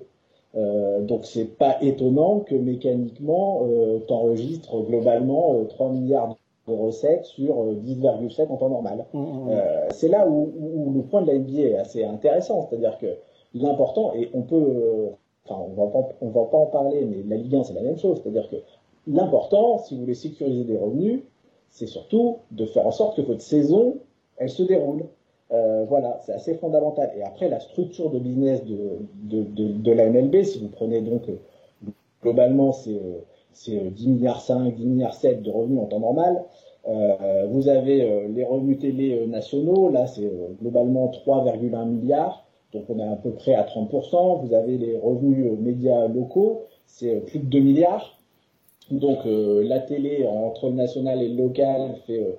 Euh, 0.55 1.01
donc 1.01 1.25
c'est 1.25 1.57
pas 1.57 1.77
étonnant 1.81 2.39
que 2.39 2.55
mécaniquement 2.55 3.63
euh, 3.65 3.99
t'enregistres 4.07 4.83
globalement 4.83 5.65
3 5.65 5.89
milliards 5.89 6.38
de 6.67 6.73
recettes 6.73 7.25
sur 7.25 7.73
10,7 7.73 8.47
en 8.47 8.55
temps 8.55 8.69
normal. 8.69 9.05
Mmh, 9.13 9.19
mmh. 9.19 9.49
c'est 9.91 10.07
là 10.07 10.27
où, 10.27 10.53
où, 10.57 10.93
le 10.93 11.01
point 11.01 11.21
de 11.21 11.27
la 11.27 11.38
NBA 11.38 11.59
est 11.59 11.75
assez 11.75 12.03
intéressant, 12.03 12.67
c'est-à-dire 12.67 12.97
que 12.97 13.07
l'important 13.53 14.13
et 14.15 14.29
on 14.33 14.41
peut, 14.41 15.09
enfin 15.45 15.61
on 15.61 15.73
va 15.73 15.91
pas, 15.91 16.09
on 16.21 16.29
va 16.29 16.45
pas 16.45 16.57
en 16.57 16.65
parler, 16.67 17.05
mais 17.05 17.17
la 17.27 17.36
Ligue 17.36 17.55
1 17.55 17.63
c'est 17.65 17.73
la 17.73 17.83
même 17.83 17.97
chose, 17.97 18.21
c'est-à-dire 18.23 18.49
que 18.49 18.55
l'important, 19.07 19.77
si 19.79 19.93
vous 19.93 20.01
voulez 20.01 20.15
sécuriser 20.15 20.63
des 20.63 20.77
revenus, 20.77 21.21
c'est 21.69 21.88
surtout 21.88 22.38
de 22.51 22.65
faire 22.65 22.88
en 22.88 22.91
sorte 22.91 23.17
que 23.17 23.21
votre 23.21 23.41
saison 23.41 23.97
elle 24.38 24.49
se 24.49 24.63
déroule. 24.63 25.05
Euh, 25.55 25.85
voilà, 25.87 26.19
c'est 26.25 26.33
assez 26.33 26.55
fondamental. 26.55 27.11
Et 27.17 27.23
après, 27.23 27.47
la 27.49 27.59
structure 27.59 28.09
de 28.09 28.19
business 28.19 28.63
de, 28.65 28.99
de, 29.23 29.91
la 29.91 30.09
MLB, 30.09 30.43
si 30.43 30.59
vous 30.59 30.69
prenez 30.69 31.01
donc 31.01 31.29
euh, 31.29 31.39
globalement, 32.21 32.71
c'est 32.73 32.99
c'est 33.53 33.89
10 33.89 34.09
milliards 34.09 34.41
5, 34.41 34.75
10 34.75 34.85
milliards 34.85 35.13
7 35.13 35.41
de 35.41 35.49
revenus 35.49 35.79
en 35.79 35.85
temps 35.85 36.01
normal. 36.01 36.43
Euh, 36.87 37.45
vous 37.49 37.69
avez 37.69 38.01
euh, 38.01 38.27
les 38.27 38.43
revenus 38.43 38.79
télé 38.79 39.25
nationaux, 39.27 39.89
là 39.89 40.07
c'est 40.07 40.29
globalement 40.61 41.09
3,1 41.25 41.87
milliards, 41.87 42.45
donc 42.73 42.83
on 42.89 42.99
est 42.99 43.07
à 43.07 43.15
peu 43.15 43.31
près 43.31 43.55
à 43.55 43.63
30%. 43.63 44.45
Vous 44.45 44.53
avez 44.53 44.77
les 44.77 44.97
revenus 44.97 45.57
médias 45.59 46.07
locaux, 46.09 46.63
c'est 46.85 47.15
plus 47.27 47.39
de 47.39 47.45
2 47.45 47.59
milliards. 47.59 48.19
Donc 48.91 49.19
la 49.25 49.79
télé 49.79 50.27
entre 50.27 50.67
le 50.69 50.75
national 50.75 51.21
et 51.21 51.29
le 51.29 51.41
local 51.41 51.95
fait 52.05 52.37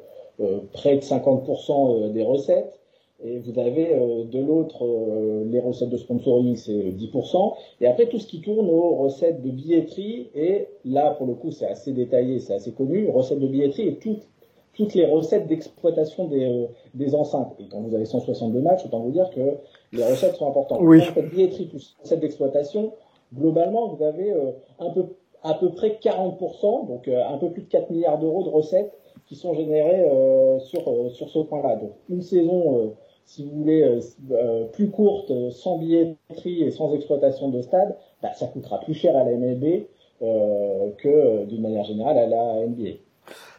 près 0.72 0.96
de 0.96 1.00
50% 1.00 2.12
des 2.12 2.22
recettes. 2.22 2.78
Et 3.22 3.38
vous 3.38 3.58
avez 3.58 3.94
euh, 3.94 4.24
de 4.24 4.38
l'autre 4.38 4.84
euh, 4.84 5.44
les 5.46 5.58
recettes 5.60 5.88
de 5.88 5.96
sponsoring, 5.96 6.54
c'est 6.56 6.72
10%. 6.72 7.54
Et 7.80 7.86
après, 7.86 8.06
tout 8.06 8.18
ce 8.18 8.26
qui 8.26 8.40
tourne 8.40 8.68
aux 8.68 8.96
recettes 8.96 9.42
de 9.42 9.50
billetterie. 9.50 10.28
Et 10.34 10.68
là, 10.84 11.12
pour 11.12 11.26
le 11.26 11.34
coup, 11.34 11.50
c'est 11.50 11.66
assez 11.66 11.92
détaillé, 11.92 12.40
c'est 12.40 12.54
assez 12.54 12.72
connu. 12.72 13.08
Recettes 13.08 13.40
de 13.40 13.46
billetterie 13.46 13.88
et 13.88 13.94
toutes, 13.96 14.28
toutes 14.74 14.94
les 14.94 15.06
recettes 15.06 15.46
d'exploitation 15.46 16.26
des, 16.28 16.44
euh, 16.44 16.66
des 16.94 17.14
enceintes. 17.14 17.54
Et 17.58 17.64
quand 17.70 17.80
vous 17.80 17.94
avez 17.94 18.04
162 18.04 18.60
matchs, 18.60 18.84
autant 18.84 19.00
vous 19.00 19.12
dire 19.12 19.30
que 19.30 19.56
les 19.92 20.04
recettes 20.04 20.36
sont 20.36 20.48
importantes. 20.48 20.80
Oui. 20.82 21.00
Vous 21.14 21.22
billetterie 21.22 21.66
plus 21.66 21.96
recettes 22.02 22.20
d'exploitation, 22.20 22.92
globalement, 23.34 23.88
vous 23.88 24.02
avez 24.02 24.32
euh, 24.32 24.52
un 24.78 24.90
peu, 24.90 25.06
à 25.42 25.54
peu 25.54 25.70
près 25.70 25.98
40%, 26.02 26.86
donc 26.86 27.08
euh, 27.08 27.22
un 27.26 27.38
peu 27.38 27.50
plus 27.50 27.62
de 27.62 27.68
4 27.68 27.90
milliards 27.90 28.18
d'euros 28.18 28.44
de 28.44 28.50
recettes 28.50 28.92
qui 29.26 29.34
sont 29.34 29.54
générées 29.54 30.04
euh, 30.04 30.58
sur, 30.60 31.10
sur 31.10 31.28
ce 31.28 31.40
point-là. 31.40 31.76
Donc, 31.76 31.92
une 32.08 32.22
saison 32.22 32.94
si 33.26 33.44
vous 33.44 33.58
voulez, 33.58 34.00
euh, 34.30 34.64
plus 34.72 34.90
courte, 34.90 35.32
sans 35.50 35.78
billetterie 35.78 36.62
et 36.62 36.70
sans 36.70 36.94
exploitation 36.94 37.50
de 37.50 37.60
stade, 37.60 37.96
bah, 38.22 38.32
ça 38.32 38.46
coûtera 38.46 38.80
plus 38.80 38.94
cher 38.94 39.16
à 39.16 39.24
la 39.24 39.36
MLB 39.36 39.86
euh, 40.22 40.90
que 40.98 41.44
d'une 41.44 41.60
manière 41.60 41.84
générale 41.84 42.16
à 42.16 42.26
la 42.26 42.66
NBA. 42.66 42.98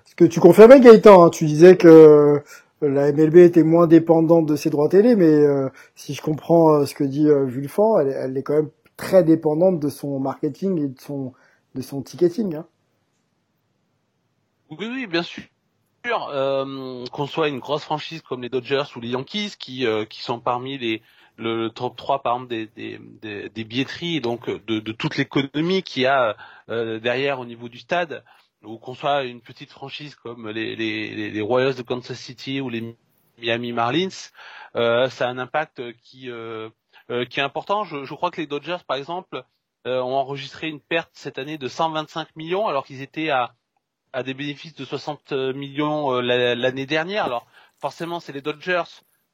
Ce 0.06 0.16
que 0.16 0.26
tu 0.26 0.40
confirmais 0.40 0.80
Gaëtan, 0.80 1.26
hein, 1.26 1.30
tu 1.30 1.46
disais 1.46 1.78
que 1.78 2.42
la 2.82 3.12
MLB 3.12 3.38
était 3.38 3.64
moins 3.64 3.88
dépendante 3.88 4.46
de 4.46 4.56
ses 4.56 4.70
droits 4.70 4.90
télé, 4.90 5.16
mais 5.16 5.26
euh, 5.26 5.70
si 5.96 6.14
je 6.14 6.22
comprends 6.22 6.74
euh, 6.74 6.86
ce 6.86 6.94
que 6.94 7.04
dit 7.04 7.28
euh, 7.28 7.48
Jules 7.48 7.70
Fan, 7.70 8.02
elle, 8.02 8.10
elle, 8.10 8.38
est 8.38 8.44
quand 8.44 8.56
même 8.56 8.70
très 8.96 9.24
dépendante 9.24 9.80
de 9.80 9.90
son 9.90 10.20
marketing 10.20 10.80
et 10.84 10.88
de 10.88 11.00
son, 11.00 11.34
de 11.76 11.82
son 11.82 12.02
ticketing. 12.02 12.56
Hein. 12.56 12.66
Oui, 14.70 14.88
oui, 14.90 15.08
bien 15.08 15.24
sûr 15.24 15.44
euh, 16.06 17.06
qu'on 17.12 17.28
soit 17.28 17.48
une 17.50 17.60
grosse 17.60 17.84
franchise 17.84 18.22
comme 18.22 18.42
les 18.42 18.50
Dodgers 18.50 18.84
ou 18.96 19.02
les 19.02 19.10
Yankees 19.10 19.54
qui 19.60 19.86
euh, 19.86 20.06
qui 20.06 20.22
sont 20.22 20.40
parmi 20.40 20.78
les 20.78 21.02
le 21.38 21.70
top 21.70 21.96
3 21.96 22.24
par 22.24 22.36
exemple 22.36 22.50
des, 22.50 22.68
des, 22.68 23.50
des, 23.50 23.64
billetteries 23.64 24.22
donc 24.22 24.50
de, 24.50 24.80
de 24.80 24.92
toute 24.92 25.18
l'économie 25.18 25.84
qu'il 25.84 26.04
y 26.04 26.06
a 26.06 26.36
euh, 26.70 27.00
derrière 27.00 27.40
au 27.40 27.46
niveau 27.46 27.70
du 27.70 27.78
stade 27.78 28.24
ou 28.64 28.78
qu'on 28.78 28.96
soit 28.96 29.24
une 29.24 29.42
petite 29.42 29.70
franchise 29.72 30.16
comme 30.16 30.50
les, 30.50 30.76
les, 30.76 31.30
les 31.30 31.42
Royals 31.42 31.76
de 31.76 31.84
Kansas 31.84 32.18
City 32.18 32.60
ou 32.62 32.70
les 32.70 32.96
Miami 33.38 33.72
Marlins 33.72 34.10
euh, 34.76 35.10
ça 35.10 35.28
a 35.28 35.30
un 35.30 35.38
impact 35.38 35.94
qui 36.02 36.30
qui 37.30 37.40
est 37.40 37.44
important. 37.44 37.86
Je, 37.86 38.04
je, 38.04 38.14
crois 38.14 38.32
que 38.32 38.42
les 38.42 38.48
Dodgers, 38.48 38.80
par 38.86 38.98
exemple, 38.98 39.46
ont 39.86 40.16
enregistré 40.16 40.68
une 40.68 40.82
perte 40.82 41.12
cette 41.14 41.38
année 41.38 41.58
de 41.58 41.70
125 41.70 42.36
millions, 42.36 42.68
alors 42.68 42.86
qu'ils 42.86 43.02
étaient 43.02 43.30
à, 43.30 43.54
à 44.14 44.24
des 44.24 44.34
bénéfices 44.34 44.76
de 44.76 44.86
60 44.86 45.32
millions 45.32 46.20
l'année 46.20 46.86
dernière. 46.86 47.26
Alors 47.26 47.48
forcément, 47.80 48.20
c'est 48.20 48.34
les 48.34 48.42
Dodgers, 48.42 48.84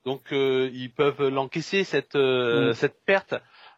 donc 0.05 0.21
ils 0.32 0.91
peuvent 0.95 1.28
l'encaisser 1.28 1.84
cette 1.84 2.15
mm. 2.15 2.74
cette 2.74 3.03
perte. 3.05 3.36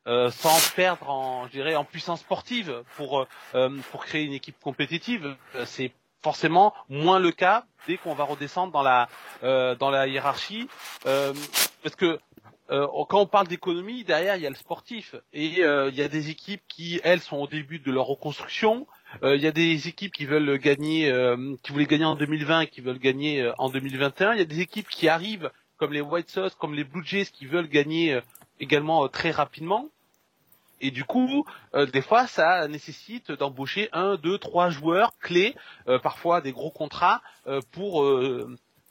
Euh, 0.08 0.30
sans 0.30 0.76
perdre 0.76 1.10
en, 1.10 1.48
je 1.48 1.52
dirais, 1.52 1.76
en 1.76 1.84
puissance 1.84 2.20
sportive 2.20 2.84
pour 2.96 3.26
euh, 3.56 3.70
pour 3.92 4.06
créer 4.06 4.24
une 4.24 4.34
équipe 4.34 4.60
compétitive. 4.60 5.36
Euh, 5.56 5.66
c'est 5.66 5.92
forcément 6.22 6.76
moins 6.90 7.18
le 7.18 7.32
cas 7.32 7.66
dès 7.88 7.98
qu'on 7.98 8.14
va 8.14 8.24
redescendre 8.24 8.72
dans 8.72 8.84
la 8.84 9.08
dans 9.42 9.90
la 9.90 10.08
hiérarchie, 10.08 10.68
parce 11.04 11.96
que 11.98 12.20
quand 12.68 13.22
on 13.22 13.28
parle 13.28 13.48
d'économie, 13.48 14.04
derrière 14.04 14.36
il 14.36 14.42
y 14.42 14.48
a 14.48 14.50
le 14.50 14.56
sportif 14.56 15.16
et 15.34 15.46
il 15.46 15.96
y 15.96 16.02
a 16.02 16.08
des 16.08 16.30
équipes 16.30 16.62
qui 16.68 17.00
elles 17.04 17.20
sont 17.20 17.38
au 17.38 17.48
début 17.48 17.80
de 17.80 17.92
leur 17.92 18.06
reconstruction. 18.06 18.88
Il 19.24 19.40
y 19.40 19.48
a 19.48 19.52
des 19.52 19.88
équipes 19.88 20.12
qui 20.12 20.26
veulent 20.26 20.58
gagner, 20.58 21.14
qui 21.62 21.72
voulaient 21.72 21.86
gagner 21.86 22.06
en 22.06 22.16
2020 22.16 22.62
et 22.62 22.68
qui 22.68 22.82
veulent 22.82 23.00
gagner 23.00 23.52
en 23.58 23.70
2021. 23.70 24.34
Il 24.34 24.40
y 24.40 24.42
a 24.42 24.46
des 24.46 24.62
équipes 24.62 24.90
qui 24.90 25.08
arrivent 25.08 25.52
comme 25.78 25.94
les 25.94 26.02
White 26.02 26.30
Sox, 26.30 26.56
comme 26.58 26.74
les 26.74 26.84
Blue 26.84 27.06
Jays 27.06 27.26
qui 27.26 27.46
veulent 27.46 27.70
gagner 27.70 28.20
également 28.60 29.08
très 29.10 29.32
rapidement. 29.32 29.90
Et 30.82 30.92
du 30.92 31.04
coup, 31.04 31.46
euh, 31.74 31.86
des 31.86 32.02
fois, 32.02 32.28
ça 32.28 32.68
nécessite 32.68 33.32
d'embaucher 33.32 33.90
un, 33.94 34.18
deux, 34.18 34.38
trois 34.38 34.70
joueurs 34.70 35.18
clés, 35.20 35.56
euh, 35.88 36.00
parfois 36.00 36.42
des 36.42 36.52
gros 36.52 36.72
contrats, 36.72 37.22
euh, 37.48 37.62
pour 37.72 38.06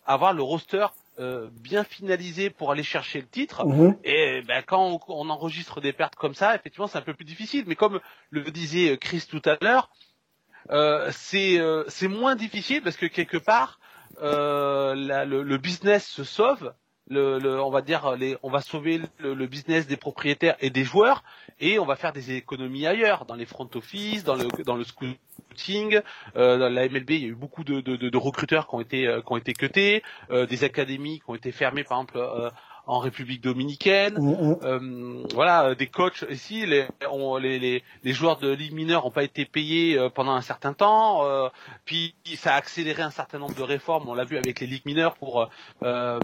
avoir 0.07 0.33
le 0.33 0.43
roster 0.43 0.87
bien 1.19 1.85
finalisé 1.85 2.51
pour 2.51 2.71
aller 2.71 2.83
chercher 2.83 3.21
le 3.21 3.27
titre. 3.27 3.67
Mhm. 3.67 3.97
Et 4.05 4.43
ben, 4.43 4.63
quand 4.67 5.01
on, 5.09 5.31
enregistre 5.31 5.81
des 5.81 5.93
pertes 5.93 6.17
comme 6.17 6.35
ça, 6.35 6.55
effectivement, 6.55 6.87
c'est 6.87 6.99
un 6.99 7.03
peu 7.03 7.15
plus 7.15 7.25
difficile. 7.25 7.65
Mais 7.67 7.77
comme 7.77 8.01
le 8.31 8.43
disait 8.51 8.97
Chris 8.99 9.27
tout 9.29 9.43
à 9.45 9.57
l'heure, 9.61 9.91
c'est 11.13 11.61
c'est 11.89 12.09
moins 12.09 12.37
difficile 12.37 12.83
parce 12.83 12.97
que 12.97 13.07
quelque 13.07 13.39
part, 13.39 13.79
le, 14.21 15.57
business 15.57 16.07
se 16.07 16.25
sauve 16.25 16.73
le, 17.09 17.61
on 17.61 17.71
va 17.71 17.83
dire 17.83 18.17
les, 18.17 18.37
on 18.43 18.51
va 18.51 18.61
sauver 18.61 19.01
le, 19.19 19.47
business 19.47 19.87
des 19.87 19.97
propriétaires 19.97 20.57
et 20.61 20.71
des 20.71 20.85
joueurs 20.85 21.23
et 21.61 21.79
on 21.79 21.85
va 21.85 21.97
faire 21.97 22.13
des 22.13 22.33
économies 22.33 22.87
ailleurs 22.87 23.27
dans 23.27 23.35
les 23.35 23.47
front 23.47 23.69
office 23.75 24.25
dans 24.25 24.35
le 24.35 24.47
dans 24.65 24.77
le 24.77 24.85
scouting 24.85 25.17
euh, 26.37 26.69
la 26.69 26.89
MLB 26.89 27.11
il 27.11 27.23
y 27.23 27.25
a 27.25 27.29
eu 27.29 27.35
beaucoup 27.35 27.65
de, 27.65 27.81
de, 27.81 27.97
de 27.97 28.17
recruteurs 28.19 28.69
qui 28.69 28.75
ont 28.75 28.81
été 28.81 29.07
euh, 29.07 29.21
qui 29.21 29.33
ont 29.33 29.37
été 29.37 29.53
cutés 29.53 30.03
euh, 30.31 30.47
des 30.47 30.65
académies 30.65 31.21
qui 31.21 31.25
ont 31.29 31.35
été 31.35 31.53
fermées 31.53 31.85
par 31.85 31.99
exemple 31.99 32.19
euh, 32.19 32.51
en 32.87 32.99
République 32.99 33.43
dominicaine. 33.43 34.15
Mm, 34.19 34.31
mm. 34.31 34.57
Euh, 34.63 35.27
voilà, 35.35 35.69
euh, 35.69 35.75
des 35.75 35.87
coachs 35.87 36.25
ici, 36.31 36.67
les, 36.67 36.87
les, 37.41 37.83
les, 38.03 38.13
joueurs 38.13 38.39
de 38.39 38.51
ligue 38.51 38.73
mineure 38.73 39.05
n'ont 39.05 39.11
pas 39.11 39.23
été 39.25 39.45
payés 39.45 39.99
euh, 39.99 40.09
pendant 40.09 40.33
un 40.33 40.41
certain 40.41 40.73
temps. 40.73 41.25
Euh, 41.27 41.49
puis 41.85 42.15
ça 42.37 42.55
a 42.55 42.57
accéléré 42.57 43.03
un 43.03 43.11
certain 43.11 43.39
nombre 43.39 43.55
de 43.55 43.63
réformes. 43.63 44.09
On 44.09 44.15
l'a 44.15 44.25
vu 44.25 44.37
avec 44.37 44.61
les 44.61 44.67
ligues 44.67 44.87
mineures. 44.87 45.15
Pour, 45.15 45.49
euh, 45.83 46.21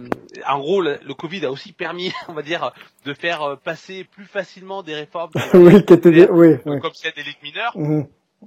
en 0.47 0.59
gros, 0.59 0.83
le, 0.83 0.99
Covid 1.15 1.45
a 1.47 1.51
aussi 1.51 1.73
permis, 1.73 2.13
on 2.29 2.33
va 2.33 2.43
dire, 2.43 2.73
de 3.05 3.15
faire 3.15 3.57
passer 3.65 4.05
plus 4.05 4.25
facilement 4.25 4.83
des 4.83 4.95
réformes. 4.95 5.33
oui, 5.55 5.77
étaient 5.77 6.31
oui, 6.31 6.57
oui. 6.67 6.81
comme 6.81 6.93
c'est 6.95 7.15
des 7.15 7.23
ligues 7.23 7.43
mineures. 7.43 7.73
Mm. 7.77 8.05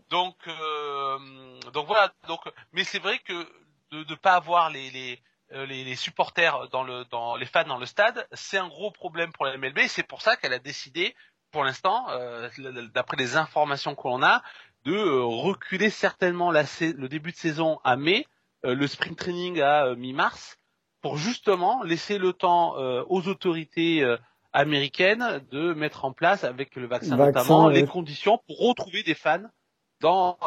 Donc, 0.09 0.35
donc 1.73 1.87
voilà. 1.87 2.13
Donc, 2.27 2.41
mais 2.71 2.83
c'est 2.83 2.99
vrai 2.99 3.19
que 3.19 3.33
de 3.91 4.03
ne 4.09 4.15
pas 4.15 4.33
avoir 4.33 4.69
les, 4.69 4.89
les 4.91 5.19
euh, 5.55 5.67
les, 5.67 5.95
supporters 5.95 6.67
dans 6.69 6.83
le 6.83 7.05
dans 7.11 7.35
les 7.35 7.45
fans 7.45 7.65
dans 7.65 7.77
le 7.77 7.85
stade, 7.85 8.27
c'est 8.31 8.57
un 8.57 8.67
gros 8.67 8.89
problème 8.89 9.31
pour 9.33 9.45
la 9.45 9.55
MLB. 9.57 9.81
C'est 9.87 10.07
pour 10.07 10.21
ça 10.21 10.35
qu'elle 10.35 10.53
a 10.53 10.59
décidé, 10.59 11.13
pour 11.51 11.63
l'instant, 11.63 12.07
euh, 12.09 12.49
d'après 12.93 13.17
les 13.17 13.35
informations 13.35 13.93
que 13.93 14.07
l'on 14.07 14.23
a, 14.23 14.41
de 14.85 14.95
euh, 14.95 15.23
reculer 15.23 15.91
certainement 15.91 16.51
la, 16.51 16.63
le 16.81 17.07
début 17.07 17.31
de 17.31 17.37
saison 17.37 17.79
à 17.83 17.97
mai, 17.97 18.25
le 18.63 18.87
spring 18.87 19.15
training 19.15 19.61
à 19.61 19.93
mi-mars, 19.93 20.57
pour 21.01 21.17
justement 21.17 21.83
laisser 21.83 22.17
le 22.17 22.31
temps 22.31 22.75
aux 23.09 23.27
autorités 23.27 24.01
américaines 24.53 25.45
de 25.51 25.73
mettre 25.73 26.05
en 26.05 26.13
place 26.13 26.45
avec 26.45 26.77
le 26.77 26.87
vaccin, 26.87 27.17
notamment 27.17 27.67
les 27.67 27.85
conditions 27.85 28.39
pour 28.47 28.59
retrouver 28.59 29.03
des 29.03 29.15
fans 29.15 29.43
dans 30.03 30.37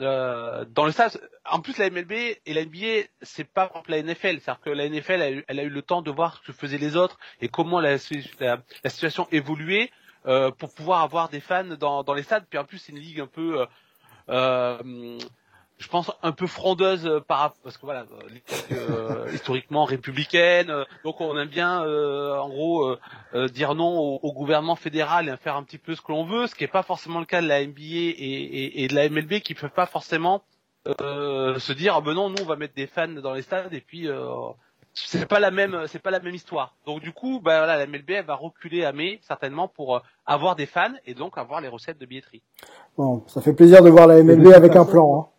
euh, 0.00 0.64
dans 0.70 0.84
le 0.84 0.92
stade, 0.92 1.18
en 1.44 1.60
plus 1.60 1.76
la 1.78 1.90
MLB 1.90 2.12
et 2.12 2.54
la 2.54 2.64
NBA, 2.64 3.08
c'est 3.22 3.44
pas 3.44 3.68
comme 3.68 3.82
la 3.88 4.00
NFL, 4.00 4.38
c'est-à-dire 4.40 4.60
que 4.60 4.70
la 4.70 4.88
NFL, 4.88 5.42
elle, 5.48 5.58
a 5.58 5.62
eu 5.64 5.70
le 5.70 5.82
temps 5.82 6.02
de 6.02 6.10
voir 6.10 6.36
ce 6.36 6.46
que 6.46 6.52
faisaient 6.52 6.78
les 6.78 6.94
autres 6.94 7.18
et 7.40 7.48
comment 7.48 7.80
la, 7.80 7.98
situation 7.98 9.26
évoluait 9.32 9.90
euh, 10.26 10.52
pour 10.52 10.72
pouvoir 10.72 11.02
avoir 11.02 11.30
des 11.30 11.40
fans 11.40 11.64
dans, 11.64 12.04
dans 12.04 12.14
les 12.14 12.22
stades. 12.22 12.44
Puis 12.48 12.58
en 12.58 12.64
plus, 12.64 12.78
c'est 12.78 12.92
une 12.92 12.98
ligue 12.98 13.20
un 13.20 13.26
peu 13.26 13.60
euh, 13.60 13.66
euh 14.28 15.18
je 15.78 15.88
pense 15.88 16.10
un 16.22 16.32
peu 16.32 16.46
frondeuse 16.46 17.06
euh, 17.06 17.20
par 17.20 17.54
parce 17.62 17.76
que 17.76 17.86
voilà 17.86 18.04
euh, 18.72 19.30
historiquement 19.32 19.84
républicaine 19.84 20.70
euh, 20.70 20.84
donc 21.04 21.20
on 21.20 21.38
aime 21.38 21.48
bien 21.48 21.84
euh, 21.84 22.36
en 22.36 22.48
gros 22.48 22.96
dire 23.52 23.74
non 23.74 24.18
au, 24.22 24.32
gouvernement 24.32 24.76
fédéral 24.76 25.28
et 25.28 25.36
faire 25.36 25.56
un 25.56 25.62
petit 25.62 25.78
peu 25.78 25.94
ce 25.94 26.02
que 26.02 26.12
l'on 26.12 26.24
veut 26.24 26.46
ce 26.46 26.54
qui 26.54 26.64
est 26.64 26.68
pas 26.68 26.82
forcément 26.82 27.20
le 27.20 27.26
cas 27.26 27.40
de 27.40 27.46
la 27.46 27.64
NBA 27.64 27.80
et, 27.80 28.16
et, 28.18 28.84
et 28.84 28.88
de 28.88 28.94
la 28.94 29.08
MLB 29.08 29.40
qui 29.40 29.54
peuvent 29.54 29.70
pas 29.70 29.86
forcément 29.86 30.42
se 30.86 31.72
dire 31.72 31.94
ah 31.96 32.00
ben 32.00 32.14
non 32.14 32.30
nous 32.30 32.42
on 32.42 32.46
va 32.46 32.56
mettre 32.56 32.74
des 32.74 32.86
fans 32.86 33.08
dans 33.08 33.34
les 33.34 33.42
stades 33.42 33.72
et 33.72 33.80
puis 33.80 34.08
c'est 34.94 35.26
pas 35.26 35.38
la 35.38 35.50
même 35.50 35.84
c'est 35.86 35.98
pas 36.00 36.10
la 36.10 36.20
même 36.20 36.34
histoire 36.34 36.74
donc 36.86 37.00
du 37.00 37.12
coup 37.12 37.40
bah 37.40 37.58
voilà 37.58 37.76
la 37.76 37.86
MLB 37.86 38.10
elle 38.10 38.24
va 38.24 38.34
reculer 38.34 38.84
à 38.84 38.92
mai 38.92 39.20
certainement 39.22 39.68
pour 39.68 40.02
avoir 40.26 40.56
des 40.56 40.66
fans 40.66 40.94
et 41.06 41.14
donc 41.14 41.38
avoir 41.38 41.60
les 41.60 41.68
recettes 41.68 41.98
de 41.98 42.06
billetterie 42.06 42.42
bon 42.96 43.22
ça 43.26 43.40
fait 43.40 43.52
plaisir 43.52 43.82
de 43.82 43.90
voir 43.90 44.06
la 44.06 44.22
MLB 44.22 44.52
avec 44.54 44.74
un 44.76 44.84
plan 44.84 45.20
hein. 45.20 45.37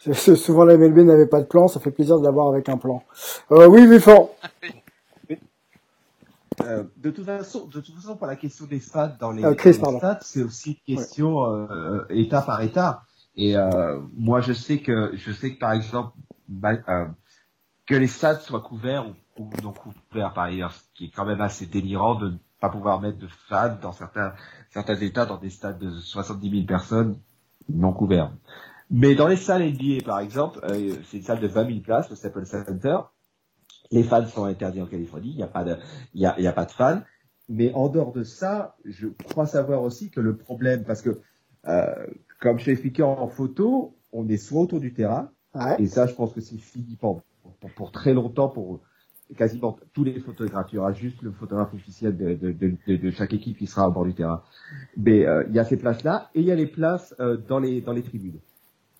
Souvent 0.00 0.64
la 0.64 0.78
MLB 0.78 1.00
n'avait 1.00 1.26
pas 1.26 1.40
de 1.40 1.46
plan, 1.46 1.68
ça 1.68 1.78
fait 1.78 1.90
plaisir 1.90 2.18
de 2.18 2.24
l'avoir 2.24 2.48
avec 2.48 2.68
un 2.68 2.78
plan. 2.78 3.02
Euh, 3.52 3.66
oui, 3.66 3.86
Buffon. 3.86 4.30
Euh, 6.62 6.84
de 6.96 7.10
toute 7.10 7.26
façon, 7.26 7.66
de 7.66 7.80
toute 7.80 7.94
façon, 7.94 8.16
pour 8.16 8.26
la 8.26 8.36
question 8.36 8.66
des 8.66 8.80
fans 8.80 9.12
dans 9.18 9.30
les, 9.30 9.44
euh, 9.44 9.72
stades, 9.72 10.18
c'est 10.22 10.42
aussi 10.42 10.80
une 10.88 10.96
question 10.96 11.44
euh, 11.46 12.04
état 12.10 12.42
par 12.42 12.60
état. 12.62 13.02
Et 13.36 13.56
euh, 13.56 14.00
moi, 14.16 14.40
je 14.40 14.52
sais 14.52 14.78
que 14.78 15.12
je 15.14 15.32
sais 15.32 15.54
que 15.54 15.58
par 15.58 15.72
exemple 15.72 16.12
bah, 16.48 16.76
que 17.86 17.94
les 17.94 18.06
stades 18.06 18.40
soient 18.40 18.60
couverts 18.60 19.06
ou, 19.06 19.42
ou, 19.42 19.50
non 19.62 19.72
couverts 19.72 20.32
par 20.34 20.44
ailleurs, 20.44 20.72
ce 20.72 20.82
qui 20.94 21.06
est 21.06 21.10
quand 21.10 21.24
même 21.24 21.40
assez 21.40 21.66
délirant 21.66 22.14
de 22.14 22.30
ne 22.30 22.36
pas 22.60 22.68
pouvoir 22.68 23.00
mettre 23.00 23.18
de 23.18 23.28
fans 23.48 23.76
dans 23.80 23.92
certains 23.92 24.32
certains 24.70 24.96
états, 24.96 25.26
dans 25.26 25.38
des 25.38 25.50
stades 25.50 25.78
de 25.78 25.90
70 25.90 26.50
000 26.50 26.66
personnes 26.66 27.18
non 27.68 27.92
couverts. 27.92 28.32
Mais 28.90 29.14
dans 29.14 29.28
les 29.28 29.36
salles 29.36 29.62
NBA, 29.62 30.04
par 30.04 30.18
exemple, 30.18 30.58
euh, 30.64 30.94
c'est 31.04 31.18
une 31.18 31.22
salle 31.22 31.40
de 31.40 31.46
20 31.46 31.66
000 31.66 31.80
places, 31.80 32.10
le 32.10 32.16
Staples 32.16 32.46
Center. 32.46 32.98
Les 33.92 34.02
fans 34.02 34.26
sont 34.26 34.44
interdits 34.44 34.82
en 34.82 34.86
Californie, 34.86 35.30
il 35.30 35.36
n'y 35.36 35.42
a 35.42 35.48
pas 35.48 35.64
de, 35.64 35.76
il 36.14 36.20
y 36.20 36.26
a, 36.26 36.38
y 36.40 36.46
a, 36.46 36.52
pas 36.52 36.64
de 36.64 36.70
fans. 36.70 37.00
Mais 37.48 37.72
en 37.74 37.88
dehors 37.88 38.12
de 38.12 38.22
ça, 38.22 38.76
je 38.84 39.08
crois 39.08 39.46
savoir 39.46 39.82
aussi 39.82 40.10
que 40.10 40.20
le 40.20 40.36
problème, 40.36 40.84
parce 40.84 41.02
que 41.02 41.20
euh, 41.66 42.06
comme 42.40 42.58
je 42.58 42.66
l'ai 42.66 42.72
expliqué 42.72 43.02
en, 43.02 43.28
photo, 43.28 43.96
on 44.12 44.28
est 44.28 44.36
soit 44.36 44.60
autour 44.60 44.80
du 44.80 44.92
terrain, 44.92 45.30
et 45.78 45.86
ça, 45.86 46.06
je 46.06 46.14
pense 46.14 46.32
que 46.32 46.40
c'est 46.40 46.58
fini 46.58 46.96
pour, 46.96 47.22
pour, 47.76 47.90
très 47.90 48.14
longtemps 48.14 48.48
pour 48.48 48.80
quasiment 49.36 49.76
tous 49.92 50.04
les 50.04 50.20
photographes. 50.20 50.68
Il 50.72 50.76
y 50.76 50.78
aura 50.78 50.92
juste 50.92 51.22
le 51.22 51.32
photographe 51.32 51.74
officiel 51.74 52.16
de, 52.16 52.34
de, 52.34 52.52
de, 52.52 52.96
de 52.96 53.10
chaque 53.10 53.32
équipe 53.32 53.58
qui 53.58 53.66
sera 53.66 53.88
au 53.88 53.92
bord 53.92 54.04
du 54.04 54.14
terrain. 54.14 54.42
Mais 54.96 55.26
euh, 55.26 55.44
il 55.48 55.54
y 55.54 55.58
a 55.58 55.64
ces 55.64 55.76
places-là 55.76 56.30
et 56.34 56.40
il 56.40 56.46
y 56.46 56.52
a 56.52 56.54
les 56.54 56.66
places 56.66 57.14
euh, 57.20 57.36
dans 57.36 57.58
les 57.58 57.80
dans 57.80 57.92
les 57.92 58.02
tribunes. 58.02 58.38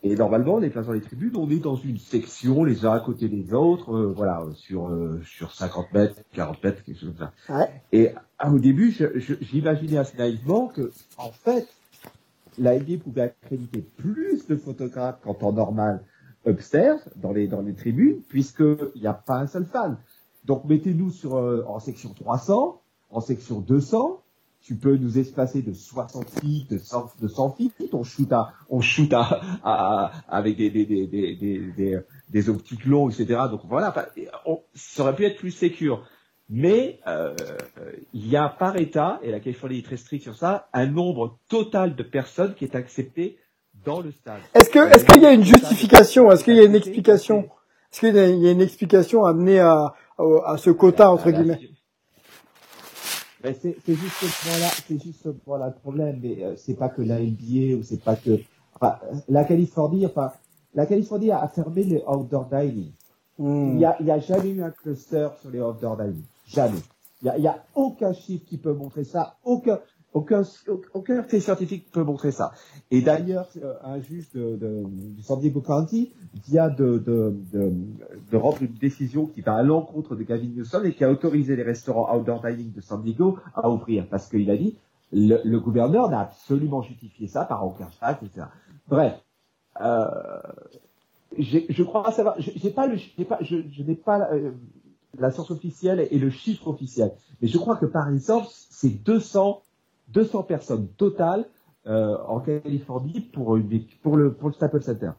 Et 0.02 0.14
normalement, 0.14 0.58
les 0.58 0.70
places 0.70 0.86
dans 0.86 0.92
les 0.92 1.02
tribunes, 1.02 1.36
on 1.36 1.50
est 1.50 1.58
dans 1.58 1.76
une 1.76 1.98
section, 1.98 2.64
les 2.64 2.86
uns 2.86 2.92
à 2.92 3.00
côté 3.00 3.28
des 3.28 3.52
autres, 3.52 3.94
euh, 3.94 4.12
voilà, 4.16 4.42
sur 4.54 4.88
euh, 4.88 5.20
sur 5.24 5.52
50 5.52 5.92
mètres, 5.92 6.14
40 6.32 6.64
mètres, 6.64 6.82
quelque 6.84 6.98
chose 6.98 7.14
comme 7.18 7.28
ça. 7.28 7.54
Ouais. 7.54 7.82
Et 7.92 8.10
ah, 8.38 8.50
au 8.50 8.58
début, 8.58 8.96
j'imaginais 9.42 9.98
assez 9.98 10.16
naïvement 10.16 10.68
que, 10.68 10.90
en 11.18 11.30
fait, 11.30 11.68
la 12.56 12.78
NBA 12.78 12.98
pouvait 13.04 13.22
accréditer 13.22 13.80
plus 13.80 14.46
de 14.46 14.56
photographes 14.56 15.20
qu'en 15.22 15.34
temps 15.34 15.52
normal 15.52 16.02
upstairs, 16.46 16.98
dans 17.16 17.32
les 17.32 17.46
dans 17.46 17.60
les 17.60 17.74
tribunes, 17.74 18.22
puisqu'il 18.28 19.00
n'y 19.00 19.06
a 19.06 19.12
pas 19.14 19.36
un 19.36 19.46
seul 19.46 19.66
fan. 19.66 19.98
Donc 20.46 20.64
mettez-nous 20.64 21.10
sur 21.10 21.36
euh, 21.36 21.62
en 21.66 21.78
section 21.78 22.14
300, 22.14 22.80
en 23.10 23.20
section 23.20 23.60
200, 23.60 24.22
tu 24.62 24.76
peux 24.76 24.96
nous 24.96 25.18
espacer 25.18 25.62
de 25.62 25.72
60 25.72 26.28
feet, 26.40 26.70
de 26.70 26.78
100, 26.78 27.12
de 27.20 27.28
100 27.28 27.50
feet, 27.52 27.72
on 27.92 28.04
shoot 28.04 28.30
à, 28.32 28.52
on 28.68 28.80
shoot 28.80 29.12
à, 29.12 29.40
à, 29.64 30.12
avec 30.28 30.56
des, 30.56 30.70
des, 30.70 30.84
des, 30.84 31.06
des, 31.06 31.34
des, 31.76 31.98
des, 32.28 32.48
optiques 32.48 32.84
longs, 32.84 33.08
etc. 33.08 33.40
Donc 33.50 33.62
voilà, 33.64 33.94
ça 34.74 35.02
aurait 35.02 35.16
pu 35.16 35.24
être 35.24 35.38
plus 35.38 35.50
sécure. 35.50 36.04
Mais 36.52 36.98
euh, 37.06 37.34
il 38.12 38.28
y 38.28 38.36
a 38.36 38.48
par 38.48 38.76
État, 38.76 39.20
et 39.22 39.30
la 39.30 39.40
Californie 39.40 39.78
est 39.78 39.84
très 39.84 39.96
stricte 39.96 40.24
sur 40.24 40.36
ça, 40.36 40.68
un 40.72 40.86
nombre 40.86 41.38
total 41.48 41.94
de 41.94 42.02
personnes 42.02 42.54
qui 42.54 42.64
est 42.64 42.74
accepté 42.74 43.38
dans 43.84 44.00
le 44.00 44.10
stade. 44.10 44.40
Est-ce 44.54 44.68
que 44.68 44.78
est-ce 44.94 45.04
qu'il 45.06 45.22
y 45.22 45.26
a 45.26 45.32
une 45.32 45.44
justification? 45.44 46.30
Est-ce 46.30 46.44
qu'il 46.44 46.56
y 46.56 46.60
a 46.60 46.64
une 46.64 46.74
explication? 46.74 47.48
Est-ce 47.92 48.00
qu'il 48.00 48.14
y 48.14 48.48
a 48.48 48.50
une 48.50 48.60
explication 48.60 49.24
amenée 49.24 49.60
à, 49.60 49.94
à 50.18 50.56
ce 50.58 50.70
quota 50.70 51.10
entre 51.10 51.30
guillemets? 51.30 51.60
Mais 53.42 53.54
c'est 53.54 53.76
c'est 53.84 53.94
juste 53.94 54.14
ce 54.20 54.48
point-là, 54.48 54.70
c'est 54.86 55.02
juste 55.02 55.22
ce 55.22 55.28
point-là 55.30 55.68
le 55.68 55.80
problème. 55.80 56.20
Mais 56.22 56.44
euh, 56.44 56.54
c'est 56.56 56.74
pas 56.74 56.88
que 56.88 57.02
la 57.02 57.20
NBA 57.20 57.76
ou 57.78 57.82
c'est 57.82 58.02
pas 58.02 58.16
que 58.16 58.38
enfin, 58.74 58.98
la 59.28 59.44
Californie. 59.44 60.06
Enfin, 60.06 60.32
la 60.74 60.86
Californie 60.86 61.30
a 61.30 61.48
fermé 61.48 61.82
les 61.84 62.02
outdoor 62.06 62.46
dining. 62.46 62.92
Hmm. 63.38 63.74
Il 63.74 63.80
y 63.80 63.84
a, 63.84 63.96
il 64.00 64.06
y 64.06 64.10
a 64.10 64.18
jamais 64.18 64.50
eu 64.50 64.62
un 64.62 64.70
cluster 64.70 65.28
sur 65.40 65.50
les 65.50 65.60
outdoor 65.60 65.96
dining. 65.96 66.22
Jamais. 66.46 66.80
Il 67.22 67.26
y 67.26 67.28
a, 67.30 67.38
il 67.38 67.44
y 67.44 67.48
a 67.48 67.62
aucun 67.74 68.12
chiffre 68.12 68.44
qui 68.46 68.58
peut 68.58 68.72
montrer 68.72 69.04
ça. 69.04 69.36
Aucun, 69.44 69.78
aucun, 70.12 70.42
aucun 70.94 71.22
fait 71.22 71.40
scientifique 71.40 71.90
peut 71.92 72.02
montrer 72.02 72.32
ça. 72.32 72.52
Et 72.90 73.00
d'ailleurs, 73.00 73.48
euh, 73.62 73.74
un 73.84 74.00
juge 74.00 74.30
de, 74.32 74.56
de, 74.56 74.82
du 74.86 75.22
San 75.22 75.38
Diego 75.40 75.60
County 75.60 76.12
vient 76.48 76.68
de, 76.68 76.98
de, 76.98 77.34
de, 77.52 78.36
rendre 78.36 78.62
une 78.62 78.74
décision 78.74 79.26
qui 79.26 79.40
va 79.40 79.54
à 79.54 79.62
l'encontre 79.62 80.16
de 80.16 80.24
Gavin 80.24 80.48
Newsom 80.48 80.84
et 80.84 80.94
qui 80.94 81.04
a 81.04 81.10
autorisé 81.10 81.54
les 81.56 81.62
restaurants 81.62 82.14
outdoor 82.16 82.42
dining 82.42 82.72
de 82.72 82.80
San 82.80 83.02
Diego 83.02 83.38
à 83.54 83.70
ouvrir 83.70 84.06
parce 84.08 84.28
qu'il 84.28 84.50
a 84.50 84.56
dit 84.56 84.76
le, 85.12 85.40
le 85.44 85.60
gouverneur 85.60 86.08
n'a 86.08 86.20
absolument 86.20 86.82
justifié 86.82 87.26
ça 87.26 87.44
par 87.44 87.64
aucun 87.66 87.88
fact, 87.98 88.22
etc. 88.22 88.46
Bref, 88.88 89.20
euh, 89.80 90.06
je 91.38 91.82
crois 91.82 92.10
savoir, 92.12 92.34
j'ai 92.38 92.70
pas 92.70 92.86
le, 92.86 92.96
pas, 93.24 93.38
je, 93.40 93.56
je 93.70 93.82
n'ai 93.82 93.94
pas 93.94 94.32
euh, 94.32 94.50
la 95.18 95.30
source 95.30 95.50
officielle 95.50 96.06
et 96.10 96.18
le 96.18 96.30
chiffre 96.30 96.68
officiel, 96.68 97.12
mais 97.40 97.48
je 97.48 97.58
crois 97.58 97.76
que 97.76 97.86
par 97.86 98.08
exemple, 98.08 98.48
c'est 98.50 99.02
200, 99.02 99.62
200 100.12 100.42
personnes 100.44 100.88
totales 100.96 101.46
euh, 101.86 102.16
en 102.26 102.40
Californie 102.40 103.20
pour 103.20 103.56
une, 103.56 103.84
pour 104.02 104.16
le 104.16 104.32
pour 104.32 104.48
le 104.48 104.54
Staples 104.54 104.82
Center. 104.82 105.12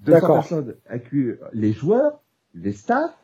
200 0.00 0.20
D'accord. 0.20 0.34
personnes 0.36 0.74
inclus 0.88 1.40
les 1.52 1.72
joueurs, 1.72 2.20
les 2.54 2.72
staffs, 2.72 3.16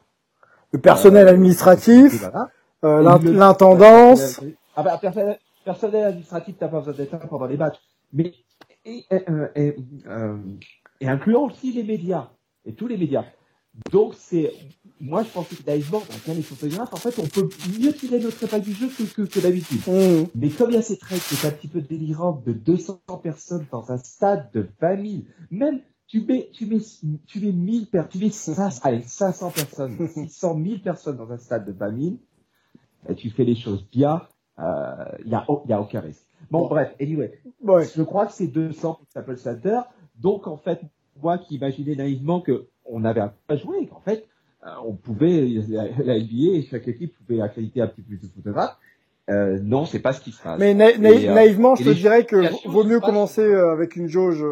Le 0.73 0.81
personnel 0.81 1.29
euh, 1.29 1.33
administratif, 1.33 2.25
euh, 2.85 3.21
l'intendance. 3.23 4.41
Ah 4.77 4.83
bah, 4.83 4.99
personnel, 5.01 5.39
personnel 5.65 6.05
administratif, 6.05 6.57
t'as 6.59 6.69
pas 6.69 6.81
besoin 6.81 6.95
d'être 6.95 7.13
là 7.13 7.19
pendant 7.19 7.47
les 7.47 7.57
matchs. 7.57 7.81
Mais, 8.13 8.35
et, 8.85 9.05
et, 9.11 9.31
euh, 9.31 9.49
et, 9.55 9.77
euh, 10.07 10.37
et 11.01 11.09
incluant 11.09 11.45
aussi 11.45 11.73
les 11.73 11.85
médias. 11.85 12.31
Et 12.67 12.75
tous 12.75 12.87
les 12.87 12.97
médias. 12.97 13.25
Donc 13.91 14.15
c'est, 14.17 14.53
moi 15.01 15.23
je 15.25 15.29
pense 15.31 15.49
que 15.49 15.55
naïvement, 15.67 15.99
dans 15.99 16.15
le 16.15 16.21
cas 16.25 16.35
des 16.35 16.43
photographes, 16.43 16.93
en 16.93 16.97
fait, 16.97 17.19
on 17.19 17.27
peut 17.27 17.49
mieux 17.81 17.93
tirer 17.93 18.21
notre 18.21 18.43
épingle 18.43 18.65
du 18.65 18.73
jeu 18.73 18.89
que, 18.89 19.03
que, 19.03 19.23
que 19.23 19.41
d'habitude. 19.41 19.81
Mmh. 19.87 20.29
Mais 20.35 20.49
comme 20.51 20.71
il 20.71 20.75
y 20.75 20.79
a 20.79 20.83
ces 20.83 20.97
traits 20.97 21.21
qui 21.23 21.35
est 21.35 21.49
un 21.49 21.51
petit 21.51 21.69
peu 21.69 21.81
délirante 21.81 22.45
de 22.45 22.53
200 22.53 23.01
personnes 23.23 23.67
dans 23.73 23.91
un 23.91 23.99
stade 23.99 24.51
de 24.53 24.69
20 24.81 25.03
000, 25.03 25.23
même 25.51 25.81
tu 26.07 26.21
mets, 26.21 26.49
tu 26.53 26.67
mets, 26.67 26.79
tu 27.27 27.41
mets 27.41 27.53
1000 27.53 27.87
personnes, 27.89 28.11
tu 28.11 28.19
mets 28.19 28.31
500, 28.31 28.81
allez, 28.85 29.03
500 29.03 29.51
personnes, 29.51 30.09
600 30.15 30.61
000 30.65 30.79
personnes 30.79 31.17
dans 31.17 31.33
un 31.33 31.39
stade 31.39 31.67
de 31.67 31.73
20 31.73 32.01
000, 32.01 32.15
et 33.09 33.15
tu 33.15 33.31
fais 33.31 33.45
les 33.45 33.57
choses 33.57 33.85
bien, 33.91 34.23
euh, 34.59 35.05
il 35.25 35.31
y 35.33 35.35
a, 35.35 35.45
il 35.65 35.71
y 35.71 35.73
a 35.73 35.81
aucun 35.81 36.01
risque. 36.01 36.23
Bon, 36.51 36.61
Bon. 36.61 36.69
bref, 36.69 36.95
anyway. 37.01 37.41
Ouais. 37.63 37.89
Je 37.97 38.03
crois 38.03 38.27
que 38.27 38.33
c'est 38.33 38.47
200 38.47 38.95
pour 38.95 39.07
Staples 39.09 39.39
Center. 39.39 39.81
Donc, 40.21 40.47
en 40.47 40.57
fait, 40.59 40.81
moi 41.21 41.39
qui 41.39 41.57
imaginais 41.57 41.97
naïvement 41.97 42.41
que 42.41 42.69
on 42.87 43.05
avait 43.05 43.21
un 43.21 43.29
peu 43.29 43.55
à 43.55 43.57
jouer, 43.57 43.87
qu'en 43.87 44.01
fait, 44.01 44.27
euh, 44.67 44.71
on 44.85 44.95
pouvait, 44.95 45.47
la, 45.69 45.89
la 45.89 46.17
NBA 46.17 46.59
et 46.59 46.63
chaque 46.71 46.89
équipe 46.89 47.15
pouvait 47.19 47.41
accréditer 47.41 47.81
un 47.81 47.87
petit 47.89 48.03
peu 48.03 48.17
plus 48.17 48.29
de 48.29 48.33
photographes. 48.35 48.79
Euh, 49.31 49.59
non, 49.63 49.87
c'est 49.87 50.01
pas 50.01 50.13
ce 50.13 50.21
qui 50.21 50.33
se 50.33 50.43
passe. 50.43 50.63
Mais 50.63 50.75
Et, 51.01 51.29
euh, 51.29 51.35
naïvement, 51.35 51.75
je 51.75 51.83
et 51.83 51.85
te 51.85 51.89
dirais 51.91 52.25
que 52.27 52.37
vaut 52.69 52.85
mieux 52.85 53.01
commencer 53.01 53.43
euh, 53.43 53.73
avec 53.73 53.97
une 53.97 54.09
jauge 54.09 54.45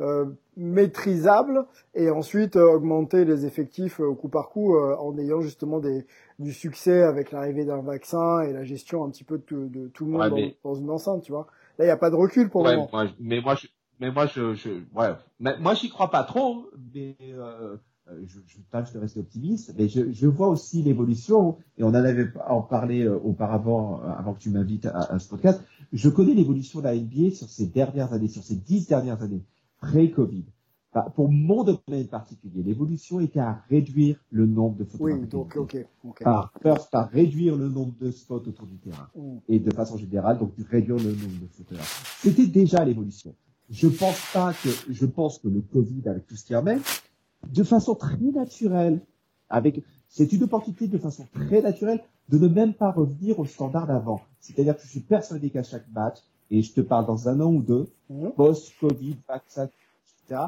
euh, 0.00 0.24
maîtrisable 0.56 1.66
et 1.94 2.10
ensuite 2.10 2.56
euh, 2.56 2.72
augmenter 2.72 3.24
les 3.24 3.44
effectifs 3.46 4.00
coup 4.18 4.28
par 4.28 4.48
coup 4.50 4.76
en 4.76 5.16
ayant 5.18 5.40
justement 5.42 5.78
des, 5.80 6.06
du 6.38 6.52
succès 6.52 7.02
avec 7.02 7.30
l'arrivée 7.32 7.64
d'un 7.64 7.82
vaccin 7.82 8.40
et 8.42 8.52
la 8.52 8.64
gestion 8.64 9.04
un 9.04 9.10
petit 9.10 9.24
peu 9.24 9.38
de, 9.38 9.42
tout- 9.42 9.68
de 9.68 9.88
tout 9.88 10.04
le 10.06 10.10
monde 10.10 10.28
Ouais, 10.28 10.30
dans, 10.30 10.48
mais- 10.48 10.56
dans 10.64 10.74
une 10.74 10.90
enceinte, 10.90 11.22
tu 11.22 11.32
vois. 11.32 11.46
Là, 11.78 11.84
il 11.84 11.88
n'y 11.88 11.92
a 11.92 11.96
pas 11.96 12.10
de 12.10 12.16
recul 12.16 12.48
pour 12.48 12.62
le 12.64 12.68
Ouais, 12.68 12.70
moment. 12.70 12.92
moi, 12.92 13.06
mais 13.18 13.40
moi, 13.40 13.54
je, 13.56 13.66
mais 14.02 14.10
moi, 14.10 14.26
je, 14.26 14.54
je, 14.54 14.70
ouais, 14.96 15.14
mais 15.38 15.56
moi, 15.60 15.74
j'y 15.74 15.88
crois 15.88 16.10
pas 16.10 16.24
trop, 16.24 16.66
mais 16.92 17.16
euh, 17.22 17.76
euh, 18.08 18.20
je, 18.26 18.40
je 18.48 18.58
tâche 18.68 18.92
de 18.92 18.98
rester 18.98 19.20
optimiste. 19.20 19.72
Mais 19.78 19.88
je, 19.88 20.10
je 20.10 20.26
vois 20.26 20.48
aussi 20.48 20.82
l'évolution, 20.82 21.56
et 21.78 21.84
on 21.84 21.90
en 21.90 21.94
avait 21.94 22.26
en 22.48 22.62
parlé 22.62 23.04
euh, 23.04 23.16
auparavant, 23.22 24.00
euh, 24.02 24.08
avant 24.18 24.34
que 24.34 24.40
tu 24.40 24.50
m'invites 24.50 24.86
à, 24.86 25.12
à 25.12 25.18
ce 25.20 25.28
podcast. 25.28 25.62
Je 25.92 26.08
connais 26.08 26.34
l'évolution 26.34 26.80
de 26.80 26.84
la 26.84 26.96
NBA 26.96 27.30
sur 27.30 27.48
ces 27.48 27.66
dernières 27.68 28.12
années, 28.12 28.26
sur 28.26 28.42
ces 28.42 28.56
dix 28.56 28.88
dernières 28.88 29.22
années, 29.22 29.44
pré-Covid. 29.80 30.46
Enfin, 30.94 31.08
pour 31.10 31.30
mon 31.30 31.62
domaine 31.62 32.08
particulier, 32.08 32.62
l'évolution 32.64 33.20
était 33.20 33.40
à 33.40 33.62
réduire 33.70 34.16
le 34.30 34.46
nombre 34.46 34.76
de 34.78 34.84
photographes. 34.84 35.20
Oui, 35.20 35.28
donc 35.28 35.56
ok. 35.56 35.86
ok. 36.04 36.24
Par, 36.24 36.52
first, 36.60 36.90
par 36.90 37.08
réduire 37.08 37.56
le 37.56 37.68
nombre 37.68 37.94
de 38.00 38.10
spots 38.10 38.42
autour 38.48 38.66
du 38.66 38.78
terrain 38.78 39.08
Mm. 39.14 39.36
et 39.48 39.60
de 39.60 39.72
façon 39.72 39.96
générale, 39.96 40.38
donc 40.38 40.52
réduire 40.68 40.96
le 40.96 41.12
nombre 41.12 41.40
de 41.40 41.46
photographes. 41.46 42.18
C'était 42.20 42.48
déjà 42.48 42.84
l'évolution. 42.84 43.34
Je 43.72 43.88
pense 43.88 44.20
pas 44.32 44.52
que, 44.52 44.68
je 44.90 45.06
pense 45.06 45.38
que 45.38 45.48
le 45.48 45.62
Covid, 45.62 46.02
avec 46.06 46.26
tout 46.26 46.36
ce 46.36 46.44
qui 46.44 46.54
amène, 46.54 46.80
de 47.50 47.62
façon 47.64 47.94
très 47.94 48.16
naturelle, 48.18 49.00
avec, 49.48 49.82
c'est 50.08 50.30
une 50.32 50.42
opportunité 50.44 50.88
de 50.88 50.98
façon 50.98 51.26
très 51.32 51.62
naturelle 51.62 52.00
de 52.28 52.38
ne 52.38 52.48
même 52.48 52.74
pas 52.74 52.92
revenir 52.92 53.38
au 53.38 53.46
standard 53.46 53.86
d'avant. 53.86 54.20
C'est-à-dire 54.40 54.76
que 54.76 54.82
je 54.82 54.88
suis 54.88 55.00
persuadé 55.00 55.50
qu'à 55.50 55.62
chaque 55.62 55.88
match, 55.92 56.18
et 56.50 56.60
je 56.62 56.72
te 56.72 56.80
parle 56.82 57.06
dans 57.06 57.28
un 57.28 57.40
an 57.40 57.50
ou 57.52 57.62
deux, 57.62 57.88
Mhm. 58.10 58.32
post-Covid, 58.32 59.16
vaccin, 59.26 59.68
etc., 60.28 60.42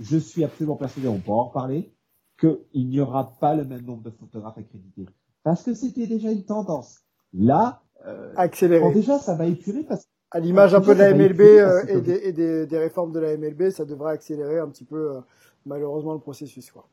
je 0.00 0.16
suis 0.16 0.42
absolument 0.42 0.76
persuadé, 0.76 1.06
on 1.08 1.18
peut 1.20 1.32
en 1.32 1.44
reparler, 1.44 1.92
qu'il 2.38 2.88
n'y 2.88 2.98
aura 3.00 3.34
pas 3.38 3.54
le 3.54 3.66
même 3.66 3.82
nombre 3.84 4.02
de 4.02 4.10
photographes 4.10 4.56
accrédités. 4.56 5.04
Parce 5.42 5.62
que 5.62 5.74
c'était 5.74 6.06
déjà 6.06 6.32
une 6.32 6.44
tendance. 6.44 7.00
Là, 7.34 7.82
euh, 8.06 8.32
Accéléré. 8.36 8.80
bon, 8.80 8.92
déjà, 8.92 9.18
ça 9.18 9.34
va 9.34 9.46
épurer 9.46 9.84
parce 9.84 10.06
À 10.32 10.40
l'image 10.40 10.74
un 10.74 10.80
peu 10.80 10.94
de 10.94 11.00
la 11.00 11.10
être 11.10 11.16
MLB 11.16 11.40
euh, 11.40 11.80
facile 11.80 11.96
et, 11.96 12.00
des, 12.00 12.12
et 12.28 12.32
des, 12.32 12.66
des 12.66 12.78
réformes 12.78 13.12
de 13.12 13.18
la 13.20 13.36
MLB, 13.36 13.70
ça 13.70 13.84
devrait 13.84 14.12
accélérer 14.12 14.58
un 14.60 14.68
petit 14.68 14.84
peu 14.84 15.16
euh, 15.16 15.20
malheureusement 15.66 16.12
le 16.14 16.20
processus. 16.20 16.70
Quoi. 16.70 16.88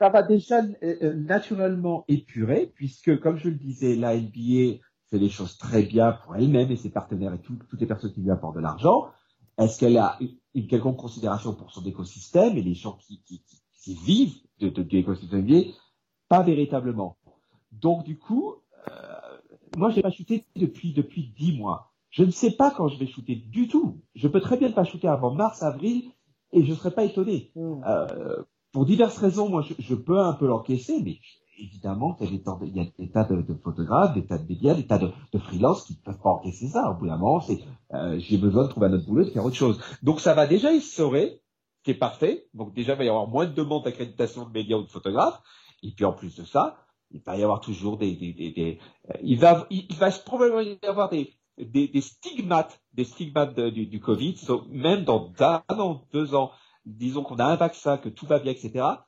ça 0.00 0.08
va 0.08 0.22
déjà 0.22 0.60
euh, 0.82 1.14
naturellement 1.14 2.04
épurer, 2.08 2.72
puisque, 2.74 3.20
comme 3.20 3.36
je 3.36 3.48
le 3.48 3.54
disais, 3.56 3.96
la 3.96 4.16
NBA 4.16 4.78
fait 5.10 5.18
les 5.18 5.28
choses 5.28 5.58
très 5.58 5.82
bien 5.82 6.12
pour 6.12 6.36
elle-même 6.36 6.70
et 6.70 6.76
ses 6.76 6.90
partenaires 6.90 7.34
et 7.34 7.38
tout- 7.40 7.58
toutes 7.68 7.80
les 7.80 7.86
personnes 7.86 8.12
qui 8.12 8.20
lui 8.22 8.30
apportent 8.30 8.56
de 8.56 8.60
l'argent. 8.60 9.08
Est-ce 9.58 9.78
qu'elle 9.78 9.98
a 9.98 10.18
une, 10.54 10.66
quelconque 10.66 10.96
considération 10.96 11.54
pour 11.54 11.70
son 11.70 11.84
écosystème 11.84 12.56
et 12.56 12.62
les 12.62 12.74
gens 12.74 12.96
qui, 13.00 13.22
qui, 13.24 13.42
qui, 13.42 13.58
qui 13.82 13.94
vivent 13.94 14.36
de, 14.60 14.68
de, 14.70 14.82
de 14.82 14.90
l'écosystème 14.90 15.42
NBA 15.42 15.72
Pas 16.28 16.42
véritablement. 16.42 17.18
Donc, 17.72 18.04
du 18.04 18.18
coup, 18.18 18.54
euh, 18.88 18.92
moi, 19.76 19.90
je 19.90 19.96
n'ai 19.96 20.02
pas 20.02 20.10
shooté 20.10 20.44
depuis 20.56 20.92
depuis 20.92 21.32
dix 21.36 21.56
mois. 21.56 21.93
Je 22.14 22.22
ne 22.22 22.30
sais 22.30 22.52
pas 22.52 22.70
quand 22.70 22.86
je 22.86 22.96
vais 22.96 23.08
shooter 23.08 23.34
du 23.34 23.66
tout. 23.66 24.00
Je 24.14 24.28
peux 24.28 24.40
très 24.40 24.56
bien 24.56 24.68
ne 24.68 24.72
pas 24.72 24.84
shooter 24.84 25.08
avant 25.08 25.34
mars, 25.34 25.64
avril, 25.64 26.04
et 26.52 26.62
je 26.64 26.70
ne 26.70 26.76
serais 26.76 26.92
pas 26.92 27.02
étonné. 27.02 27.50
Mm. 27.56 27.82
Euh, 27.84 28.42
pour 28.70 28.86
diverses 28.86 29.18
raisons, 29.18 29.48
moi, 29.48 29.62
je, 29.62 29.74
je 29.80 29.96
peux 29.96 30.20
un 30.20 30.32
peu 30.34 30.46
l'encaisser, 30.46 31.02
mais 31.02 31.18
évidemment, 31.58 32.16
il 32.20 32.26
y 32.26 32.28
a 32.28 32.30
des, 32.30 32.42
tas 32.42 32.56
de- 32.60 32.66
il 32.66 32.76
y 32.76 32.80
a 32.80 32.84
des 32.96 33.10
tas 33.10 33.24
de, 33.24 33.54
photographes, 33.64 34.14
des 34.14 34.24
tas 34.26 34.38
de 34.38 34.46
médias, 34.46 34.74
des 34.74 34.86
tas 34.86 34.98
de, 34.98 35.10
de 35.32 35.38
freelances 35.40 35.82
qui 35.86 35.94
ne 35.94 36.04
peuvent 36.04 36.22
pas 36.22 36.30
encaisser 36.30 36.68
ça. 36.68 36.88
Au 36.88 36.94
bout 36.94 37.08
d'un 37.08 37.16
moment, 37.16 37.40
c'est, 37.40 37.58
euh, 37.94 38.16
j'ai 38.20 38.38
besoin 38.38 38.62
de 38.62 38.68
trouver 38.68 38.86
un 38.86 38.92
autre 38.92 39.06
boulot, 39.06 39.24
de 39.24 39.30
faire 39.30 39.44
autre 39.44 39.56
chose. 39.56 39.80
Donc, 40.04 40.20
ça 40.20 40.34
va 40.34 40.46
déjà 40.46 40.72
essorer, 40.72 41.42
ce 41.78 41.82
qui 41.82 41.90
est 41.90 41.98
parfait. 41.98 42.46
Donc, 42.54 42.72
déjà, 42.74 42.92
il 42.92 42.98
va 42.98 43.04
y 43.04 43.08
avoir 43.08 43.26
moins 43.26 43.46
de 43.46 43.52
demandes 43.54 43.82
d'accréditation 43.82 44.44
de 44.46 44.52
médias 44.52 44.76
ou 44.76 44.84
de 44.84 44.88
photographes. 44.90 45.42
Et 45.82 45.90
puis, 45.90 46.04
en 46.04 46.12
plus 46.12 46.36
de 46.36 46.44
ça, 46.44 46.76
il 47.10 47.20
va 47.22 47.36
y 47.36 47.42
avoir 47.42 47.58
toujours 47.60 47.98
des, 47.98 48.14
des, 48.14 48.32
des, 48.32 48.52
des- 48.52 48.78
euh, 49.10 49.14
il 49.24 49.38
va, 49.40 49.66
il, 49.70 49.86
il 49.90 49.96
va 49.96 50.10
probablement 50.12 50.60
y 50.60 50.78
avoir 50.86 51.08
des, 51.10 51.32
des, 51.58 51.88
des 51.88 52.00
stigmates, 52.00 52.80
des 52.92 53.04
stigmates 53.04 53.54
de- 53.54 53.70
du, 53.70 53.86
du 53.86 54.00
Covid, 54.00 54.36
So, 54.36 54.64
même 54.70 55.04
dans 55.04 55.32
un 55.40 55.62
an, 55.70 56.02
deux 56.12 56.34
ans, 56.34 56.50
disons 56.84 57.22
qu'on 57.22 57.36
a 57.36 57.44
un 57.44 57.56
vaccin, 57.56 57.96
que 57.98 58.08
tout 58.08 58.26
va 58.26 58.38
bien, 58.38 58.52
etc. 58.52 59.06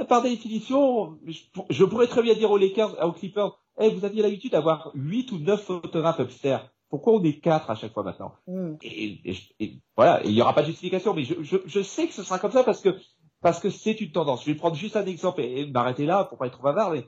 euh, 0.00 0.04
Par 0.04 0.22
définition, 0.22 1.18
je, 1.26 1.40
je 1.70 1.84
pourrais 1.84 2.06
très 2.06 2.22
bien 2.22 2.34
dire 2.34 2.50
aux 2.50 2.58
Lakers, 2.58 2.96
aux 3.04 3.12
Clippers, 3.12 3.58
hey, 3.78 3.94
vous 3.94 4.04
aviez 4.04 4.22
l'habitude 4.22 4.52
d'avoir 4.52 4.90
huit 4.94 5.32
ou 5.32 5.38
neuf 5.38 5.62
photographes 5.64 6.20
upstairs. 6.20 6.70
Pourquoi 6.90 7.14
on 7.14 7.22
est 7.22 7.38
quatre 7.40 7.70
à 7.70 7.74
chaque 7.74 7.92
fois 7.92 8.02
maintenant? 8.02 8.32
Mm. 8.46 8.74
et, 8.82 9.20
et- 9.30 9.36
et 9.60 9.80
voilà, 9.96 10.22
il 10.24 10.32
n'y 10.32 10.40
aura 10.40 10.54
pas 10.54 10.62
de 10.62 10.68
justification, 10.68 11.12
mais 11.14 11.24
je, 11.24 11.42
je, 11.42 11.58
je 11.66 11.82
sais 11.82 12.06
que 12.06 12.14
ce 12.14 12.22
sera 12.22 12.38
comme 12.38 12.52
ça 12.52 12.64
parce 12.64 12.80
que 12.80 12.96
parce 13.40 13.60
que 13.60 13.70
c'est 13.70 14.00
une 14.00 14.10
tendance. 14.10 14.42
Je 14.44 14.50
vais 14.50 14.56
prendre 14.56 14.74
juste 14.74 14.96
un 14.96 15.06
exemple 15.06 15.40
et, 15.42 15.60
et 15.60 15.66
m'arrêter 15.70 16.06
là 16.06 16.24
pour 16.24 16.38
pas 16.38 16.46
être 16.46 16.54
trop 16.54 16.62
bavard, 16.64 16.90
mais 16.92 17.06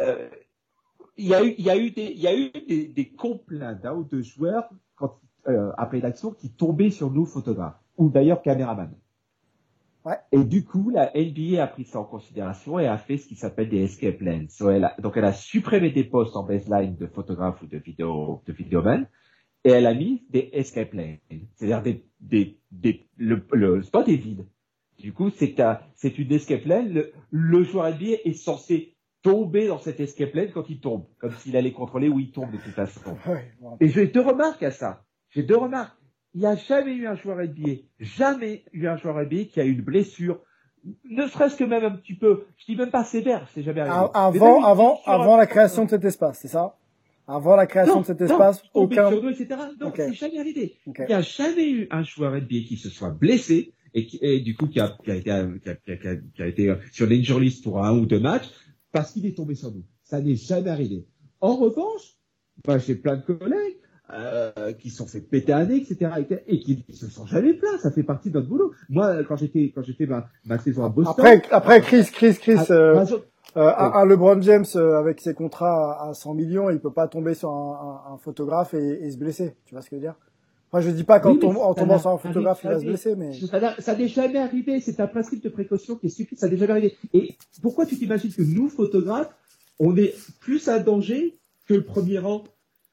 euh, 0.00 0.28
il 1.20 1.28
y 1.28 1.34
a 1.34 1.44
eu 1.44 1.54
il 1.58 1.64
y 1.64 1.70
a 1.70 1.76
eu 1.76 1.90
des 1.90 2.06
il 2.12 2.20
y 2.20 2.26
a 2.26 2.36
eu 2.36 2.50
des, 2.68 2.88
des 2.88 3.08
complaintes 3.10 3.80
d'un 3.82 3.94
ou 3.94 4.04
deux 4.04 4.22
joueurs 4.22 4.68
quand 4.96 5.18
euh, 5.48 5.70
après 5.78 6.00
l'action 6.00 6.32
qui 6.32 6.50
tombaient 6.50 6.90
sur 6.90 7.10
nous 7.10 7.26
photographes 7.26 7.78
ou 7.96 8.08
d'ailleurs 8.10 8.42
caméramans. 8.42 8.94
Ouais. 10.04 10.16
Et 10.32 10.44
du 10.44 10.64
coup, 10.64 10.88
la 10.88 11.12
NBA 11.14 11.62
a 11.62 11.66
pris 11.66 11.84
ça 11.84 12.00
en 12.00 12.04
considération 12.04 12.78
et 12.78 12.86
a 12.86 12.96
fait 12.96 13.18
ce 13.18 13.26
qui 13.28 13.34
s'appelle 13.36 13.68
des 13.68 13.82
escape 13.82 14.20
lanes. 14.22 14.48
So, 14.48 14.70
elle 14.70 14.84
a- 14.84 14.96
donc, 14.98 15.16
elle 15.18 15.26
a 15.26 15.32
supprimé 15.34 15.90
des 15.90 16.04
postes 16.04 16.36
en 16.36 16.42
baseline 16.42 16.96
de 16.96 17.06
photographes 17.06 17.60
ou 17.62 17.66
de 17.66 17.76
vidéo, 17.76 18.42
de 18.46 18.52
vidéoman 18.52 19.06
et 19.64 19.70
elle 19.70 19.86
a 19.86 19.92
mis 19.94 20.24
des 20.30 20.48
escape 20.54 20.94
lanes. 20.94 21.18
C'est-à-dire 21.54 21.82
des, 21.82 22.04
des, 22.20 22.58
des, 22.70 23.06
le, 23.18 23.44
le 23.52 23.82
spot 23.82 24.08
est 24.08 24.16
vide. 24.16 24.46
Du 24.98 25.12
coup, 25.12 25.28
c'est 25.30 25.60
un, 25.60 25.80
c'est 25.96 26.18
une 26.18 26.32
escape 26.32 26.64
lane. 26.64 26.92
Le, 26.94 27.12
le 27.30 27.62
joueur 27.62 27.90
NBA 27.90 28.20
est 28.24 28.32
censé 28.32 28.96
tomber 29.22 29.68
dans 29.68 29.78
cette 29.78 30.00
escape 30.00 30.34
lane 30.34 30.50
quand 30.52 30.68
il 30.70 30.80
tombe, 30.80 31.04
comme 31.18 31.32
s'il 31.32 31.56
allait 31.56 31.72
contrôler 31.72 32.08
où 32.08 32.18
il 32.18 32.30
tombe 32.30 32.50
de 32.50 32.56
toute 32.56 32.72
façon. 32.72 33.16
Et 33.80 33.88
j'ai 33.88 34.06
deux 34.06 34.22
remarques 34.22 34.62
à 34.62 34.70
ça. 34.70 35.04
J'ai 35.30 35.42
deux 35.42 35.56
remarques. 35.56 35.96
Il 36.34 36.40
n'y 36.40 36.46
a 36.46 36.56
jamais 36.56 36.94
eu 36.94 37.06
un 37.06 37.16
joueur 37.16 37.38
NBA, 37.38 37.82
jamais 37.98 38.64
eu 38.72 38.86
un 38.86 38.96
joueur 38.96 39.16
NBA 39.16 39.44
qui 39.52 39.60
a 39.60 39.64
eu 39.64 39.72
une 39.72 39.82
blessure, 39.82 40.40
ne 41.04 41.26
serait-ce 41.26 41.56
que 41.56 41.64
même 41.64 41.84
un 41.84 41.90
petit 41.90 42.14
peu, 42.14 42.46
je 42.56 42.66
dis 42.66 42.76
même 42.76 42.90
pas 42.90 43.04
sévère, 43.04 43.48
c'est 43.52 43.62
jamais 43.62 43.80
arrivé. 43.80 44.10
Avant, 44.14 44.64
avant, 44.64 45.00
avant 45.06 45.36
la 45.36 45.46
création 45.46 45.84
de 45.84 45.90
cet 45.90 46.04
espace, 46.04 46.38
c'est 46.40 46.48
ça? 46.48 46.76
Avant 47.26 47.56
la 47.56 47.66
création 47.66 48.00
de 48.00 48.06
cet 48.06 48.20
espace, 48.20 48.62
aucun. 48.74 49.10
Deux, 49.10 49.30
etc. 49.30 49.60
Non, 49.80 49.92
c'est 49.94 50.12
jamais 50.14 50.38
arrivé. 50.38 50.76
Il 50.86 51.04
n'y 51.06 51.14
a 51.14 51.20
jamais 51.20 51.68
eu 51.68 51.88
un 51.90 52.02
joueur 52.02 52.32
NBA 52.32 52.66
qui 52.66 52.76
se 52.76 52.88
soit 52.88 53.10
blessé 53.10 53.74
et, 53.94 54.06
qui, 54.06 54.18
et 54.22 54.40
du 54.40 54.56
coup 54.56 54.68
qui 54.68 54.80
a, 54.80 54.96
qui 55.04 55.10
a 55.10 55.16
été, 55.16 55.30
qui 55.62 55.68
a, 55.68 55.74
qui 55.74 56.08
a, 56.08 56.16
qui 56.16 56.42
a 56.42 56.46
été 56.46 56.74
sur 56.92 57.06
l'injury 57.06 57.46
list 57.46 57.64
pour 57.64 57.84
un 57.84 57.96
ou 57.96 58.06
deux 58.06 58.20
matchs 58.20 58.48
parce 58.92 59.12
qu'il 59.12 59.26
est 59.26 59.36
tombé 59.36 59.54
sur 59.54 59.70
nous. 59.72 59.84
Ça 60.04 60.20
n'est 60.20 60.36
jamais 60.36 60.70
arrivé. 60.70 61.06
En 61.40 61.56
revanche, 61.56 62.16
bah, 62.64 62.78
j'ai 62.78 62.94
plein 62.94 63.16
de 63.16 63.22
collègues 63.22 63.78
euh, 64.12 64.72
qui 64.72 64.90
sont 64.90 65.06
fait 65.06 65.20
péter 65.20 65.52
à 65.52 65.64
nez, 65.64 65.76
etc., 65.76 66.10
et 66.46 66.58
qui 66.58 66.84
se 66.92 67.08
sont 67.08 67.26
jamais 67.26 67.54
plaints. 67.54 67.78
Ça 67.78 67.90
fait 67.90 68.02
partie 68.02 68.30
de 68.30 68.34
notre 68.34 68.48
boulot. 68.48 68.72
Moi, 68.88 69.22
quand 69.24 69.36
j'étais 69.36 69.72
quand 69.74 69.82
j'étais 69.82 70.06
ma, 70.06 70.28
ma 70.44 70.58
saison 70.58 70.84
à 70.84 70.88
Boston. 70.88 71.14
Après, 71.16 71.42
après 71.50 71.80
Chris, 71.80 72.06
Chris, 72.12 72.34
Chris. 72.40 72.56
Ah, 72.58 72.72
euh, 72.72 73.04
euh, 73.56 73.72
un, 73.76 74.04
LeBron 74.04 74.40
James 74.42 74.64
euh, 74.76 74.98
avec 74.98 75.20
ses 75.20 75.34
contrats 75.34 76.08
à 76.08 76.14
100 76.14 76.34
millions, 76.34 76.70
il 76.70 76.78
peut 76.78 76.92
pas 76.92 77.08
tomber 77.08 77.34
sur 77.34 77.50
un, 77.50 78.02
un, 78.08 78.14
un 78.14 78.16
photographe 78.18 78.74
et, 78.74 79.04
et, 79.04 79.10
se 79.10 79.18
blesser. 79.18 79.56
Tu 79.64 79.74
vois 79.74 79.82
ce 79.82 79.90
que 79.90 79.96
je 79.96 80.00
veux 80.00 80.06
dire? 80.06 80.14
Moi, 80.72 80.82
je 80.82 80.90
dis 80.90 81.04
pas 81.04 81.18
qu'en 81.20 81.32
en 81.32 81.74
tombant 81.74 81.98
sur 81.98 82.10
un 82.10 82.18
photographe, 82.18 82.60
il 82.64 82.70
va 82.70 82.78
se 82.78 82.84
blesser, 82.84 83.16
mais 83.16 83.32
ça 83.78 83.96
n'est 83.96 84.08
jamais 84.08 84.38
arrivé. 84.38 84.80
C'est 84.80 85.00
un 85.00 85.06
principe 85.06 85.42
de 85.42 85.48
précaution 85.48 85.96
qui 85.96 86.06
est 86.06 86.10
stupide. 86.10 86.38
Ça 86.38 86.48
n'est 86.48 86.56
jamais 86.56 86.72
arrivé. 86.72 86.96
Et 87.12 87.36
pourquoi 87.62 87.86
tu 87.86 87.96
t'imagines 87.96 88.32
que 88.32 88.42
nous, 88.42 88.68
photographes, 88.68 89.34
on 89.78 89.96
est 89.96 90.14
plus 90.40 90.68
à 90.68 90.78
danger 90.78 91.38
que 91.66 91.74
le 91.74 91.84
premier 91.84 92.18
rang? 92.18 92.44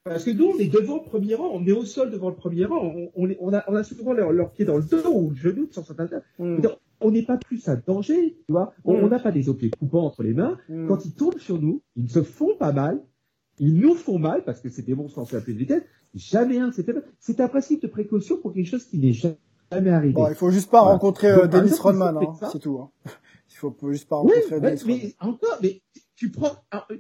Parce 0.04 0.24
que 0.24 0.32
nous, 0.32 0.46
on 0.46 0.58
est 0.58 0.72
devant 0.72 0.96
le 0.96 1.04
premier 1.04 1.36
rang, 1.36 1.50
on 1.52 1.66
est 1.66 1.72
au 1.72 1.84
sol 1.84 2.12
devant 2.12 2.30
le 2.30 2.36
premier 2.36 2.66
rang, 2.66 2.80
on, 2.82 3.12
on, 3.16 3.30
on 3.40 3.54
a, 3.54 3.64
on 3.68 3.76
a 3.76 3.84
souvent 3.84 4.14
leurs 4.14 4.32
leur 4.32 4.52
pieds 4.52 4.64
dans 4.64 4.78
le 4.78 4.84
dos 4.84 5.06
ou 5.12 5.32
le 5.32 5.36
genou 5.36 5.68
sur 5.70 5.86
certains 5.86 6.08
cas. 6.08 6.22
Mm. 6.40 6.60
On 7.02 7.12
n'est 7.12 7.24
pas 7.26 7.38
plus 7.38 7.68
à 7.68 7.76
danger, 7.76 8.38
tu 8.46 8.52
vois. 8.52 8.74
On 8.86 9.06
mm. 9.06 9.10
n'a 9.10 9.20
pas 9.20 9.32
des 9.32 9.50
objets 9.50 9.70
coupants 9.70 10.06
entre 10.06 10.24
les 10.24 10.34
mains. 10.34 10.58
Mm. 10.70 10.88
Quand 10.88 11.06
ils 11.06 11.14
tombent 11.14 11.40
sur 11.40 11.62
nous, 11.62 11.82
ils 11.98 12.10
se 12.10 12.24
font 12.24 12.56
pas 12.58 12.72
mal, 12.72 13.02
ils 13.60 13.76
nous 13.76 13.96
font 13.96 14.20
mal 14.20 14.44
parce 14.44 14.62
que 14.62 14.70
c'est 14.70 14.84
des 14.84 14.96
monstres 14.96 15.20
en 15.20 15.26
fait 15.26 15.46
de 15.46 15.52
vitesse. 15.52 15.84
Jamais 16.16 16.58
un, 16.58 16.72
c'est 17.20 17.40
un 17.40 17.48
principe 17.48 17.82
de 17.82 17.88
précaution 17.88 18.38
pour 18.38 18.54
quelque 18.54 18.68
chose 18.68 18.86
qui 18.86 18.98
n'est 18.98 19.14
jamais 19.14 19.90
arrivé. 19.90 20.14
Bon, 20.14 20.28
il 20.30 20.36
faut 20.36 20.52
juste 20.52 20.72
pas 20.72 20.82
rencontrer 20.82 21.30
euh, 21.30 21.48
Dennis 21.48 21.78
Rodman, 21.80 22.18
hein, 22.18 22.48
c'est 22.52 22.60
tout. 22.60 22.80
Hein. 22.80 22.92
Il 23.50 23.56
faut 23.60 23.76
juste 23.92 24.08
pas 24.08 24.18
rencontrer 24.18 24.56
oui, 24.56 24.62
Dennis 24.62 24.84
mais, 24.86 25.16
encore, 25.20 25.58
mais 25.64 25.82
tu 26.16 26.30
prends, 26.30 26.52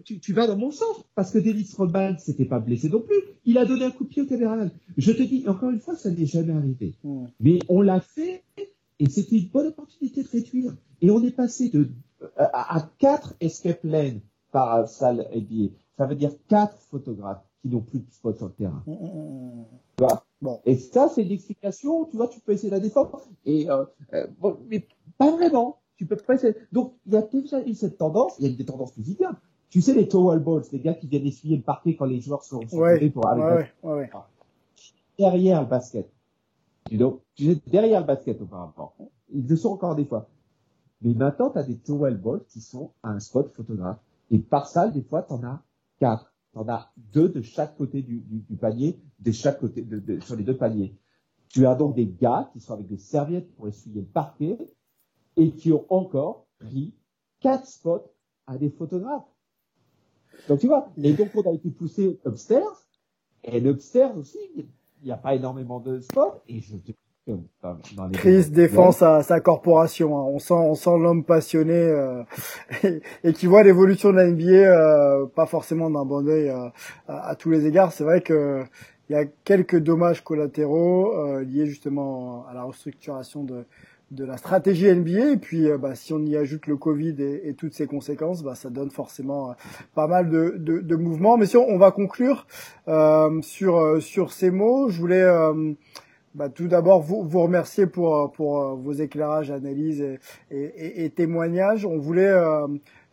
tu, 0.05 0.19
tu, 0.19 0.33
vas 0.33 0.47
dans 0.47 0.57
mon 0.57 0.71
sens, 0.71 1.03
parce 1.13 1.31
que 1.31 1.37
Dennis 1.37 1.71
Rodman 1.77 2.17
s'était 2.17 2.45
pas 2.45 2.59
blessé 2.59 2.89
non 2.89 3.01
plus. 3.01 3.15
Il 3.45 3.57
a 3.57 3.65
donné 3.65 3.85
un 3.85 3.91
coup 3.91 4.05
de 4.05 4.09
pied 4.09 4.21
au 4.21 4.25
caméraman. 4.25 4.71
Je 4.95 5.11
te 5.11 5.21
dis, 5.21 5.43
encore 5.47 5.69
une 5.69 5.79
fois, 5.79 5.95
ça 5.95 6.09
n'est 6.09 6.25
jamais 6.25 6.53
arrivé. 6.53 6.95
Hmm. 7.03 7.25
Mais 7.39 7.59
on 7.69 7.81
l'a 7.81 7.99
fait, 7.99 8.43
et 8.99 9.09
c'était 9.09 9.37
une 9.37 9.49
bonne 9.49 9.67
opportunité 9.67 10.23
de 10.23 10.27
réduire. 10.29 10.75
Et 11.01 11.11
on 11.11 11.23
est 11.23 11.31
passé 11.31 11.69
de, 11.69 11.89
à, 12.37 12.89
quatre 12.97 13.35
escape 13.39 13.83
lanes 13.83 14.21
par 14.51 14.87
salle 14.87 15.27
NBA. 15.35 15.73
Ça 15.97 16.05
veut 16.05 16.15
dire 16.15 16.31
quatre 16.47 16.77
photographes 16.77 17.43
qui 17.61 17.69
n'ont 17.69 17.81
plus 17.81 17.99
de 17.99 18.11
spot 18.11 18.37
sur 18.37 18.47
le 18.47 18.53
terrain. 18.53 18.83
Hmm, 18.85 18.93
hmm, 18.93 19.65
tu 19.97 20.03
vois? 20.03 20.23
Bon. 20.41 20.61
Et 20.65 20.77
ça, 20.77 21.09
c'est 21.09 21.23
l'explication, 21.23 22.05
tu 22.05 22.17
vois, 22.17 22.27
tu 22.27 22.39
peux 22.39 22.51
essayer 22.51 22.69
de 22.69 22.75
la 22.75 22.79
défendre. 22.79 23.21
Et, 23.45 23.69
euh, 23.69 23.85
euh 24.13 24.27
bon, 24.39 24.57
mais 24.69 24.87
pas 25.17 25.31
vraiment 25.31 25.79
tu 25.97 26.05
peux 26.05 26.15
pas 26.15 26.35
Donc, 26.71 26.93
il 27.05 27.13
y 27.13 27.17
a 27.17 27.21
déjà 27.23 27.61
eu 27.65 27.73
cette 27.73 27.97
tendance, 27.97 28.35
il 28.39 28.47
y 28.47 28.53
a 28.53 28.55
des 28.55 28.65
tendances 28.65 28.93
physiques. 28.93 29.21
Hein. 29.23 29.35
Tu 29.69 29.81
sais, 29.81 29.93
les 29.93 30.07
towel 30.07 30.39
balls, 30.39 30.63
les 30.71 30.79
gars 30.79 30.93
qui 30.93 31.07
viennent 31.07 31.25
essuyer 31.25 31.57
le 31.57 31.63
parquet 31.63 31.95
quand 31.95 32.05
les 32.05 32.21
joueurs 32.21 32.43
sont, 32.43 32.61
sont 32.67 32.77
ouais, 32.77 33.09
pour 33.09 33.27
aller 33.27 33.41
ouais, 33.41 33.91
ouais, 33.91 34.09
derrière 35.19 35.61
le 35.61 35.67
basket. 35.67 36.09
Tu 36.87 36.97
sais, 37.37 37.57
derrière 37.67 38.01
le 38.01 38.05
basket 38.05 38.39
auparavant. 38.41 38.93
Ils 39.33 39.45
le 39.45 39.55
sont 39.57 39.71
encore 39.71 39.95
des 39.95 40.05
fois. 40.05 40.29
Mais 41.01 41.13
maintenant, 41.13 41.49
tu 41.49 41.57
as 41.57 41.63
des 41.63 41.77
towel 41.77 42.15
balls 42.15 42.43
qui 42.47 42.61
sont 42.61 42.91
à 43.03 43.09
un 43.09 43.19
spot 43.19 43.51
photographe. 43.53 43.97
Et 44.29 44.39
par 44.39 44.67
salle, 44.67 44.93
des 44.93 45.01
fois, 45.01 45.23
tu 45.23 45.33
en 45.33 45.43
as 45.43 45.61
quatre. 45.99 46.33
Tu 46.53 46.59
en 46.59 46.67
as 46.69 46.91
deux 46.97 47.29
de 47.29 47.41
chaque 47.41 47.77
côté 47.77 48.01
du, 48.01 48.19
du, 48.21 48.39
du 48.39 48.55
panier, 48.55 48.99
de 49.19 49.31
chaque 49.31 49.59
côté, 49.59 49.81
de, 49.83 49.99
de, 49.99 50.19
sur 50.21 50.35
les 50.35 50.43
deux 50.43 50.57
paniers. 50.57 50.97
Tu 51.49 51.65
as 51.65 51.75
donc 51.75 51.95
des 51.95 52.07
gars 52.07 52.49
qui 52.53 52.59
sont 52.59 52.73
avec 52.73 52.87
des 52.87 52.97
serviettes 52.97 53.53
pour 53.55 53.67
essuyer 53.67 54.01
le 54.01 54.07
parquet 54.07 54.57
et 55.35 55.51
qui 55.51 55.71
ont 55.71 55.85
encore 55.89 56.47
pris 56.59 56.93
quatre 57.39 57.67
spots 57.67 58.11
à 58.47 58.57
des 58.57 58.69
photographes. 58.69 59.27
Donc 60.47 60.59
tu 60.59 60.67
vois, 60.67 60.89
et 60.97 61.13
donc 61.13 61.29
on 61.35 61.49
a 61.49 61.53
été 61.53 61.69
poussé 61.69 62.19
upstairs, 62.25 62.87
et 63.43 63.59
l'upstairs 63.59 64.15
aussi, 64.17 64.39
il 64.55 64.67
n'y 65.03 65.11
a 65.11 65.17
pas 65.17 65.35
énormément 65.35 65.79
de 65.79 65.99
spots, 65.99 66.41
et 66.47 66.59
je 66.59 66.77
te 66.77 66.91
Chris 68.13 68.49
défend 68.49 68.91
sa, 68.91 69.23
sa 69.23 69.39
corporation. 69.39 70.17
Hein. 70.17 70.23
On 70.27 70.39
sent, 70.39 70.53
on 70.53 70.75
sent 70.75 70.97
l'homme 70.99 71.23
passionné 71.23 71.73
euh, 71.73 72.23
et, 73.23 73.33
qui 73.33 73.47
voit 73.47 73.63
l'évolution 73.63 74.11
de 74.11 74.17
la 74.17 74.27
NBA 74.27 74.43
euh, 74.45 75.25
pas 75.25 75.45
forcément 75.45 75.89
d'un 75.89 76.05
bon 76.05 76.27
oeil 76.27 76.49
euh, 76.49 76.69
à, 77.07 77.29
à, 77.29 77.35
tous 77.35 77.49
les 77.49 77.65
égards. 77.65 77.91
C'est 77.91 78.03
vrai 78.03 78.21
que 78.21 78.63
il 79.09 79.13
y 79.13 79.15
a 79.15 79.25
quelques 79.45 79.77
dommages 79.77 80.21
collatéraux 80.21 81.39
liés 81.39 81.65
justement 81.65 82.45
à 82.49 82.53
la 82.53 82.63
restructuration 82.63 83.45
de, 83.45 83.63
de 84.11 84.23
la 84.23 84.37
stratégie 84.37 84.87
NBA 84.87 85.31
et 85.33 85.37
puis 85.37 85.69
euh, 85.69 85.77
bah, 85.77 85.95
si 85.95 86.13
on 86.13 86.19
y 86.19 86.37
ajoute 86.37 86.67
le 86.67 86.77
Covid 86.77 87.15
et, 87.19 87.49
et 87.49 87.53
toutes 87.53 87.73
ses 87.73 87.87
conséquences, 87.87 88.41
bah, 88.41 88.55
ça 88.55 88.69
donne 88.69 88.89
forcément 88.89 89.51
euh, 89.51 89.53
pas 89.95 90.07
mal 90.07 90.29
de, 90.29 90.55
de, 90.57 90.79
de, 90.79 90.95
mouvements. 90.95 91.37
Mais 91.37 91.45
si 91.45 91.57
on, 91.57 91.77
va 91.77 91.91
conclure 91.91 92.47
euh, 92.87 93.41
sur 93.41 93.77
euh, 93.77 93.99
sur 93.99 94.31
ces 94.31 94.49
mots, 94.49 94.89
je 94.89 94.99
voulais 94.99 95.25
bah, 96.37 96.47
tout 96.47 96.69
d'abord 96.69 97.01
vous, 97.01 97.23
vous 97.23 97.41
remercier 97.41 97.85
pour 97.85 98.31
pour 98.31 98.75
vos 98.77 98.93
éclairages, 98.93 99.51
analyses 99.51 100.01
et, 100.01 100.19
et, 100.51 101.03
et 101.03 101.09
témoignages. 101.09 101.85
On 101.85 101.97
voulait 101.97 102.33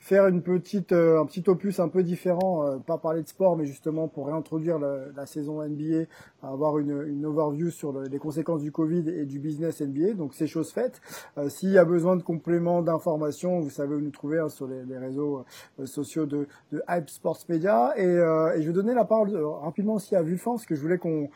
faire 0.05 0.27
une 0.27 0.43
petite, 0.43 0.93
euh, 0.93 1.19
un 1.19 1.25
petit 1.25 1.43
opus 1.49 1.81
un 1.81 1.89
peu 1.89 2.03
différent, 2.03 2.67
euh, 2.67 2.77
pas 2.77 2.99
parler 2.99 3.23
de 3.23 3.27
sport, 3.27 3.57
mais 3.57 3.65
justement 3.65 4.07
pour 4.07 4.27
réintroduire 4.27 4.79
la, 4.79 5.25
saison 5.25 5.67
NBA, 5.67 6.05
avoir 6.43 6.79
une, 6.79 7.07
une 7.09 7.25
overview 7.25 7.71
sur 7.71 7.99
les 7.99 8.19
conséquences 8.19 8.61
du 8.61 8.71
Covid 8.71 9.09
et 9.09 9.25
du 9.25 9.39
business 9.39 9.81
NBA. 9.81 10.13
Donc 10.13 10.35
c'est 10.35 10.47
chose 10.47 10.71
faite. 10.71 11.01
Euh, 11.39 11.49
s'il 11.49 11.71
y 11.71 11.79
a 11.79 11.87
besoin 11.87 12.17
de 12.17 12.23
compléments 12.23 12.83
d'informations, 12.83 13.61
vous 13.61 13.71
savez 13.71 13.95
où 13.95 14.01
nous 14.01 14.11
trouver 14.11 14.41
hein, 14.41 14.51
sur 14.51 14.67
les, 14.67 14.85
les 14.85 14.99
réseaux 14.99 15.47
sociaux 15.87 16.27
de, 16.27 16.49
de, 16.71 16.83
Hype 16.87 17.09
Sports 17.09 17.41
Media. 17.49 17.95
Et, 17.97 18.03
et, 18.03 18.63
je 18.63 18.67
vais 18.67 18.75
donner 18.75 18.93
la 18.93 19.07
parole 19.07 19.35
rapidement 19.63 19.95
aussi 19.95 20.15
à 20.15 20.23
Vulfan, 20.23 20.53
parce 20.53 20.67
que 20.67 20.75
je 20.75 20.83
voulais 20.83 20.99
qu'on 20.99 21.31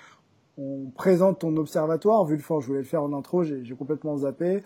on 0.59 0.90
présente 0.94 1.40
ton 1.40 1.56
observatoire. 1.56 2.24
Vulfan, 2.24 2.61
je 2.61 2.66
voulais 2.66 2.80
le 2.80 2.84
faire 2.84 3.02
en 3.02 3.12
intro, 3.12 3.44
j'ai 3.44 3.74
complètement 3.78 4.18
zappé. 4.18 4.62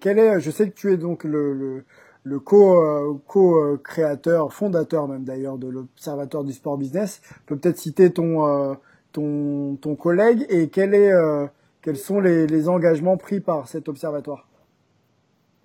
quel 0.00 0.18
est, 0.18 0.40
je 0.40 0.50
sais 0.50 0.68
que 0.68 0.74
tu 0.74 0.92
es 0.92 0.96
donc 0.96 1.24
le, 1.24 1.54
le 1.54 1.84
le 2.28 2.38
co-créateur, 2.40 4.44
co 4.44 4.50
fondateur 4.50 5.08
même 5.08 5.24
d'ailleurs 5.24 5.58
de 5.58 5.68
l'Observatoire 5.68 6.44
du 6.44 6.52
sport 6.52 6.76
business. 6.76 7.20
peut 7.46 7.56
peut-être 7.56 7.78
citer 7.78 8.12
ton, 8.12 8.46
euh, 8.46 8.74
ton, 9.12 9.76
ton 9.80 9.94
collègue 9.94 10.46
et 10.50 10.68
quel 10.68 10.94
est, 10.94 11.10
euh, 11.10 11.46
quels 11.82 11.96
sont 11.96 12.20
les, 12.20 12.46
les, 12.46 12.68
engagements 12.68 13.16
pris 13.16 13.40
par 13.40 13.68
cet 13.68 13.88
observatoire? 13.88 14.46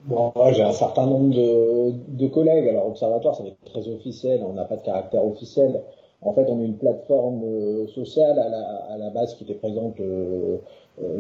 Bon, 0.05 0.34
j'ai 0.51 0.63
un 0.63 0.74
certain 0.74 1.05
nombre 1.05 1.34
de, 1.34 1.91
de, 2.09 2.28
collègues. 2.28 2.67
Alors, 2.67 2.88
observatoire, 2.88 3.36
ça 3.36 3.43
va 3.43 3.49
être 3.49 3.63
très 3.65 3.88
officiel. 3.88 4.41
On 4.45 4.53
n'a 4.53 4.65
pas 4.65 4.76
de 4.76 4.84
caractère 4.84 5.26
officiel. 5.26 5.82
En 6.26 6.34
fait, 6.34 6.45
on 6.49 6.59
est 6.61 6.65
une 6.65 6.78
plateforme 6.78 7.43
euh, 7.43 7.88
sociale 7.88 8.39
à 8.39 8.49
la, 8.49 8.61
à 8.93 8.97
la 8.97 9.09
base 9.09 9.36
qui 9.36 9.43
était 9.43 9.53
présente 9.55 9.99
euh, 9.99 10.57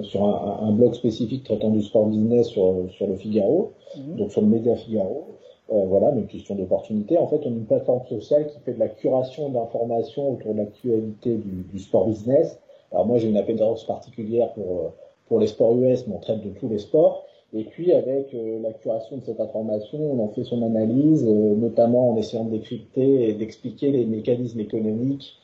sur 0.03 0.23
un, 0.23 0.67
un, 0.67 0.71
blog 0.71 0.93
spécifique 0.93 1.43
traitant 1.43 1.69
du 1.69 1.81
sport 1.81 2.05
business 2.05 2.47
sur, 2.47 2.85
sur 2.91 3.07
le 3.07 3.15
Figaro, 3.15 3.71
mhm. 3.97 4.15
donc 4.17 4.31
sur 4.31 4.41
le 4.41 4.47
média 4.47 4.75
Figaro. 4.75 5.25
Euh, 5.71 5.85
voilà, 5.85 6.11
mais 6.11 6.21
une 6.21 6.27
question 6.27 6.55
d'opportunité. 6.55 7.17
En 7.17 7.27
fait, 7.27 7.39
on 7.45 7.49
est 7.49 7.57
une 7.57 7.65
plateforme 7.65 8.05
sociale 8.07 8.47
qui 8.47 8.59
fait 8.59 8.73
de 8.73 8.79
la 8.79 8.89
curation 8.89 9.49
d'informations 9.49 10.33
autour 10.33 10.53
de 10.53 10.59
l'actualité 10.59 11.35
du, 11.37 11.63
du, 11.63 11.79
sport 11.79 12.05
business. 12.05 12.59
Alors 12.91 13.05
moi, 13.05 13.17
j'ai 13.17 13.29
une 13.29 13.37
appétence 13.37 13.85
particulière 13.85 14.51
pour, 14.53 14.63
euh, 14.63 14.89
pour 15.27 15.39
les 15.39 15.47
sports 15.47 15.75
US, 15.77 16.05
mais 16.05 16.15
on 16.15 16.19
traite 16.19 16.41
de 16.43 16.49
tous 16.49 16.67
les 16.67 16.79
sports. 16.79 17.25
Et 17.53 17.65
puis, 17.65 17.91
avec 17.93 18.33
euh, 18.33 18.59
la 18.61 18.73
curation 18.73 19.17
de 19.17 19.23
cette 19.23 19.39
information, 19.39 19.99
on 19.99 20.23
en 20.23 20.29
fait 20.29 20.43
son 20.43 20.61
analyse, 20.63 21.25
euh, 21.27 21.55
notamment 21.55 22.09
en 22.09 22.17
essayant 22.17 22.45
de 22.45 22.51
décrypter 22.51 23.29
et 23.29 23.33
d'expliquer 23.33 23.91
les 23.91 24.05
mécanismes 24.05 24.59
économiques 24.59 25.39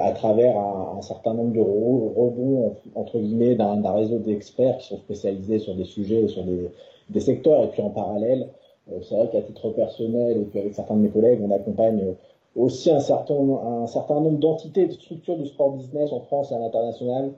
à 0.00 0.12
travers 0.12 0.56
un, 0.56 1.02
certain 1.02 1.34
nombre 1.34 1.52
de 1.52 1.60
rebonds, 1.60 2.76
entre 2.94 3.18
guillemets, 3.18 3.56
d'un 3.56 3.90
réseau 3.90 4.20
d'experts 4.20 4.78
qui 4.78 4.86
sont 4.86 4.98
spécialisés 4.98 5.58
sur 5.58 5.74
des 5.74 5.82
sujets 5.82 6.22
et 6.22 6.28
sur 6.28 6.44
des, 6.44 7.20
secteurs. 7.20 7.64
Et 7.64 7.68
puis, 7.70 7.82
en 7.82 7.90
parallèle, 7.90 8.48
euh, 8.92 9.00
c'est 9.02 9.16
vrai 9.16 9.28
qu'à 9.30 9.42
titre 9.42 9.70
personnel 9.70 10.38
et 10.38 10.44
puis 10.44 10.60
avec 10.60 10.74
certains 10.74 10.94
de 10.96 11.00
mes 11.00 11.08
collègues, 11.08 11.40
on 11.42 11.50
accompagne 11.50 12.00
euh, 12.00 12.12
aussi 12.54 12.90
un 12.90 13.00
certain, 13.00 13.34
un 13.34 13.86
certain 13.86 14.20
nombre 14.20 14.38
d'entités 14.38 14.82
et 14.82 14.86
de 14.86 14.92
structures 14.92 15.36
du 15.36 15.46
sport 15.46 15.72
business 15.72 16.12
en 16.12 16.20
France 16.20 16.52
et 16.52 16.54
à 16.54 16.58
l'international 16.58 17.32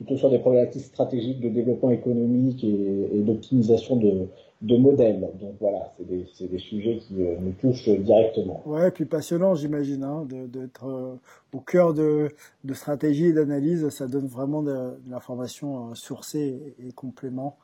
plutôt 0.00 0.16
sur 0.16 0.30
des 0.30 0.38
problématiques 0.38 0.84
stratégiques 0.84 1.40
de 1.40 1.50
développement 1.50 1.90
économique 1.90 2.64
et, 2.64 3.10
et 3.12 3.20
d'optimisation 3.20 3.96
de, 3.96 4.28
de 4.62 4.76
modèles. 4.78 5.20
Donc 5.38 5.56
voilà, 5.60 5.92
c'est 5.98 6.06
des, 6.06 6.26
des, 6.48 6.58
sujets 6.58 6.98
qui 6.98 7.14
euh, 7.20 7.36
nous 7.38 7.52
touchent 7.52 7.90
directement. 7.90 8.62
Ouais, 8.64 8.90
puis 8.90 9.04
passionnant, 9.04 9.54
j'imagine, 9.54 10.02
hein, 10.02 10.26
d'être 10.26 10.86
euh, 10.86 11.14
au 11.52 11.60
cœur 11.60 11.92
de, 11.92 12.30
de 12.64 12.74
stratégie 12.74 13.26
et 13.26 13.32
d'analyse. 13.34 13.90
Ça 13.90 14.06
donne 14.06 14.26
vraiment 14.26 14.62
de, 14.62 14.72
de 14.72 15.10
l'information 15.10 15.90
euh, 15.90 15.94
sourcée 15.94 16.74
et, 16.82 16.92
complément 16.92 17.56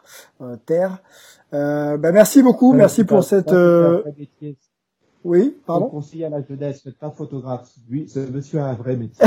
terre. 0.67 1.03
bah, 1.53 1.97
merci 2.13 2.43
beaucoup, 2.43 2.75
merci 2.75 3.05
pour 3.05 3.25
cette. 3.25 3.53
Oui, 5.27 5.57
pardon. 5.67 5.89
conseiller 5.89 6.27
à 6.27 6.29
la 6.29 6.41
jeunesse, 6.41 6.83
faites 6.83 6.99
pas 6.99 7.11
photographe. 7.11 7.75
Oui, 7.91 8.09
ce 8.09 8.21
monsieur 8.21 8.61
a 8.61 8.67
un 8.67 8.75
vrai 8.75 8.97
métier. 8.97 9.27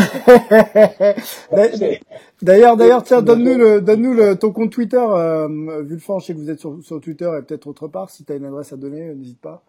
d'ailleurs, 2.42 2.78
d'ailleurs, 2.78 3.04
tiens, 3.04 3.22
donne-nous 3.22 3.58
le, 3.58 3.82
donne-nous 3.82 4.14
le, 4.14 4.40
ton 4.40 4.54
compte 4.54 4.72
Twitter, 4.72 4.96
euh, 4.98 5.84
Vulfan, 5.84 6.20
je 6.20 6.28
sais 6.28 6.34
que 6.34 6.38
vous 6.38 6.50
êtes 6.50 6.60
sur, 6.60 6.82
sur 6.84 7.02
Twitter 7.02 7.30
et 7.38 7.42
peut-être 7.42 7.68
autre 7.68 7.90
part. 7.90 8.10
Si 8.10 8.24
tu 8.24 8.32
as 8.32 8.38
une 8.38 8.46
adresse 8.46 8.72
à 8.72 8.78
donner, 8.78 9.14
n'hésite 9.14 9.42
pas. 9.42 9.62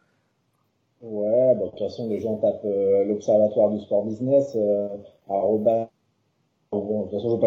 Ouais, 1.03 1.55
bah, 1.57 1.65
de 1.65 1.71
toute 1.71 1.81
façon, 1.81 2.09
les 2.09 2.21
gens 2.21 2.37
tapent 2.37 2.65
euh, 2.65 3.05
l'Observatoire 3.07 3.71
du 3.71 3.81
sport 3.81 4.05
business, 4.05 4.53
euh, 4.55 4.89
arroba, 5.29 5.91
bon, 6.71 7.07
de 7.07 7.11
toute 7.11 7.21
façon, 7.21 7.41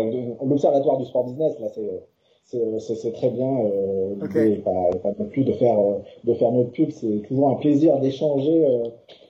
l'Observatoire 0.46 0.98
du 0.98 1.06
sport 1.06 1.24
business, 1.24 1.58
là, 1.62 1.68
c'est, 1.74 2.04
c'est 2.45 3.14
très 3.14 3.30
bien. 3.30 3.48
Euh, 3.48 4.26
okay. 4.26 4.57
pas, 4.57 4.72
pas, 5.02 5.10
non 5.18 5.26
plus 5.30 5.44
de 5.44 5.53
faire 5.53 5.80
euh, 5.80 5.99
de 6.24 6.34
faire 6.34 6.52
notre 6.52 6.72
pub. 6.72 6.91
C'est 6.91 7.24
toujours 7.28 7.49
un 7.49 7.56
plaisir 7.56 7.99
d'échanger 7.99 8.65
euh, 8.65 8.84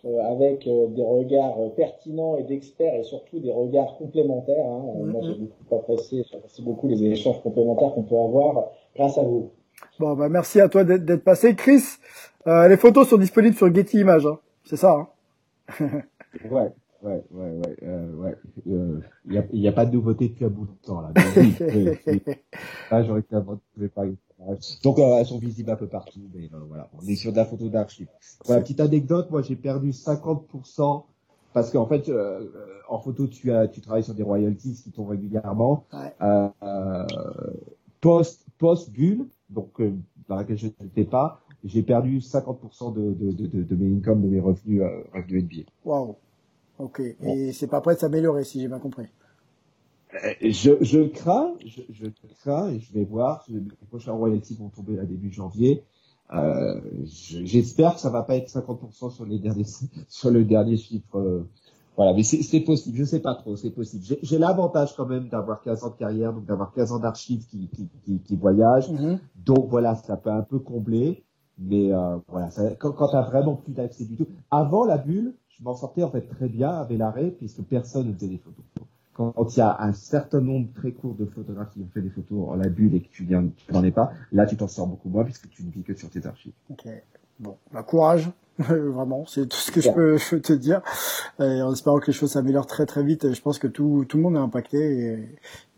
euh 0.05 0.21
avec 0.31 0.67
euh, 0.67 0.87
des 0.87 1.03
regards 1.03 1.57
pertinents 1.75 2.37
et 2.37 2.43
d'experts 2.43 2.95
et 2.95 3.03
surtout 3.03 3.39
des 3.39 3.51
regards 3.51 3.97
complémentaires. 3.97 4.65
Hein. 4.65 4.83
Mm 4.95 5.01
-hmm. 5.01 5.11
Moi, 5.11 5.21
j'ai 5.23 5.35
beaucoup 5.35 5.75
apprécié, 5.75 6.23
j'apprécie 6.31 6.63
beaucoup 6.63 6.87
les 6.87 7.03
échanges 7.03 7.41
complémentaires 7.41 7.93
qu'on 7.93 8.03
peut 8.03 8.19
avoir 8.19 8.71
grâce 8.95 9.17
à 9.17 9.23
vous. 9.23 9.51
Bon, 9.99 10.15
bah 10.15 10.29
merci 10.29 10.59
à 10.59 10.69
toi 10.69 10.83
d'être 10.83 11.23
passé, 11.23 11.55
Chris. 11.55 11.83
les 12.45 12.77
photos 12.77 13.07
sont 13.09 13.17
disponibles 13.17 13.55
sur 13.55 13.73
Getty 13.73 13.99
Images, 13.99 14.25
hein. 14.25 14.37
c'est 14.65 14.77
ça. 14.77 14.91
Hein 14.91 15.07
ouais 16.51 16.71
ouais, 17.03 17.23
ouais, 17.31 17.51
ouais, 17.51 17.77
euh, 17.83 18.15
ouais. 18.15 18.35
Il 18.65 18.73
euh, 18.73 18.99
n'y 19.25 19.37
a, 19.37 19.45
y 19.51 19.67
a 19.67 19.71
pas 19.71 19.85
de 19.85 19.93
nouveauté 19.93 20.29
depuis 20.29 20.45
un 20.45 20.49
bout 20.49 20.65
de 20.65 20.85
temps 20.85 21.01
là. 21.01 21.11
J'aurais 23.03 23.21
pas. 23.21 24.05
Donc 24.83 24.99
euh, 24.99 25.17
elles 25.17 25.25
sont 25.25 25.39
visibles 25.39 25.71
un 25.71 25.75
peu 25.75 25.87
partout, 25.87 26.21
mais 26.33 26.49
euh, 26.53 26.59
voilà, 26.67 26.89
on 26.93 27.05
est 27.07 27.15
sur 27.15 27.31
de 27.31 27.37
la 27.37 27.45
photo 27.45 27.69
d'archives. 27.69 28.07
Voilà, 28.45 28.61
petite 28.61 28.79
anecdote, 28.79 29.29
moi 29.31 29.41
j'ai 29.41 29.55
perdu 29.55 29.91
50% 29.91 31.03
parce 31.53 31.69
qu'en 31.71 31.85
fait, 31.85 32.09
euh, 32.09 32.49
en 32.89 32.99
photo, 32.99 33.27
tu 33.27 33.51
as, 33.51 33.67
tu 33.67 33.79
travailles 33.81 34.03
sur 34.03 34.15
des 34.15 34.23
royalties 34.23 34.73
qui 34.83 34.91
tombent 34.91 35.09
régulièrement. 35.09 35.85
Ouais. 35.93 36.13
Euh, 36.21 37.05
post, 38.01 38.45
post 38.57 38.89
bulle, 38.91 39.27
donc 39.49 39.79
dans 40.27 40.35
laquelle 40.35 40.57
je 40.57 40.67
n'étais 40.81 41.05
pas, 41.05 41.41
j'ai 41.63 41.83
perdu 41.83 42.19
50% 42.19 42.93
de, 42.93 43.13
de, 43.13 43.31
de, 43.31 43.63
de, 43.63 43.75
mes 43.75 43.95
incomes, 43.95 44.21
de 44.21 44.27
mes 44.27 44.39
revenus, 44.39 44.81
revenus 45.13 45.43
NBA. 45.43 45.69
Waouh. 45.85 46.15
Ok. 46.79 47.01
Et 47.21 47.51
c'est 47.53 47.67
pas 47.67 47.81
prêt 47.81 47.95
de 47.95 47.99
s'améliorer, 47.99 48.43
si 48.43 48.61
j'ai 48.61 48.67
bien 48.67 48.79
compris. 48.79 49.05
Euh, 50.15 50.33
je, 50.41 50.71
je 50.81 51.07
crains, 51.07 51.53
je, 51.65 51.81
je 51.89 52.05
crains 52.41 52.69
et 52.69 52.79
je 52.79 52.93
vais 52.93 53.03
voir. 53.03 53.45
Les 53.49 53.61
prochains 53.89 54.11
royalties 54.13 54.55
vont 54.55 54.69
tomber 54.69 54.99
à 54.99 55.05
début 55.05 55.31
janvier. 55.31 55.83
Euh, 56.33 56.79
J'espère 57.05 57.95
que 57.95 57.99
ça 57.99 58.09
va 58.09 58.23
pas 58.23 58.35
être 58.35 58.49
50% 58.49 59.11
sur 59.11 59.25
les 59.25 59.39
derniers, 59.39 59.65
sur 60.07 60.31
le 60.31 60.43
dernier 60.43 60.77
chiffre. 60.77 61.17
Euh, 61.17 61.47
voilà, 61.95 62.13
mais 62.13 62.23
c'est 62.23 62.59
possible. 62.61 62.97
Je 62.97 63.03
sais 63.03 63.19
pas 63.19 63.35
trop, 63.35 63.55
c'est 63.55 63.69
possible. 63.69 64.03
J'ai 64.23 64.37
l'avantage 64.39 64.95
quand 64.95 65.05
même 65.05 65.29
d'avoir 65.29 65.61
15 65.61 65.83
ans 65.83 65.89
de 65.91 65.95
carrière, 65.95 66.33
donc 66.33 66.45
d'avoir 66.45 66.73
15 66.73 66.91
ans 66.91 66.99
d'archives 66.99 67.45
qui, 67.45 67.69
qui, 67.69 67.87
qui, 68.03 68.19
qui, 68.19 68.35
voyagent. 68.35 68.89
Mm-hmm. 68.89 69.19
Donc 69.45 69.69
voilà, 69.69 69.93
ça 69.95 70.17
peut 70.17 70.31
un 70.31 70.41
peu 70.41 70.57
combler. 70.57 71.23
Mais 71.59 71.93
euh, 71.93 72.17
voilà, 72.29 72.49
ça, 72.49 72.71
quand, 72.79 72.93
quand 72.93 73.09
tu 73.09 73.15
as 73.15 73.21
vraiment 73.21 73.55
plus 73.55 73.73
d'accès 73.73 74.05
du 74.05 74.15
tout. 74.15 74.25
Avant 74.49 74.85
la 74.85 74.97
bulle, 74.97 75.35
je 75.57 75.63
m'en 75.63 75.75
sortais 75.75 76.03
en 76.03 76.09
fait 76.09 76.21
très 76.21 76.47
bien 76.47 76.69
avec 76.69 76.97
l'arrêt 76.97 77.31
puisque 77.31 77.61
personne 77.61 78.07
ne 78.07 78.13
faisait 78.13 78.27
des 78.27 78.37
photos. 78.37 78.65
Quand 79.13 79.55
il 79.55 79.59
y 79.59 79.61
a 79.61 79.79
un 79.79 79.93
certain 79.93 80.41
nombre 80.41 80.69
très 80.73 80.91
court 80.91 81.13
de 81.13 81.25
photographes 81.25 81.71
qui 81.73 81.81
ont 81.81 81.89
fait 81.93 82.01
des 82.01 82.09
photos 82.09 82.49
en 82.49 82.55
la 82.55 82.67
bulle 82.67 82.95
et 82.95 83.01
que 83.01 83.09
tu 83.09 83.27
n'en 83.71 83.83
es 83.83 83.91
pas, 83.91 84.11
là 84.31 84.47
tu 84.47 84.57
t'en 84.57 84.67
sors 84.67 84.87
beaucoup 84.87 85.09
moins 85.09 85.23
puisque 85.23 85.47
tu 85.49 85.63
ne 85.63 85.69
vis 85.69 85.83
que 85.83 85.93
sur 85.93 86.09
tes 86.09 86.25
archives. 86.25 86.53
Ok. 86.71 86.87
Bon, 87.39 87.57
bah 87.71 87.83
courage. 87.83 88.31
Vraiment, 88.59 89.25
c'est 89.25 89.49
tout 89.49 89.57
ce 89.57 89.71
que 89.71 89.81
je 89.81 89.89
peux, 89.89 90.17
je 90.17 90.29
peux 90.29 90.39
te 90.39 90.53
dire. 90.53 90.81
Et 91.39 91.61
en 91.63 91.73
espérant 91.73 91.99
que 91.99 92.07
les 92.07 92.13
choses 92.13 92.33
s'améliorent 92.33 92.67
très 92.67 92.85
très 92.85 93.01
vite. 93.01 93.33
Je 93.33 93.41
pense 93.41 93.57
que 93.57 93.65
tout, 93.65 94.05
tout 94.07 94.17
le 94.17 94.23
monde 94.23 94.35
est 94.35 94.39
impacté 94.39 94.77
et, 94.77 95.29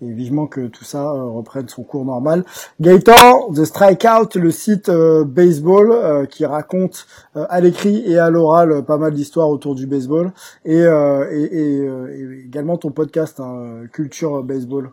et 0.01 0.11
vivement 0.11 0.45
que 0.45 0.67
tout 0.67 0.83
ça 0.83 1.03
euh, 1.03 1.23
reprenne 1.23 1.69
son 1.69 1.83
cours 1.83 2.03
normal. 2.03 2.43
Gaëtan, 2.81 3.53
The 3.53 3.63
Strikeout, 3.63 4.35
le 4.35 4.51
site 4.51 4.89
euh, 4.89 5.23
baseball 5.23 5.91
euh, 5.91 6.25
qui 6.25 6.45
raconte 6.45 7.07
à 7.33 7.61
l'écrit 7.61 8.03
et 8.05 8.17
à 8.17 8.29
l'oral 8.29 8.83
pas 8.83 8.97
mal 8.97 9.13
d'histoires 9.13 9.49
autour 9.49 9.75
du 9.75 9.87
baseball 9.87 10.33
et, 10.65 10.75
et, 10.75 11.45
et, 11.53 12.45
également 12.45 12.77
ton 12.77 12.91
podcast 12.91 13.39
hein, 13.39 13.85
Culture 13.93 14.43
Baseball. 14.43 14.91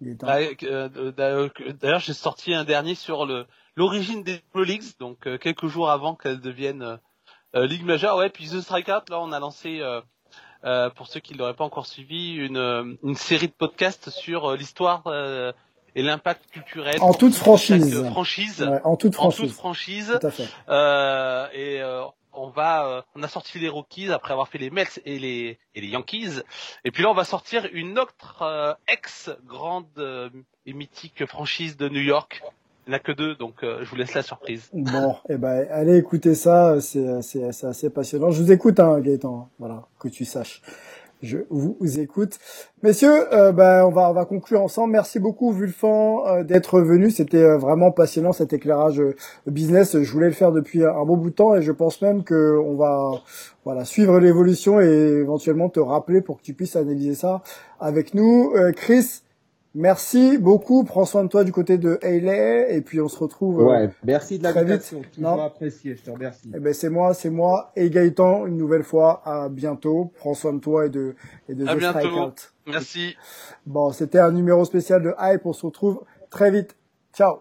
Bah, 0.00 0.38
d'ailleurs, 1.16 2.00
j'ai 2.00 2.12
sorti 2.12 2.52
un 2.52 2.64
dernier 2.64 2.94
sur 2.94 3.26
le 3.26 3.46
l'origine 3.76 4.22
des 4.22 4.40
Pro 4.50 4.62
Leagues, 4.62 4.98
donc 4.98 5.26
euh, 5.26 5.38
quelques 5.38 5.66
jours 5.66 5.90
avant 5.90 6.14
qu'elles 6.14 6.40
deviennent 6.40 6.82
euh, 6.82 6.96
euh, 7.54 7.66
Ligue 7.66 7.84
majeure. 7.84 8.16
Ouais, 8.16 8.30
puis 8.30 8.48
The 8.48 8.60
Strikeout, 8.60 9.10
là, 9.10 9.20
on 9.20 9.32
a 9.32 9.38
lancé, 9.38 9.80
pour 10.96 11.06
ceux 11.06 11.20
qui 11.20 11.34
ne 11.34 11.38
l'auraient 11.38 11.54
pas 11.54 11.64
encore 11.64 11.86
suivi, 11.86 12.34
une, 12.34 12.96
une 13.02 13.16
série 13.16 13.48
de 13.48 13.52
podcasts 13.52 14.10
sur 14.10 14.56
l'histoire 14.56 15.04
et 15.94 16.02
l'impact 16.02 16.50
culturel 16.50 16.96
en 17.00 17.14
toute 17.14 17.34
franchise, 17.34 18.02
franchise 18.06 18.62
ouais, 18.62 18.80
en 18.82 18.96
toute 18.96 19.14
franchise, 19.14 19.40
en 19.40 19.46
toute 19.46 19.54
franchise. 19.54 20.18
Tout 20.20 20.26
à 20.26 20.30
fait. 20.32 20.48
Euh, 20.68 21.46
et 21.52 21.80
on 22.32 22.48
va, 22.48 23.04
on 23.14 23.22
a 23.22 23.28
sorti 23.28 23.60
les 23.60 23.68
Rockies 23.68 24.10
après 24.10 24.32
avoir 24.32 24.48
fait 24.48 24.58
les 24.58 24.70
Mets 24.70 24.88
et 25.04 25.20
les 25.20 25.58
et 25.76 25.80
les 25.80 25.88
Yankees. 25.88 26.40
Et 26.84 26.90
puis 26.90 27.04
là, 27.04 27.10
on 27.10 27.14
va 27.14 27.24
sortir 27.24 27.68
une 27.72 27.96
autre 28.00 28.76
ex 28.88 29.30
grande 29.46 30.40
et 30.66 30.72
mythique 30.72 31.24
franchise 31.26 31.76
de 31.76 31.88
New 31.88 32.02
York 32.02 32.42
il 32.86 32.90
n'y 32.90 32.96
a 32.96 32.98
que 32.98 33.12
deux, 33.12 33.34
donc 33.34 33.54
euh, 33.62 33.78
je 33.82 33.90
vous 33.90 33.96
laisse 33.96 34.14
la 34.14 34.22
surprise. 34.22 34.68
Bon, 34.72 35.16
eh 35.28 35.36
ben, 35.36 35.66
allez 35.70 35.96
écouter 35.96 36.34
ça, 36.34 36.80
c'est, 36.80 37.22
c'est, 37.22 37.44
assez 37.64 37.90
passionnant. 37.90 38.30
Je 38.30 38.42
vous 38.42 38.52
écoute, 38.52 38.78
hein, 38.78 39.00
Gaëtan, 39.00 39.48
voilà, 39.58 39.86
que 39.98 40.08
tu 40.08 40.24
saches. 40.24 40.60
Je 41.22 41.38
vous, 41.48 41.78
écoute. 42.00 42.38
Messieurs, 42.82 43.32
euh, 43.32 43.50
ben, 43.52 43.86
on, 43.86 43.90
va, 43.90 44.10
on 44.10 44.12
va 44.12 44.26
conclure 44.26 44.60
ensemble. 44.60 44.92
Merci 44.92 45.18
beaucoup, 45.18 45.52
Vulfan, 45.52 46.26
euh, 46.26 46.42
d'être 46.42 46.80
venu. 46.80 47.10
C'était 47.10 47.56
vraiment 47.56 47.90
passionnant, 47.90 48.32
cet 48.32 48.52
éclairage 48.52 49.02
business. 49.46 49.98
Je 50.02 50.12
voulais 50.12 50.26
le 50.26 50.32
faire 50.32 50.52
depuis 50.52 50.84
un 50.84 51.04
bon 51.06 51.16
bout 51.16 51.30
de 51.30 51.34
temps 51.34 51.54
et 51.54 51.62
je 51.62 51.72
pense 51.72 52.02
même 52.02 52.24
que 52.24 52.58
on 52.58 52.74
va 52.76 53.22
voilà, 53.64 53.86
suivre 53.86 54.20
l'évolution 54.20 54.80
et 54.82 54.84
éventuellement 54.84 55.70
te 55.70 55.80
rappeler 55.80 56.20
pour 56.20 56.36
que 56.36 56.42
tu 56.42 56.52
puisses 56.52 56.76
analyser 56.76 57.14
ça 57.14 57.42
avec 57.80 58.12
nous. 58.12 58.52
Chris, 58.76 59.22
Merci 59.74 60.38
beaucoup. 60.38 60.84
Prends 60.84 61.04
soin 61.04 61.24
de 61.24 61.28
toi 61.28 61.42
du 61.42 61.50
côté 61.50 61.78
de 61.78 61.98
Hayley 62.02 62.76
et 62.76 62.80
puis 62.80 63.00
on 63.00 63.08
se 63.08 63.18
retrouve. 63.18 63.60
Euh, 63.60 63.64
ouais, 63.64 63.90
merci 64.04 64.38
de 64.38 64.44
l'invitation. 64.44 65.02
Toujours 65.12 65.42
apprécié. 65.42 65.96
Je 65.96 66.02
te 66.02 66.10
remercie. 66.10 66.50
Eh 66.54 66.60
ben 66.60 66.72
c'est 66.72 66.90
moi, 66.90 67.12
c'est 67.12 67.30
moi 67.30 67.72
et 67.74 67.90
Gaëtan 67.90 68.46
une 68.46 68.56
nouvelle 68.56 68.84
fois. 68.84 69.22
À 69.24 69.48
bientôt. 69.48 70.12
Prends 70.16 70.34
soin 70.34 70.52
de 70.52 70.60
toi 70.60 70.86
et 70.86 70.90
de 70.90 71.16
et 71.48 71.54
de 71.54 71.66
à 71.66 71.74
bientôt. 71.74 72.32
Merci. 72.68 73.16
Bon, 73.66 73.90
c'était 73.90 74.20
un 74.20 74.30
numéro 74.30 74.64
spécial 74.64 75.02
de 75.02 75.12
Hype. 75.18 75.44
On 75.44 75.52
se 75.52 75.66
retrouve 75.66 76.04
très 76.30 76.52
vite. 76.52 76.76
Ciao. 77.12 77.38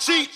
cheat. 0.00 0.30